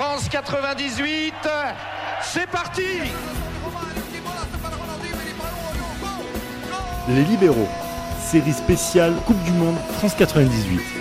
France 0.00 0.30
98, 0.30 1.34
c'est 2.22 2.46
parti 2.46 2.80
Les 7.06 7.24
libéraux, 7.24 7.68
série 8.18 8.54
spéciale 8.54 9.12
Coupe 9.26 9.42
du 9.44 9.52
Monde 9.52 9.76
France 9.98 10.14
98. 10.14 10.99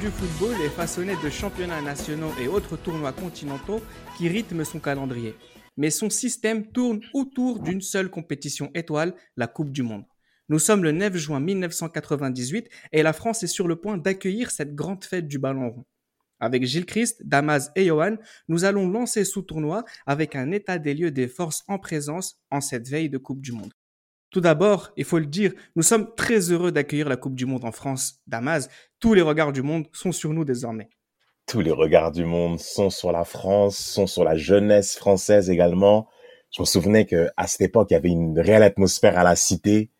Du 0.00 0.08
football 0.08 0.54
est 0.62 0.70
façonné 0.70 1.14
de 1.22 1.28
championnats 1.28 1.82
nationaux 1.82 2.32
et 2.40 2.48
autres 2.48 2.78
tournois 2.78 3.12
continentaux 3.12 3.82
qui 4.16 4.28
rythment 4.28 4.64
son 4.64 4.78
calendrier. 4.78 5.34
Mais 5.76 5.90
son 5.90 6.08
système 6.08 6.66
tourne 6.72 7.00
autour 7.12 7.60
d'une 7.60 7.82
seule 7.82 8.08
compétition 8.08 8.70
étoile, 8.74 9.14
la 9.36 9.46
Coupe 9.46 9.70
du 9.70 9.82
Monde. 9.82 10.04
Nous 10.48 10.58
sommes 10.58 10.82
le 10.84 10.92
9 10.92 11.16
juin 11.16 11.40
1998 11.40 12.70
et 12.92 13.02
la 13.02 13.12
France 13.12 13.42
est 13.42 13.46
sur 13.46 13.68
le 13.68 13.76
point 13.76 13.98
d'accueillir 13.98 14.50
cette 14.50 14.74
grande 14.74 15.04
fête 15.04 15.28
du 15.28 15.38
ballon 15.38 15.68
rond. 15.70 15.84
Avec 16.38 16.64
Gilles 16.64 16.86
Christ, 16.86 17.20
Damas 17.26 17.70
et 17.76 17.84
Johan, 17.84 18.16
nous 18.48 18.64
allons 18.64 18.88
lancer 18.88 19.26
ce 19.26 19.40
tournoi 19.40 19.84
avec 20.06 20.34
un 20.34 20.50
état 20.50 20.78
des 20.78 20.94
lieux 20.94 21.10
des 21.10 21.28
forces 21.28 21.62
en 21.68 21.78
présence 21.78 22.40
en 22.50 22.62
cette 22.62 22.88
veille 22.88 23.10
de 23.10 23.18
Coupe 23.18 23.42
du 23.42 23.52
Monde. 23.52 23.74
Tout 24.30 24.40
d'abord, 24.40 24.92
il 24.96 25.04
faut 25.04 25.18
le 25.18 25.26
dire, 25.26 25.52
nous 25.74 25.82
sommes 25.82 26.14
très 26.14 26.52
heureux 26.52 26.70
d'accueillir 26.70 27.08
la 27.08 27.16
Coupe 27.16 27.34
du 27.34 27.46
Monde 27.46 27.64
en 27.64 27.72
France. 27.72 28.20
Damas, 28.28 28.68
tous 29.00 29.12
les 29.12 29.22
regards 29.22 29.52
du 29.52 29.62
monde 29.62 29.86
sont 29.92 30.12
sur 30.12 30.32
nous 30.32 30.44
désormais. 30.44 30.88
Tous 31.46 31.60
les 31.60 31.72
regards 31.72 32.12
du 32.12 32.24
monde 32.24 32.60
sont 32.60 32.90
sur 32.90 33.10
la 33.10 33.24
France, 33.24 33.76
sont 33.76 34.06
sur 34.06 34.22
la 34.22 34.36
jeunesse 34.36 34.96
française 34.96 35.50
également. 35.50 36.06
Je 36.54 36.62
me 36.62 36.66
souvenais 36.66 37.06
que 37.06 37.28
à 37.36 37.48
cette 37.48 37.62
époque, 37.62 37.88
il 37.90 37.94
y 37.94 37.96
avait 37.96 38.10
une 38.10 38.38
réelle 38.38 38.62
atmosphère 38.62 39.18
à 39.18 39.24
la 39.24 39.34
cité. 39.34 39.90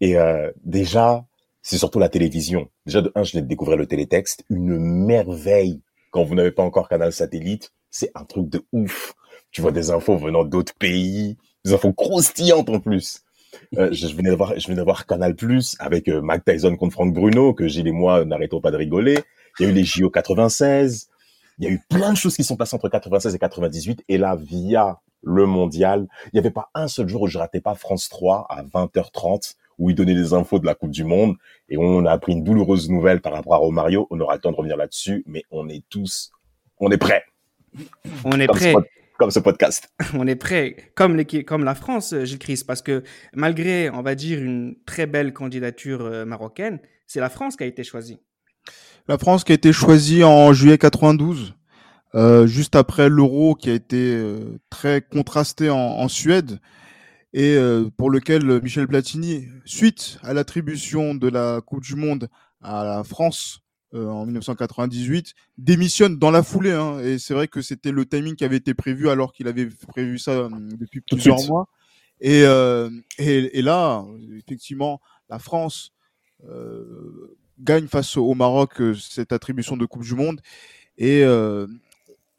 Et 0.00 0.18
euh, 0.18 0.50
déjà, 0.64 1.24
c'est 1.62 1.78
surtout 1.78 2.00
la 2.00 2.08
télévision. 2.08 2.68
Déjà, 2.86 3.02
de 3.02 3.12
un, 3.14 3.22
je 3.22 3.32
venais 3.32 3.42
de 3.42 3.48
découvrir 3.48 3.76
le 3.76 3.86
télétexte, 3.86 4.44
une 4.50 4.78
merveille. 4.78 5.80
Quand 6.10 6.24
vous 6.24 6.34
n'avez 6.34 6.50
pas 6.50 6.64
encore 6.64 6.88
canal 6.88 7.12
satellite, 7.12 7.72
c'est 7.90 8.10
un 8.16 8.24
truc 8.24 8.48
de 8.48 8.64
ouf. 8.72 9.14
Tu 9.52 9.60
vois 9.60 9.70
des 9.70 9.90
infos 9.90 10.16
venant 10.16 10.44
d'autres 10.44 10.74
pays, 10.74 11.36
des 11.64 11.72
infos 11.72 11.92
croustillantes 11.92 12.68
en 12.68 12.80
plus. 12.80 13.22
Euh, 13.76 13.88
je 13.92 14.06
venais 14.14 14.30
de 14.30 14.34
voir, 14.34 14.58
je 14.58 14.66
venais 14.66 14.78
de 14.78 14.82
voir 14.82 15.06
Canal 15.06 15.34
Plus 15.34 15.76
avec 15.78 16.08
euh, 16.08 16.20
Mike 16.22 16.44
Tyson 16.44 16.76
contre 16.76 16.92
Franck 16.92 17.12
Bruno, 17.12 17.54
que 17.54 17.66
Gilles 17.68 17.88
et 17.88 17.92
moi 17.92 18.24
n'arrêtons 18.24 18.60
pas 18.60 18.70
de 18.70 18.76
rigoler. 18.76 19.18
Il 19.58 19.66
y 19.66 19.68
a 19.68 19.72
eu 19.72 19.74
les 19.74 19.84
JO 19.84 20.10
96. 20.10 21.08
Il 21.58 21.64
y 21.64 21.68
a 21.68 21.70
eu 21.70 21.80
plein 21.88 22.12
de 22.12 22.16
choses 22.16 22.36
qui 22.36 22.44
sont 22.44 22.56
passées 22.56 22.76
entre 22.76 22.88
96 22.88 23.34
et 23.34 23.38
98. 23.38 24.04
Et 24.08 24.18
là, 24.18 24.36
via 24.36 25.00
le 25.22 25.46
mondial, 25.46 26.06
il 26.26 26.30
n'y 26.34 26.38
avait 26.40 26.50
pas 26.50 26.70
un 26.74 26.88
seul 26.88 27.08
jour 27.08 27.22
où 27.22 27.26
je 27.26 27.38
ratais 27.38 27.60
pas 27.60 27.74
France 27.74 28.08
3 28.08 28.46
à 28.48 28.62
20h30 28.62 29.54
où 29.78 29.90
il 29.90 29.96
donnait 29.96 30.14
des 30.14 30.32
infos 30.32 30.58
de 30.58 30.66
la 30.66 30.74
Coupe 30.74 30.90
du 30.90 31.04
Monde. 31.04 31.36
Et 31.68 31.76
on 31.76 32.06
a 32.06 32.12
appris 32.12 32.32
une 32.32 32.44
douloureuse 32.44 32.88
nouvelle 32.88 33.20
par 33.20 33.32
rapport 33.32 33.54
à 33.54 33.58
Romario. 33.58 34.06
On 34.10 34.20
aura 34.20 34.34
le 34.34 34.40
temps 34.40 34.50
de 34.50 34.56
revenir 34.56 34.76
là-dessus, 34.76 35.22
mais 35.26 35.42
on 35.50 35.68
est 35.68 35.84
tous, 35.88 36.32
on 36.78 36.90
est 36.90 36.98
prêts. 36.98 37.24
On 38.24 38.38
est 38.40 38.46
prêts 38.46 38.74
comme 39.18 39.30
ce 39.30 39.38
podcast. 39.38 39.88
On 40.14 40.26
est 40.26 40.36
prêt, 40.36 40.76
comme, 40.94 41.22
comme 41.46 41.64
la 41.64 41.74
France, 41.74 42.12
euh, 42.12 42.24
Gilles 42.24 42.38
Christ, 42.38 42.66
parce 42.66 42.82
que 42.82 43.02
malgré, 43.34 43.90
on 43.90 44.02
va 44.02 44.14
dire, 44.14 44.42
une 44.42 44.76
très 44.86 45.06
belle 45.06 45.32
candidature 45.32 46.02
euh, 46.02 46.24
marocaine, 46.24 46.78
c'est 47.06 47.20
la 47.20 47.30
France 47.30 47.56
qui 47.56 47.64
a 47.64 47.66
été 47.66 47.84
choisie. 47.84 48.18
La 49.08 49.18
France 49.18 49.44
qui 49.44 49.52
a 49.52 49.54
été 49.54 49.72
choisie 49.72 50.24
en 50.24 50.52
juillet 50.52 50.78
92, 50.78 51.54
euh, 52.14 52.46
juste 52.46 52.76
après 52.76 53.08
l'euro 53.08 53.54
qui 53.54 53.70
a 53.70 53.74
été 53.74 54.14
euh, 54.16 54.58
très 54.70 55.02
contrasté 55.02 55.70
en, 55.70 55.76
en 55.76 56.08
Suède 56.08 56.60
et 57.32 57.56
euh, 57.56 57.90
pour 57.96 58.10
lequel 58.10 58.62
Michel 58.62 58.88
Platini, 58.88 59.46
suite 59.64 60.18
à 60.22 60.32
l'attribution 60.32 61.14
de 61.14 61.28
la 61.28 61.60
Coupe 61.60 61.82
du 61.82 61.94
Monde 61.94 62.28
à 62.62 62.84
la 62.84 63.04
France 63.04 63.60
euh, 63.96 64.08
en 64.08 64.24
1998, 64.26 65.34
démissionne 65.58 66.18
dans 66.18 66.30
la 66.30 66.42
foulée. 66.42 66.72
Hein, 66.72 67.00
et 67.00 67.18
c'est 67.18 67.34
vrai 67.34 67.48
que 67.48 67.62
c'était 67.62 67.90
le 67.90 68.06
timing 68.06 68.36
qui 68.36 68.44
avait 68.44 68.56
été 68.56 68.74
prévu 68.74 69.08
alors 69.08 69.32
qu'il 69.32 69.48
avait 69.48 69.66
prévu 69.88 70.18
ça 70.18 70.32
euh, 70.32 70.48
depuis 70.50 71.02
Tout 71.02 71.16
plusieurs 71.16 71.38
suite. 71.38 71.50
mois. 71.50 71.68
Et, 72.20 72.42
euh, 72.44 72.90
et, 73.18 73.58
et 73.58 73.62
là, 73.62 74.04
effectivement, 74.38 75.00
la 75.28 75.38
France 75.38 75.92
euh, 76.48 77.36
gagne 77.58 77.88
face 77.88 78.16
au 78.16 78.34
Maroc 78.34 78.80
cette 78.98 79.32
attribution 79.32 79.76
de 79.76 79.86
Coupe 79.86 80.02
du 80.04 80.14
Monde. 80.14 80.40
Et 80.98 81.24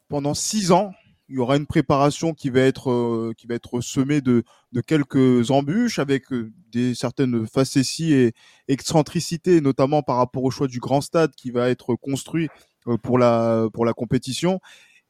pendant 0.08 0.34
six 0.34 0.72
ans, 0.72 0.92
il 1.28 1.36
y 1.36 1.38
aura 1.38 1.56
une 1.56 1.66
préparation 1.66 2.32
qui 2.32 2.50
va 2.50 2.60
être 2.60 2.90
euh, 2.90 3.34
qui 3.36 3.46
va 3.46 3.54
être 3.54 3.80
semée 3.80 4.20
de, 4.20 4.44
de 4.72 4.80
quelques 4.80 5.50
embûches 5.50 5.98
avec 5.98 6.32
euh, 6.32 6.50
des 6.72 6.94
certaines 6.94 7.46
facéties 7.46 8.14
et 8.14 8.32
excentricités, 8.68 9.60
notamment 9.60 10.02
par 10.02 10.16
rapport 10.16 10.44
au 10.44 10.50
choix 10.50 10.68
du 10.68 10.80
grand 10.80 11.00
stade 11.00 11.34
qui 11.34 11.50
va 11.50 11.68
être 11.68 11.94
construit 11.96 12.48
euh, 12.86 12.96
pour 12.96 13.18
la 13.18 13.68
pour 13.72 13.84
la 13.84 13.92
compétition. 13.92 14.60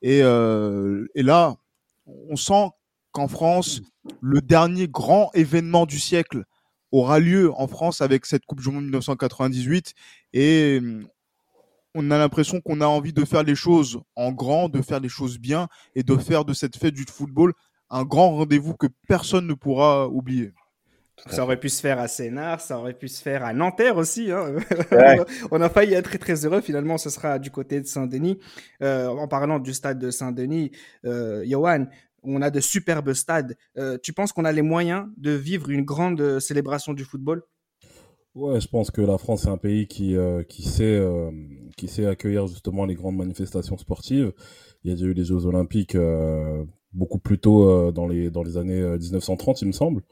Et, 0.02 0.22
euh, 0.22 1.06
et 1.14 1.22
là, 1.22 1.56
on 2.06 2.36
sent 2.36 2.70
qu'en 3.12 3.28
France, 3.28 3.80
le 4.20 4.40
dernier 4.40 4.88
grand 4.88 5.30
événement 5.34 5.86
du 5.86 5.98
siècle 5.98 6.44
aura 6.92 7.18
lieu 7.18 7.52
en 7.54 7.66
France 7.66 8.00
avec 8.00 8.26
cette 8.26 8.46
Coupe 8.46 8.60
du 8.60 8.70
Monde 8.70 8.84
1998 8.84 9.94
et 10.32 10.80
on 11.98 12.10
a 12.12 12.18
l'impression 12.18 12.60
qu'on 12.60 12.80
a 12.80 12.86
envie 12.86 13.12
de 13.12 13.24
faire 13.24 13.42
les 13.42 13.56
choses 13.56 14.00
en 14.14 14.30
grand, 14.30 14.68
de 14.68 14.82
faire 14.82 15.00
les 15.00 15.08
choses 15.08 15.38
bien 15.38 15.68
et 15.96 16.04
de 16.04 16.16
faire 16.16 16.44
de 16.44 16.52
cette 16.52 16.76
fête 16.76 16.94
du 16.94 17.04
football 17.08 17.52
un 17.90 18.04
grand 18.04 18.30
rendez-vous 18.36 18.74
que 18.74 18.86
personne 19.08 19.46
ne 19.46 19.54
pourra 19.54 20.08
oublier. 20.08 20.52
Ça 21.26 21.42
aurait 21.42 21.58
pu 21.58 21.68
se 21.68 21.80
faire 21.80 21.98
à 21.98 22.06
Sénart, 22.06 22.60
ça 22.60 22.78
aurait 22.78 22.94
pu 22.94 23.08
se 23.08 23.20
faire 23.20 23.44
à 23.44 23.52
Nanterre 23.52 23.96
aussi. 23.96 24.30
Hein. 24.30 24.54
Ouais. 24.92 25.18
on 25.50 25.60
a 25.60 25.68
failli 25.68 25.94
être 25.94 26.04
très 26.04 26.18
très 26.18 26.46
heureux. 26.46 26.60
Finalement, 26.60 26.96
ce 26.96 27.10
sera 27.10 27.40
du 27.40 27.50
côté 27.50 27.80
de 27.80 27.86
Saint-Denis. 27.86 28.38
Euh, 28.82 29.08
en 29.08 29.26
parlant 29.26 29.58
du 29.58 29.74
stade 29.74 29.98
de 29.98 30.12
Saint-Denis, 30.12 30.70
euh, 31.04 31.44
Johan, 31.44 31.86
on 32.22 32.40
a 32.40 32.50
de 32.50 32.60
superbes 32.60 33.14
stades. 33.14 33.56
Euh, 33.78 33.98
tu 34.00 34.12
penses 34.12 34.32
qu'on 34.32 34.44
a 34.44 34.52
les 34.52 34.62
moyens 34.62 35.08
de 35.16 35.32
vivre 35.32 35.70
une 35.70 35.84
grande 35.84 36.20
euh, 36.20 36.38
célébration 36.38 36.94
du 36.94 37.04
football? 37.04 37.42
Ouais, 38.38 38.60
je 38.60 38.68
pense 38.68 38.92
que 38.92 39.00
la 39.00 39.18
France 39.18 39.46
est 39.46 39.48
un 39.48 39.56
pays 39.56 39.88
qui, 39.88 40.16
euh, 40.16 40.44
qui, 40.44 40.62
sait, 40.62 40.84
euh, 40.84 41.30
qui 41.78 41.88
sait 41.88 42.06
accueillir 42.06 42.46
justement 42.46 42.84
les 42.84 42.94
grandes 42.94 43.16
manifestations 43.16 43.78
sportives. 43.78 44.32
Il 44.84 44.90
y 44.90 44.92
a 44.92 44.96
déjà 44.96 45.06
eu 45.06 45.14
les 45.14 45.24
Jeux 45.24 45.46
Olympiques 45.46 45.94
euh, 45.94 46.64
beaucoup 46.92 47.18
plus 47.18 47.38
tôt 47.38 47.68
euh, 47.68 47.92
dans, 47.92 48.06
les, 48.06 48.30
dans 48.30 48.42
les 48.42 48.56
années 48.56 48.80
euh, 48.80 48.98
1930, 48.98 49.62
il 49.62 49.68
me 49.68 49.72
semble. 49.72 50.02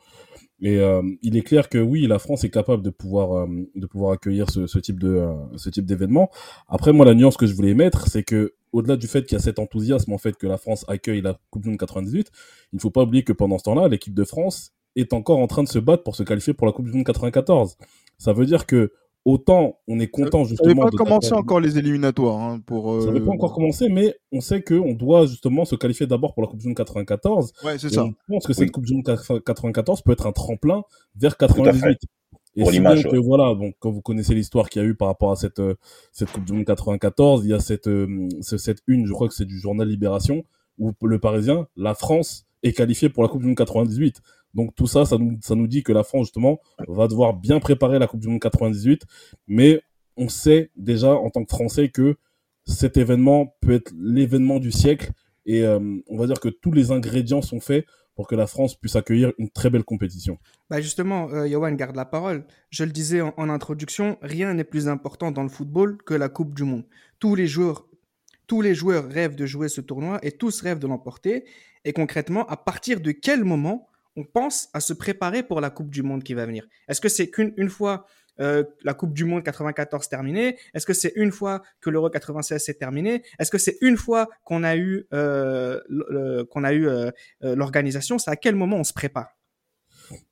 Et 0.61 0.79
euh, 0.79 1.03
il 1.23 1.37
est 1.37 1.43
clair 1.43 1.69
que 1.69 1.79
oui, 1.79 2.07
la 2.07 2.19
France 2.19 2.45
est 2.45 2.51
capable 2.51 2.83
de 2.83 2.91
pouvoir, 2.91 3.45
euh, 3.45 3.47
de 3.75 3.87
pouvoir 3.87 4.13
accueillir 4.13 4.49
ce, 4.49 4.79
type 4.79 4.99
de, 4.99 5.09
euh, 5.09 5.35
ce 5.57 5.69
d'événement. 5.81 6.31
Après, 6.69 6.93
moi, 6.93 7.05
la 7.05 7.15
nuance 7.15 7.37
que 7.37 7.47
je 7.47 7.55
voulais 7.55 7.75
mettre, 7.75 8.09
c'est 8.09 8.23
que 8.23 8.55
au-delà 8.73 8.97
du 8.97 9.07
fait 9.07 9.25
qu'il 9.25 9.37
y 9.37 9.41
a 9.41 9.43
cet 9.43 9.59
enthousiasme 9.59 10.13
en 10.13 10.19
fait 10.19 10.37
que 10.37 10.47
la 10.47 10.59
France 10.59 10.85
accueille 10.89 11.21
la 11.21 11.39
Coupe 11.51 11.63
du 11.63 11.69
Monde 11.69 11.79
98, 11.79 12.31
il 12.73 12.77
ne 12.77 12.81
faut 12.81 12.91
pas 12.91 13.03
oublier 13.03 13.23
que 13.23 13.33
pendant 13.33 13.59
ce 13.59 13.65
temps-là, 13.65 13.89
l'équipe 13.89 14.15
de 14.15 14.25
France 14.25 14.73
est 14.97 15.13
encore 15.13 15.39
en 15.39 15.47
train 15.47 15.63
de 15.63 15.69
se 15.69 15.79
battre 15.79 16.03
pour 16.03 16.17
se 16.17 16.23
qualifier 16.23 16.55
pour 16.55 16.67
la 16.67 16.73
Coupe 16.73 16.87
du 16.87 16.93
Monde 16.93 17.05
94. 17.05 17.77
Ça 18.19 18.33
veut 18.33 18.47
dire 18.47 18.67
que 18.67 18.93
autant 19.27 19.79
on 19.89 19.99
est 20.01 20.07
content 20.07 20.45
Ça 20.45 20.51
justement. 20.51 20.69
n'avait 20.69 20.81
pas 20.85 20.91
de 20.91 20.97
commencé 20.97 21.29
taper- 21.31 21.41
encore 21.41 21.61
les 21.61 21.77
éliminatoires 21.79 22.41
hein, 22.41 22.61
pour. 22.65 23.03
Ça 23.03 23.09
n'avait 23.09 23.21
pas 23.21 23.27
euh, 23.33 23.35
encore 23.35 23.53
commencé, 23.53 23.89
mais 23.91 24.15
on 24.33 24.41
sait 24.41 24.63
qu'on 24.63 24.95
doit 24.95 25.27
justement 25.27 25.65
se 25.67 25.75
qualifier 25.75 26.07
d'abord 26.07 26.33
pour 26.33 26.43
la 26.43 26.49
Coupe 26.49 26.61
du 26.61 26.69
Monde 26.69 26.77
94. 26.77 27.53
Ouais, 27.65 27.77
c'est 27.79 27.89
Et 27.89 27.91
ça. 27.91 28.05
on 28.05 28.15
pense 28.29 28.47
que 28.47 28.53
Oui. 28.53 28.55
cette 28.55 28.71
Coupe 28.71 28.87
du 28.87 28.95
Monde 28.95 29.05
94 29.45 30.01
peut 30.03 30.13
être 30.13 30.27
un 30.27 30.33
tremplin 30.33 30.83
vers 31.17 31.35
à 31.39 31.49
fait. 31.49 31.55
98. 31.55 31.99
Et 32.59 32.61
Pour 32.63 32.71
si 32.71 32.77
l'image, 32.79 33.03
bien 33.03 33.11
ouais. 33.11 33.19
que 33.19 33.23
voilà, 33.23 33.55
donc 33.55 33.75
quand 33.81 33.91
vous 33.91 34.01
connaissez 34.01 34.35
l'histoire 34.35 34.71
qu'il 34.71 34.81
y 34.81 34.85
a 34.85 34.89
eu 34.89 34.95
par 34.95 35.09
rapport 35.09 35.31
à 35.31 35.37
cette 35.37 35.59
euh, 35.59 35.75
cette 36.13 36.31
Coupe 36.31 36.45
du 36.45 36.55
Monde 36.55 36.65
94, 36.65 37.45
il 37.45 37.51
y 37.51 37.53
a 37.53 37.59
cette 37.61 37.87
euh, 37.89 38.29
ce- 38.41 38.57
cette 38.57 38.79
une, 38.87 39.07
je 39.07 39.13
crois 39.13 39.29
que 39.29 39.35
c'est 39.35 39.45
du 39.45 39.59
journal 39.59 39.87
Libération 39.87 40.43
où 40.79 40.93
le 41.03 41.19
Parisien, 41.19 41.67
la 41.77 41.95
France 41.95 42.47
est 42.63 42.73
qualifiée 42.73 43.09
pour 43.11 43.23
la 43.23 43.29
Coupe 43.29 43.41
du 43.43 43.47
Monde 43.49 43.57
98. 43.57 44.23
Donc 44.57 44.75
tout 44.75 44.87
ça, 44.87 45.05
ça 45.05 45.19
nous 45.19 45.67
dit 45.67 45.83
que 45.83 45.93
la 45.93 46.03
France 46.03 46.27
justement 46.27 46.59
va 46.89 47.09
devoir 47.09 47.35
bien 47.35 47.61
préparer 47.61 47.99
la 47.99 48.07
Coupe 48.07 48.21
du 48.21 48.29
Monde 48.29 48.41
98, 48.41 49.03
mais 49.47 49.83
on 50.17 50.31
sait 50.31 50.71
déjà 50.77 51.13
en 51.13 51.29
tant 51.29 51.45
que 51.45 51.51
Français 51.51 51.91
que 51.91 52.17
cet 52.65 52.97
événement 52.97 53.55
peut 53.61 53.73
être 53.73 53.93
l'événement 53.97 54.59
du 54.59 54.73
siècle 54.73 55.13
et 55.45 55.63
euh, 55.63 55.79
on 56.09 56.17
va 56.17 56.27
dire 56.27 56.41
que 56.41 56.49
tous 56.49 56.73
les 56.73 56.91
ingrédients 56.91 57.43
sont 57.43 57.61
faits 57.61 57.87
pour 58.15 58.27
que 58.27 58.35
la 58.35 58.47
France 58.47 58.75
puisse 58.75 58.97
accueillir 58.97 59.35
une 59.37 59.51
très 59.51 59.69
belle 59.69 59.85
compétition. 59.85 60.39
Bah 60.71 60.81
justement, 60.81 61.29
euh, 61.31 61.71
garde 61.73 61.95
la 61.95 62.07
parole. 62.07 62.47
Je 62.71 62.85
le 62.85 62.91
disais 62.91 63.21
en, 63.21 63.51
introduction, 63.51 64.17
rien 64.23 64.55
n'est 64.55 64.65
plus 64.65 64.89
important 64.89 65.33
dans 65.33 65.43
le 65.43 65.51
football 65.51 65.99
que 65.99 66.15
la 66.15 66.31
Coupe 66.31 66.55
du 66.55 66.65
Monde. 66.65 66.85
Tous 67.19 67.35
les 67.35 67.47
joueurs 67.47 67.85
rêvent 68.49 69.37
de 69.37 69.45
jouer 69.45 69.69
ce 69.69 69.83
tournoi 69.83 70.19
et 70.23 70.33
tous 70.33 70.63
rêvent 70.63 70.79
de 70.79 70.87
l'emporter. 70.87 71.45
Et 71.85 71.93
concrètement, 71.93 72.47
à 72.47 72.57
partir 72.57 73.03
de 73.03 73.13
quel 73.13 73.45
moment 73.45 73.87
on 74.17 74.25
pense 74.25 74.69
à 74.73 74.81
se 74.81 74.93
préparer 74.93 75.43
pour 75.43 75.61
la 75.61 75.71
Coupe 75.71 75.91
du 75.91 76.03
Monde 76.03 76.23
qui 76.23 76.35
va 76.35 76.47
venir. 76.47 76.67
Est-ce 76.89 77.01
que 77.01 77.09
c'est 77.09 77.31
qu'une 77.31 77.53
une 77.57 77.69
fois 77.69 78.07
euh, 78.41 78.65
la 78.83 78.95
Coupe 78.95 79.13
du 79.13 79.25
Monde 79.25 79.43
94 79.43 80.09
terminée? 80.09 80.57
Est-ce 80.75 80.87
que 80.87 80.95
c'est 80.95 81.13
une 81.17 81.33
fois 81.33 81.63
que 81.81 81.91
l'Euro 81.91 82.11
96 82.11 82.63
s'est 82.63 82.75
terminé? 82.75 83.23
Est-ce 83.39 83.51
que 83.51 83.59
c'est 83.59 83.77
une 83.81 83.97
fois 83.97 84.29
qu'on 84.45 84.65
a 84.65 84.77
eu 84.77 85.07
euh, 85.13 85.81
qu'on 86.51 86.65
a 86.65 86.73
eu 86.73 86.89
euh, 86.89 87.11
l'organisation? 87.43 88.19
C'est 88.19 88.31
à 88.31 88.37
quel 88.37 88.55
moment 88.55 88.77
on 88.77 88.85
se 88.85 88.93
prépare? 88.93 89.29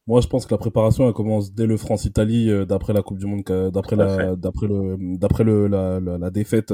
Moi, 0.06 0.20
je 0.20 0.28
pense 0.28 0.46
que 0.46 0.54
la 0.54 0.58
préparation 0.58 1.08
elle 1.08 1.14
commence 1.14 1.52
dès 1.52 1.66
le 1.66 1.76
France-Italie, 1.76 2.50
d'après 2.66 2.92
la 2.92 3.02
Coupe 3.02 3.18
du 3.18 3.26
Monde, 3.26 3.42
d'après 3.72 3.96
la, 3.96 4.36
d'après 4.36 4.66
le, 4.68 4.96
d'après 5.18 5.44
le, 5.44 5.66
la, 5.66 5.98
la, 5.98 6.30
défaite 6.30 6.72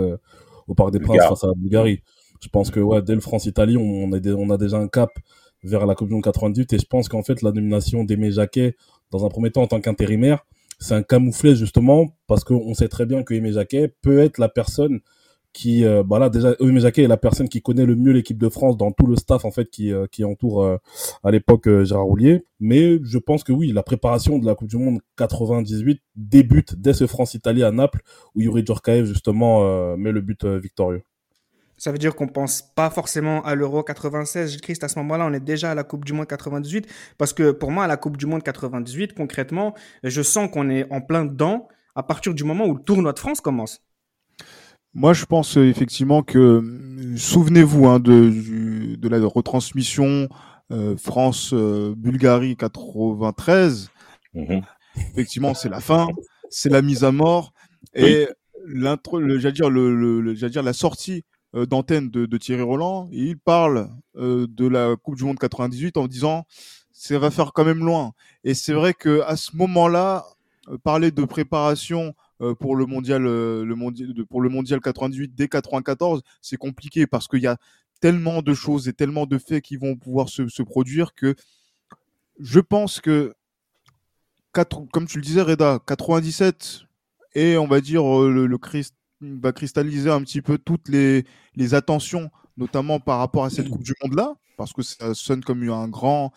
au 0.69 0.75
Parc 0.75 0.91
des 0.91 1.01
Princes 1.01 1.27
face 1.27 1.45
à 1.45 1.47
la 1.47 1.55
Bulgarie. 1.55 2.03
Je 2.43 2.49
pense 2.49 2.71
que 2.71 2.81
ouais, 2.81 3.03
dès 3.03 3.15
le 3.15 3.21
France-Italie, 3.21 3.77
on, 3.77 4.13
est 4.13 4.27
on 4.33 4.51
a 4.51 4.59
déjà 4.59 4.79
un 4.79 4.89
cap 4.89 5.11
vers 5.63 5.87
la 5.87 5.95
Coupe 5.95 6.09
du 6.09 6.15
Monde 6.15 6.25
98 6.25 6.73
et 6.73 6.79
je 6.79 6.87
pense 6.87 7.09
qu'en 7.09 7.23
fait 7.23 7.43
la 7.43 7.53
nomination 7.53 8.05
d'Aimé 8.05 8.31
Jacquet 8.31 8.77
dans 9.11 9.25
un 9.25 9.29
premier 9.29 9.51
temps 9.51 9.63
en 9.63 9.67
tant 9.67 9.81
qu'intérimaire 9.81 10.45
c'est 10.79 10.95
un 10.95 11.03
camouflet 11.03 11.55
justement 11.55 12.17
parce 12.27 12.45
qu'on 12.45 12.75
sait 12.75 12.89
très 12.89 13.07
bien 13.07 13.23
que 13.23 13.35
Aimé 13.35 13.53
Jacquet 13.53 13.95
peut 14.03 14.19
être 14.21 14.39
la 14.39 14.49
personne 14.49 15.01
qui 15.53 15.85
euh, 15.85 16.03
bah 16.03 16.19
là 16.19 16.31
déjà 16.31 16.55
Aimé 16.61 16.81
Jacquet 16.81 17.03
est 17.03 17.09
la 17.09 17.17
personne 17.17 17.49
qui 17.49 17.61
connaît 17.61 17.85
le 17.85 17.97
mieux 17.97 18.13
l'équipe 18.13 18.39
de 18.39 18.49
France 18.49 18.77
dans 18.77 18.93
tout 18.93 19.07
le 19.07 19.17
staff 19.17 19.45
en 19.45 19.51
fait 19.51 19.69
qui 19.69 19.93
euh, 19.93 20.07
qui 20.07 20.25
entoure 20.25 20.63
euh, 20.63 20.77
à 21.25 21.31
l'époque 21.31 21.67
euh, 21.67 21.85
Gérard 21.85 22.05
Roulier. 22.05 22.45
Mais 22.61 23.01
je 23.03 23.19
pense 23.19 23.43
que 23.43 23.53
oui 23.53 23.73
la 23.73 23.83
préparation 23.83 24.39
de 24.39 24.47
la 24.47 24.55
Coupe 24.55 24.69
du 24.69 24.77
monde 24.77 25.01
98 25.17 26.01
débute 26.15 26.77
dès 26.77 26.93
ce 26.93 27.07
France 27.07 27.35
Italie 27.35 27.65
à 27.65 27.73
Naples 27.73 28.01
où 28.35 28.41
Yuri 28.41 28.65
Djorkaeff 28.65 29.07
justement 29.07 29.97
met 29.97 30.13
le 30.13 30.21
but 30.21 30.45
victorieux 30.45 31.03
ça 31.81 31.91
veut 31.93 31.99
dire 31.99 32.15
qu'on 32.15 32.29
pense 32.29 32.61
pas 32.61 32.91
forcément 32.91 33.43
à 33.43 33.55
l'Euro 33.55 33.83
96, 33.83 34.51
Gilles 34.51 34.61
Christ, 34.61 34.85
à 34.85 34.89
ce 34.89 34.99
moment-là, 34.99 35.25
on 35.27 35.33
est 35.33 35.41
déjà 35.41 35.71
à 35.71 35.75
la 35.75 35.83
Coupe 35.83 36.05
du 36.05 36.13
Monde 36.13 36.27
98. 36.27 36.87
Parce 37.17 37.33
que 37.33 37.53
pour 37.53 37.71
moi, 37.71 37.85
à 37.85 37.87
la 37.87 37.97
Coupe 37.97 38.19
du 38.19 38.27
Monde 38.27 38.43
98, 38.43 39.15
concrètement, 39.15 39.75
je 40.05 40.21
sens 40.21 40.51
qu'on 40.51 40.69
est 40.69 40.87
en 40.93 41.01
plein 41.01 41.25
dedans 41.25 41.69
à 41.95 42.03
partir 42.03 42.35
du 42.35 42.45
moment 42.45 42.67
où 42.67 42.75
le 42.75 42.83
tournoi 42.83 43.15
de 43.15 43.19
France 43.19 43.41
commence. 43.41 43.83
Moi, 44.93 45.15
je 45.15 45.25
pense 45.25 45.57
euh, 45.57 45.69
effectivement 45.69 46.23
que, 46.23 46.39
euh, 46.39 47.17
souvenez-vous 47.17 47.87
hein, 47.87 47.99
de, 47.99 48.97
de 48.97 49.09
la 49.09 49.25
retransmission 49.27 50.29
euh, 50.73 50.99
France-Bulgarie 50.99 52.59
93. 52.59 53.89
Mhm. 54.35 54.61
Effectivement, 55.13 55.55
c'est 55.55 55.71
la 55.71 55.81
fin, 55.81 56.09
c'est 56.51 56.69
la 56.69 56.83
mise 56.83 57.05
à 57.05 57.11
mort. 57.11 57.55
Et 57.95 58.29
l'intro, 58.67 59.19
j'allais 59.39 59.53
dire, 59.53 59.71
le, 59.71 60.21
le, 60.21 60.35
dire 60.35 60.63
la 60.63 60.75
sortie 60.75 61.25
d'antenne 61.55 62.11
de, 62.11 62.37
Thierry 62.37 62.63
Roland. 62.63 63.09
Et 63.13 63.25
il 63.25 63.39
parle 63.39 63.91
euh, 64.17 64.47
de 64.49 64.67
la 64.67 64.97
Coupe 64.97 65.17
du 65.17 65.25
Monde 65.25 65.39
98 65.39 65.97
en 65.97 66.07
disant 66.07 66.47
ça 66.93 67.19
va 67.19 67.31
faire 67.31 67.53
quand 67.53 67.65
même 67.65 67.85
loin. 67.85 68.13
Et 68.45 68.55
c'est 68.55 68.73
vrai 68.73 68.95
que 68.95 69.23
à 69.23 69.37
ce 69.37 69.57
moment-là, 69.57 70.25
euh, 70.69 70.79
parler 70.79 71.11
de 71.11 71.25
préparation 71.25 72.15
pour 72.59 72.75
le 72.75 72.87
mondial, 72.87 73.23
le 73.23 73.75
mondial, 73.75 74.15
pour 74.31 74.41
le 74.41 74.49
mondial 74.49 74.81
98 74.81 75.35
dès 75.35 75.47
94, 75.47 76.23
c'est 76.41 76.57
compliqué 76.57 77.07
parce 77.07 77.29
qu'il 77.29 77.43
y 77.43 77.47
a 77.47 77.59
tellement 78.01 78.41
de 78.41 78.55
choses 78.55 78.89
et 78.89 78.95
tellement 78.95 79.27
de 79.27 79.37
faits 79.37 79.63
qui 79.63 79.77
vont 79.77 79.95
pouvoir 79.95 80.31
se, 80.31 80.63
produire 80.63 81.15
que 81.15 81.35
je 82.39 82.61
pense 82.61 82.99
que, 82.99 83.35
comme 84.55 85.07
tu 85.07 85.19
le 85.19 85.23
disais, 85.23 85.43
Reda, 85.43 85.81
97 85.87 86.85
et 87.35 87.59
on 87.59 87.67
va 87.67 87.83
dire 87.83 88.03
le 88.03 88.57
Christ, 88.57 88.95
va 89.21 89.53
cristalliser 89.53 90.11
un 90.11 90.23
petit 90.23 90.43
peu 90.43 90.59
toutes 90.59 90.89
les, 90.89 91.25
les 91.55 91.75
attentions, 91.75 92.31
notamment 92.57 93.01
par 93.01 93.19
rapport 93.19 93.45
à 93.45 93.51
cette 93.51 93.69
Coupe 93.69 93.83
du 93.83 93.95
Monde-là, 94.03 94.35
parce 94.57 94.73
que 94.73 94.83
ça 94.83 95.15
sonne 95.15 95.43
comme 95.43 95.69
un 95.69 95.89
grand, 95.89 96.33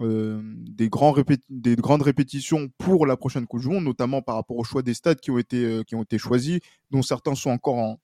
euh, 0.00 0.40
des, 0.44 0.88
grands 0.88 1.14
des 1.50 1.76
grandes 1.76 2.02
répétitions 2.02 2.68
pour 2.78 3.06
la 3.06 3.16
prochaine 3.16 3.46
Coupe 3.46 3.60
du 3.60 3.68
Monde, 3.68 3.84
notamment 3.84 4.22
par 4.22 4.36
rapport 4.36 4.56
au 4.56 4.64
choix 4.64 4.82
des 4.82 4.94
stades 4.94 5.20
qui 5.20 5.30
ont 5.30 5.38
été, 5.38 5.64
euh, 5.64 5.82
qui 5.82 5.94
ont 5.94 6.02
été 6.02 6.18
choisis, 6.18 6.60
dont 6.90 7.02
certains 7.02 7.34
sont 7.34 7.50
encore 7.50 7.76
en, 7.76 7.98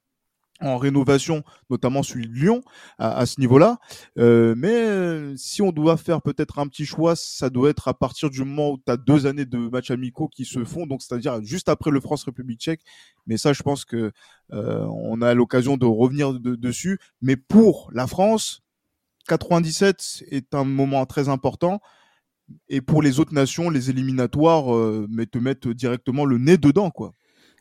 en 0.61 0.77
rénovation, 0.77 1.45
notamment 1.71 2.03
celui 2.03 2.27
de 2.27 2.33
Lyon, 2.33 2.63
à, 2.99 3.27
ce 3.27 3.41
niveau-là. 3.41 3.79
Euh, 4.19 4.55
mais 4.57 4.75
euh, 4.75 5.37
si 5.37 5.63
on 5.63 5.73
doit 5.73 5.97
faire 5.97 6.21
peut-être 6.23 6.59
un 6.59 6.67
petit 6.67 6.85
choix, 6.85 7.15
ça 7.17 7.51
doit 7.51 7.71
être 7.71 7.89
à 7.89 7.95
partir 7.95 8.31
du 8.31 8.43
moment 8.45 8.73
où 8.73 8.79
tu 8.79 8.91
as 8.91 8.97
deux 8.97 9.27
années 9.27 9.45
de 9.45 9.59
matchs 9.59 9.91
amicaux 9.91 10.29
qui 10.29 10.45
se 10.45 10.65
font, 10.65 10.87
donc 10.87 11.03
c'est-à-dire 11.03 11.43
juste 11.43 11.69
après 11.69 11.91
le 11.91 12.01
France-République 12.01 12.61
tchèque. 12.61 12.83
Mais 13.27 13.37
ça, 13.37 13.53
je 13.53 13.63
pense 13.63 13.85
que 13.85 14.13
euh, 14.53 14.87
on 14.91 15.23
a 15.23 15.35
l'occasion 15.35 15.77
de 15.77 15.87
revenir 15.87 16.33
dessus. 16.35 16.99
Mais 17.23 17.37
pour 17.37 17.91
la 17.93 18.07
France, 18.07 18.63
97 19.29 20.25
est 20.31 20.55
un 20.55 20.65
moment 20.65 21.07
très 21.07 21.29
important. 21.29 21.81
Et 22.71 22.81
pour 22.81 23.03
les 23.03 23.21
autres 23.21 23.35
nations, 23.35 23.69
les 23.69 23.91
éliminatoires, 23.91 24.65
te 25.31 25.39
mettent 25.39 25.69
directement 25.69 26.25
le 26.25 26.39
nez 26.39 26.57
dedans, 26.57 26.91
quoi 26.91 27.13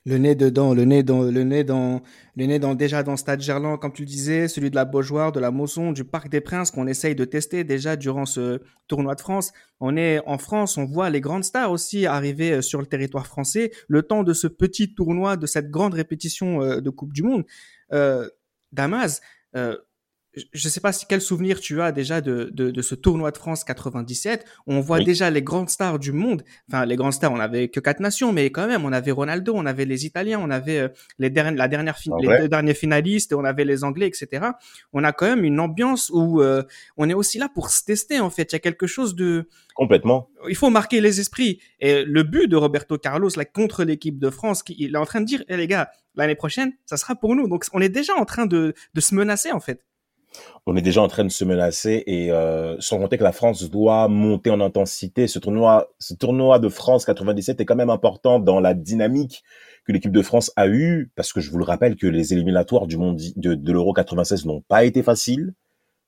le 0.07 0.17
nez 0.17 0.35
dedans, 0.35 0.73
le 0.73 0.85
nez 0.85 1.03
dans, 1.03 1.23
le 1.23 1.43
nez 1.43 1.65
dans, 1.65 2.01
le 2.37 2.45
nez 2.45 2.59
dans 2.59 2.75
déjà 2.75 3.03
dans 3.03 3.17
Stade 3.17 3.41
Gerland, 3.41 3.77
comme 3.77 3.91
tu 3.91 4.03
le 4.03 4.07
disais, 4.07 4.47
celui 4.47 4.69
de 4.69 4.75
la 4.75 4.85
Beaujoire, 4.85 5.33
de 5.33 5.41
la 5.41 5.51
Mosson, 5.51 5.91
du 5.91 6.05
Parc 6.05 6.29
des 6.29 6.39
Princes 6.39 6.71
qu'on 6.71 6.87
essaye 6.87 7.13
de 7.13 7.25
tester 7.25 7.65
déjà 7.65 7.97
durant 7.97 8.25
ce 8.25 8.61
tournoi 8.87 9.15
de 9.15 9.19
France. 9.19 9.51
On 9.81 9.97
est 9.97 10.21
en 10.25 10.37
France, 10.37 10.77
on 10.77 10.85
voit 10.85 11.09
les 11.09 11.19
grandes 11.19 11.43
stars 11.43 11.71
aussi 11.71 12.05
arriver 12.05 12.53
euh, 12.53 12.61
sur 12.61 12.79
le 12.79 12.85
territoire 12.85 13.27
français. 13.27 13.71
Le 13.89 14.01
temps 14.01 14.23
de 14.23 14.31
ce 14.31 14.47
petit 14.47 14.93
tournoi, 14.93 15.35
de 15.35 15.45
cette 15.45 15.69
grande 15.69 15.93
répétition 15.93 16.61
euh, 16.61 16.79
de 16.79 16.89
Coupe 16.89 17.11
du 17.11 17.23
Monde. 17.23 17.43
Euh, 17.91 18.29
Damas, 18.71 19.19
je 20.53 20.67
ne 20.67 20.71
sais 20.71 20.79
pas 20.79 20.91
si 20.91 21.05
quel 21.07 21.21
souvenir 21.21 21.59
tu 21.59 21.81
as 21.81 21.91
déjà 21.91 22.21
de, 22.21 22.49
de, 22.53 22.71
de 22.71 22.81
ce 22.81 22.95
tournoi 22.95 23.31
de 23.31 23.37
France 23.37 23.63
97. 23.63 24.45
On 24.67 24.79
voit 24.79 24.99
déjà 24.99 25.29
les 25.29 25.41
grandes 25.41 25.69
stars 25.69 25.99
du 25.99 26.11
monde. 26.11 26.43
Enfin, 26.69 26.85
les 26.85 26.95
grandes 26.95 27.13
stars, 27.13 27.31
on 27.31 27.37
n'avait 27.37 27.69
que 27.69 27.79
quatre 27.79 27.99
nations, 27.99 28.33
mais 28.33 28.49
quand 28.49 28.67
même, 28.67 28.85
on 28.85 28.91
avait 28.91 29.11
Ronaldo, 29.11 29.53
on 29.55 29.65
avait 29.65 29.85
les 29.85 30.05
Italiens, 30.05 30.39
on 30.41 30.49
avait 30.49 30.79
euh, 30.79 30.89
les, 31.19 31.29
dernières, 31.29 31.55
la 31.55 31.67
dernière 31.67 31.97
les 32.21 32.37
deux 32.39 32.47
derniers 32.49 32.73
finalistes, 32.73 33.33
on 33.33 33.43
avait 33.43 33.65
les 33.65 33.83
Anglais, 33.83 34.07
etc. 34.07 34.47
On 34.93 35.03
a 35.03 35.11
quand 35.11 35.27
même 35.27 35.43
une 35.43 35.59
ambiance 35.59 36.09
où 36.13 36.41
euh, 36.41 36.63
on 36.97 37.09
est 37.09 37.13
aussi 37.13 37.37
là 37.37 37.49
pour 37.53 37.69
se 37.69 37.83
tester. 37.83 38.19
En 38.19 38.29
fait, 38.29 38.51
il 38.51 38.55
y 38.55 38.57
a 38.57 38.59
quelque 38.59 38.87
chose 38.87 39.15
de 39.15 39.47
complètement. 39.77 40.29
Il 40.49 40.55
faut 40.55 40.69
marquer 40.69 41.01
les 41.01 41.19
esprits. 41.19 41.61
Et 41.79 42.03
le 42.03 42.23
but 42.23 42.47
de 42.47 42.55
Roberto 42.55 42.97
Carlos 42.97 43.29
là 43.35 43.45
contre 43.45 43.83
l'équipe 43.83 44.19
de 44.19 44.29
France, 44.29 44.63
qui, 44.63 44.75
il 44.79 44.95
est 44.95 44.97
en 44.97 45.05
train 45.05 45.21
de 45.21 45.25
dire, 45.25 45.43
eh, 45.47 45.55
les 45.55 45.67
gars, 45.67 45.91
l'année 46.15 46.35
prochaine, 46.35 46.73
ça 46.85 46.97
sera 46.97 47.15
pour 47.15 47.35
nous. 47.35 47.47
Donc, 47.47 47.65
on 47.73 47.79
est 47.79 47.89
déjà 47.89 48.15
en 48.15 48.25
train 48.25 48.45
de, 48.47 48.73
de 48.93 49.01
se 49.01 49.13
menacer 49.15 49.51
en 49.51 49.59
fait 49.59 49.85
on 50.65 50.75
est 50.75 50.81
déjà 50.81 51.01
en 51.01 51.07
train 51.07 51.23
de 51.23 51.29
se 51.29 51.45
menacer 51.45 52.03
et 52.07 52.31
euh, 52.31 52.75
sans 52.79 52.99
compter 52.99 53.17
que 53.17 53.23
la 53.23 53.31
France 53.31 53.69
doit 53.69 54.07
monter 54.09 54.49
en 54.49 54.59
intensité. 54.59 55.27
Ce 55.27 55.39
tournoi, 55.39 55.87
ce 55.97 56.13
tournoi 56.13 56.59
de 56.59 56.67
France 56.67 57.05
97 57.05 57.61
est 57.61 57.65
quand 57.65 57.75
même 57.75 57.89
important 57.89 58.39
dans 58.39 58.59
la 58.59 58.73
dynamique 58.73 59.43
que 59.85 59.93
l'équipe 59.93 60.11
de 60.11 60.21
France 60.21 60.51
a 60.57 60.67
eue, 60.67 61.09
parce 61.15 61.31
que 61.31 61.39
je 61.39 61.49
vous 61.49 61.57
le 61.57 61.63
rappelle 61.63 61.95
que 61.95 62.07
les 62.07 62.33
éliminatoires 62.33 62.87
du 62.87 62.97
monde 62.97 63.17
de, 63.37 63.71
l'Euro 63.71 63.93
96 63.93 64.45
n'ont 64.45 64.61
pas 64.61 64.83
été 64.83 65.03
faciles. 65.03 65.53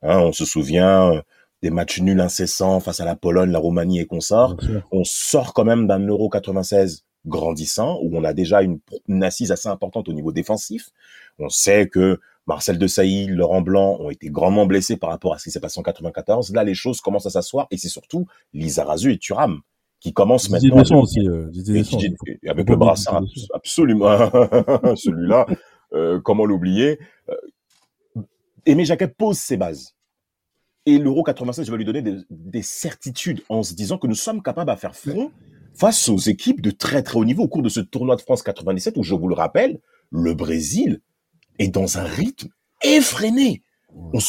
Hein, 0.01 0.19
on 0.19 0.33
se 0.33 0.43
souvient 0.43 1.13
euh, 1.13 1.21
des 1.61 1.69
matchs 1.69 2.01
nuls 2.01 2.19
incessants 2.19 2.81
face 2.81 2.99
à 2.99 3.05
la 3.05 3.15
Pologne, 3.15 3.51
la 3.51 3.59
Roumanie 3.59 4.01
et 4.01 4.05
consorts. 4.05 4.57
On 4.91 5.05
sort 5.05 5.53
quand 5.53 5.63
même 5.63 5.87
d'un 5.87 6.05
Euro 6.05 6.29
96 6.29 7.05
grandissant 7.25 7.99
où 8.01 8.17
on 8.17 8.23
a 8.25 8.33
déjà 8.33 8.61
une, 8.61 8.79
une 9.07 9.23
assise 9.23 9.51
assez 9.51 9.69
importante 9.69 10.09
au 10.09 10.13
niveau 10.13 10.33
défensif. 10.33 10.89
On 11.37 11.49
sait 11.49 11.87
que 11.87 12.19
Marcel 12.49 12.79
Desailly, 12.79 13.27
Laurent 13.27 13.61
Blanc 13.61 13.97
ont 13.99 14.09
été 14.09 14.31
grandement 14.31 14.65
blessés 14.65 14.97
par 14.97 15.11
rapport 15.11 15.35
à 15.35 15.37
ce 15.37 15.43
qui 15.43 15.51
s'est 15.51 15.59
passé 15.59 15.79
en 15.79 15.83
94. 15.83 16.51
Là, 16.51 16.63
les 16.63 16.73
choses 16.73 16.99
commencent 16.99 17.27
à 17.27 17.29
s'asseoir 17.29 17.67
et 17.69 17.77
c'est 17.77 17.89
surtout 17.89 18.25
Lisa 18.53 18.83
Razu 18.83 19.13
et 19.13 19.19
Thuram 19.19 19.61
qui 19.99 20.13
commencent 20.13 20.49
maintenant. 20.49 20.99
aussi, 20.99 21.19
euh, 21.27 21.51
avec 22.47 22.67
le 22.67 22.75
brassard, 22.75 23.21
absolument. 23.53 24.07
Celui-là, 24.95 25.45
euh, 25.93 26.19
comment 26.21 26.43
l'oublier? 26.43 26.97
Euh, 27.29 28.23
Aimé 28.65 28.83
Jacquet 28.83 29.09
pose 29.09 29.37
ses 29.37 29.55
bases. 29.55 29.93
Et 30.87 30.97
l'Euro 30.97 31.21
96 31.21 31.67
je 31.67 31.71
vais 31.71 31.77
lui 31.77 31.85
donner 31.85 32.01
des, 32.01 32.17
des, 32.31 32.63
certitudes 32.63 33.43
en 33.49 33.61
se 33.61 33.75
disant 33.75 33.99
que 33.99 34.07
nous 34.07 34.15
sommes 34.15 34.41
capables 34.41 34.71
à 34.71 34.75
faire 34.75 34.95
front 34.95 35.31
face 35.75 36.09
aux 36.09 36.17
équipes 36.17 36.61
de 36.61 36.71
très 36.71 37.03
très 37.03 37.19
haut 37.19 37.25
niveau 37.25 37.43
au 37.43 37.47
cours 37.47 37.61
de 37.61 37.69
ce 37.69 37.79
tournoi 37.79 38.15
de 38.15 38.21
France 38.21 38.41
97 38.41 38.97
où, 38.97 39.03
je 39.03 39.13
vous 39.13 39.27
le 39.27 39.35
rappelle, 39.35 39.79
le 40.09 40.33
Brésil 40.33 41.01
et 41.59 41.67
dans 41.67 41.97
un 41.97 42.03
rythme 42.03 42.49
effréné. 42.83 43.61
On, 43.91 44.19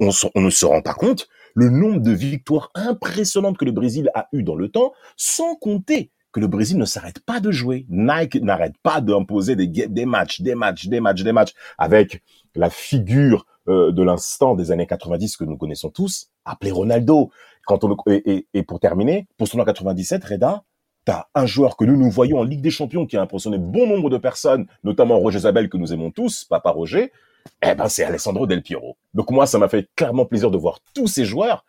on, 0.00 0.40
ne 0.40 0.50
se 0.50 0.66
rend 0.66 0.82
pas 0.82 0.94
compte 0.94 1.28
le 1.54 1.68
nombre 1.68 2.00
de 2.00 2.12
victoires 2.12 2.70
impressionnantes 2.74 3.58
que 3.58 3.64
le 3.64 3.72
Brésil 3.72 4.10
a 4.14 4.28
eu 4.32 4.42
dans 4.42 4.54
le 4.54 4.68
temps, 4.68 4.92
sans 5.16 5.56
compter 5.56 6.10
que 6.32 6.40
le 6.40 6.46
Brésil 6.46 6.78
ne 6.78 6.84
s'arrête 6.84 7.20
pas 7.20 7.40
de 7.40 7.50
jouer. 7.50 7.86
Nike 7.88 8.36
n'arrête 8.42 8.76
pas 8.82 9.00
d'imposer 9.00 9.56
des, 9.56 9.66
des 9.66 10.06
matchs, 10.06 10.40
des 10.40 10.54
matchs, 10.54 10.86
des 10.86 11.00
matchs, 11.00 11.22
des 11.22 11.32
matchs, 11.32 11.52
avec 11.78 12.22
la 12.54 12.70
figure 12.70 13.46
euh, 13.68 13.92
de 13.92 14.02
l'instant 14.02 14.54
des 14.54 14.70
années 14.70 14.86
90 14.86 15.36
que 15.36 15.44
nous 15.44 15.56
connaissons 15.56 15.90
tous, 15.90 16.30
appelé 16.44 16.70
Ronaldo. 16.70 17.30
Quand 17.66 17.84
on, 17.84 17.96
et, 18.06 18.46
et, 18.54 18.62
pour 18.62 18.80
terminer, 18.80 19.26
pour 19.36 19.46
son 19.48 19.58
an 19.58 19.64
97, 19.64 20.24
Reda, 20.24 20.64
un 21.34 21.46
joueur 21.46 21.76
que 21.76 21.84
nous 21.84 21.96
nous 21.96 22.10
voyons 22.10 22.38
en 22.38 22.44
Ligue 22.44 22.60
des 22.60 22.70
Champions 22.70 23.06
qui 23.06 23.16
a 23.16 23.22
impressionné 23.22 23.58
bon 23.58 23.86
nombre 23.86 24.10
de 24.10 24.18
personnes, 24.18 24.66
notamment 24.84 25.18
Roger 25.18 25.40
Zabel 25.40 25.68
que 25.68 25.76
nous 25.76 25.92
aimons 25.92 26.10
tous, 26.10 26.44
papa 26.44 26.70
Roger, 26.70 27.12
eh 27.62 27.74
ben 27.74 27.88
c'est 27.88 28.04
Alessandro 28.04 28.46
Del 28.46 28.62
Piero. 28.62 28.96
Donc 29.14 29.30
moi, 29.30 29.46
ça 29.46 29.58
m'a 29.58 29.68
fait 29.68 29.88
clairement 29.96 30.26
plaisir 30.26 30.50
de 30.50 30.58
voir 30.58 30.80
tous 30.94 31.06
ces 31.06 31.24
joueurs. 31.24 31.64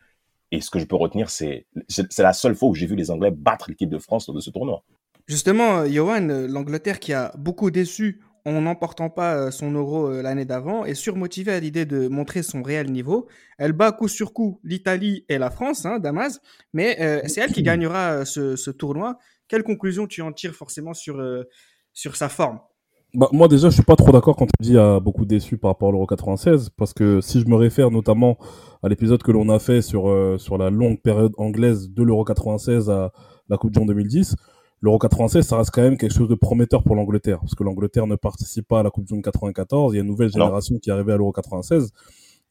Et 0.51 0.62
ce 0.62 0.69
que 0.69 0.79
je 0.79 0.86
peux 0.86 0.96
retenir, 0.96 1.29
c'est 1.29 1.67
c'est 1.88 2.24
la 2.24 2.34
seule 2.34 2.55
fois 2.55 2.69
où 2.69 2.75
j'ai 2.75 2.88
vu 2.88 2.96
les 2.96 3.12
Anglais 3.12 3.31
battre 3.31 3.69
l'équipe 3.69 3.89
de 3.89 4.00
France 4.00 4.27
lors 4.27 4.36
de 4.36 4.41
ce 4.41 4.50
tournoi. 4.50 4.84
Justement, 5.27 5.86
Johan, 5.86 6.48
l'Angleterre 6.50 7.00
qui 7.00 7.13
a 7.13 7.31
beaucoup 7.38 7.69
déçu 7.69 8.19
en 8.56 8.62
n'emportant 8.62 9.10
pas 9.10 9.51
son 9.51 9.72
euro 9.72 10.10
l'année 10.10 10.46
d'avant 10.46 10.86
est 10.86 10.94
surmotivée 10.94 11.51
à 11.51 11.60
l'idée 11.60 11.86
de 11.86 12.08
montrer 12.08 12.44
son 12.44 12.62
réel 12.62 12.91
niveau. 12.91 13.27
Elle 13.58 13.74
bat 13.74 13.91
coup 13.91 14.08
sur 14.08 14.34
coup 14.34 14.60
l'Italie 14.63 15.25
et 15.29 15.38
la 15.38 15.51
France, 15.51 15.86
hein, 15.86 16.00
Damas, 16.00 16.39
mais 16.74 16.98
c'est 17.27 17.41
elle 17.41 17.51
qui 17.51 17.63
gagnera 17.63 18.25
ce, 18.25 18.56
ce, 18.56 18.72
tournoi. 18.72 19.18
Quelle 19.48 19.63
conclusion 19.63 20.08
tu 20.08 20.22
en 20.22 20.32
tires 20.32 20.56
forcément 20.56 20.94
sur, 20.94 21.22
sur 21.94 22.15
sa 22.15 22.29
forme? 22.29 22.60
Bah, 23.15 23.27
moi 23.32 23.48
déjà, 23.48 23.70
je 23.70 23.74
suis 23.74 23.84
pas 23.84 23.96
trop 23.96 24.12
d'accord 24.12 24.36
quand 24.36 24.46
tu 24.46 24.53
dis 24.62 24.77
a 24.77 25.00
beaucoup 25.00 25.25
déçu 25.25 25.58
par 25.58 25.72
rapport 25.72 25.89
à 25.89 25.91
l'Euro 25.91 26.06
96, 26.06 26.70
parce 26.77 26.94
que 26.94 27.22
si 27.22 27.39
je 27.39 27.48
me 27.48 27.56
réfère 27.56 27.89
notamment 27.89 28.38
à 28.84 28.88
l'épisode 28.88 29.24
que 29.24 29.32
l'on 29.32 29.50
a 29.50 29.58
fait 29.58 29.82
sur 29.82 30.08
euh, 30.10 30.38
sur 30.38 30.60
la 30.60 30.70
longue 30.70 31.01
période 31.01 31.34
anglaise 31.38 31.89
de 31.89 32.03
l'Euro 32.03 32.24
96 32.24 32.91
à 32.91 33.12
la 33.50 33.58
Coupe 33.58 33.72
du 33.72 33.79
Monde 33.79 33.88
2010, 33.88 34.36
l'Euro 34.82 34.98
96, 34.98 35.46
ça 35.46 35.58
reste 35.58 35.72
quand 35.72 35.82
même 35.82 35.98
quelque 35.98 36.14
chose 36.14 36.30
de 36.30 36.36
prometteur 36.36 36.84
pour 36.84 36.96
l'Angleterre, 36.96 37.40
parce 37.40 37.56
que 37.56 37.64
l'Angleterre 37.64 38.08
ne 38.08 38.16
participe 38.16 38.68
pas 38.68 38.80
à 38.80 38.84
la 38.84 38.92
Coupe 38.92 39.06
du 39.06 39.14
Monde 39.14 39.24
94, 39.24 39.94
il 39.94 39.98
y 39.98 40.00
a 40.00 40.02
une 40.02 40.08
nouvelle 40.08 40.32
génération 40.32 40.78
qui 40.80 40.90
est 40.90 40.94
arrivée 40.94 41.14
à 41.14 41.18
l'Euro 41.18 41.32
96, 41.32 41.92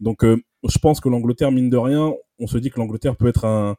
donc 0.00 0.24
euh, 0.24 0.36
je 0.68 0.78
pense 0.78 1.00
que 1.00 1.08
l'Angleterre, 1.08 1.50
mine 1.52 1.70
de 1.70 1.76
rien, 1.76 2.12
on 2.38 2.46
se 2.46 2.58
dit 2.58 2.70
que 2.70 2.78
l'Angleterre 2.78 3.16
peut 3.16 3.28
être 3.28 3.44
un, 3.44 3.76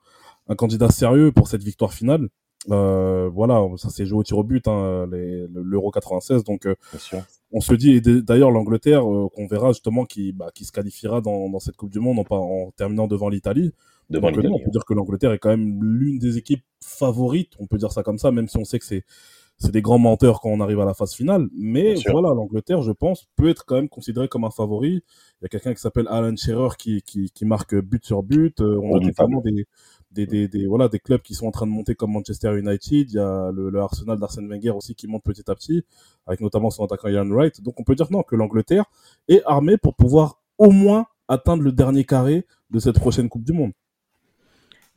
un 0.50 0.56
candidat 0.56 0.89
sérieux 0.89 1.32
pour 1.32 1.48
cette 1.48 1.63
victoire 1.63 1.94
finale. 1.94 2.27
Euh, 2.72 3.29
voilà, 3.34 3.65
ça 3.77 3.89
s'est 3.89 4.06
joué 4.06 4.20
au 4.20 4.24
tir 4.24 4.38
au 4.38 4.44
but, 4.44 4.68
hein, 4.68 5.08
l'Euro 5.10 5.91
96. 5.91 6.44
Donc, 6.44 6.65
euh, 6.65 6.75
on 7.51 7.62
se 7.62 7.74
dit, 7.74 7.91
et 7.91 8.01
d'ailleurs, 8.01 8.51
l'Angleterre, 8.51 9.10
euh, 9.10 9.29
qu'on 9.34 9.48
verra 9.48 9.70
justement 9.72 10.06
qui, 10.06 10.34
bah, 10.34 10.50
qui 10.53 10.65
se 10.65 10.72
qualifiera 10.72 11.22
dans, 11.22 11.50
dans 11.50 11.60
cette 11.60 11.77
Coupe 11.77 11.91
du 11.91 12.00
Monde 12.00 12.20
en, 12.29 12.36
en 12.36 12.72
terminant 12.72 13.08
devant 13.08 13.29
l'Italie. 13.29 13.74
Devant 14.09 14.29
l'Italie. 14.29 14.49
On 14.51 14.59
peut 14.59 14.71
dire 14.71 14.85
que 14.85 14.93
l'Angleterre 14.93 15.31
est 15.33 15.39
quand 15.39 15.49
même 15.49 15.83
l'une 15.83 16.19
des 16.19 16.37
équipes 16.37 16.63
favorites, 16.83 17.53
on 17.59 17.67
peut 17.67 17.77
dire 17.77 17.91
ça 17.91 18.03
comme 18.03 18.17
ça, 18.17 18.31
même 18.31 18.47
si 18.47 18.57
on 18.57 18.65
sait 18.65 18.79
que 18.79 18.85
c'est 18.85 19.03
c'est 19.59 19.73
des 19.73 19.81
grands 19.81 19.99
menteurs 19.99 20.39
quand 20.39 20.49
on 20.49 20.61
arrive 20.61 20.79
à 20.79 20.85
la 20.85 20.93
phase 20.93 21.13
finale. 21.13 21.47
Mais 21.53 21.95
voilà, 22.09 22.29
l'Angleterre, 22.33 22.81
je 22.81 22.93
pense, 22.93 23.27
peut 23.35 23.49
être 23.49 23.65
quand 23.65 23.75
même 23.75 23.89
considéré 23.89 24.29
comme 24.29 24.45
un 24.45 24.51
favori. 24.51 25.03
Il 25.41 25.43
y 25.43 25.45
a 25.45 25.49
quelqu'un 25.49 25.73
qui 25.73 25.81
s'appelle 25.81 26.07
Alan 26.07 26.33
Shearer 26.35 26.69
qui, 26.77 27.01
qui, 27.01 27.29
qui, 27.29 27.45
marque 27.45 27.75
but 27.75 28.05
sur 28.05 28.23
but. 28.23 28.61
on 28.61 28.95
a 28.95 28.99
notamment 29.01 29.41
des, 29.41 29.67
des, 30.11 30.25
des, 30.25 30.47
des, 30.47 30.65
voilà, 30.65 30.87
des 30.87 30.99
clubs 30.99 31.21
qui 31.21 31.33
sont 31.33 31.45
en 31.45 31.51
train 31.51 31.67
de 31.67 31.71
monter 31.71 31.93
comme 31.93 32.13
Manchester 32.13 32.57
United. 32.57 33.11
Il 33.11 33.15
y 33.15 33.19
a 33.19 33.51
le, 33.51 33.69
le 33.69 33.79
Arsenal 33.81 34.17
d'Arsène 34.17 34.47
Wenger 34.47 34.71
aussi 34.71 34.95
qui 34.95 35.07
monte 35.07 35.23
petit 35.23 35.49
à 35.51 35.55
petit, 35.55 35.83
avec 36.25 36.39
notamment 36.39 36.69
son 36.69 36.85
attaquant 36.85 37.09
Ian 37.09 37.27
Wright. 37.27 37.61
Donc 37.61 37.77
on 37.81 37.83
peut 37.83 37.95
dire 37.95 38.07
non, 38.11 38.23
que 38.23 38.37
l'Angleterre 38.37 38.85
est 39.27 39.41
armée 39.45 39.77
pour 39.77 39.93
pouvoir 39.93 40.41
au 40.57 40.71
moins 40.71 41.05
atteindre 41.27 41.63
le 41.63 41.73
dernier 41.73 42.05
carré 42.05 42.45
de 42.69 42.79
cette 42.79 42.97
prochaine 42.97 43.27
Coupe 43.27 43.43
du 43.43 43.51
Monde. 43.51 43.73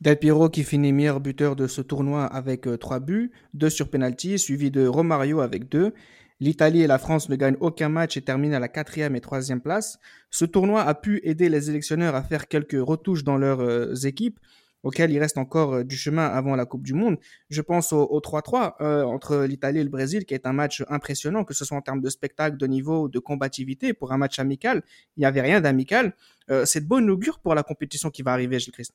Del 0.03 0.19
Piero 0.19 0.49
qui 0.49 0.65
finit 0.65 0.91
meilleur 0.91 1.21
buteur 1.21 1.55
de 1.55 1.65
ce 1.65 1.79
tournoi 1.81 2.25
avec 2.25 2.67
3 2.77 2.97
euh, 2.97 2.99
buts, 2.99 3.31
2 3.53 3.69
sur 3.69 3.89
penalty, 3.89 4.37
suivi 4.37 4.69
de 4.69 4.85
Romario 4.85 5.39
avec 5.39 5.69
2. 5.69 5.93
L'Italie 6.41 6.81
et 6.81 6.87
la 6.87 6.97
France 6.97 7.29
ne 7.29 7.37
gagnent 7.37 7.55
aucun 7.61 7.87
match 7.87 8.17
et 8.17 8.21
terminent 8.21 8.57
à 8.57 8.59
la 8.59 8.67
quatrième 8.67 9.15
et 9.15 9.21
troisième 9.21 9.61
place. 9.61 9.99
Ce 10.29 10.43
tournoi 10.43 10.81
a 10.81 10.93
pu 10.93 11.21
aider 11.23 11.47
les 11.47 11.69
électionneurs 11.69 12.15
à 12.15 12.21
faire 12.21 12.49
quelques 12.49 12.75
retouches 12.77 13.23
dans 13.23 13.37
leurs 13.37 13.61
euh, 13.61 13.93
équipes, 14.03 14.41
auquel 14.83 15.09
il 15.11 15.19
reste 15.19 15.37
encore 15.37 15.75
euh, 15.75 15.83
du 15.85 15.95
chemin 15.95 16.27
avant 16.27 16.57
la 16.57 16.65
Coupe 16.65 16.83
du 16.83 16.93
Monde. 16.93 17.17
Je 17.49 17.61
pense 17.61 17.93
au 17.93 18.19
3-3 18.19 18.73
euh, 18.81 19.03
entre 19.03 19.45
l'Italie 19.45 19.79
et 19.79 19.83
le 19.83 19.89
Brésil, 19.89 20.25
qui 20.25 20.33
est 20.33 20.45
un 20.45 20.51
match 20.51 20.83
impressionnant, 20.89 21.45
que 21.45 21.53
ce 21.53 21.63
soit 21.63 21.77
en 21.77 21.81
termes 21.81 22.01
de 22.01 22.09
spectacle, 22.09 22.57
de 22.57 22.67
niveau, 22.67 23.07
de 23.07 23.19
combativité. 23.19 23.93
Pour 23.93 24.11
un 24.11 24.17
match 24.17 24.37
amical, 24.37 24.83
il 25.15 25.21
n'y 25.21 25.25
avait 25.25 25.41
rien 25.41 25.61
d'amical. 25.61 26.13
Euh, 26.51 26.65
c'est 26.65 26.81
de 26.81 26.87
bonne 26.87 27.09
augure 27.09 27.39
pour 27.39 27.55
la 27.55 27.63
compétition 27.63 28.09
qui 28.09 28.21
va 28.21 28.33
arriver, 28.33 28.59
Gilles 28.59 28.73
Christ. 28.73 28.93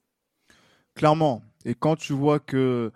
Clairement. 0.99 1.43
Et 1.65 1.75
quand 1.75 1.97
tu 1.97 2.13
vois 2.13 2.41
que 2.41 2.93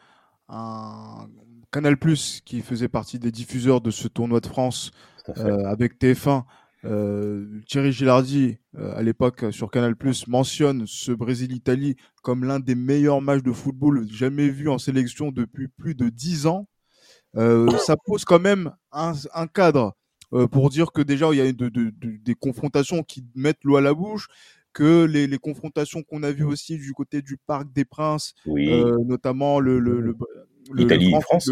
un 0.49 1.29
Canal 1.71 1.97
qui 2.45 2.61
faisait 2.61 2.89
partie 2.89 3.19
des 3.19 3.31
diffuseurs 3.31 3.81
de 3.81 3.91
ce 3.91 4.09
tournoi 4.09 4.41
de 4.41 4.47
France 4.47 4.91
avec 5.37 5.99
TF1, 5.99 6.45
euh, 6.85 7.61
Thierry 7.69 7.93
Gilardi, 7.93 8.59
euh, 8.77 8.97
à 8.97 9.03
l'époque 9.03 9.45
sur 9.53 9.71
Canal+, 9.71 9.95
mentionne 10.27 10.85
ce 10.87 11.13
Brésil-Italie 11.13 11.97
comme 12.23 12.45
l'un 12.45 12.59
des 12.59 12.75
meilleurs 12.75 13.23
matchs 13.23 13.43
de 13.43 13.53
football 13.53 14.07
jamais 14.11 14.49
vus 14.49 14.69
en 14.69 14.79
sélection 14.79 15.31
depuis 15.31 15.69
plus 15.69 15.95
de 15.95 16.09
dix 16.09 16.47
ans. 16.47 16.67
Euh, 17.37 17.71
ça 17.79 17.97
pose 17.97 18.25
quand 18.25 18.41
même 18.41 18.73
un, 18.91 19.13
un 19.33 19.47
cadre 19.47 19.95
pour 20.51 20.71
dire 20.71 20.93
que 20.93 21.03
déjà 21.03 21.29
il 21.33 21.37
y 21.37 21.41
a 21.43 21.53
de, 21.53 21.69
de, 21.69 21.93
des 22.01 22.35
confrontations 22.35 23.03
qui 23.03 23.23
mettent 23.35 23.63
l'eau 23.65 23.77
à 23.77 23.83
la 23.83 23.93
bouche, 23.93 24.29
que 24.73 25.05
les, 25.05 25.27
les 25.27 25.39
confrontations 25.39 26.03
qu'on 26.03 26.23
a 26.23 26.33
vues 26.33 26.45
aussi 26.45 26.79
du 26.79 26.93
côté 26.93 27.23
du 27.23 27.37
Parc 27.37 27.73
des 27.73 27.85
Princes, 27.85 28.35
notamment 28.47 29.61
le, 29.61 29.79
le, 29.79 30.01
le 30.01 30.15
le, 30.71 31.21
France, 31.21 31.51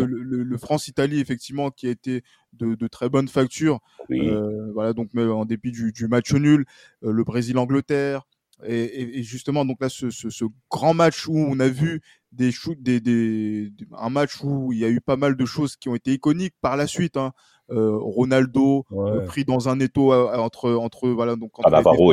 France-Italie, 0.58 1.20
effectivement, 1.20 1.70
qui 1.70 1.86
a 1.86 1.90
été 1.90 2.22
de, 2.52 2.74
de 2.74 2.86
très 2.86 3.08
bonne 3.08 3.28
facture. 3.28 3.80
Euh, 4.10 4.70
voilà, 4.72 4.92
donc 4.92 5.10
en 5.16 5.44
dépit 5.44 5.72
du, 5.72 5.92
du 5.92 6.08
match 6.08 6.32
nul, 6.32 6.64
euh, 7.04 7.12
le 7.12 7.24
Brésil-Angleterre. 7.24 8.26
Et, 8.66 9.18
et, 9.18 9.22
justement, 9.22 9.64
donc 9.64 9.78
là, 9.80 9.88
ce, 9.88 10.10
ce, 10.10 10.28
ce, 10.28 10.44
grand 10.70 10.92
match 10.92 11.26
où 11.26 11.34
on 11.36 11.58
a 11.60 11.68
vu 11.68 12.02
des 12.30 12.52
shoots, 12.52 12.80
des, 12.82 13.00
des, 13.00 13.72
un 13.96 14.10
match 14.10 14.42
où 14.42 14.72
il 14.72 14.78
y 14.78 14.84
a 14.84 14.90
eu 14.90 15.00
pas 15.00 15.16
mal 15.16 15.34
de 15.34 15.44
choses 15.46 15.76
qui 15.76 15.88
ont 15.88 15.94
été 15.94 16.12
iconiques 16.12 16.54
par 16.60 16.76
la 16.76 16.86
suite. 16.86 17.16
Hein. 17.16 17.32
Euh, 17.70 17.96
Ronaldo 17.96 18.84
pris 19.26 19.44
dans 19.44 19.68
un 19.68 19.78
étau 19.80 20.12
entre 20.12 20.72
entre 20.72 21.08
voilà 21.08 21.36
donc 21.36 21.56
entre 21.60 21.70
Navarro 21.70 22.12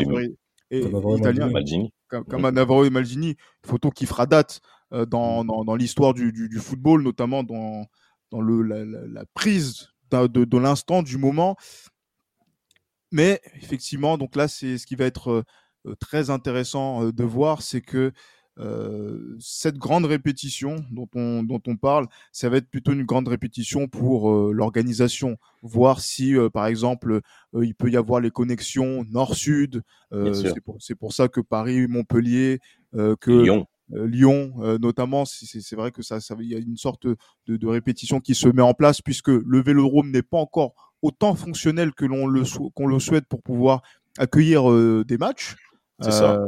et. 0.71 0.81
Comme, 2.07 2.50
Navarro 2.50 2.86
et 2.86 2.89
Maldini, 2.89 3.36
photo 3.65 3.89
qui 3.89 4.05
fera 4.05 4.25
date 4.25 4.62
euh, 4.93 5.05
dans, 5.05 5.43
mmh. 5.43 5.47
dans, 5.47 5.65
dans 5.65 5.75
l'histoire 5.75 6.13
du, 6.13 6.31
du, 6.31 6.47
du, 6.47 6.57
football, 6.57 7.03
notamment 7.03 7.43
dans, 7.43 7.86
dans 8.31 8.39
le, 8.39 8.62
la, 8.62 8.86
la, 8.86 9.05
la 9.05 9.25
prise 9.33 9.89
de, 10.12 10.27
de, 10.27 10.45
de 10.45 10.57
l'instant, 10.57 11.03
du 11.03 11.17
moment. 11.17 11.57
Mais 13.12 13.41
effectivement, 13.55 14.17
donc 14.17 14.36
là, 14.36 14.47
c'est 14.47 14.77
ce 14.77 14.86
qui 14.86 14.95
va 14.95 15.05
être 15.05 15.43
euh, 15.86 15.95
très 16.00 16.29
intéressant 16.29 17.05
euh, 17.05 17.12
de 17.12 17.24
voir, 17.24 17.62
c'est 17.62 17.81
que 17.81 17.97
euh, 17.97 18.12
cette 19.39 19.77
grande 19.77 20.05
répétition 20.05 20.77
dont 20.91 21.07
on, 21.15 21.43
dont 21.43 21.61
on 21.67 21.75
parle, 21.75 22.07
ça 22.31 22.49
va 22.49 22.57
être 22.57 22.69
plutôt 22.69 22.93
une 22.93 23.03
grande 23.03 23.27
répétition 23.27 23.87
pour 23.87 24.31
euh, 24.31 24.51
l'organisation. 24.51 25.37
Voir 25.61 25.99
si, 25.99 26.35
euh, 26.35 26.49
par 26.49 26.65
exemple, 26.67 27.21
il 27.61 27.75
peut 27.75 27.89
y 27.89 27.97
avoir 27.97 28.19
les 28.19 28.31
connexions 28.31 29.05
nord-sud. 29.09 29.83
c'est 30.11 30.61
pour, 30.61 30.77
pour, 30.99 31.13
ça 31.13 31.27
que 31.27 31.41
Paris, 31.41 31.87
Montpellier, 31.87 32.59
que 32.93 33.31
Lyon. 33.31 33.67
Lyon, 33.89 34.53
notamment, 34.81 35.23
c'est 35.25 35.75
vrai 35.75 35.91
que 35.91 36.01
ça, 36.01 36.19
ça, 36.19 36.35
y 36.41 36.55
a 36.55 36.57
une 36.57 36.75
sorte 36.75 37.07
de, 37.07 37.15
de, 37.47 37.67
répétition 37.67 38.19
qui 38.19 38.35
se 38.35 38.49
met 38.49 38.61
en 38.61 38.73
place 38.73 39.01
puisque 39.01 39.29
le 39.29 39.61
Vélodrome 39.61 40.11
n'est 40.11 40.23
pas 40.23 40.39
encore 40.39 40.73
autant 41.01 41.35
fonctionnel 41.35 41.93
que 41.93 42.03
l'on 42.03 42.27
le, 42.27 42.43
qu'on 42.75 42.87
le 42.87 42.99
souhaite 42.99 43.25
pour 43.29 43.41
pouvoir 43.41 43.81
accueillir 44.17 44.69
des 45.05 45.17
matchs. 45.17 45.55
C'est 46.01 46.12
ça. 46.12 46.39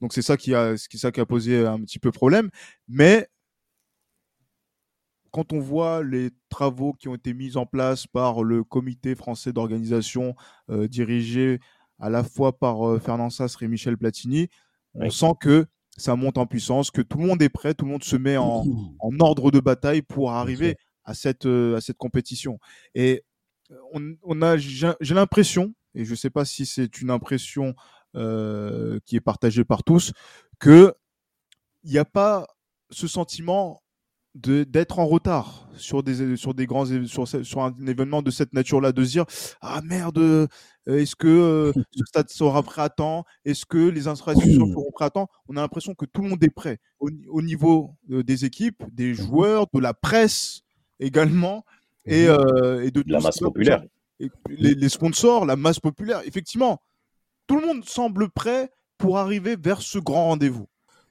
Donc 0.00 0.12
c'est 0.12 0.22
ça 0.22 0.36
qui 0.36 0.54
a, 0.54 0.74
qui, 0.76 0.98
ça 0.98 1.12
qui 1.12 1.20
a 1.20 1.26
posé 1.26 1.64
un 1.64 1.80
petit 1.80 1.98
peu 1.98 2.10
problème. 2.10 2.50
Mais 2.88 3.28
quand 5.30 5.52
on 5.52 5.60
voit 5.60 6.02
les 6.02 6.30
travaux 6.48 6.92
qui 6.94 7.08
ont 7.08 7.14
été 7.14 7.34
mis 7.34 7.56
en 7.56 7.66
place 7.66 8.06
par 8.06 8.42
le 8.42 8.64
comité 8.64 9.14
français 9.14 9.52
d'organisation 9.52 10.34
euh, 10.70 10.88
dirigé 10.88 11.60
à 11.98 12.10
la 12.10 12.24
fois 12.24 12.58
par 12.58 12.88
euh, 12.88 12.98
Fernand 12.98 13.30
Sassre 13.30 13.62
et 13.62 13.68
Michel 13.68 13.96
Platini, 13.96 14.48
on 14.94 15.10
sent 15.10 15.32
que 15.40 15.66
ça 15.98 16.16
monte 16.16 16.38
en 16.38 16.46
puissance, 16.46 16.90
que 16.90 17.02
tout 17.02 17.18
le 17.18 17.26
monde 17.26 17.42
est 17.42 17.48
prêt, 17.48 17.74
tout 17.74 17.84
le 17.84 17.90
monde 17.90 18.04
se 18.04 18.16
met 18.16 18.36
en, 18.36 18.64
en 18.98 19.20
ordre 19.20 19.50
de 19.50 19.60
bataille 19.60 20.02
pour 20.02 20.32
arriver 20.32 20.76
à 21.04 21.14
cette, 21.14 21.46
euh, 21.46 21.76
à 21.76 21.80
cette 21.80 21.96
compétition. 21.96 22.58
Et 22.94 23.22
on, 23.92 24.14
on 24.22 24.42
a, 24.42 24.56
j'ai 24.56 25.14
l'impression, 25.14 25.74
et 25.94 26.04
je 26.04 26.10
ne 26.10 26.16
sais 26.16 26.30
pas 26.30 26.44
si 26.44 26.66
c'est 26.66 27.00
une 27.00 27.10
impression 27.10 27.74
euh, 28.16 28.98
qui 29.04 29.16
est 29.16 29.20
partagé 29.20 29.64
par 29.64 29.84
tous, 29.84 30.12
que 30.58 30.94
il 31.84 31.92
n'y 31.92 31.98
a 31.98 32.04
pas 32.04 32.46
ce 32.90 33.06
sentiment 33.06 33.82
d'être 34.34 34.98
en 34.98 35.06
retard 35.06 35.68
sur 35.76 36.02
des 36.02 36.36
sur 36.36 36.52
des 36.52 36.66
grands 36.66 36.84
sur, 37.06 37.26
sur 37.26 37.60
un 37.62 37.74
événement 37.86 38.22
de 38.22 38.30
cette 38.30 38.52
nature-là, 38.52 38.92
de 38.92 39.04
se 39.04 39.10
dire 39.10 39.24
ah 39.60 39.80
merde, 39.82 40.18
euh, 40.18 40.46
est-ce 40.86 41.16
que 41.16 41.26
euh, 41.26 41.72
ce 41.92 42.04
stade 42.06 42.28
sera 42.28 42.62
prêt 42.62 42.82
à 42.82 42.88
temps, 42.88 43.24
est-ce 43.44 43.64
que 43.66 43.88
les 43.88 44.08
infrastructures 44.08 44.66
seront 44.66 44.90
prêtes 44.92 45.06
à 45.06 45.10
temps? 45.10 45.28
On 45.48 45.56
a 45.56 45.60
l'impression 45.60 45.94
que 45.94 46.04
tout 46.06 46.22
le 46.22 46.28
monde 46.28 46.44
est 46.44 46.50
prêt. 46.50 46.78
Au, 47.00 47.08
au 47.28 47.42
niveau 47.42 47.96
des 48.08 48.44
équipes, 48.44 48.82
des 48.92 49.12
mmh. 49.12 49.14
joueurs, 49.14 49.66
de 49.72 49.80
la 49.80 49.94
presse 49.94 50.62
également 51.00 51.64
et, 52.04 52.28
mmh. 52.28 52.82
et 52.82 52.90
de 52.90 53.04
la 53.06 53.20
masse 53.20 53.38
populaire, 53.38 53.82
les, 54.18 54.74
les, 54.74 54.88
sponsors, 54.88 55.44
la 55.44 55.56
masse 55.56 55.80
populaire. 55.80 56.22
Effectivement, 56.24 56.80
tout 57.46 57.58
le 57.58 57.66
monde 57.66 57.84
semble 57.84 58.28
prêt 58.30 58.70
pour 58.98 59.18
arriver 59.18 59.56
vers 59.56 59.82
ce 59.82 59.98
grand 59.98 60.26
rendez-vous. 60.26 60.66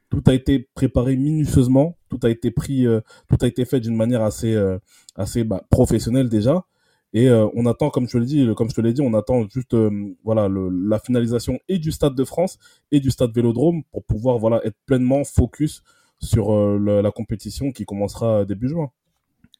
Tout 0.09 0.23
a 0.27 0.33
été 0.33 0.69
préparé 0.75 1.15
minutieusement, 1.15 1.97
tout 2.09 2.19
a 2.23 2.29
été 2.29 2.51
pris, 2.51 2.85
euh, 2.85 3.01
tout 3.27 3.37
a 3.41 3.47
été 3.47 3.65
fait 3.65 3.79
d'une 3.79 3.95
manière 3.95 4.21
assez, 4.21 4.53
euh, 4.53 4.77
assez 5.15 5.43
bah, 5.43 5.63
professionnelle 5.69 6.29
déjà. 6.29 6.65
Et 7.13 7.29
euh, 7.29 7.47
on 7.55 7.65
attend, 7.65 7.89
comme 7.89 8.07
je 8.07 8.53
comme 8.53 8.69
je 8.69 8.75
te 8.75 8.81
l'ai 8.81 8.93
dit, 8.93 9.01
on 9.01 9.13
attend 9.13 9.47
juste 9.47 9.75
voilà 10.23 10.49
la 10.49 10.99
finalisation 10.99 11.59
et 11.69 11.79
du 11.79 11.91
Stade 11.91 12.13
de 12.13 12.25
France 12.25 12.57
et 12.91 12.99
du 12.99 13.09
Stade 13.09 13.33
Vélodrome 13.33 13.83
pour 13.91 14.03
pouvoir 14.03 14.61
être 14.65 14.75
pleinement 14.85 15.23
focus 15.23 15.81
sur 16.19 16.53
la 16.77 17.11
compétition 17.11 17.71
qui 17.71 17.85
commencera 17.85 18.43
début 18.43 18.67
juin. 18.67 18.91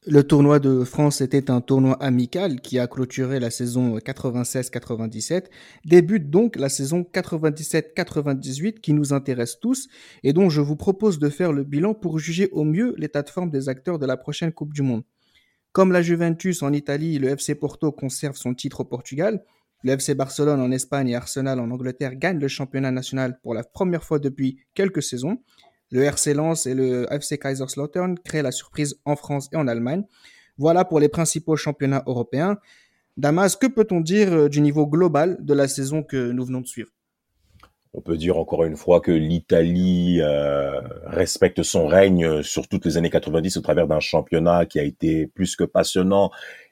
Le 0.07 0.21
tournoi 0.21 0.59
de 0.59 0.83
France 0.83 1.19
était 1.21 1.49
un 1.49 1.61
tournoi 1.61 1.95
amical 1.95 2.61
qui 2.61 2.77
a 2.77 2.85
clôturé 2.85 3.39
la 3.39 3.49
saison 3.49 3.97
96-97. 3.97 5.45
Débute 5.83 6.29
donc 6.29 6.57
la 6.57 6.69
saison 6.69 7.03
97-98 7.11 8.81
qui 8.81 8.93
nous 8.93 9.13
intéresse 9.13 9.59
tous 9.59 9.87
et 10.21 10.31
dont 10.31 10.47
je 10.47 10.61
vous 10.61 10.75
propose 10.75 11.17
de 11.17 11.27
faire 11.29 11.51
le 11.51 11.63
bilan 11.63 11.95
pour 11.95 12.19
juger 12.19 12.49
au 12.51 12.63
mieux 12.63 12.93
l'état 12.99 13.23
de 13.23 13.29
forme 13.31 13.49
des 13.49 13.67
acteurs 13.67 13.97
de 13.97 14.05
la 14.05 14.15
prochaine 14.15 14.51
Coupe 14.51 14.75
du 14.75 14.83
Monde. 14.83 15.01
Comme 15.71 15.91
la 15.91 16.03
Juventus 16.03 16.61
en 16.61 16.71
Italie, 16.71 17.17
le 17.17 17.29
FC 17.29 17.55
Porto 17.55 17.91
conserve 17.91 18.35
son 18.35 18.53
titre 18.53 18.81
au 18.81 18.85
Portugal. 18.85 19.43
Le 19.81 19.93
FC 19.93 20.13
Barcelone 20.13 20.61
en 20.61 20.69
Espagne 20.69 21.09
et 21.09 21.15
Arsenal 21.15 21.59
en 21.59 21.71
Angleterre 21.71 22.15
gagnent 22.15 22.39
le 22.39 22.47
championnat 22.47 22.91
national 22.91 23.39
pour 23.41 23.55
la 23.55 23.63
première 23.63 24.03
fois 24.03 24.19
depuis 24.19 24.59
quelques 24.75 25.01
saisons. 25.01 25.39
Le 25.91 26.03
RC 26.03 26.33
Lens 26.33 26.65
et 26.65 26.73
le 26.73 27.07
FC 27.11 27.37
Kaiserslautern 27.37 28.17
créent 28.19 28.41
la 28.41 28.51
surprise 28.51 28.99
en 29.05 29.15
France 29.15 29.49
et 29.53 29.55
en 29.55 29.67
Allemagne. 29.67 30.03
Voilà 30.57 30.85
pour 30.85 30.99
les 30.99 31.09
principaux 31.09 31.55
championnats 31.55 32.03
européens. 32.07 32.57
Damas, 33.17 33.55
que 33.55 33.67
peut-on 33.67 34.01
dire 34.01 34.33
euh, 34.33 34.49
du 34.49 34.61
niveau 34.61 34.87
global 34.87 35.37
de 35.39 35.53
la 35.53 35.67
saison 35.67 36.03
que 36.03 36.31
nous 36.31 36.45
venons 36.45 36.61
de 36.61 36.67
suivre? 36.67 36.89
On 37.93 38.01
peut 38.01 38.17
dire 38.17 38.37
encore 38.37 38.65
une 38.65 38.75
fois 38.75 38.99
que 38.99 39.11
l'Italie 39.11 40.19
euh, 40.21 40.81
respecte 41.05 41.63
son 41.63 41.87
règne 41.87 42.41
sur 42.41 42.67
toutes 42.67 42.85
les 42.85 42.97
années 42.97 43.09
90 43.09 43.55
au 43.55 43.61
travers 43.61 43.87
d'un 43.87 44.01
championnat 44.01 44.65
qui 44.65 44.79
a 44.79 44.83
été 44.83 45.27
plus 45.27 45.55
que 45.55 45.63
passionnant 45.63 46.29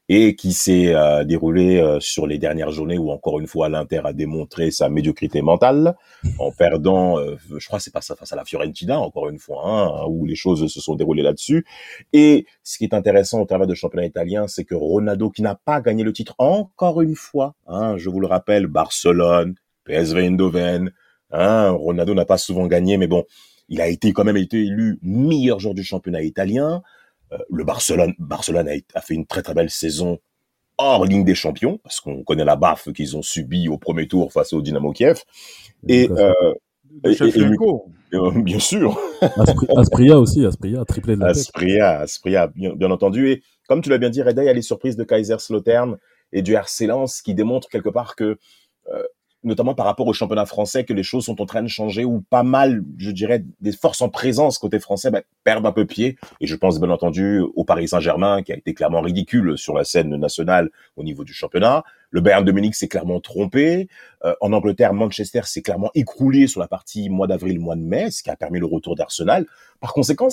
et 0.09 0.35
qui 0.35 0.51
s'est 0.51 0.93
euh, 0.93 1.23
déroulé 1.23 1.79
euh, 1.79 1.99
sur 1.99 2.27
les 2.27 2.37
dernières 2.37 2.71
journées 2.71 2.97
où 2.97 3.09
encore 3.09 3.39
une 3.39 3.47
fois 3.47 3.69
l'Inter 3.69 4.01
a 4.03 4.13
démontré 4.13 4.69
sa 4.69 4.89
médiocrité 4.89 5.41
mentale 5.41 5.95
en 6.39 6.51
perdant, 6.51 7.17
euh, 7.19 7.35
je 7.57 7.65
crois 7.67 7.79
c'est 7.79 7.93
pas 7.93 8.01
ça 8.01 8.15
face 8.15 8.33
à 8.33 8.35
la 8.35 8.43
Fiorentina 8.43 8.99
encore 8.99 9.29
une 9.29 9.39
fois, 9.39 9.61
hein, 9.65 10.05
où 10.09 10.25
les 10.25 10.35
choses 10.35 10.67
se 10.71 10.81
sont 10.81 10.95
déroulées 10.95 11.23
là-dessus. 11.23 11.65
Et 12.11 12.45
ce 12.63 12.77
qui 12.77 12.83
est 12.83 12.93
intéressant 12.93 13.39
au 13.39 13.45
travers 13.45 13.67
du 13.67 13.75
championnat 13.75 14.05
italien, 14.05 14.47
c'est 14.47 14.65
que 14.65 14.75
Ronaldo 14.75 15.29
qui 15.29 15.41
n'a 15.41 15.55
pas 15.55 15.79
gagné 15.79 16.03
le 16.03 16.11
titre 16.11 16.35
encore 16.37 17.01
une 17.01 17.15
fois, 17.15 17.55
hein, 17.67 17.97
je 17.97 18.09
vous 18.09 18.19
le 18.19 18.27
rappelle, 18.27 18.67
Barcelone, 18.67 19.55
PSV 19.85 20.25
Eindhoven, 20.25 20.91
hein, 21.31 21.69
Ronaldo 21.71 22.13
n'a 22.13 22.25
pas 22.25 22.37
souvent 22.37 22.67
gagné, 22.67 22.97
mais 22.97 23.07
bon, 23.07 23.23
il 23.69 23.79
a 23.81 23.87
été 23.87 24.11
quand 24.11 24.25
même 24.25 24.37
été 24.37 24.57
élu 24.57 24.99
meilleur 25.01 25.59
joueur 25.59 25.73
du 25.73 25.83
championnat 25.83 26.21
italien. 26.21 26.83
Euh, 27.33 27.37
le 27.49 27.63
Barcelone, 27.63 28.13
Barcelone 28.19 28.69
a, 28.93 29.01
fait 29.01 29.13
une 29.13 29.25
très 29.25 29.41
très 29.41 29.53
belle 29.53 29.69
saison 29.69 30.19
hors 30.77 31.05
ligne 31.05 31.23
des 31.23 31.35
champions, 31.35 31.79
parce 31.83 31.99
qu'on 31.99 32.23
connaît 32.23 32.45
la 32.45 32.55
baffe 32.55 32.91
qu'ils 32.93 33.15
ont 33.15 33.21
subi 33.21 33.67
au 33.67 33.77
premier 33.77 34.07
tour 34.07 34.31
face 34.31 34.53
au 34.53 34.61
Dynamo 34.61 34.91
Kiev. 34.91 35.21
Et, 35.87 36.09
euh, 36.09 36.33
euh, 37.05 38.31
bien 38.41 38.59
sûr. 38.59 38.99
Aspria 39.77 40.19
aussi, 40.19 40.45
Aspria, 40.45 40.83
triplé 40.85 41.15
de 41.15 41.21
la 41.21 41.27
Aspria, 41.27 41.99
Aspria, 41.99 42.47
bien, 42.47 42.73
bien, 42.75 42.91
entendu. 42.91 43.29
Et 43.31 43.43
comme 43.67 43.81
tu 43.81 43.89
l'as 43.89 43.97
bien 43.97 44.09
dit, 44.09 44.21
Reda, 44.21 44.43
il 44.43 44.47
y 44.47 44.49
a 44.49 44.53
les 44.53 44.61
surprises 44.61 44.95
de 44.95 45.03
Kaiserslautern 45.03 45.97
et 46.31 46.41
du 46.41 46.53
RC 46.53 46.87
Lens 46.87 47.21
qui 47.21 47.33
démontrent 47.35 47.69
quelque 47.69 47.89
part 47.89 48.15
que 48.15 48.37
notamment 49.43 49.75
par 49.75 49.85
rapport 49.85 50.07
au 50.07 50.13
championnat 50.13 50.45
français, 50.45 50.85
que 50.85 50.93
les 50.93 51.03
choses 51.03 51.25
sont 51.25 51.41
en 51.41 51.45
train 51.45 51.61
de 51.61 51.67
changer, 51.67 52.05
ou 52.05 52.21
pas 52.21 52.43
mal, 52.43 52.83
je 52.97 53.11
dirais, 53.11 53.43
des 53.61 53.71
forces 53.71 54.01
en 54.01 54.09
présence 54.09 54.57
côté 54.57 54.79
français 54.79 55.11
ben, 55.11 55.21
perdent 55.43 55.65
un 55.65 55.71
peu 55.71 55.85
pied. 55.85 56.17
Et 56.39 56.47
je 56.47 56.55
pense 56.55 56.79
bien 56.79 56.89
entendu 56.89 57.39
au 57.55 57.63
Paris 57.63 57.87
Saint-Germain, 57.87 58.43
qui 58.43 58.53
a 58.53 58.57
été 58.57 58.73
clairement 58.73 59.01
ridicule 59.01 59.57
sur 59.57 59.73
la 59.73 59.83
scène 59.83 60.15
nationale 60.15 60.69
au 60.95 61.03
niveau 61.03 61.23
du 61.23 61.33
championnat. 61.33 61.83
Le 62.09 62.21
Bayern 62.21 62.45
de 62.45 62.51
Munich 62.51 62.75
s'est 62.75 62.87
clairement 62.87 63.19
trompé. 63.19 63.87
Euh, 64.23 64.33
en 64.39 64.53
Angleterre, 64.53 64.93
Manchester 64.93 65.41
s'est 65.43 65.61
clairement 65.61 65.91
écroulé 65.95 66.47
sur 66.47 66.59
la 66.59 66.67
partie 66.67 67.09
mois 67.09 67.27
d'avril, 67.27 67.59
mois 67.59 67.75
de 67.75 67.81
mai, 67.81 68.11
ce 68.11 68.23
qui 68.23 68.29
a 68.29 68.35
permis 68.35 68.59
le 68.59 68.65
retour 68.65 68.95
d'Arsenal. 68.95 69.45
Par 69.79 69.93
conséquent, 69.93 70.29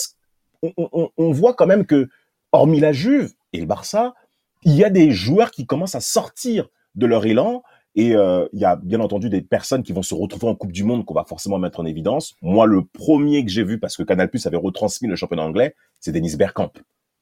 on, 0.62 0.72
on, 0.76 1.10
on 1.16 1.30
voit 1.32 1.54
quand 1.54 1.66
même 1.66 1.86
que, 1.86 2.08
hormis 2.52 2.80
la 2.80 2.92
Juve 2.92 3.32
et 3.52 3.60
le 3.60 3.66
Barça, 3.66 4.14
il 4.62 4.76
y 4.76 4.84
a 4.84 4.90
des 4.90 5.10
joueurs 5.10 5.50
qui 5.50 5.66
commencent 5.66 5.94
à 5.94 6.00
sortir 6.00 6.68
de 6.94 7.06
leur 7.06 7.24
élan 7.24 7.62
et 7.96 8.14
euh, 8.14 8.46
il 8.52 8.60
y 8.60 8.64
a 8.64 8.76
bien 8.76 9.00
entendu 9.00 9.28
des 9.28 9.42
personnes 9.42 9.82
qui 9.82 9.92
vont 9.92 10.02
se 10.02 10.14
retrouver 10.14 10.48
en 10.48 10.54
Coupe 10.54 10.72
du 10.72 10.84
Monde 10.84 11.04
qu'on 11.04 11.14
va 11.14 11.24
forcément 11.24 11.58
mettre 11.58 11.80
en 11.80 11.86
évidence. 11.86 12.34
Moi, 12.40 12.66
le 12.66 12.84
premier 12.84 13.44
que 13.44 13.50
j'ai 13.50 13.64
vu, 13.64 13.78
parce 13.78 13.96
que 13.96 14.02
Canal 14.02 14.30
Plus 14.30 14.46
avait 14.46 14.56
retransmis 14.56 15.08
le 15.08 15.16
championnat 15.16 15.42
anglais, 15.42 15.74
c'est 15.98 16.12
Denis 16.12 16.36
Bergkamp. 16.36 16.72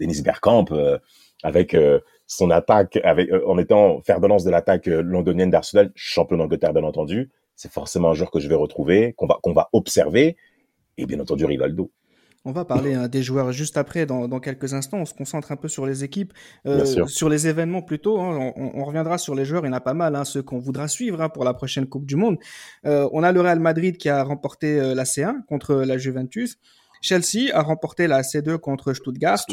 Denis 0.00 0.20
Bergkamp, 0.22 0.66
euh, 0.72 0.98
avec 1.42 1.74
euh, 1.74 2.00
son 2.26 2.50
attaque, 2.50 2.98
avec, 3.02 3.30
en 3.46 3.58
étant 3.58 4.00
fer 4.02 4.20
de 4.20 4.26
lance 4.26 4.44
de 4.44 4.50
l'attaque 4.50 4.86
londonienne 4.86 5.50
d'Arsenal, 5.50 5.90
champion 5.94 6.36
d'Angleterre 6.36 6.74
bien 6.74 6.84
entendu, 6.84 7.30
c'est 7.56 7.72
forcément 7.72 8.10
un 8.10 8.14
joueur 8.14 8.30
que 8.30 8.38
je 8.38 8.48
vais 8.48 8.54
retrouver, 8.54 9.14
qu'on 9.14 9.26
va, 9.26 9.38
qu'on 9.42 9.52
va 9.52 9.70
observer, 9.72 10.36
et 10.98 11.06
bien 11.06 11.18
entendu 11.20 11.46
Rivaldo. 11.46 11.90
On 12.44 12.52
va 12.52 12.64
parler 12.64 12.94
hein, 12.94 13.08
des 13.08 13.22
joueurs 13.22 13.52
juste 13.52 13.76
après, 13.76 14.06
dans, 14.06 14.40
quelques 14.40 14.72
instants. 14.72 14.98
On 14.98 15.04
se 15.04 15.14
concentre 15.14 15.50
un 15.52 15.56
peu 15.56 15.68
sur 15.68 15.86
les 15.86 16.04
équipes, 16.04 16.32
euh, 16.66 17.06
sur 17.06 17.28
les 17.28 17.48
événements 17.48 17.82
plutôt. 17.82 18.20
Hein. 18.20 18.52
On, 18.56 18.84
reviendra 18.84 19.18
sur 19.18 19.34
les 19.34 19.44
joueurs, 19.44 19.64
il 19.64 19.68
y 19.68 19.70
en 19.70 19.74
a 19.74 19.80
pas 19.80 19.94
mal, 19.94 20.14
hein, 20.14 20.24
ceux 20.24 20.42
qu'on 20.42 20.58
voudra 20.58 20.88
suivre 20.88 21.28
pour 21.28 21.44
la 21.44 21.52
prochaine 21.52 21.86
Coupe 21.86 22.06
du 22.06 22.16
Monde. 22.16 22.38
Euh, 22.86 23.08
on 23.12 23.22
a 23.22 23.32
le 23.32 23.40
Real 23.40 23.60
Madrid 23.60 23.96
qui 23.96 24.08
a 24.08 24.22
remporté 24.22 24.80
euh, 24.80 24.94
la 24.94 25.04
C1 25.04 25.44
contre 25.46 25.74
la 25.74 25.98
Juventus. 25.98 26.58
Chelsea 27.00 27.50
a 27.52 27.62
remporté 27.62 28.06
la 28.06 28.22
C2 28.22 28.58
contre 28.58 28.92
Stuttgart. 28.92 29.44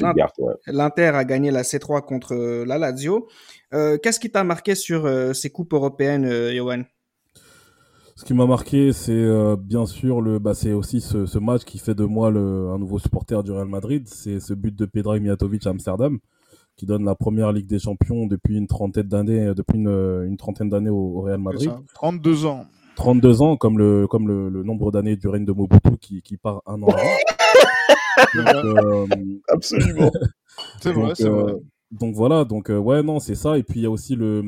L'Inter 0.66 1.12
a 1.16 1.26
gagné 1.26 1.52
la 1.52 1.62
C3 1.62 2.02
contre 2.02 2.34
la 2.66 2.80
Lazio. 2.80 3.28
Qu'est-ce 3.72 4.20
qui 4.20 4.32
t'a 4.32 4.44
marqué 4.44 4.74
sur 4.74 5.08
ces 5.36 5.52
coupes 5.52 5.74
européennes, 5.74 6.28
Johan? 6.56 6.86
Ce 8.18 8.24
qui 8.24 8.34
m'a 8.34 8.46
marqué, 8.46 8.94
c'est 8.94 9.12
euh, 9.12 9.58
bien 9.58 9.86
sûr 9.86 10.22
le, 10.22 10.40
bah, 10.40 10.54
c'est 10.54 10.72
aussi 10.72 11.02
ce, 11.02 11.26
ce, 11.26 11.38
match 11.38 11.66
qui 11.66 11.80
fait 11.80 11.96
de 11.96 12.06
moi 12.06 12.32
le, 12.32 12.70
un 12.70 12.80
nouveau 12.80 12.98
supporter 12.98 13.44
du 13.44 13.52
Real 13.52 13.68
Madrid. 13.68 14.08
C'est 14.08 14.40
ce 14.40 14.54
but 14.54 14.74
de 14.74 14.86
Pedro 14.86 15.20
Mijatovic 15.20 15.68
à 15.68 15.72
Amsterdam, 15.72 16.20
qui 16.78 16.86
donne 16.86 17.04
la 17.04 17.16
première 17.16 17.52
Ligue 17.52 17.68
des 17.68 17.80
Champions 17.80 18.26
depuis 18.26 18.56
une 18.58 18.68
trentaine 18.68 19.08
d'années, 19.08 19.54
depuis 19.54 19.78
une, 19.78 19.90
une 20.28 20.38
trentaine 20.38 20.70
d'années 20.70 20.90
au, 20.90 21.20
Real 21.22 21.42
Madrid. 21.42 21.72
32 21.94 22.46
ans. 22.46 22.66
32 22.96 23.42
ans, 23.42 23.58
comme 23.58 23.78
le, 23.78 24.08
comme 24.08 24.30
le, 24.30 24.48
le 24.48 24.64
nombre 24.64 24.94
d'années 24.94 25.18
du 25.18 25.28
règne 25.28 25.44
de 25.44 25.52
Mobutu 25.52 25.98
qui, 26.00 26.22
qui 26.22 26.38
part 26.38 26.62
un 26.66 26.82
an 26.84 26.88
donc, 28.34 28.48
euh, 28.48 29.08
Absolument. 29.50 30.12
c'est 30.82 30.94
vrai, 30.94 31.12
c'est 31.16 31.28
vrai. 31.28 31.52
Euh, 31.52 31.60
donc 31.92 32.16
voilà, 32.16 32.46
donc 32.46 32.70
ouais, 32.70 33.04
non, 33.04 33.20
c'est 33.20 33.36
ça. 33.36 33.58
Et 33.58 33.64
puis 33.64 33.82
il 33.82 33.84
y 33.84 33.86
a 33.86 33.92
aussi 33.92 34.16
le, 34.16 34.42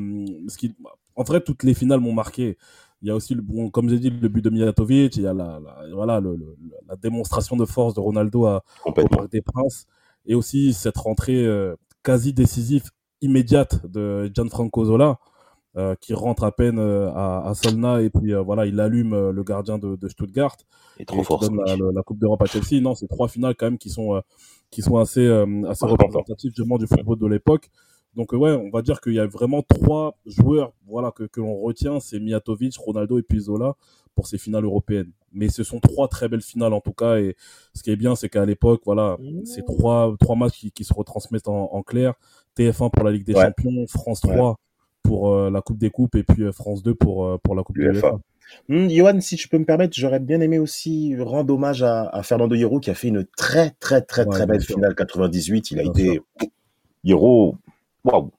ce 0.48 0.56
qui, 0.56 0.74
en 1.14 1.22
vrai, 1.22 1.42
toutes 1.42 1.62
les 1.64 1.74
finales 1.74 2.00
m'ont 2.00 2.14
marqué. 2.14 2.56
Il 3.02 3.08
y 3.08 3.10
a 3.10 3.14
aussi, 3.14 3.34
le, 3.34 3.42
bon, 3.42 3.70
comme 3.70 3.88
j'ai 3.88 3.98
dit, 3.98 4.10
le 4.10 4.28
but 4.28 4.42
de 4.42 4.50
Mijatovic. 4.50 5.16
Il 5.16 5.22
y 5.22 5.26
a 5.26 5.32
la, 5.32 5.60
voilà, 5.94 6.20
le, 6.20 6.36
la 6.88 6.96
démonstration 6.96 7.56
de 7.56 7.64
force 7.64 7.94
de 7.94 8.00
Ronaldo 8.00 8.46
à, 8.46 8.64
au 8.84 8.92
Parc 8.92 9.30
des 9.30 9.42
Princes. 9.42 9.86
Et 10.26 10.34
aussi 10.34 10.72
cette 10.72 10.96
rentrée 10.96 11.46
euh, 11.46 11.76
quasi 12.02 12.32
décisive, 12.32 12.90
immédiate 13.20 13.86
de 13.86 14.30
Gianfranco 14.34 14.84
Zola, 14.84 15.18
euh, 15.76 15.94
qui 16.00 16.12
rentre 16.12 16.42
à 16.44 16.50
peine 16.50 16.78
euh, 16.78 17.10
à, 17.12 17.48
à, 17.48 17.54
Solna. 17.54 18.02
Et 18.02 18.10
puis 18.10 18.34
voilà, 18.34 18.66
il 18.66 18.80
allume 18.80 19.30
le 19.30 19.44
gardien 19.44 19.78
de, 19.78 19.94
de 19.94 20.08
Stuttgart. 20.08 20.56
Et 20.98 21.04
trop 21.04 21.22
fort. 21.22 21.40
donne 21.40 21.60
la, 21.64 21.76
la, 21.76 22.02
Coupe 22.02 22.18
d'Europe 22.18 22.42
à 22.42 22.46
Chelsea. 22.46 22.82
Non, 22.82 22.96
c'est 22.96 23.06
trois 23.06 23.28
finales 23.28 23.54
quand 23.56 23.66
même 23.66 23.78
qui 23.78 23.90
sont, 23.90 24.20
qui 24.70 24.82
sont 24.82 24.96
assez, 24.96 25.26
assez 25.68 25.86
représentatives 25.86 26.52
du 26.52 26.64
football 26.86 27.18
de 27.18 27.26
l'époque. 27.26 27.70
Donc 28.18 28.32
ouais, 28.32 28.50
on 28.50 28.68
va 28.68 28.82
dire 28.82 29.00
qu'il 29.00 29.14
y 29.14 29.20
a 29.20 29.26
vraiment 29.28 29.62
trois 29.62 30.18
joueurs 30.26 30.72
voilà, 30.88 31.12
que, 31.12 31.22
que 31.22 31.40
l'on 31.40 31.60
retient, 31.60 32.00
c'est 32.00 32.18
Mijatovic, 32.18 32.76
Ronaldo 32.76 33.16
et 33.16 33.22
puis 33.22 33.38
Zola 33.38 33.76
pour 34.16 34.26
ces 34.26 34.38
finales 34.38 34.64
européennes. 34.64 35.12
Mais 35.32 35.48
ce 35.48 35.62
sont 35.62 35.78
trois 35.78 36.08
très 36.08 36.28
belles 36.28 36.42
finales 36.42 36.72
en 36.72 36.80
tout 36.80 36.92
cas. 36.92 37.18
Et 37.18 37.36
ce 37.74 37.84
qui 37.84 37.92
est 37.92 37.96
bien, 37.96 38.16
c'est 38.16 38.28
qu'à 38.28 38.44
l'époque, 38.44 38.82
voilà, 38.84 39.16
c'est 39.44 39.64
trois, 39.64 40.16
trois 40.18 40.34
matchs 40.34 40.58
qui, 40.58 40.72
qui 40.72 40.82
se 40.82 40.92
retransmettent 40.92 41.46
en, 41.46 41.72
en, 41.72 41.82
clair. 41.84 42.14
TF1 42.56 42.90
pour 42.90 43.04
la 43.04 43.12
Ligue 43.12 43.24
des 43.24 43.34
Champions, 43.34 43.86
France 43.86 44.20
3 44.22 44.58
pour 45.04 45.32
euh, 45.32 45.48
la 45.48 45.62
Coupe 45.62 45.78
des 45.78 45.90
Coupes 45.90 46.16
et 46.16 46.24
puis 46.24 46.42
euh, 46.42 46.50
France 46.50 46.82
2 46.82 46.96
pour, 46.96 47.24
euh, 47.24 47.38
pour 47.40 47.54
la 47.54 47.62
Coupe 47.62 47.78
de 47.78 47.84
l'UEFA. 47.84 48.18
Mmh, 48.68 48.88
Johan, 48.88 49.20
si 49.20 49.36
je 49.36 49.48
peux 49.48 49.58
me 49.58 49.64
permettre, 49.64 49.96
j'aurais 49.96 50.18
bien 50.18 50.40
aimé 50.40 50.58
aussi 50.58 51.14
rendre 51.20 51.54
hommage 51.54 51.84
à, 51.84 52.08
à 52.08 52.24
Fernando 52.24 52.56
Hierro 52.56 52.80
qui 52.80 52.90
a 52.90 52.94
fait 52.94 53.08
une 53.08 53.24
très 53.36 53.70
très 53.78 54.02
très 54.02 54.26
très 54.26 54.44
belle 54.44 54.60
finale 54.60 54.96
98. 54.96 55.70
Il 55.70 55.78
a 55.78 55.84
été 55.84 56.20
Hierro, 57.04 57.56
Waouh. 58.08 58.30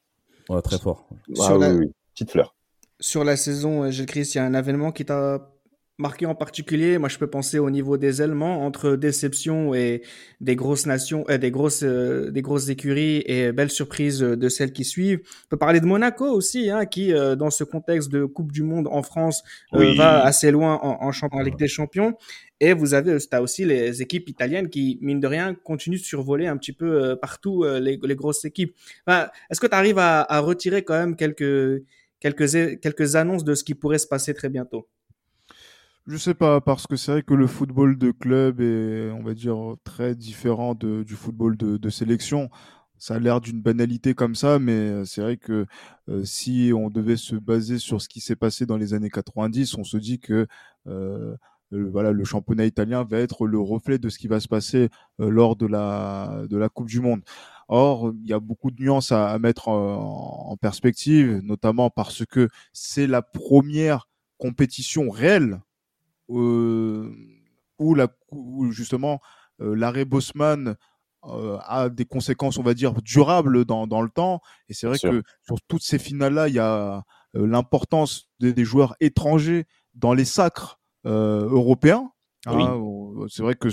Ouais, 0.50 0.62
très 0.62 0.80
fort. 0.80 1.08
Ah, 1.40 1.58
oui, 1.58 1.68
oui. 1.68 1.92
Petite 2.14 2.32
fleur. 2.32 2.56
Sur 3.00 3.24
la 3.24 3.38
saison, 3.38 3.84
euh, 3.84 3.92
Gilles 3.92 4.08
Christ, 4.08 4.36
il 4.36 4.40
y 4.40 4.42
a 4.42 4.46
un 4.46 4.54
événement 4.54 4.92
qui 4.92 5.06
t'a 5.06 5.52
marqué 6.00 6.26
en 6.26 6.36
particulier. 6.36 6.98
Moi, 6.98 7.10
je 7.10 7.18
peux 7.18 7.28
penser 7.28 7.60
au 7.60 7.70
niveau 7.70 7.98
des 7.98 8.22
Allemands, 8.22 8.66
entre 8.66 8.96
déception 8.96 9.74
et 9.76 10.02
des 10.42 10.56
grosses 10.56 10.86
nations, 10.86 11.26
euh, 11.30 11.38
des 11.38 11.52
grosses, 11.52 11.84
euh, 11.84 12.32
des 12.32 12.42
grosses 12.42 12.70
écuries 12.70 13.24
et 13.26 13.52
belles 13.52 13.72
surprises 13.72 14.20
de 14.20 14.50
celles 14.50 14.74
qui 14.74 14.86
suivent. 14.86 15.22
On 15.46 15.50
peut 15.50 15.58
parler 15.58 15.80
de 15.80 15.86
Monaco 15.86 16.26
aussi, 16.26 16.70
hein, 16.70 16.86
qui, 16.86 17.14
dans 17.14 17.52
ce 17.52 17.64
contexte 17.64 18.10
de 18.10 18.26
Coupe 18.26 18.52
du 18.52 18.64
Monde 18.64 18.88
en 18.90 19.04
France, 19.04 19.44
va 19.72 20.24
assez 20.24 20.52
loin 20.52 20.80
en, 20.82 21.10
en, 21.10 21.12
en 21.32 21.42
Ligue 21.42 21.58
des 21.58 21.68
Champions. 21.68 22.16
Et 22.60 22.74
vous 22.74 22.94
avez 22.94 23.18
as 23.32 23.42
aussi 23.42 23.64
les 23.66 24.02
équipes 24.02 24.28
italiennes 24.30 24.70
qui, 24.70 25.00
mine 25.02 25.20
de 25.20 25.28
rien, 25.28 25.56
continuent 25.56 25.98
de 25.98 26.04
survoler 26.04 26.48
un 26.48 26.58
petit 26.58 26.74
peu 26.74 27.04
euh, 27.04 27.16
partout 27.16 27.64
euh, 27.64 27.80
les, 27.80 27.98
les, 28.02 28.16
grosses 28.16 28.44
équipes. 28.44 28.76
Enfin, 29.08 29.30
Est-ce 29.50 29.62
que 29.62 29.68
tu 29.68 29.76
arrives 29.76 29.98
à, 29.98 30.22
à, 30.22 30.40
retirer 30.40 30.84
quand 30.84 30.98
même 30.98 31.16
quelques, 31.16 31.84
quelques, 32.20 32.80
quelques 32.82 33.16
annonces 33.16 33.46
de 33.46 33.56
ce 33.56 33.64
qui 33.64 33.76
pourrait 33.76 33.98
se 33.98 34.08
passer 34.08 34.34
très 34.34 34.50
bientôt? 34.50 34.88
Je 36.10 36.18
sais 36.18 36.34
pas, 36.34 36.60
parce 36.60 36.88
que 36.88 36.96
c'est 36.96 37.12
vrai 37.12 37.24
que 37.24 37.36
le 37.36 37.46
football 37.48 37.98
de 37.98 38.12
club 38.12 38.62
est, 38.62 39.12
on 39.12 39.22
va 39.24 39.34
dire, 39.36 39.76
très 39.84 40.16
différent 40.16 40.74
du 40.76 41.16
football 41.16 41.56
de, 41.56 41.90
sélection. 41.90 42.50
ça 42.98 43.16
a 43.16 43.20
l'air 43.20 43.42
d'une 43.42 43.62
banalité 43.62 44.16
comme 44.16 44.36
ça, 44.36 44.60
mais 44.60 45.06
c'est 45.06 45.22
vrai 45.22 45.38
que 45.38 45.68
si 46.24 46.72
on 46.76 46.90
devait 46.90 47.16
se 47.18 47.36
baser 47.36 47.78
sur 47.78 48.02
ce 48.02 48.10
qui 48.10 48.22
s'est 48.22 48.36
passé 48.36 48.66
dans 48.66 48.78
les 48.78 48.94
années 48.96 49.12
90, 49.12 49.76
on 49.78 49.84
se 49.84 49.98
dit 49.98 50.20
que 50.20 50.48
voilà, 51.72 52.12
le 52.12 52.24
championnat 52.24 52.66
italien 52.66 53.04
va 53.04 53.20
être 53.20 53.46
le 53.46 53.60
reflet 53.60 54.00
de 54.00 54.10
ce 54.10 54.18
qui 54.18 54.28
va 54.28 54.40
se 54.40 54.48
passer 54.48 54.90
lors 55.20 55.56
de 55.56 55.68
la, 55.68 56.44
de 56.50 56.58
la 56.58 56.70
Coupe 56.70 56.88
du 56.88 57.02
Monde. 57.02 57.22
Or, 57.68 58.12
il 58.24 58.28
y 58.28 58.34
a 58.34 58.40
beaucoup 58.40 58.72
de 58.72 58.82
nuances 58.82 59.12
à, 59.12 59.38
mettre 59.38 59.68
en, 59.68 60.58
perspective, 60.60 61.40
notamment 61.44 61.92
parce 61.92 62.26
que 62.26 62.50
c'est 62.74 63.06
la 63.06 63.22
première 63.22 64.10
compétition 64.40 65.10
réelle 65.12 65.54
euh, 65.54 65.69
où, 66.30 67.96
la, 67.96 68.08
où 68.32 68.72
justement 68.72 69.20
l'arrêt 69.60 70.06
Bosman 70.06 70.78
euh, 71.26 71.58
a 71.66 71.90
des 71.90 72.06
conséquences, 72.06 72.58
on 72.58 72.64
va 72.64 72.74
dire, 72.74 72.94
durables 73.02 73.66
dans, 73.66 73.88
dans 73.88 74.02
le 74.02 74.10
temps. 74.10 74.42
Et 74.70 74.74
c'est 74.74 74.88
vrai 74.88 74.98
que 74.98 75.22
sur 75.44 75.62
toutes 75.68 75.82
ces 75.82 76.00
finales-là, 76.00 76.48
il 76.48 76.54
y 76.54 76.60
a 76.60 77.04
euh, 77.36 77.46
l'importance 77.46 78.30
des, 78.40 78.64
joueurs 78.64 78.96
étrangers 79.02 79.66
dans 79.96 80.14
les 80.14 80.24
sacres 80.24 80.80
euh, 81.06 81.50
européens. 81.50 82.10
Hein, 82.46 82.82
c'est 83.28 83.44
vrai 83.44 83.56
que 83.56 83.68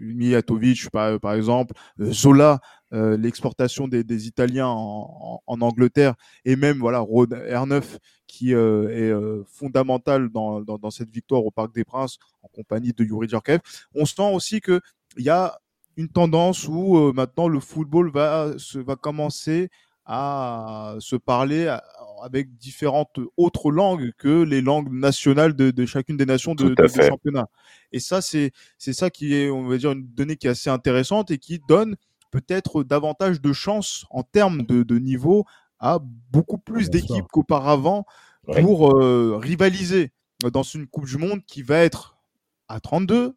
Mijatovic, 0.00 0.88
par, 0.88 1.20
par 1.20 1.34
exemple, 1.34 1.74
Zola, 2.00 2.60
l'exportation 3.18 3.88
des, 3.88 4.04
des, 4.04 4.28
Italiens 4.28 4.68
en, 4.68 5.42
en, 5.46 5.60
Angleterre, 5.60 6.14
et 6.44 6.54
même 6.54 6.78
voilà 6.78 7.00
R9 7.00 7.82
qui 8.26 8.52
est 8.52 9.12
fondamental 9.46 10.28
dans, 10.28 10.60
dans, 10.60 10.78
dans, 10.78 10.90
cette 10.90 11.10
victoire 11.10 11.44
au 11.44 11.50
Parc 11.50 11.74
des 11.74 11.84
Princes 11.84 12.18
en 12.42 12.48
compagnie 12.48 12.92
de 12.92 13.04
Yuri 13.04 13.28
Djorkaeff. 13.28 13.60
On 13.94 14.06
sent 14.06 14.30
aussi 14.32 14.60
que 14.60 14.80
il 15.16 15.24
y 15.24 15.30
a 15.30 15.58
une 15.96 16.08
tendance 16.08 16.66
où 16.68 16.96
euh, 16.96 17.12
maintenant 17.12 17.48
le 17.48 17.60
football 17.60 18.10
va, 18.10 18.52
se, 18.58 18.78
va 18.78 18.96
commencer 18.96 19.70
à 20.06 20.96
se 20.98 21.16
parler 21.16 21.74
avec 22.22 22.56
différentes 22.58 23.18
autres 23.38 23.70
langues 23.70 24.12
que 24.18 24.42
les 24.42 24.60
langues 24.60 24.92
nationales 24.92 25.54
de, 25.54 25.70
de 25.70 25.86
chacune 25.86 26.18
des 26.18 26.26
nations 26.26 26.54
de, 26.54 26.74
de, 26.74 26.86
championnat. 26.86 27.48
Et 27.90 28.00
ça, 28.00 28.20
c'est 28.20 28.52
c'est 28.76 28.92
ça 28.92 29.08
qui 29.08 29.34
est, 29.34 29.48
on 29.48 29.66
va 29.66 29.78
dire, 29.78 29.92
une 29.92 30.06
donnée 30.06 30.36
qui 30.36 30.46
est 30.46 30.50
assez 30.50 30.68
intéressante 30.68 31.30
et 31.30 31.38
qui 31.38 31.58
donne 31.68 31.96
peut-être 32.34 32.82
davantage 32.82 33.40
de 33.40 33.52
chances 33.52 34.06
en 34.10 34.24
termes 34.24 34.62
de, 34.62 34.82
de 34.82 34.98
niveau 34.98 35.44
à 35.78 36.00
beaucoup 36.32 36.58
plus 36.58 36.90
d'équipes 36.90 37.28
qu'auparavant 37.30 38.06
pour 38.44 38.98
euh, 38.98 39.38
rivaliser 39.40 40.10
dans 40.52 40.64
une 40.64 40.88
Coupe 40.88 41.06
du 41.06 41.16
Monde 41.16 41.44
qui 41.46 41.62
va 41.62 41.78
être 41.78 42.16
à 42.66 42.80
32 42.80 43.36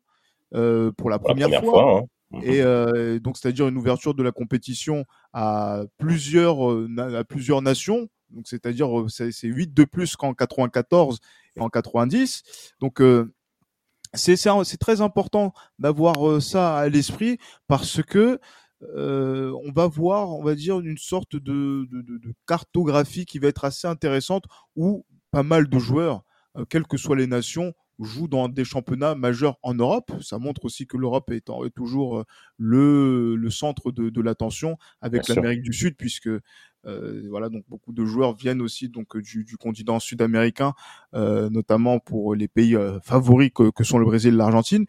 euh, 0.56 0.92
pour 0.94 1.12
la 1.12 1.20
première, 1.20 1.64
fois. 1.64 2.00
Hein. 2.00 2.06
Et 2.42 2.62
euh, 2.62 3.20
donc, 3.20 3.38
c'est-à-dire 3.38 3.68
une 3.68 3.78
ouverture 3.78 4.16
de 4.16 4.24
la 4.24 4.32
compétition 4.32 5.06
à 5.32 5.84
plusieurs, 6.00 6.72
euh, 6.72 6.90
à 7.16 7.24
plusieurs 7.24 7.62
nations. 7.62 8.10
Donc, 8.32 8.48
c'est-à-dire, 8.48 9.00
euh, 9.00 9.08
c'est 9.08 9.32
8 9.48 9.76
de 9.76 9.84
plus 9.84 10.16
qu'en 10.16 10.34
94 10.34 11.20
et 11.56 11.62
en 11.62 11.70
90. 11.70 12.74
Donc, 12.80 13.00
c'est 14.14 14.78
très 14.80 15.02
important 15.02 15.54
d'avoir 15.78 16.42
ça 16.42 16.78
à 16.78 16.90
l'esprit 16.90 17.38
parce 17.68 18.02
que 18.02 18.40
on 18.82 19.72
va 19.74 19.88
voir, 19.88 20.30
on 20.30 20.44
va 20.44 20.56
dire, 20.56 20.80
une 20.80 20.98
sorte 20.98 21.36
de, 21.36 21.88
de, 21.92 22.02
de, 22.02 22.34
cartographie 22.48 23.26
qui 23.26 23.40
va 23.40 23.48
être 23.48 23.66
assez 23.66 23.88
intéressante 23.88 24.46
où 24.76 25.06
pas 25.32 25.44
mal 25.44 25.68
de 25.68 25.80
joueurs, 25.80 26.24
quelles 26.70 26.88
que 26.88 26.98
soient 26.98 27.16
les 27.16 27.28
nations, 27.28 27.74
joue 28.00 28.28
dans 28.28 28.48
des 28.48 28.64
championnats 28.64 29.16
majeurs 29.16 29.58
en 29.64 29.74
Europe. 29.74 30.12
Ça 30.22 30.38
montre 30.38 30.66
aussi 30.66 30.88
que 30.88 30.98
l'Europe 30.98 31.32
est, 31.32 31.50
est, 31.50 31.76
toujours 31.76 32.20
euh, 32.20 32.24
le, 32.58 33.36
le 33.36 33.50
centre 33.50 33.92
de, 33.92 34.10
de 34.10 34.22
l'attention 34.22 34.78
avec 35.02 35.28
l'Amérique 35.28 35.64
du 35.64 35.74
Sud, 35.74 35.96
puisque 35.98 36.30
euh, 36.86 37.24
voilà 37.30 37.50
donc 37.50 37.64
beaucoup 37.68 37.92
de 37.92 38.06
joueurs 38.06 38.36
viennent 38.36 38.62
aussi 38.62 38.88
donc 38.88 39.18
du, 39.18 39.44
du 39.44 39.58
continent 39.58 40.00
sud-américain, 40.00 40.74
euh, 41.16 41.50
notamment 41.50 42.00
pour 42.00 42.36
les 42.36 42.48
pays 42.48 42.76
euh, 42.76 43.00
favoris 43.02 43.52
que, 43.54 43.72
que, 43.72 43.84
sont 43.84 43.98
le 43.98 44.06
Brésil 44.06 44.34
et 44.34 44.38
l'Argentine. 44.38 44.86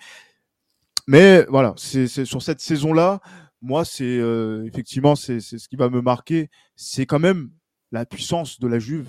Mais 1.06 1.46
voilà, 1.48 1.72
c'est 1.78 2.06
sur 2.06 2.42
cette 2.42 2.60
saison-là, 2.60 3.20
moi 3.60 3.84
c'est 3.84 4.18
euh, 4.18 4.64
effectivement 4.66 5.16
c'est 5.16 5.40
ce 5.40 5.68
qui 5.68 5.76
va 5.76 5.88
me 5.88 6.00
marquer, 6.00 6.50
c'est 6.76 7.06
quand 7.06 7.18
même 7.18 7.50
la 7.92 8.06
puissance 8.06 8.60
de 8.60 8.66
la 8.66 8.78
Juve 8.78 9.08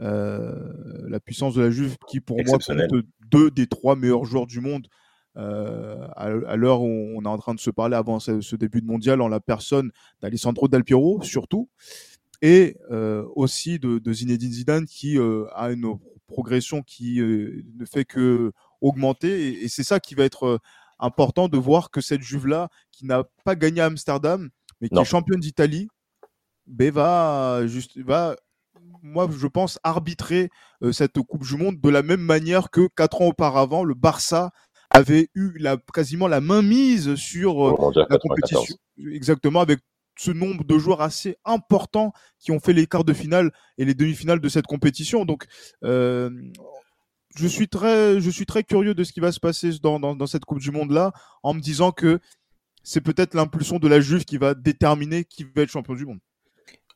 euh, 0.00 1.08
la 1.08 1.20
puissance 1.20 1.54
de 1.54 1.62
la 1.62 1.70
Juve 1.70 1.96
qui 2.08 2.20
pour 2.20 2.36
moi 2.44 2.58
compte 2.58 2.92
deux 3.30 3.50
des 3.50 3.66
trois 3.66 3.96
meilleurs 3.96 4.24
joueurs 4.24 4.46
du 4.46 4.60
monde. 4.60 4.88
Euh, 5.36 6.06
à, 6.14 6.54
l'heure 6.54 6.82
où 6.82 6.86
on 6.86 7.24
est 7.24 7.28
en 7.28 7.38
train 7.38 7.54
de 7.54 7.58
se 7.58 7.70
parler 7.70 7.96
avant 7.96 8.20
ce, 8.20 8.54
début 8.54 8.80
de 8.80 8.86
mondial 8.86 9.20
en 9.20 9.26
la 9.26 9.40
personne 9.40 9.90
d'Alessandro 10.22 10.68
Del 10.68 10.84
Piero 10.84 11.20
surtout 11.22 11.68
et 12.40 12.76
aussi 13.34 13.80
de, 13.80 13.98
de, 13.98 14.12
Zinedine 14.12 14.52
Zidane 14.52 14.86
qui 14.86 15.18
a 15.18 15.72
une 15.72 15.98
progression 16.28 16.82
qui 16.82 17.20
ne 17.20 17.84
fait 17.84 18.04
que 18.04 18.52
augmenter. 18.80 19.64
Et, 19.64 19.68
c'est 19.68 19.82
ça 19.82 19.98
qui 19.98 20.14
va 20.14 20.24
être 20.24 20.60
important 21.04 21.48
de 21.48 21.58
voir 21.58 21.90
que 21.90 22.00
cette 22.00 22.22
Juve 22.22 22.46
là 22.46 22.68
qui 22.90 23.06
n'a 23.06 23.24
pas 23.44 23.54
gagné 23.54 23.80
à 23.80 23.86
Amsterdam 23.86 24.48
mais 24.80 24.88
qui 24.88 24.98
est 24.98 25.04
championne 25.04 25.40
d'Italie 25.40 25.88
ben 26.66 26.90
va 26.90 27.66
juste 27.66 27.98
va 27.98 28.36
moi, 29.04 29.28
je 29.30 29.46
pense, 29.46 29.78
arbitrer 29.84 30.50
euh, 30.82 30.90
cette 30.90 31.20
Coupe 31.20 31.44
du 31.44 31.56
Monde 31.56 31.80
de 31.80 31.88
la 31.90 32.02
même 32.02 32.22
manière 32.22 32.70
que 32.70 32.88
quatre 32.96 33.20
ans 33.20 33.26
auparavant, 33.26 33.84
le 33.84 33.94
Barça 33.94 34.50
avait 34.90 35.28
eu 35.34 35.52
la, 35.58 35.76
quasiment 35.92 36.26
la 36.26 36.40
main 36.40 36.62
mise 36.62 37.14
sur 37.14 37.68
euh, 37.68 38.04
la 38.08 38.18
compétition. 38.18 38.76
Exactement, 39.10 39.60
avec 39.60 39.80
ce 40.16 40.30
nombre 40.30 40.64
de 40.64 40.78
joueurs 40.78 41.02
assez 41.02 41.36
importants 41.44 42.12
qui 42.38 42.52
ont 42.52 42.60
fait 42.60 42.72
les 42.72 42.86
quarts 42.86 43.04
de 43.04 43.12
finale 43.12 43.50
et 43.78 43.84
les 43.84 43.94
demi-finales 43.94 44.40
de 44.40 44.48
cette 44.48 44.66
compétition. 44.66 45.24
Donc, 45.24 45.44
euh, 45.82 46.30
je 47.36 47.46
suis 47.46 47.68
très, 47.68 48.64
curieux 48.64 48.94
de 48.94 49.04
ce 49.04 49.12
qui 49.12 49.20
va 49.20 49.32
se 49.32 49.40
passer 49.40 49.70
dans 49.82 50.26
cette 50.26 50.44
Coupe 50.44 50.60
du 50.60 50.70
Monde 50.70 50.92
là, 50.92 51.12
en 51.42 51.54
me 51.54 51.60
disant 51.60 51.92
que 51.92 52.20
c'est 52.84 53.00
peut-être 53.00 53.34
l'impulsion 53.34 53.78
de 53.78 53.88
la 53.88 54.00
Juve 54.00 54.24
qui 54.24 54.36
va 54.36 54.54
déterminer 54.54 55.24
qui 55.24 55.44
va 55.44 55.62
être 55.62 55.70
champion 55.70 55.94
du 55.94 56.06
monde. 56.06 56.20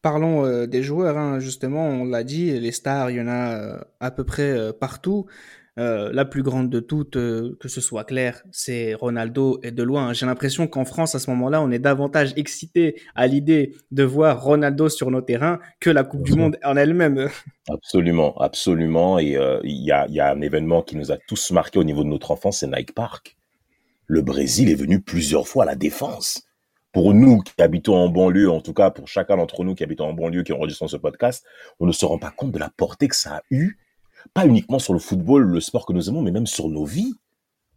Parlons 0.01 0.45
euh, 0.45 0.67
des 0.67 0.83
joueurs, 0.83 1.19
hein. 1.19 1.41
justement, 1.41 1.89
on 1.89 2.05
l'a 2.05 2.23
dit, 2.23 2.53
les 2.61 2.71
stars, 2.71 3.11
il 3.11 3.17
y 3.17 3.21
en 3.21 3.27
a 3.27 3.55
euh, 3.55 3.81
à 3.99 4.13
peu 4.13 4.23
près 4.23 4.53
euh, 4.53 4.73
partout. 4.73 5.27
La 5.79 6.25
plus 6.25 6.43
grande 6.43 6.69
de 6.71 6.81
toutes, 6.81 7.13
que 7.15 7.69
ce 7.69 7.81
soit 7.81 8.05
clair, 8.05 8.43
c'est 8.51 8.95
Ronaldo 8.95 9.61
et 9.63 9.71
de 9.71 9.83
loin. 9.83 10.13
J'ai 10.13 10.27
l'impression 10.27 10.67
qu'en 10.67 10.85
France, 10.85 11.15
à 11.15 11.19
ce 11.19 11.31
moment-là, 11.31 11.63
on 11.63 11.71
est 11.71 11.79
davantage 11.79 12.33
excité 12.37 13.01
à 13.15 13.27
l'idée 13.27 13.77
de 13.91 14.03
voir 14.03 14.43
Ronaldo 14.43 14.89
sur 14.89 15.11
nos 15.11 15.23
terrains 15.23 15.61
que 15.81 15.91
la 15.91 16.05
Coupe 16.05 16.25
du 16.25 16.35
Monde 16.35 16.59
en 16.65 16.77
elle-même. 16.77 17.29
Absolument, 17.69 18.37
absolument. 18.39 19.19
Et 19.19 19.39
il 19.65 19.85
y, 19.85 19.93
a, 19.93 20.07
y 20.09 20.21
a 20.21 20.31
un 20.31 20.41
événement 20.41 20.83
qui 20.83 20.97
nous 20.97 21.13
a 21.13 21.17
tous 21.17 21.53
marqué 21.53 21.79
au 21.79 21.85
niveau 21.85 22.03
de 22.03 22.09
notre 22.09 22.31
enfance, 22.31 22.59
c'est 22.59 22.67
Nike 22.67 22.95
Park. 22.95 23.37
Le 24.07 24.23
Brésil 24.23 24.71
est 24.71 24.75
venu 24.75 25.01
plusieurs 25.01 25.47
fois 25.47 25.65
à 25.65 25.67
la 25.67 25.77
défense 25.77 26.43
pour 26.93 27.13
nous 27.13 27.41
qui 27.43 27.53
habitons 27.63 27.95
en 27.95 28.09
banlieue, 28.09 28.51
en 28.51 28.61
tout 28.61 28.73
cas 28.73 28.91
pour 28.91 29.07
chacun 29.07 29.37
d'entre 29.37 29.65
nous 29.65 29.75
qui 29.75 29.85
habitons 29.85 30.07
en 30.07 30.15
banlieue, 30.15 30.43
qui 30.43 30.53
enregistrons 30.53 30.89
ce 30.89 30.97
podcast, 30.97 31.45
on 31.79 31.87
ne 31.87 31.93
se 31.93 32.07
rend 32.07 32.19
pas 32.19 32.31
compte 32.31 32.53
de 32.53 32.59
la 32.59 32.71
portée 32.71 33.09
que 33.09 33.17
ça 33.17 33.37
a 33.37 33.43
eu, 33.51 33.79
pas 34.35 34.47
uniquement 34.47 34.79
sur 34.79 34.93
le 34.93 34.99
football, 34.99 35.43
le 35.45 35.61
sport 35.61 35.87
que 35.87 35.93
nous 35.93 36.09
aimons, 36.09 36.23
mais 36.23 36.31
même 36.31 36.47
sur 36.47 36.69
nos 36.69 36.85
vies. 36.85 37.15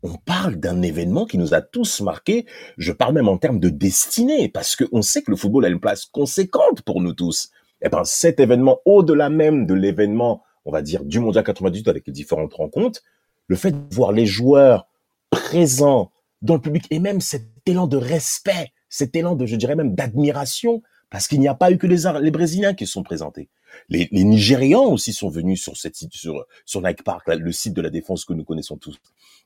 On 0.03 0.15
parle 0.15 0.55
d'un 0.55 0.81
événement 0.81 1.25
qui 1.25 1.37
nous 1.37 1.53
a 1.53 1.61
tous 1.61 2.01
marqués. 2.01 2.45
Je 2.77 2.91
parle 2.91 3.13
même 3.13 3.27
en 3.27 3.37
termes 3.37 3.59
de 3.59 3.69
destinée, 3.69 4.49
parce 4.49 4.75
qu'on 4.75 5.01
sait 5.01 5.21
que 5.21 5.31
le 5.31 5.37
football 5.37 5.65
a 5.65 5.69
une 5.69 5.79
place 5.79 6.05
conséquente 6.05 6.81
pour 6.81 7.01
nous 7.01 7.13
tous. 7.13 7.51
Et 7.81 7.87
eh 7.87 7.89
ben, 7.89 8.03
cet 8.03 8.39
événement, 8.39 8.79
au-delà 8.85 9.29
même 9.29 9.65
de 9.65 9.73
l'événement, 9.73 10.43
on 10.65 10.71
va 10.71 10.81
dire, 10.81 11.03
du 11.03 11.19
Mondial 11.19 11.43
98 11.43 11.87
avec 11.87 12.05
les 12.07 12.13
différentes 12.13 12.53
rencontres, 12.53 13.01
le 13.47 13.55
fait 13.55 13.71
de 13.71 13.95
voir 13.95 14.11
les 14.11 14.25
joueurs 14.25 14.87
présents 15.29 16.11
dans 16.41 16.55
le 16.55 16.61
public 16.61 16.85
et 16.91 16.99
même 16.99 17.21
cet 17.21 17.47
élan 17.65 17.87
de 17.87 17.97
respect 17.97 18.71
cet 18.91 19.15
élan 19.15 19.35
de, 19.35 19.47
je 19.47 19.55
dirais 19.55 19.75
même, 19.75 19.95
d'admiration, 19.95 20.83
parce 21.09 21.27
qu'il 21.27 21.39
n'y 21.39 21.47
a 21.47 21.55
pas 21.55 21.71
eu 21.71 21.77
que 21.79 21.87
les, 21.87 22.03
les 22.21 22.29
Brésiliens 22.29 22.75
qui 22.75 22.85
sont 22.85 23.01
présentés. 23.01 23.49
Les, 23.89 24.07
les 24.11 24.23
Nigérians 24.23 24.85
aussi 24.85 25.13
sont 25.13 25.29
venus 25.29 25.61
sur 25.61 25.77
cette 25.77 25.95
site, 25.95 26.13
sur, 26.13 26.45
sur 26.65 26.81
Nike 26.81 27.03
Park, 27.03 27.27
le 27.27 27.51
site 27.51 27.73
de 27.73 27.81
la 27.81 27.89
défense 27.89 28.25
que 28.25 28.33
nous 28.33 28.43
connaissons 28.43 28.77
tous. 28.77 28.97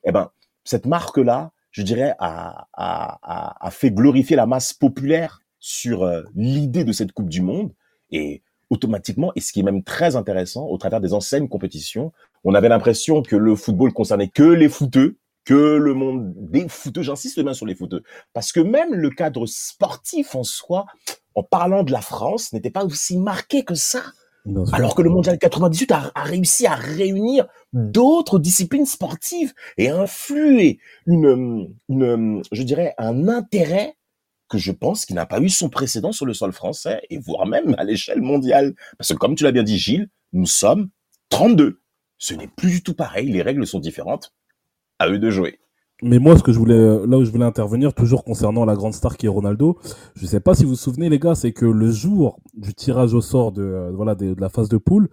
Eh 0.04 0.12
ben, 0.12 0.30
cette 0.64 0.86
marque-là, 0.86 1.52
je 1.70 1.82
dirais, 1.82 2.14
a, 2.18 2.66
a, 2.72 3.66
a, 3.66 3.70
fait 3.70 3.90
glorifier 3.90 4.36
la 4.36 4.46
masse 4.46 4.72
populaire 4.72 5.40
sur 5.58 6.02
euh, 6.02 6.22
l'idée 6.34 6.84
de 6.84 6.92
cette 6.92 7.12
Coupe 7.12 7.28
du 7.28 7.42
Monde 7.42 7.72
et 8.10 8.42
automatiquement, 8.70 9.32
et 9.36 9.40
ce 9.40 9.52
qui 9.52 9.60
est 9.60 9.62
même 9.62 9.82
très 9.82 10.16
intéressant, 10.16 10.66
au 10.66 10.78
travers 10.78 11.00
des 11.00 11.12
anciennes 11.12 11.48
compétitions, 11.48 12.12
on 12.44 12.54
avait 12.54 12.68
l'impression 12.68 13.22
que 13.22 13.36
le 13.36 13.54
football 13.54 13.92
concernait 13.92 14.28
que 14.28 14.42
les 14.42 14.68
footeux, 14.68 15.18
que 15.46 15.54
le 15.54 15.94
monde 15.94 16.34
des 16.36 16.68
footeux, 16.68 17.02
j'insiste 17.02 17.38
même 17.38 17.54
sur 17.54 17.66
les 17.66 17.76
footeux, 17.76 18.02
parce 18.34 18.52
que 18.52 18.60
même 18.60 18.92
le 18.92 19.10
cadre 19.10 19.46
sportif 19.46 20.34
en 20.34 20.42
soi, 20.42 20.86
en 21.34 21.42
parlant 21.42 21.84
de 21.84 21.92
la 21.92 22.02
France, 22.02 22.52
n'était 22.52 22.70
pas 22.70 22.84
aussi 22.84 23.16
marqué 23.16 23.64
que 23.64 23.74
ça. 23.74 24.02
Alors 24.72 24.94
que 24.94 25.02
le 25.02 25.10
mondial 25.10 25.38
98 25.38 25.90
a, 25.90 26.12
réussi 26.14 26.66
à 26.66 26.76
réunir 26.76 27.48
d'autres 27.72 28.38
disciplines 28.38 28.86
sportives 28.86 29.52
et 29.76 29.88
influer 29.88 30.78
une, 31.06 31.74
une, 31.88 32.42
je 32.52 32.62
dirais, 32.62 32.94
un 32.96 33.26
intérêt 33.26 33.96
que 34.48 34.58
je 34.58 34.70
pense 34.70 35.04
qu'il 35.04 35.16
n'a 35.16 35.26
pas 35.26 35.40
eu 35.40 35.48
son 35.48 35.68
précédent 35.68 36.12
sur 36.12 36.26
le 36.26 36.34
sol 36.34 36.52
français 36.52 37.02
et 37.10 37.18
voire 37.18 37.46
même 37.46 37.74
à 37.76 37.82
l'échelle 37.82 38.22
mondiale. 38.22 38.74
Parce 38.98 39.12
que 39.12 39.18
comme 39.18 39.34
tu 39.34 39.42
l'as 39.42 39.50
bien 39.50 39.64
dit, 39.64 39.78
Gilles, 39.78 40.08
nous 40.32 40.46
sommes 40.46 40.90
32. 41.30 41.80
Ce 42.18 42.34
n'est 42.34 42.46
plus 42.46 42.70
du 42.70 42.82
tout 42.84 42.94
pareil, 42.94 43.30
les 43.30 43.42
règles 43.42 43.66
sont 43.66 43.80
différentes. 43.80 44.32
À 44.98 45.08
eux 45.08 45.18
de 45.18 45.30
jouer. 45.30 45.58
Mais 46.02 46.18
moi, 46.18 46.36
ce 46.36 46.42
que 46.42 46.52
je 46.52 46.58
voulais, 46.58 47.06
là 47.06 47.18
où 47.18 47.24
je 47.24 47.30
voulais 47.30 47.44
intervenir, 47.44 47.94
toujours 47.94 48.22
concernant 48.22 48.64
la 48.66 48.74
grande 48.74 48.92
star 48.92 49.16
qui 49.16 49.26
est 49.26 49.30
Ronaldo, 49.30 49.78
je 50.14 50.26
sais 50.26 50.40
pas 50.40 50.54
si 50.54 50.64
vous 50.64 50.70
vous 50.70 50.76
souvenez, 50.76 51.08
les 51.08 51.18
gars, 51.18 51.34
c'est 51.34 51.52
que 51.52 51.64
le 51.64 51.90
jour 51.90 52.38
du 52.54 52.74
tirage 52.74 53.14
au 53.14 53.22
sort 53.22 53.52
de, 53.52 53.62
euh, 53.62 53.90
voilà, 53.92 54.14
de, 54.14 54.34
la 54.38 54.50
phase 54.50 54.68
de 54.68 54.76
poule, 54.76 55.08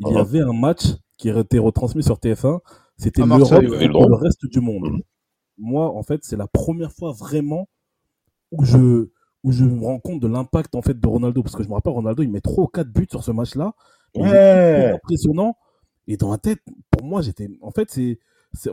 il 0.00 0.08
y 0.08 0.16
ah. 0.16 0.20
avait 0.20 0.40
un 0.40 0.52
match 0.52 0.82
qui 1.16 1.28
été 1.28 1.58
retransmis 1.58 2.02
sur 2.02 2.16
TF1. 2.16 2.60
C'était 2.96 3.24
l'Europe 3.24 3.62
et 3.80 3.88
le 3.88 4.14
reste 4.14 4.46
du 4.46 4.60
monde. 4.60 4.90
Mhm. 4.90 5.00
Moi, 5.58 5.88
en 5.88 6.02
fait, 6.02 6.20
c'est 6.24 6.36
la 6.36 6.48
première 6.48 6.92
fois 6.92 7.12
vraiment 7.12 7.68
où 8.50 8.64
je, 8.64 9.08
où 9.44 9.52
je 9.52 9.64
me 9.64 9.84
rends 9.84 10.00
compte 10.00 10.20
de 10.20 10.26
l'impact 10.26 10.74
en 10.74 10.82
fait 10.82 10.98
de 10.98 11.06
Ronaldo. 11.06 11.42
Parce 11.42 11.54
que 11.54 11.62
je 11.62 11.68
me 11.68 11.74
rappelle, 11.74 11.92
Ronaldo, 11.92 12.22
il 12.22 12.30
met 12.30 12.40
3 12.40 12.64
ou 12.64 12.66
4 12.66 12.88
buts 12.88 13.06
sur 13.08 13.22
ce 13.22 13.30
match-là. 13.30 13.74
Ouais. 14.16 14.92
impressionnant. 14.94 15.56
Et 16.06 16.16
dans 16.16 16.30
la 16.30 16.38
tête, 16.38 16.60
pour 16.90 17.04
moi, 17.06 17.22
j'étais. 17.22 17.48
En 17.62 17.70
fait, 17.70 17.90
c'est. 17.90 18.18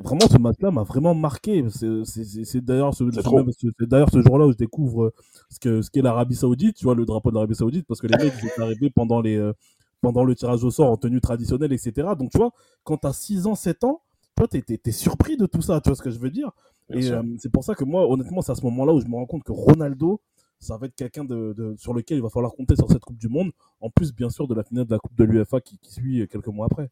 Vraiment, 0.03 0.27
ce 0.29 0.37
match-là 0.37 0.71
m'a 0.71 0.83
vraiment 0.83 1.15
marqué. 1.15 1.65
C'est 1.71 2.63
d'ailleurs 2.63 2.93
ce, 2.93 3.09
ce 3.11 4.21
jour-là 4.21 4.45
où 4.45 4.51
je 4.51 4.57
découvre 4.57 5.13
ce 5.49 5.59
qu'est 5.59 5.81
ce 5.81 5.89
qu'est 5.89 6.01
l'Arabie 6.01 6.35
Saoudite, 6.35 6.77
tu 6.77 6.85
vois, 6.85 6.95
le 6.95 7.05
drapeau 7.05 7.29
de 7.29 7.35
l'Arabie 7.35 7.55
Saoudite, 7.55 7.87
parce 7.87 7.99
que 7.99 8.07
les 8.07 8.17
mecs, 8.17 8.33
sont 8.33 8.61
arrivés 8.61 8.89
pendant 8.89 9.21
les, 9.21 9.37
euh, 9.37 9.53
pendant 10.01 10.23
le 10.23 10.35
tirage 10.35 10.63
au 10.63 10.71
sort 10.71 10.91
en 10.91 10.97
tenue 10.97 11.19
traditionnelle, 11.19 11.73
etc. 11.73 12.09
Donc, 12.17 12.31
tu 12.31 12.37
vois, 12.37 12.51
quand 12.83 12.97
tu 12.97 13.07
as 13.07 13.13
6 13.13 13.47
ans, 13.47 13.55
7 13.55 13.83
ans, 13.83 14.01
toi, 14.35 14.47
tu 14.47 14.57
es, 14.57 14.91
surpris 14.91 15.37
de 15.37 15.45
tout 15.45 15.61
ça, 15.61 15.81
tu 15.81 15.89
vois 15.89 15.95
ce 15.95 16.01
que 16.01 16.11
je 16.11 16.19
veux 16.19 16.31
dire? 16.31 16.51
Et 16.93 17.09
euh, 17.09 17.23
c'est 17.37 17.51
pour 17.51 17.63
ça 17.63 17.73
que 17.73 17.83
moi, 17.83 18.09
honnêtement, 18.09 18.41
c'est 18.41 18.51
à 18.51 18.55
ce 18.55 18.63
moment-là 18.63 18.93
où 18.93 18.99
je 18.99 19.07
me 19.07 19.15
rends 19.15 19.25
compte 19.25 19.43
que 19.43 19.51
Ronaldo, 19.51 20.19
ça 20.59 20.77
va 20.77 20.87
être 20.87 20.95
quelqu'un 20.95 21.23
de, 21.23 21.75
sur 21.77 21.93
lequel 21.93 22.17
il 22.17 22.21
va 22.21 22.29
falloir 22.29 22.53
compter 22.53 22.75
sur 22.75 22.87
cette 22.89 23.03
Coupe 23.03 23.17
du 23.17 23.29
Monde, 23.29 23.51
en 23.79 23.89
plus, 23.89 24.13
bien 24.13 24.29
sûr, 24.29 24.47
de 24.47 24.53
la 24.53 24.63
finale 24.63 24.85
de 24.85 24.91
la 24.91 24.99
Coupe 24.99 25.15
de 25.15 25.23
l'UFA 25.23 25.59
qui, 25.61 25.79
suit 25.83 26.27
quelques 26.27 26.47
mois 26.47 26.67
après. 26.69 26.89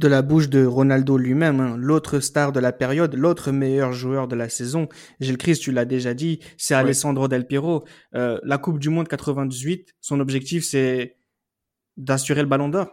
De 0.00 0.08
la 0.08 0.22
bouche 0.22 0.48
de 0.48 0.64
Ronaldo 0.64 1.18
lui-même, 1.18 1.60
hein, 1.60 1.76
l'autre 1.76 2.20
star 2.20 2.52
de 2.52 2.60
la 2.60 2.72
période, 2.72 3.14
l'autre 3.14 3.52
meilleur 3.52 3.92
joueur 3.92 4.28
de 4.28 4.34
la 4.34 4.48
saison, 4.48 4.88
Gilles 5.20 5.36
Christ, 5.36 5.60
tu 5.60 5.72
l'as 5.72 5.84
déjà 5.84 6.14
dit, 6.14 6.40
c'est 6.56 6.74
Alessandro 6.74 7.28
Del 7.28 7.46
Piero. 7.46 7.84
Euh, 8.14 8.40
la 8.42 8.56
Coupe 8.56 8.78
du 8.78 8.88
Monde 8.88 9.08
98, 9.08 9.94
son 10.00 10.18
objectif, 10.20 10.64
c'est 10.64 11.18
d'assurer 11.98 12.40
le 12.40 12.48
ballon 12.48 12.70
d'or. 12.70 12.88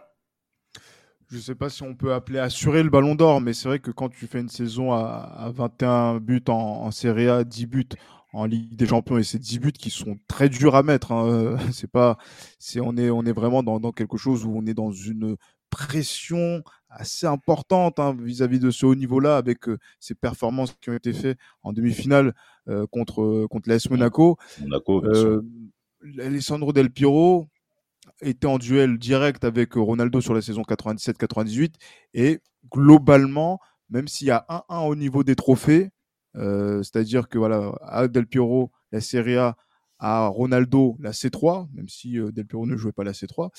Je 1.30 1.36
ne 1.36 1.40
sais 1.40 1.54
pas 1.54 1.70
si 1.70 1.82
on 1.82 1.94
peut 1.94 2.12
appeler 2.12 2.40
assurer 2.40 2.82
le 2.82 2.90
ballon 2.90 3.14
d'or, 3.14 3.40
mais 3.40 3.54
c'est 3.54 3.68
vrai 3.68 3.78
que 3.78 3.90
quand 3.90 4.10
tu 4.10 4.26
fais 4.26 4.40
une 4.40 4.50
saison 4.50 4.92
à, 4.92 5.50
21 5.54 6.20
buts 6.20 6.44
en, 6.48 6.90
Serie 6.90 7.30
A, 7.30 7.42
10 7.42 7.66
buts 7.66 7.88
en 8.34 8.44
Ligue 8.44 8.76
des 8.76 8.86
Champions, 8.86 9.16
et 9.16 9.24
c'est 9.24 9.38
10 9.38 9.58
buts 9.60 9.72
qui 9.72 9.88
sont 9.88 10.18
très 10.28 10.50
durs 10.50 10.74
à 10.74 10.82
mettre, 10.82 11.12
hein, 11.12 11.56
c'est 11.72 11.90
pas, 11.90 12.18
c'est, 12.58 12.80
on, 12.80 12.96
est, 12.98 13.08
on 13.08 13.24
est 13.24 13.32
vraiment 13.32 13.62
dans, 13.62 13.92
quelque 13.92 14.18
chose 14.18 14.44
où 14.44 14.52
on 14.54 14.66
est 14.66 14.74
dans 14.74 14.92
une 14.92 15.36
pression 15.70 16.62
assez 16.88 17.26
importante 17.26 17.98
hein, 17.98 18.16
vis-à-vis 18.18 18.60
de 18.60 18.70
ce 18.70 18.86
haut 18.86 18.94
niveau-là, 18.94 19.36
avec 19.36 19.68
euh, 19.68 19.78
ces 20.00 20.14
performances 20.14 20.74
qui 20.80 20.90
ont 20.90 20.94
été 20.94 21.12
faites 21.12 21.38
en 21.62 21.72
demi-finale 21.72 22.34
euh, 22.68 22.86
contre, 22.86 23.46
contre 23.50 23.68
l'AS 23.68 23.88
Monaco. 23.90 24.36
Monaco 24.60 25.04
euh, 25.04 25.42
Alessandro 26.18 26.72
Del 26.72 26.90
Piro, 26.90 27.48
était 28.20 28.46
en 28.46 28.58
duel 28.58 28.98
direct 28.98 29.44
avec 29.44 29.76
euh, 29.76 29.80
Ronaldo 29.80 30.20
sur 30.20 30.34
la 30.34 30.42
saison 30.42 30.62
97-98. 30.62 31.74
Et 32.14 32.40
globalement, 32.70 33.60
même 33.90 34.08
s'il 34.08 34.28
y 34.28 34.30
a 34.30 34.44
1-1 34.48 34.88
au 34.88 34.96
niveau 34.96 35.24
des 35.24 35.36
trophées, 35.36 35.90
euh, 36.36 36.82
c'est-à-dire 36.82 37.28
que 37.28 37.38
voilà, 37.38 37.72
à 37.82 38.08
Del 38.08 38.26
Piero, 38.26 38.70
la 38.92 39.00
Serie 39.00 39.36
A, 39.36 39.56
à 39.98 40.28
Ronaldo, 40.28 40.96
la 41.00 41.10
C3, 41.10 41.68
même 41.72 41.88
si 41.88 42.18
euh, 42.18 42.30
Del 42.30 42.46
Piero 42.46 42.66
ne 42.66 42.76
jouait 42.76 42.92
pas 42.92 43.04
la 43.04 43.12
C3, 43.12 43.50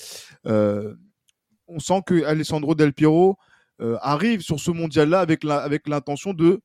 on 1.70 1.78
sent 1.78 2.02
que 2.06 2.24
Alessandro 2.24 2.74
Del 2.74 2.92
Piero 2.92 3.38
arrive 4.02 4.42
sur 4.42 4.60
ce 4.60 4.70
mondial-là 4.70 5.20
avec 5.20 5.88
l'intention 5.88 6.34
de 6.34 6.60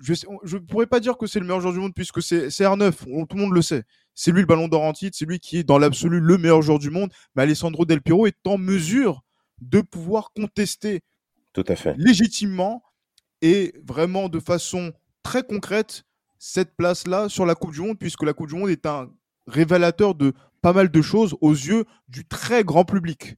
je 0.00 0.14
ne 0.56 0.58
pourrais 0.58 0.86
pas 0.86 1.00
dire 1.00 1.16
que 1.16 1.26
c'est 1.26 1.38
le 1.38 1.44
meilleur 1.44 1.60
joueur 1.60 1.74
du 1.74 1.78
monde 1.78 1.94
puisque 1.94 2.22
c'est 2.22 2.48
R9, 2.48 3.26
tout 3.26 3.36
le 3.36 3.42
monde 3.42 3.52
le 3.52 3.62
sait. 3.62 3.84
C'est 4.14 4.32
lui 4.32 4.40
le 4.40 4.46
ballon 4.46 4.68
d'or 4.68 4.82
en 4.82 4.92
titre, 4.92 5.16
c'est 5.16 5.24
lui 5.24 5.38
qui 5.38 5.58
est 5.58 5.64
dans 5.64 5.78
l'absolu 5.78 6.20
le 6.20 6.38
meilleur 6.38 6.62
joueur 6.62 6.78
du 6.78 6.90
monde. 6.90 7.12
Mais 7.34 7.42
Alessandro 7.42 7.84
Del 7.84 8.02
Piero 8.02 8.26
est 8.26 8.46
en 8.46 8.58
mesure 8.58 9.22
de 9.60 9.80
pouvoir 9.80 10.32
contester 10.34 11.02
tout 11.52 11.64
à 11.68 11.76
fait. 11.76 11.94
légitimement 11.96 12.82
et 13.42 13.74
vraiment 13.86 14.28
de 14.28 14.40
façon 14.40 14.92
très 15.22 15.42
concrète 15.42 16.04
cette 16.38 16.74
place-là 16.74 17.28
sur 17.28 17.46
la 17.46 17.54
Coupe 17.54 17.72
du 17.72 17.80
Monde, 17.80 17.98
puisque 17.98 18.24
la 18.24 18.32
Coupe 18.32 18.48
du 18.48 18.56
Monde 18.56 18.70
est 18.70 18.86
un 18.86 19.08
révélateur 19.46 20.14
de 20.14 20.32
pas 20.60 20.72
mal 20.72 20.90
de 20.90 21.02
choses 21.02 21.36
aux 21.40 21.52
yeux 21.52 21.84
du 22.08 22.24
très 22.24 22.64
grand 22.64 22.84
public. 22.84 23.36